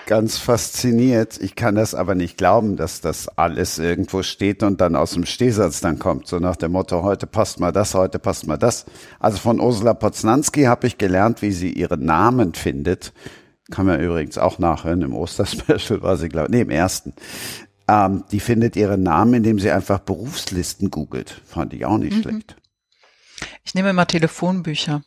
ganz 0.08 0.38
fasziniert. 0.38 1.40
Ich 1.40 1.56
kann 1.56 1.76
das 1.76 1.94
aber 1.94 2.16
nicht 2.16 2.38
glauben, 2.38 2.78
dass 2.78 3.02
das 3.02 3.28
alles 3.38 3.78
irgendwo 3.78 4.24
steht 4.24 4.64
und 4.64 4.82
dann 4.82 4.96
aus 4.96 5.12
dem 5.12 5.26
Stehsatz 5.26 5.82
dann 5.82 6.00
kommt. 6.00 6.28
So 6.28 6.40
nach 6.40 6.56
dem 6.56 6.72
Motto, 6.72 7.04
heute 7.04 7.28
passt 7.28 7.60
mal 7.60 7.72
das, 7.72 7.94
heute 7.94 8.18
passt 8.18 8.48
mal 8.48 8.58
das. 8.58 8.86
Also 9.20 9.38
von 9.38 9.60
Ursula 9.60 9.94
Poznanski 9.94 10.64
habe 10.64 10.88
ich 10.88 10.98
gelernt, 10.98 11.44
wie 11.44 11.52
sie 11.52 11.72
ihren 11.72 12.06
Namen 12.06 12.56
findet. 12.56 13.14
Kann 13.70 13.86
man 13.86 14.00
übrigens 14.00 14.38
auch 14.38 14.58
nachhören. 14.58 15.02
Im 15.02 15.14
Osterspecial 15.14 16.02
war 16.02 16.18
sie, 16.18 16.30
glaube 16.30 16.48
ich, 16.48 16.52
nee, 16.52 16.62
im 16.62 16.70
ersten. 16.70 17.14
Ähm, 17.88 18.24
die 18.32 18.40
findet 18.40 18.76
ihren 18.76 19.04
Namen, 19.04 19.36
indem 19.36 19.60
sie 19.60 19.70
einfach 19.72 20.00
Berufslisten 20.00 20.90
googelt. 20.90 21.42
Fand 21.46 21.74
ich 21.74 21.86
auch 21.86 21.98
nicht 21.98 22.18
mhm. 22.18 22.22
schlecht. 22.22 22.56
Ich 23.64 23.76
nehme 23.76 23.90
immer 23.90 24.08
Telefonbücher. 24.08 25.04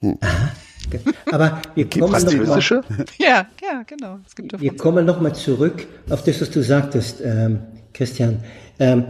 Hm. 0.00 0.18
Aber 1.30 1.60
wir 1.74 1.88
kommen 1.88 2.12
noch 2.12 2.46
mal, 2.46 2.60
Ja, 3.18 3.46
ja, 3.62 3.82
genau. 3.86 4.18
Es 4.26 4.34
gibt 4.34 4.60
wir 4.60 4.76
kommen 4.76 5.04
noch 5.06 5.20
mal 5.20 5.34
zurück 5.34 5.86
auf 6.10 6.22
das, 6.24 6.40
was 6.40 6.50
du 6.50 6.62
sagtest, 6.62 7.20
ähm, 7.24 7.60
Christian. 7.92 8.38
Ähm, 8.78 9.04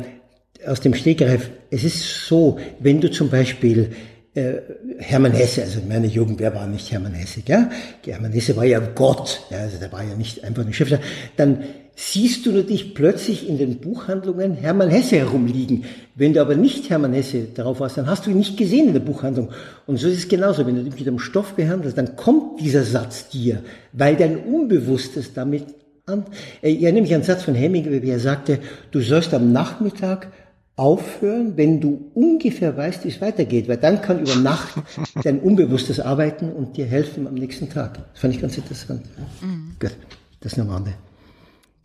aus 0.66 0.80
dem 0.80 0.94
Stegreif. 0.94 1.50
Es 1.70 1.84
ist 1.84 2.26
so, 2.26 2.58
wenn 2.80 3.00
du 3.00 3.10
zum 3.10 3.30
Beispiel 3.30 3.92
äh, 4.34 4.54
Hermann 4.98 5.32
Hesse, 5.32 5.62
also 5.62 5.80
in 5.80 5.88
meiner 5.88 6.06
Jugend, 6.06 6.40
wer 6.40 6.54
war 6.54 6.66
nicht 6.66 6.90
Hermann 6.90 7.14
Hesse, 7.14 7.40
ja? 7.46 7.70
Hermann 8.04 8.32
Hesse 8.32 8.56
war 8.56 8.64
ja 8.64 8.80
Gott, 8.80 9.42
ja, 9.50 9.58
also 9.58 9.78
der 9.78 9.92
war 9.92 10.02
ja 10.02 10.14
nicht 10.14 10.44
einfach 10.44 10.64
ein 10.64 10.72
Schriftsteller. 10.72 11.02
Dann 11.36 11.64
siehst 11.98 12.44
du 12.44 12.52
natürlich 12.52 12.94
plötzlich 12.94 13.48
in 13.48 13.56
den 13.56 13.78
Buchhandlungen 13.78 14.52
Hermann 14.52 14.90
Hesse 14.90 15.16
herumliegen. 15.16 15.84
Wenn 16.14 16.34
du 16.34 16.42
aber 16.42 16.54
nicht 16.54 16.90
Hermann 16.90 17.14
Hesse 17.14 17.48
darauf 17.54 17.80
warst, 17.80 17.96
dann 17.96 18.06
hast 18.06 18.26
du 18.26 18.30
ihn 18.30 18.36
nicht 18.36 18.58
gesehen 18.58 18.88
in 18.88 18.92
der 18.92 19.00
Buchhandlung. 19.00 19.48
Und 19.86 19.96
so 19.96 20.06
ist 20.06 20.18
es 20.18 20.28
genauso. 20.28 20.66
Wenn 20.66 20.76
du 20.76 20.84
dich 20.84 20.94
mit 20.94 21.08
einem 21.08 21.18
Stoff 21.18 21.54
behandelst, 21.54 21.96
dann 21.96 22.14
kommt 22.14 22.60
dieser 22.60 22.84
Satz 22.84 23.30
dir, 23.30 23.62
weil 23.94 24.14
dein 24.14 24.44
Unbewusstes 24.44 25.32
damit 25.32 25.64
an. 26.04 26.26
Äh, 26.60 26.72
ich 26.72 26.82
erinnere 26.82 27.02
mich 27.02 27.12
an 27.12 27.22
einen 27.22 27.24
Satz 27.24 27.44
von 27.44 27.54
Hemingway, 27.54 28.02
wie 28.02 28.10
er 28.10 28.20
sagte, 28.20 28.58
du 28.90 29.00
sollst 29.00 29.32
am 29.32 29.50
Nachmittag 29.52 30.30
aufhören, 30.76 31.56
wenn 31.56 31.80
du 31.80 32.10
ungefähr 32.12 32.76
weißt, 32.76 33.06
wie 33.06 33.08
es 33.08 33.22
weitergeht, 33.22 33.68
weil 33.68 33.78
dann 33.78 34.02
kann 34.02 34.20
über 34.20 34.36
Nacht 34.36 34.74
dein 35.24 35.40
Unbewusstes 35.40 36.00
arbeiten 36.00 36.52
und 36.52 36.76
dir 36.76 36.84
helfen 36.84 37.26
am 37.26 37.34
nächsten 37.34 37.70
Tag. 37.70 37.94
Das 38.12 38.20
fand 38.20 38.34
ich 38.34 38.40
ganz 38.42 38.58
interessant. 38.58 39.00
Mhm. 39.40 39.76
Gut, 39.80 39.96
das 40.40 40.58
nur 40.58 40.66
am 40.66 40.72
Rande 40.72 40.92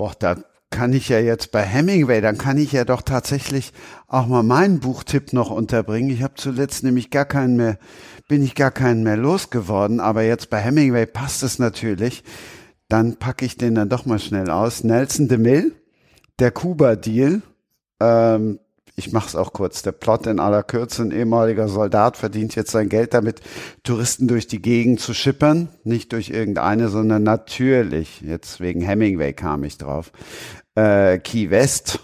boah, 0.01 0.13
da 0.17 0.35
kann 0.71 0.93
ich 0.93 1.09
ja 1.09 1.19
jetzt 1.19 1.51
bei 1.51 1.61
Hemingway, 1.61 2.21
dann 2.21 2.39
kann 2.39 2.57
ich 2.57 2.71
ja 2.71 2.85
doch 2.85 3.03
tatsächlich 3.03 3.71
auch 4.07 4.25
mal 4.25 4.41
meinen 4.41 4.79
Buchtipp 4.79 5.31
noch 5.31 5.51
unterbringen. 5.51 6.09
Ich 6.09 6.23
habe 6.23 6.33
zuletzt 6.37 6.83
nämlich 6.83 7.11
gar 7.11 7.25
keinen 7.25 7.55
mehr, 7.55 7.77
bin 8.27 8.41
ich 8.41 8.55
gar 8.55 8.71
keinen 8.71 9.03
mehr 9.03 9.15
losgeworden, 9.15 9.99
aber 9.99 10.23
jetzt 10.23 10.49
bei 10.49 10.57
Hemingway 10.57 11.05
passt 11.05 11.43
es 11.43 11.59
natürlich. 11.59 12.23
Dann 12.89 13.17
packe 13.17 13.45
ich 13.45 13.57
den 13.57 13.75
dann 13.75 13.89
doch 13.89 14.07
mal 14.07 14.17
schnell 14.17 14.49
aus. 14.49 14.83
Nelson 14.83 15.27
de 15.27 15.37
Mill, 15.37 15.75
der 16.39 16.49
Kuba-Deal, 16.49 17.43
ähm, 17.99 18.59
ich 18.95 19.11
mache 19.11 19.27
es 19.27 19.35
auch 19.35 19.53
kurz, 19.53 19.81
der 19.81 19.93
Plot 19.93 20.27
in 20.27 20.39
aller 20.39 20.63
Kürze, 20.63 21.03
ein 21.03 21.11
ehemaliger 21.11 21.67
Soldat 21.67 22.17
verdient 22.17 22.55
jetzt 22.55 22.71
sein 22.71 22.89
Geld 22.89 23.13
damit, 23.13 23.41
Touristen 23.83 24.27
durch 24.27 24.47
die 24.47 24.61
Gegend 24.61 24.99
zu 24.99 25.13
schippern. 25.13 25.69
Nicht 25.83 26.13
durch 26.13 26.29
irgendeine, 26.29 26.89
sondern 26.89 27.23
natürlich, 27.23 28.21
jetzt 28.21 28.59
wegen 28.59 28.81
Hemingway 28.81 29.33
kam 29.33 29.63
ich 29.63 29.77
drauf, 29.77 30.11
äh, 30.75 31.19
Key 31.19 31.49
West, 31.49 31.99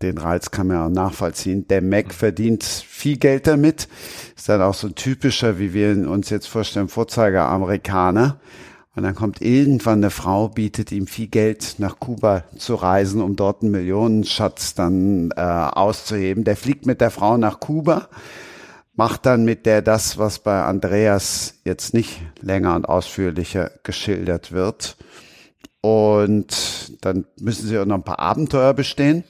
den 0.00 0.18
Reiz 0.18 0.52
kann 0.52 0.68
man 0.68 0.76
auch 0.76 0.94
nachvollziehen. 0.94 1.66
Der 1.66 1.82
Mac 1.82 2.14
verdient 2.14 2.62
viel 2.62 3.16
Geld 3.16 3.48
damit. 3.48 3.88
Ist 4.36 4.48
dann 4.48 4.62
auch 4.62 4.74
so 4.74 4.86
ein 4.86 4.94
typischer, 4.94 5.58
wie 5.58 5.74
wir 5.74 6.08
uns 6.08 6.30
jetzt 6.30 6.46
vorstellen, 6.46 6.88
Vorzeiger-Amerikaner. 6.88 8.38
Und 8.98 9.04
dann 9.04 9.14
kommt 9.14 9.40
irgendwann 9.40 10.00
eine 10.00 10.10
Frau, 10.10 10.48
bietet 10.48 10.90
ihm 10.90 11.06
viel 11.06 11.28
Geld 11.28 11.76
nach 11.78 12.00
Kuba 12.00 12.42
zu 12.56 12.74
reisen, 12.74 13.22
um 13.22 13.36
dort 13.36 13.62
einen 13.62 13.70
Millionenschatz 13.70 14.74
dann 14.74 15.30
äh, 15.36 15.40
auszuheben. 15.40 16.42
Der 16.42 16.56
fliegt 16.56 16.84
mit 16.84 17.00
der 17.00 17.12
Frau 17.12 17.36
nach 17.36 17.60
Kuba, 17.60 18.08
macht 18.96 19.24
dann 19.24 19.44
mit 19.44 19.66
der 19.66 19.82
das, 19.82 20.18
was 20.18 20.40
bei 20.40 20.64
Andreas 20.64 21.60
jetzt 21.64 21.94
nicht 21.94 22.20
länger 22.40 22.74
und 22.74 22.88
ausführlicher 22.88 23.70
geschildert 23.84 24.50
wird. 24.50 24.96
Und 25.80 26.96
dann 27.00 27.24
müssen 27.38 27.68
sie 27.68 27.78
auch 27.78 27.86
noch 27.86 27.94
ein 27.94 28.02
paar 28.02 28.18
Abenteuer 28.18 28.74
bestehen. 28.74 29.22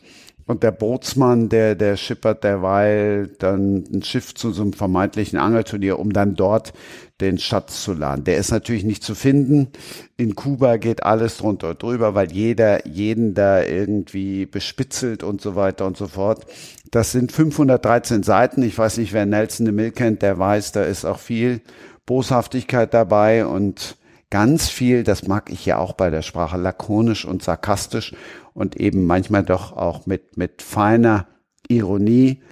Und 0.49 0.63
der 0.63 0.71
Bootsmann, 0.71 1.51
der, 1.51 1.75
der 1.75 1.99
schippert 1.99 2.43
derweil 2.43 3.29
dann 3.39 3.85
ein 3.93 4.03
Schiff 4.03 4.35
zu 4.35 4.51
so 4.51 4.63
einem 4.63 4.73
vermeintlichen 4.73 5.39
Angelturnier, 5.39 5.99
um 5.99 6.11
dann 6.15 6.37
dort 6.37 6.73
den 7.21 7.37
Schatz 7.37 7.83
zu 7.83 7.93
laden. 7.93 8.25
Der 8.25 8.39
ist 8.39 8.51
natürlich 8.51 8.83
nicht 8.83 9.05
zu 9.05 9.15
finden. 9.15 9.69
In 10.17 10.37
Kuba 10.37 10.79
geht 10.79 11.03
alles 11.03 11.37
drunter 11.37 11.71
und 11.71 11.83
drüber, 11.83 12.15
weil 12.15 12.33
jeder 12.33 12.87
jeden 12.87 13.35
da 13.35 13.63
irgendwie 13.63 14.47
bespitzelt 14.47 15.23
und 15.23 15.43
so 15.43 15.55
weiter 15.55 15.85
und 15.85 15.99
so 15.99 16.07
fort. 16.07 16.47
Das 16.91 17.13
sind 17.13 17.31
513 17.31 18.23
Seiten. 18.23 18.63
Ich 18.63 18.79
weiß 18.79 18.97
nicht, 18.97 19.13
wer 19.13 19.27
Nelson 19.27 19.67
de 19.67 19.75
Mille 19.75 19.93
kennt, 19.93 20.23
der 20.23 20.39
weiß, 20.39 20.73
da 20.73 20.83
ist 20.83 21.05
auch 21.05 21.19
viel 21.19 21.61
Boshaftigkeit 22.07 22.95
dabei 22.95 23.45
und 23.45 23.99
ganz 24.31 24.69
viel, 24.69 25.05
das 25.05 25.27
mag 25.27 25.51
ich 25.51 25.65
ja 25.67 25.79
auch 25.79 25.93
bei 25.93 26.11
der 26.11 26.23
Sprache, 26.23 26.57
lakonisch 26.57 27.25
und 27.25 27.43
sarkastisch 27.43 28.15
und 28.55 28.77
eben 28.77 29.07
manchmal 29.07 29.45
doch 29.45 29.73
auch 29.73 30.07
mit, 30.07 30.37
mit 30.37 30.63
feiner 30.63 31.27
Ironie 31.69 32.43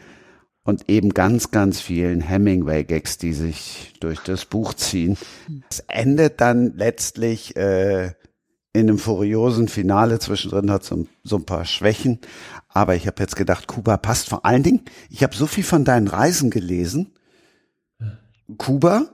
und 0.63 0.89
eben 0.89 1.11
ganz, 1.11 1.51
ganz 1.51 1.81
vielen 1.81 2.21
Hemingway-Gags, 2.21 3.19
die 3.19 3.33
sich 3.33 3.95
durch 4.01 4.21
das 4.21 4.45
Buch 4.45 4.75
ziehen. 4.75 5.17
Es 5.71 5.81
endet 5.87 6.41
dann 6.41 6.75
letztlich 6.77 7.57
äh, 7.57 8.13
in 8.73 8.89
einem 8.89 8.99
furiosen 8.99 9.69
Finale. 9.69 10.19
Zwischendrin 10.19 10.71
hat 10.71 10.85
so, 10.85 11.07
so 11.23 11.37
ein 11.37 11.47
paar 11.47 11.65
Schwächen. 11.65 12.21
Aber 12.69 12.97
ich 12.97 13.07
habe 13.07 13.23
jetzt 13.23 13.37
gedacht, 13.37 13.69
Kuba 13.69 13.97
passt 13.97 14.29
vor 14.29 14.45
allen 14.45 14.65
Dingen. 14.65 14.83
Ich 15.09 15.23
habe 15.23 15.37
so 15.37 15.47
viel 15.47 15.65
von 15.65 15.85
deinen 15.85 16.09
Reisen 16.09 16.51
gelesen. 16.51 17.15
Kuba 18.59 19.07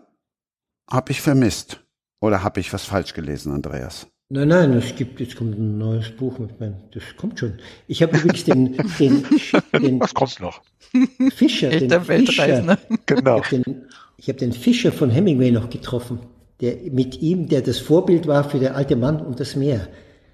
habe 0.91 1.13
ich 1.13 1.21
vermisst. 1.21 1.82
Oder 2.23 2.45
habe 2.45 2.61
ich 2.61 2.73
was 2.73 2.85
falsch 2.85 3.15
gelesen, 3.15 3.53
Andreas? 3.53 4.07
Nein, 4.29 4.49
nein, 4.49 4.73
es 4.75 4.95
gibt, 4.95 5.19
jetzt 5.19 5.37
kommt 5.37 5.59
ein 5.59 5.77
neues 5.77 6.09
Buch 6.11 6.39
mit 6.39 6.59
meinem, 6.61 6.77
das 6.95 7.03
kommt 7.17 7.41
schon. 7.41 7.55
Ich 7.89 8.01
habe 8.01 8.17
übrigens 8.17 8.45
den, 8.45 8.77
den, 8.99 9.25
den 9.75 10.01
Was 10.01 10.15
kommt 10.15 10.41
noch? 10.41 10.63
Fischer, 11.35 11.69
den 11.71 12.05
Fischer. 12.05 12.79
Genau. 13.07 13.41
Ich 13.41 13.53
habe 13.53 13.63
den, 13.65 13.83
hab 14.29 14.39
den 14.39 14.53
Fischer 14.53 14.93
von 14.93 15.11
Hemingway 15.11 15.51
noch 15.51 15.69
getroffen. 15.69 16.21
Der, 16.61 16.77
mit 16.93 17.21
ihm, 17.21 17.49
der 17.49 17.61
das 17.61 17.79
Vorbild 17.81 18.29
war 18.29 18.49
für 18.49 18.61
der 18.61 18.77
alte 18.77 18.95
Mann 18.95 19.21
und 19.21 19.41
das 19.41 19.57
Meer. 19.57 19.89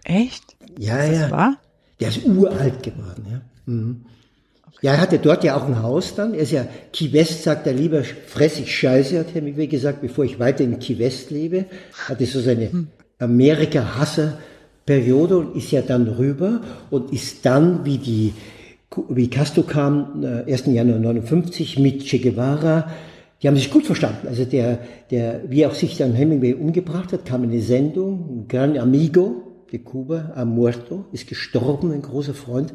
Echt? 0.05 0.57
Ja, 0.79 0.99
Ist 0.99 1.15
ja. 1.15 1.23
Das 1.23 1.31
wahr? 1.31 1.57
Der 2.01 2.09
ist 2.11 2.25
uralt 2.27 2.83
geworden, 2.83 3.27
ja. 3.31 3.41
Mhm. 3.65 4.05
Ja, 4.81 4.93
er 4.93 5.01
hatte 5.01 5.19
dort 5.19 5.43
ja 5.43 5.57
auch 5.57 5.67
ein 5.67 5.83
Haus 5.83 6.15
dann. 6.15 6.35
Er 6.35 6.41
ist 6.41 6.53
ja, 6.53 6.69
Key 6.93 7.13
West 7.13 7.43
sagt 7.43 7.67
er 7.67 7.73
lieber, 7.73 8.05
fress 8.05 8.61
ich 8.61 8.77
Scheiße, 8.77 9.19
hat 9.19 9.35
Hemingway 9.35 9.67
gesagt, 9.67 10.01
bevor 10.01 10.25
ich 10.25 10.39
weiter 10.39 10.63
in 10.63 10.79
Key 10.79 11.01
West 11.01 11.31
lebe. 11.31 11.65
Hatte 12.07 12.27
so 12.27 12.41
seine 12.41 12.71
hm. 12.71 12.87
Amerika-Hasser-Periode 13.19 15.39
und 15.39 15.57
ist 15.57 15.73
ja 15.73 15.83
dann 15.83 16.07
rüber 16.07 16.61
und 16.91 17.13
ist 17.13 17.45
dann, 17.45 17.85
wie 17.85 17.99
die, 17.99 18.35
wie 19.09 19.29
Castro 19.29 19.63
kam, 19.63 20.25
1. 20.47 20.69
Äh, 20.69 20.71
Januar 20.71 21.01
59 21.01 21.81
mit 21.81 22.05
Che 22.05 22.21
Guevara, 22.21 22.89
die 23.43 23.49
haben 23.49 23.57
sich 23.57 23.73
gut 23.73 23.85
verstanden. 23.85 24.29
Also 24.29 24.45
der, 24.45 24.79
der, 25.11 25.41
wie 25.49 25.67
auch 25.67 25.75
sich 25.75 25.97
dann 25.97 26.13
Hemingway 26.13 26.55
umgebracht 26.55 27.13
hat, 27.13 27.25
kam 27.25 27.43
eine 27.43 27.61
Sendung, 27.61 28.43
ein 28.43 28.49
Gran 28.49 28.79
Amigo 28.79 29.43
de 29.71 29.81
Cuba, 29.81 30.33
ha 30.35 30.45
muerto, 30.45 31.05
ist 31.13 31.29
gestorben, 31.29 31.93
ein 31.93 32.03
großer 32.03 32.35
Freund. 32.35 32.73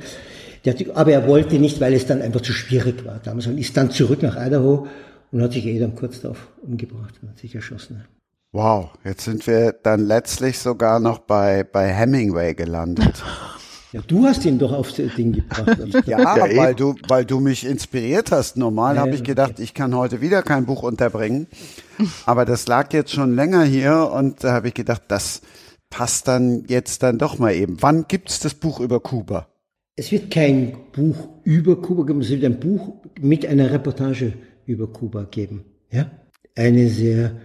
Der, 0.65 0.75
aber 0.95 1.11
er 1.11 1.27
wollte 1.27 1.59
nicht, 1.59 1.81
weil 1.81 1.93
es 1.93 2.05
dann 2.05 2.21
einfach 2.21 2.41
zu 2.41 2.53
schwierig 2.53 3.05
war 3.05 3.19
damals 3.23 3.47
und 3.47 3.57
ist 3.57 3.75
dann 3.75 3.91
zurück 3.91 4.21
nach 4.21 4.37
Idaho 4.37 4.87
und 5.31 5.41
hat 5.41 5.51
sich 5.53 5.65
eh 5.65 5.79
dann 5.79 5.95
kurz 5.95 6.21
darauf 6.21 6.47
umgebracht 6.61 7.15
und 7.21 7.29
hat 7.29 7.39
sich 7.39 7.53
erschossen. 7.53 8.05
Wow, 8.53 8.91
jetzt 9.03 9.25
sind 9.25 9.45
wir 9.47 9.73
dann 9.73 10.05
letztlich 10.05 10.59
sogar 10.59 10.99
noch 10.99 11.17
bei, 11.19 11.63
bei 11.63 11.87
Hemingway 11.87 12.53
gelandet. 12.53 13.23
Ja, 13.93 14.01
du 14.01 14.25
hast 14.25 14.43
ihn 14.43 14.57
doch 14.57 14.71
aufs 14.71 14.95
Ding 14.95 15.33
gebracht. 15.33 15.77
ja, 16.07 16.35
ja 16.35 16.57
weil 16.57 16.73
du, 16.73 16.95
weil 17.07 17.25
du 17.25 17.39
mich 17.39 17.63
inspiriert 17.63 18.31
hast. 18.31 18.57
Normal 18.57 18.95
ja, 18.95 19.01
habe 19.01 19.11
ich 19.11 19.23
gedacht, 19.23 19.51
okay. 19.51 19.61
ich 19.61 19.75
kann 19.75 19.95
heute 19.95 20.19
wieder 20.19 20.41
kein 20.41 20.65
Buch 20.65 20.81
unterbringen. 20.81 21.45
Aber 22.25 22.43
das 22.43 22.65
lag 22.65 22.91
jetzt 22.91 23.11
schon 23.11 23.35
länger 23.35 23.63
hier 23.65 24.09
und 24.11 24.43
da 24.43 24.51
habe 24.51 24.69
ich 24.69 24.73
gedacht, 24.73 25.03
das 25.09 25.41
passt 25.91 26.27
dann 26.27 26.63
jetzt 26.67 27.03
dann 27.03 27.19
doch 27.19 27.37
mal 27.37 27.53
eben. 27.53 27.77
Wann 27.81 28.05
gibt's 28.07 28.39
das 28.39 28.55
Buch 28.55 28.79
über 28.79 28.99
Kuba? 28.99 29.45
Es 29.95 30.11
wird 30.11 30.31
kein 30.31 30.75
Buch 30.91 31.29
über 31.43 31.79
Kuba 31.79 32.03
geben, 32.03 32.21
es 32.21 32.29
wird 32.29 32.43
ein 32.45 32.59
Buch 32.59 32.95
mit 33.21 33.45
einer 33.45 33.71
Reportage 33.71 34.33
über 34.65 34.87
Kuba 34.87 35.27
geben. 35.29 35.65
Ja, 35.91 36.09
eine 36.55 36.89
sehr, 36.89 37.35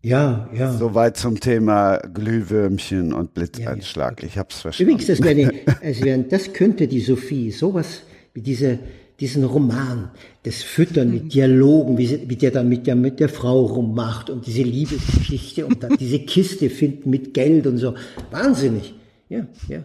ja, 0.00 0.48
ja. 0.54 0.72
Soweit 0.72 1.16
zum 1.16 1.40
Thema 1.40 1.96
Glühwürmchen 1.98 3.12
und 3.12 3.34
Blitzeinschlag. 3.34 4.10
Ja, 4.10 4.10
ja, 4.10 4.12
okay. 4.12 4.26
Ich 4.26 4.38
habe 4.38 4.48
es 4.50 4.60
verstanden. 4.60 4.92
Übrigens, 4.92 5.06
das, 5.08 5.22
wäre, 5.22 5.52
also 5.82 6.22
das 6.28 6.52
könnte 6.52 6.86
die 6.86 7.00
Sophie, 7.00 7.50
sowas 7.50 8.02
wie 8.32 8.42
diese, 8.42 8.78
diesen 9.18 9.42
Roman, 9.42 10.10
das 10.44 10.62
Füttern 10.62 11.10
mit 11.10 11.24
mhm. 11.24 11.28
Dialogen, 11.30 11.98
wie, 11.98 12.06
sie, 12.06 12.28
wie 12.28 12.36
der 12.36 12.52
dann 12.52 12.68
mit 12.68 12.86
der, 12.86 12.94
mit 12.94 13.18
der 13.18 13.28
Frau 13.28 13.60
rummacht 13.66 14.30
und 14.30 14.46
diese 14.46 14.62
Liebesgeschichte 14.62 15.66
und 15.66 15.82
dann 15.82 15.96
diese 15.96 16.20
Kiste 16.20 16.70
finden 16.70 17.10
mit 17.10 17.34
Geld 17.34 17.66
und 17.66 17.78
so. 17.78 17.94
Wahnsinnig. 18.30 18.94
Ja, 19.28 19.48
ja. 19.68 19.82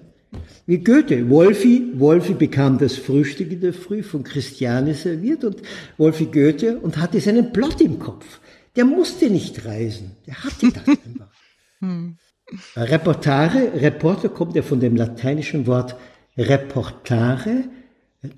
Wie 0.65 0.80
Goethe. 0.80 1.30
Wolfi, 1.30 1.91
Wolfi 1.95 2.34
bekam 2.34 2.78
das 2.78 2.97
Frühstück 2.97 3.51
in 3.51 3.61
der 3.61 3.73
Früh 3.73 4.03
von 4.03 4.23
Christiane 4.23 4.93
serviert 4.93 5.43
und 5.43 5.61
Wolfi 5.97 6.25
Goethe 6.25 6.80
und 6.80 6.97
hatte 6.97 7.19
seinen 7.19 7.53
Plot 7.53 7.82
im 7.82 7.99
Kopf. 7.99 8.39
Der 8.75 8.86
musste 8.86 9.30
nicht 9.30 9.65
reisen. 9.65 10.11
Der 10.25 10.43
hatte 10.43 10.71
das 10.71 10.88
einfach. 10.88 11.32
Hm. 11.80 12.17
Reportare, 12.75 13.73
Reporter 13.82 14.30
kommt 14.30 14.55
ja 14.55 14.61
von 14.61 14.80
dem 14.80 14.95
lateinischen 14.95 15.67
Wort 15.67 15.95
reportare, 16.38 17.65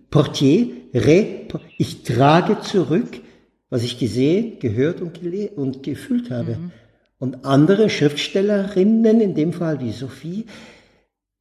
Portier, 0.09 0.67
re, 0.93 1.47
ich 1.77 2.03
trage 2.03 2.59
zurück, 2.61 3.21
was 3.69 3.83
ich 3.83 3.99
gesehen, 3.99 4.59
gehört 4.59 5.01
und, 5.01 5.19
und 5.55 5.83
gefühlt 5.83 6.31
habe. 6.31 6.55
Mhm. 6.55 6.71
Und 7.19 7.45
andere 7.45 7.89
Schriftstellerinnen, 7.89 9.21
in 9.21 9.35
dem 9.35 9.53
Fall 9.53 9.79
wie 9.81 9.91
Sophie, 9.91 10.45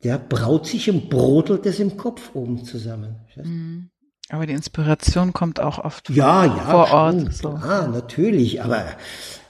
der 0.05 0.19
braut 0.19 0.67
sich 0.67 0.91
und 0.91 1.11
brodelt 1.11 1.67
es 1.67 1.81
im 1.81 1.97
Kopf 1.97 2.35
oben 2.35 2.65
zusammen. 2.65 3.17
Mhm. 3.37 3.91
Aber 4.31 4.47
die 4.47 4.53
Inspiration 4.53 5.33
kommt 5.33 5.59
auch 5.59 5.79
oft 5.79 6.11
ja, 6.11 6.45
ja, 6.45 6.57
vor 6.57 6.91
Ort. 6.93 7.33
So. 7.33 7.49
Ja, 7.49 7.89
natürlich, 7.89 8.63
aber 8.63 8.85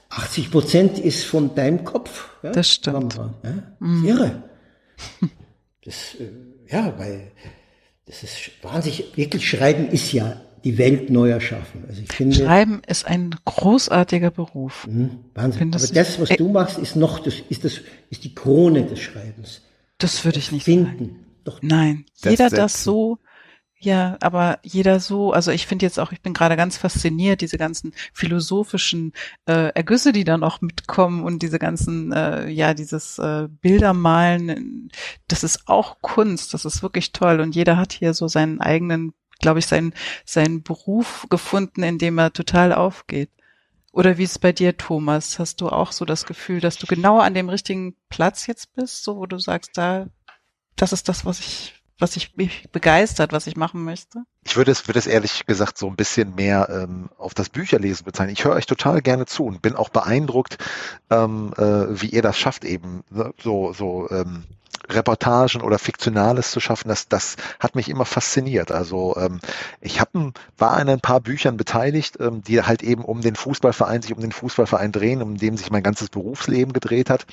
80 0.09 0.51
Prozent 0.51 0.99
ist 0.99 1.25
von 1.25 1.53
deinem 1.53 1.83
Kopf. 1.83 2.29
Ja? 2.43 2.51
Das 2.51 2.69
stimmt. 2.69 3.15
Ja? 3.15 3.53
Mhm. 3.79 4.05
Irre. 4.05 4.43
Das, 5.85 6.15
äh, 6.19 6.29
ja, 6.71 6.93
weil 6.97 7.31
das 8.05 8.23
ist 8.23 8.51
wahnsinnig, 8.61 9.15
wirklich 9.15 9.47
Schreiben 9.47 9.89
ist 9.89 10.11
ja 10.11 10.41
die 10.63 10.77
Welt 10.77 11.09
neu 11.09 11.29
erschaffen. 11.29 11.85
Also 11.87 12.01
ich 12.01 12.11
finde, 12.11 12.35
Schreiben 12.35 12.81
ist 12.85 13.05
ein 13.05 13.35
großartiger 13.45 14.29
Beruf. 14.31 14.87
Mh, 14.89 15.09
Wahnsinn. 15.35 15.73
Aber 15.73 15.87
das, 15.87 16.19
was 16.19 16.29
du 16.29 16.49
machst, 16.49 16.77
ist 16.79 16.95
noch, 16.95 17.19
das 17.19 17.35
ist 17.49 17.63
das, 17.63 17.81
ist 18.09 18.23
die 18.23 18.35
Krone 18.35 18.83
des 18.85 18.99
Schreibens. 18.99 19.61
Das 19.99 20.25
würde 20.25 20.39
ich 20.39 20.51
nicht 20.51 20.63
finden. 20.63 20.85
sagen. 20.85 21.25
Doch. 21.43 21.61
Nein, 21.61 22.05
das 22.21 22.31
jeder 22.31 22.49
das 22.49 22.83
so, 22.83 23.19
ja, 23.81 24.17
aber 24.19 24.59
jeder 24.61 24.99
so, 24.99 25.31
also 25.31 25.51
ich 25.51 25.65
finde 25.65 25.85
jetzt 25.85 25.99
auch, 25.99 26.11
ich 26.11 26.21
bin 26.21 26.33
gerade 26.33 26.57
ganz 26.57 26.75
fasziniert, 26.75 27.39
diese 27.39 27.57
ganzen 27.57 27.93
philosophischen 28.13 29.13
äh, 29.45 29.73
Ergüsse, 29.73 30.11
die 30.11 30.25
dann 30.25 30.43
auch 30.43 30.59
mitkommen 30.59 31.23
und 31.23 31.41
diese 31.41 31.59
ganzen, 31.59 32.11
äh, 32.11 32.49
ja, 32.49 32.73
dieses 32.73 33.19
äh, 33.19 33.47
Bildermalen, 33.49 34.91
das 35.29 35.45
ist 35.45 35.69
auch 35.69 36.01
Kunst, 36.01 36.53
das 36.53 36.65
ist 36.65 36.83
wirklich 36.83 37.13
toll 37.13 37.39
und 37.39 37.55
jeder 37.55 37.77
hat 37.77 37.93
hier 37.93 38.13
so 38.13 38.27
seinen 38.27 38.59
eigenen, 38.59 39.13
glaube 39.39 39.59
ich, 39.59 39.65
seinen, 39.65 39.93
seinen 40.25 40.61
Beruf 40.61 41.25
gefunden, 41.29 41.81
in 41.81 41.97
dem 41.97 42.17
er 42.17 42.33
total 42.33 42.73
aufgeht. 42.73 43.29
Oder 43.91 44.17
wie 44.17 44.23
ist 44.23 44.31
es 44.31 44.39
bei 44.39 44.51
dir, 44.51 44.77
Thomas? 44.77 45.39
Hast 45.39 45.61
du 45.61 45.69
auch 45.69 45.91
so 45.91 46.05
das 46.05 46.25
Gefühl, 46.25 46.59
dass 46.59 46.77
du 46.77 46.85
genau 46.85 47.19
an 47.19 47.33
dem 47.33 47.49
richtigen 47.49 47.95
Platz 48.09 48.47
jetzt 48.47 48.75
bist, 48.75 49.03
so 49.03 49.17
wo 49.17 49.25
du 49.25 49.39
sagst, 49.39 49.71
da, 49.75 50.07
das 50.75 50.93
ist 50.93 51.09
das, 51.09 51.25
was 51.25 51.39
ich 51.39 51.79
was 51.99 52.15
ich 52.15 52.35
mich 52.37 52.69
begeistert, 52.71 53.33
was 53.33 53.45
ich 53.45 53.57
machen 53.57 53.83
möchte? 53.83 54.23
Ich 54.45 54.55
würde 54.55 54.71
es, 54.71 54.87
würde 54.87 54.99
es 54.99 55.07
ehrlich 55.07 55.45
gesagt 55.45 55.77
so 55.77 55.87
ein 55.87 55.97
bisschen 55.97 56.33
mehr 56.33 56.69
ähm, 56.71 57.09
auf 57.17 57.33
das 57.33 57.49
Bücherlesen 57.49 58.05
bezeichnen. 58.05 58.33
Ich 58.33 58.45
höre 58.45 58.55
euch 58.55 58.65
total 58.65 59.01
gerne 59.01 59.25
zu 59.25 59.45
und 59.45 59.61
bin 59.61 59.75
auch 59.75 59.89
beeindruckt, 59.89 60.57
ähm, 61.09 61.53
äh, 61.57 62.01
wie 62.01 62.07
ihr 62.07 62.21
das 62.21 62.37
schafft, 62.37 62.63
eben 62.63 63.03
ne, 63.09 63.33
so, 63.37 63.73
so 63.73 64.09
ähm, 64.09 64.45
Reportagen 64.89 65.61
oder 65.61 65.79
Fiktionales 65.79 66.51
zu 66.51 66.59
schaffen, 66.59 66.89
das, 66.89 67.07
das 67.07 67.35
hat 67.59 67.75
mich 67.75 67.89
immer 67.89 68.05
fasziniert. 68.05 68.71
Also 68.71 69.15
ähm, 69.17 69.39
ich 69.81 69.99
hab, 69.99 70.09
war 70.57 70.71
an 70.73 70.89
ein 70.89 70.99
paar 71.01 71.21
Büchern 71.21 71.57
beteiligt, 71.57 72.17
ähm, 72.19 72.41
die 72.43 72.61
halt 72.61 72.83
eben 72.83 73.03
um 73.03 73.21
den 73.21 73.35
Fußballverein, 73.35 74.01
sich 74.01 74.13
um 74.13 74.21
den 74.21 74.31
Fußballverein 74.31 74.91
drehen, 74.91 75.21
um 75.21 75.37
dem 75.37 75.57
sich 75.57 75.71
mein 75.71 75.83
ganzes 75.83 76.09
Berufsleben 76.09 76.73
gedreht 76.73 77.09
hat 77.09 77.25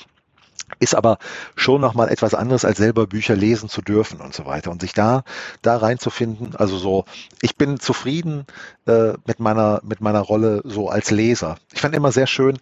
ist 0.79 0.95
aber 0.95 1.19
schon 1.55 1.81
nochmal 1.81 2.09
etwas 2.09 2.35
anderes, 2.35 2.65
als 2.65 2.79
selber 2.79 3.07
Bücher 3.07 3.37
lesen 3.37 3.69
zu 3.69 3.83
dürfen 3.83 4.21
und 4.21 4.35
so 4.35 4.47
weiter. 4.47 4.71
Und 4.71 4.81
sich 4.81 4.93
da, 4.93 5.23
da 5.63 5.77
reinzufinden, 5.77 6.57
also 6.57 6.77
so, 6.77 7.05
ich 7.41 7.57
bin 7.57 7.79
zufrieden 7.79 8.47
äh, 8.87 9.13
mit 9.27 9.39
meiner, 9.39 9.81
mit 9.85 10.01
meiner 10.01 10.21
Rolle 10.21 10.63
so 10.65 10.89
als 10.89 11.11
Leser. 11.11 11.57
Ich 11.73 11.81
fand 11.81 11.95
immer 11.95 12.13
sehr 12.13 12.27
schön, 12.27 12.59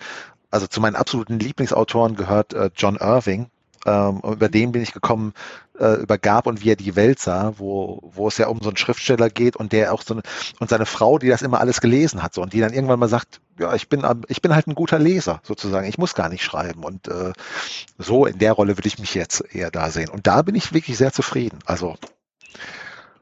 also 0.50 0.66
zu 0.66 0.80
meinen 0.80 0.96
absoluten 0.96 1.38
Lieblingsautoren 1.38 2.14
gehört 2.14 2.52
äh, 2.52 2.70
John 2.76 2.96
Irving, 2.96 3.48
ähm, 3.86 4.20
über 4.24 4.48
den 4.48 4.72
bin 4.72 4.82
ich 4.82 4.92
gekommen, 4.92 5.34
äh, 5.78 5.94
über 6.02 6.18
Gab 6.18 6.46
und 6.46 6.62
wie 6.62 6.70
er 6.70 6.76
die 6.76 6.96
Welt 6.96 7.18
sah, 7.18 7.54
wo, 7.58 8.00
wo 8.02 8.28
es 8.28 8.38
ja 8.38 8.48
um 8.48 8.60
so 8.60 8.68
einen 8.68 8.76
Schriftsteller 8.76 9.30
geht 9.30 9.56
und 9.56 9.72
der 9.72 9.92
auch 9.92 10.02
so 10.02 10.14
eine, 10.14 10.22
und 10.60 10.70
seine 10.70 10.86
Frau, 10.86 11.18
die 11.18 11.28
das 11.28 11.42
immer 11.42 11.60
alles 11.60 11.80
gelesen 11.80 12.22
hat 12.22 12.34
so 12.34 12.42
und 12.42 12.52
die 12.52 12.60
dann 12.60 12.72
irgendwann 12.72 12.98
mal 12.98 13.08
sagt, 13.08 13.40
ja, 13.58 13.74
ich 13.74 13.88
bin, 13.88 14.04
ich 14.28 14.42
bin 14.42 14.54
halt 14.54 14.66
ein 14.66 14.74
guter 14.74 14.98
Leser 14.98 15.40
sozusagen, 15.42 15.86
ich 15.86 15.98
muss 15.98 16.14
gar 16.14 16.28
nicht 16.28 16.44
schreiben 16.44 16.84
und 16.84 17.08
äh, 17.08 17.32
so 17.98 18.26
in 18.26 18.38
der 18.38 18.52
Rolle 18.52 18.76
würde 18.76 18.88
ich 18.88 18.98
mich 18.98 19.14
jetzt 19.14 19.44
eher 19.54 19.70
da 19.70 19.90
sehen 19.90 20.10
und 20.10 20.26
da 20.26 20.42
bin 20.42 20.54
ich 20.54 20.72
wirklich 20.72 20.96
sehr 20.96 21.12
zufrieden. 21.12 21.58
Also 21.66 21.96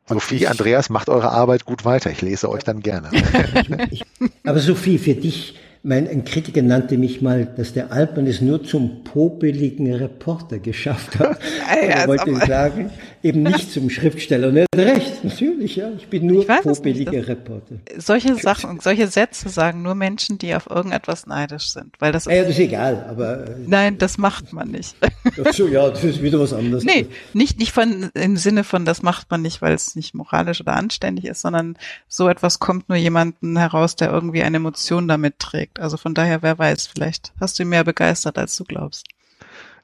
Sophie, 0.07 0.47
Andreas, 0.47 0.91
macht 0.91 1.09
eure 1.09 1.31
Arbeit 1.31 1.65
gut 1.65 1.85
weiter. 1.85 2.11
Ich 2.11 2.21
lese 2.23 2.51
euch 2.51 2.65
dann 2.65 2.81
gerne. 2.81 3.11
aber 4.45 4.59
Sophie, 4.59 4.99
für 4.99 5.15
dich 5.15 5.59
mein, 5.85 6.09
ein 6.09 6.25
Kritiker 6.25 6.63
nannte 6.63 6.97
mich 6.97 7.23
mal, 7.23 7.47
dass 7.57 7.73
der 7.73 7.91
Altmann 7.91 8.27
es 8.27 8.41
nur 8.41 8.63
zum 8.63 9.03
popeligen 9.03 9.93
Reporter 9.93 10.59
geschafft 10.61 11.19
hat. 11.19 11.39
ja, 11.69 11.89
er 11.89 12.09
wollte 12.09 12.35
sagen, 12.47 12.91
eben 13.23 13.43
nicht 13.43 13.73
zum 13.73 13.91
Schriftsteller. 13.91 14.49
Und 14.49 14.57
er 14.57 14.65
hat 14.65 14.79
recht, 14.79 15.25
natürlich, 15.25 15.77
ja. 15.77 15.91
Ich 15.97 16.09
bin 16.09 16.27
nur 16.27 16.47
popeliger 16.47 17.27
Reporter. 17.27 17.77
Solche 17.97 18.35
Sachen, 18.37 18.81
solche 18.81 19.07
Sätze 19.07 19.49
sagen 19.49 19.83
nur 19.83 19.95
Menschen, 19.95 20.39
die 20.39 20.55
auf 20.55 20.69
irgendetwas 20.69 21.27
neidisch 21.27 21.71
sind. 21.71 21.95
Weil 21.99 22.13
das 22.13 22.27
ist, 22.27 22.33
ja, 22.33 22.43
das 22.43 22.53
ist 22.53 22.59
egal, 22.59 23.07
aber. 23.09 23.49
Äh, 23.49 23.55
Nein, 23.67 23.99
das 23.99 24.19
macht 24.19 24.53
man 24.53 24.71
nicht. 24.71 24.97
Ach 25.45 25.53
so, 25.53 25.69
ja, 25.69 25.89
das 25.91 26.05
ist 26.05 26.23
wieder 26.23 26.41
was 26.41 26.53
anderes. 26.53 26.85
Nee, 26.85 27.07
nicht, 27.33 27.59
nicht 27.59 27.73
von, 27.73 28.11
im 28.15 28.37
Sinne 28.37 28.65
von, 28.65 28.85
das 28.85 29.03
macht 29.03 29.31
man 29.31 29.43
nicht, 29.43 29.63
weil 29.63 29.75
es 29.75 29.97
nicht 29.97 30.15
moralisch 30.15 30.61
oder 30.61 30.75
anständig 30.75 31.25
ist, 31.27 31.43
sondern 31.43 31.77
so 32.09 32.29
etwas 32.29 32.59
kommt 32.59 32.89
nur 32.89 32.99
jemanden 32.99 33.57
heraus, 33.57 33.97
der 33.97 34.11
irgendwie 34.11 34.43
eine 34.43 34.57
Emotion 34.57 35.09
damit 35.09 35.39
trägt. 35.39 35.81
Also 35.81 35.97
von 35.97 36.15
daher, 36.15 36.43
wer 36.43 36.59
weiß, 36.59 36.89
vielleicht 36.89 37.33
hast 37.41 37.59
du 37.59 37.63
ihn 37.63 37.69
mehr 37.69 37.85
begeistert, 37.85 38.39
als 38.39 38.57
du 38.57 38.65
glaubst. 38.65 39.07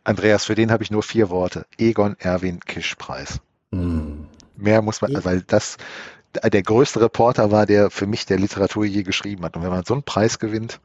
Andreas, 0.04 0.44
für 0.44 0.54
den 0.54 0.70
habe 0.70 0.82
ich 0.82 0.90
nur 0.90 1.02
vier 1.02 1.30
Worte. 1.30 1.66
Egon 1.78 2.16
Erwin 2.18 2.60
Kisch-Preis. 2.60 3.40
Mm. 3.70 4.24
Mehr 4.56 4.82
muss 4.82 5.02
man, 5.02 5.12
weil 5.24 5.42
das 5.42 5.76
der 6.42 6.62
größte 6.62 7.00
Reporter 7.00 7.50
war, 7.50 7.66
der 7.66 7.90
für 7.90 8.06
mich 8.06 8.26
der 8.26 8.38
Literatur 8.38 8.84
je 8.84 9.02
geschrieben 9.02 9.44
hat. 9.44 9.56
Und 9.56 9.62
wenn 9.62 9.70
man 9.70 9.84
so 9.84 9.94
einen 9.94 10.02
Preis 10.02 10.38
gewinnt, 10.38 10.80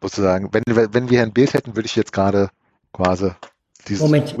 sozusagen, 0.00 0.50
wenn, 0.52 0.62
wenn 0.66 1.10
wir 1.10 1.22
ein 1.22 1.32
Bild 1.32 1.54
hätten, 1.54 1.76
würde 1.76 1.86
ich 1.86 1.96
jetzt 1.96 2.12
gerade 2.12 2.50
quasi 2.92 3.30
dieses 3.88 4.02
Moment. 4.02 4.34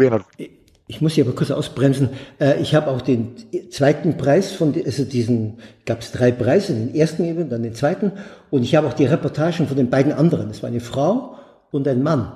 Ich 0.88 1.00
muss 1.00 1.14
hier 1.14 1.24
aber 1.24 1.34
kurz 1.34 1.50
ausbremsen. 1.50 2.10
Äh, 2.38 2.60
ich 2.60 2.74
habe 2.74 2.90
auch 2.90 3.00
den 3.00 3.36
zweiten 3.70 4.16
Preis 4.18 4.52
von, 4.52 4.74
also 4.84 5.04
diesen, 5.04 5.58
gab 5.86 6.00
es 6.00 6.12
drei 6.12 6.32
Preise, 6.32 6.74
den 6.74 6.94
ersten 6.94 7.24
eben, 7.24 7.48
dann 7.48 7.62
den 7.62 7.74
zweiten. 7.74 8.12
Und 8.50 8.62
ich 8.62 8.74
habe 8.74 8.88
auch 8.88 8.92
die 8.92 9.06
Reportagen 9.06 9.68
von 9.68 9.76
den 9.76 9.88
beiden 9.88 10.12
anderen. 10.12 10.48
Das 10.48 10.62
war 10.62 10.68
eine 10.68 10.80
Frau 10.80 11.36
und 11.70 11.88
ein 11.88 12.02
Mann. 12.02 12.32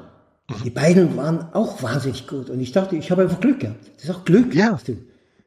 Die 0.65 0.71
beiden 0.71 1.17
waren 1.17 1.53
auch 1.55 1.83
wahnsinnig 1.83 2.27
gut. 2.27 2.51
Und 2.51 2.61
ich 2.61 2.73
dachte, 2.73 2.97
ich 2.97 3.11
habe 3.11 3.23
einfach 3.23 3.41
Glück 3.41 3.61
gehabt. 3.61 3.91
Das 3.97 4.05
ist 4.05 4.11
auch 4.11 4.25
Glück. 4.25 4.55
Ja. 4.55 4.79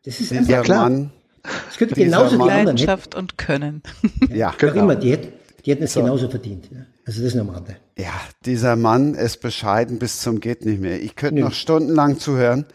Das 0.04 0.20
ist 0.20 0.34
einfach 0.34 0.64
klar. 0.64 0.90
Mann, 0.90 1.12
das 1.44 1.78
könnte 1.78 1.96
genauso 1.96 2.36
die 2.36 2.42
anderen 2.42 2.66
Leidenschaft 2.66 3.16
und 3.16 3.38
Können. 3.38 3.82
Ja, 4.30 4.54
genau. 4.58 4.74
Immer, 4.74 4.96
die 4.96 5.12
hätten, 5.12 5.30
die 5.66 5.72
hätten 5.72 5.84
es 5.84 5.94
so. 5.94 6.02
genauso 6.02 6.30
verdient. 6.30 6.70
Ja. 6.72 6.80
Also 7.06 7.22
das 7.22 7.30
ist 7.30 7.36
nur 7.36 7.46
am 7.46 7.50
Rande. 7.50 7.78
Ja, 7.98 8.14
dieser 8.46 8.76
Mann 8.76 9.16
ist 9.16 9.42
bescheiden 9.42 10.00
bis 10.00 10.20
zum 10.20 10.40
geht 10.40 10.66
nicht 10.66 10.82
mehr. 10.82 11.02
Ich 11.02 11.16
könnte 11.16 11.42
noch 11.42 11.54
stundenlang 11.54 12.20
zuhören. 12.20 12.66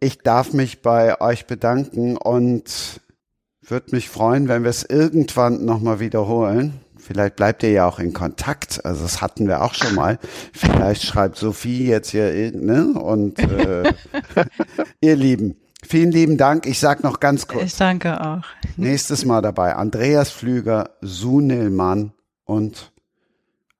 Ich 0.00 0.18
darf 0.18 0.52
mich 0.52 0.82
bei 0.82 1.20
euch 1.20 1.46
bedanken 1.46 2.16
und 2.16 3.00
würde 3.62 3.86
mich 3.92 4.08
freuen, 4.08 4.48
wenn 4.48 4.62
wir 4.62 4.70
es 4.70 4.84
irgendwann 4.84 5.64
nochmal 5.64 6.00
wiederholen. 6.00 6.80
Vielleicht 7.10 7.34
bleibt 7.34 7.64
ihr 7.64 7.72
ja 7.72 7.88
auch 7.88 7.98
in 7.98 8.12
Kontakt. 8.12 8.84
Also 8.84 9.02
das 9.02 9.20
hatten 9.20 9.48
wir 9.48 9.62
auch 9.62 9.74
schon 9.74 9.96
mal. 9.96 10.20
Vielleicht 10.52 11.02
schreibt 11.02 11.38
Sophie 11.38 11.88
jetzt 11.88 12.10
hier, 12.10 12.52
ne? 12.52 12.92
Und 12.92 13.40
äh, 13.40 13.92
ihr 15.00 15.16
Lieben, 15.16 15.56
vielen 15.84 16.12
lieben 16.12 16.36
Dank. 16.36 16.66
Ich 16.66 16.78
sag 16.78 17.02
noch 17.02 17.18
ganz 17.18 17.48
kurz. 17.48 17.64
Ich 17.64 17.76
danke 17.76 18.20
auch. 18.20 18.44
Nächstes 18.76 19.24
Mal 19.24 19.42
dabei 19.42 19.74
Andreas 19.74 20.30
Flüger, 20.30 20.90
Sunil 21.00 21.70
Mann 21.70 22.12
und 22.44 22.92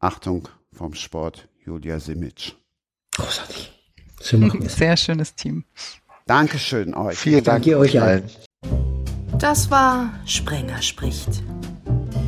Achtung 0.01 0.49
vom 0.73 0.95
Sport 0.95 1.47
Julia 1.65 2.01
Simic. 2.01 2.57
Großartig. 3.13 3.73
So 4.19 4.39
machen 4.39 4.69
Sehr 4.69 4.97
schönes 4.97 5.37
Team. 5.37 5.63
Dankeschön 6.27 6.95
euch. 6.95 7.17
Vielen 7.17 7.45
Dank 7.45 7.63
Danke 7.63 7.79
euch 7.79 8.03
allen. 8.03 8.25
Das 9.39 9.71
war 9.71 10.15
Sprenger 10.27 10.83
spricht. 10.83 11.45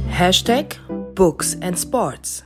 Hashtag 0.08 0.78
Books 1.14 1.56
and 1.60 1.78
Sports. 1.78 2.42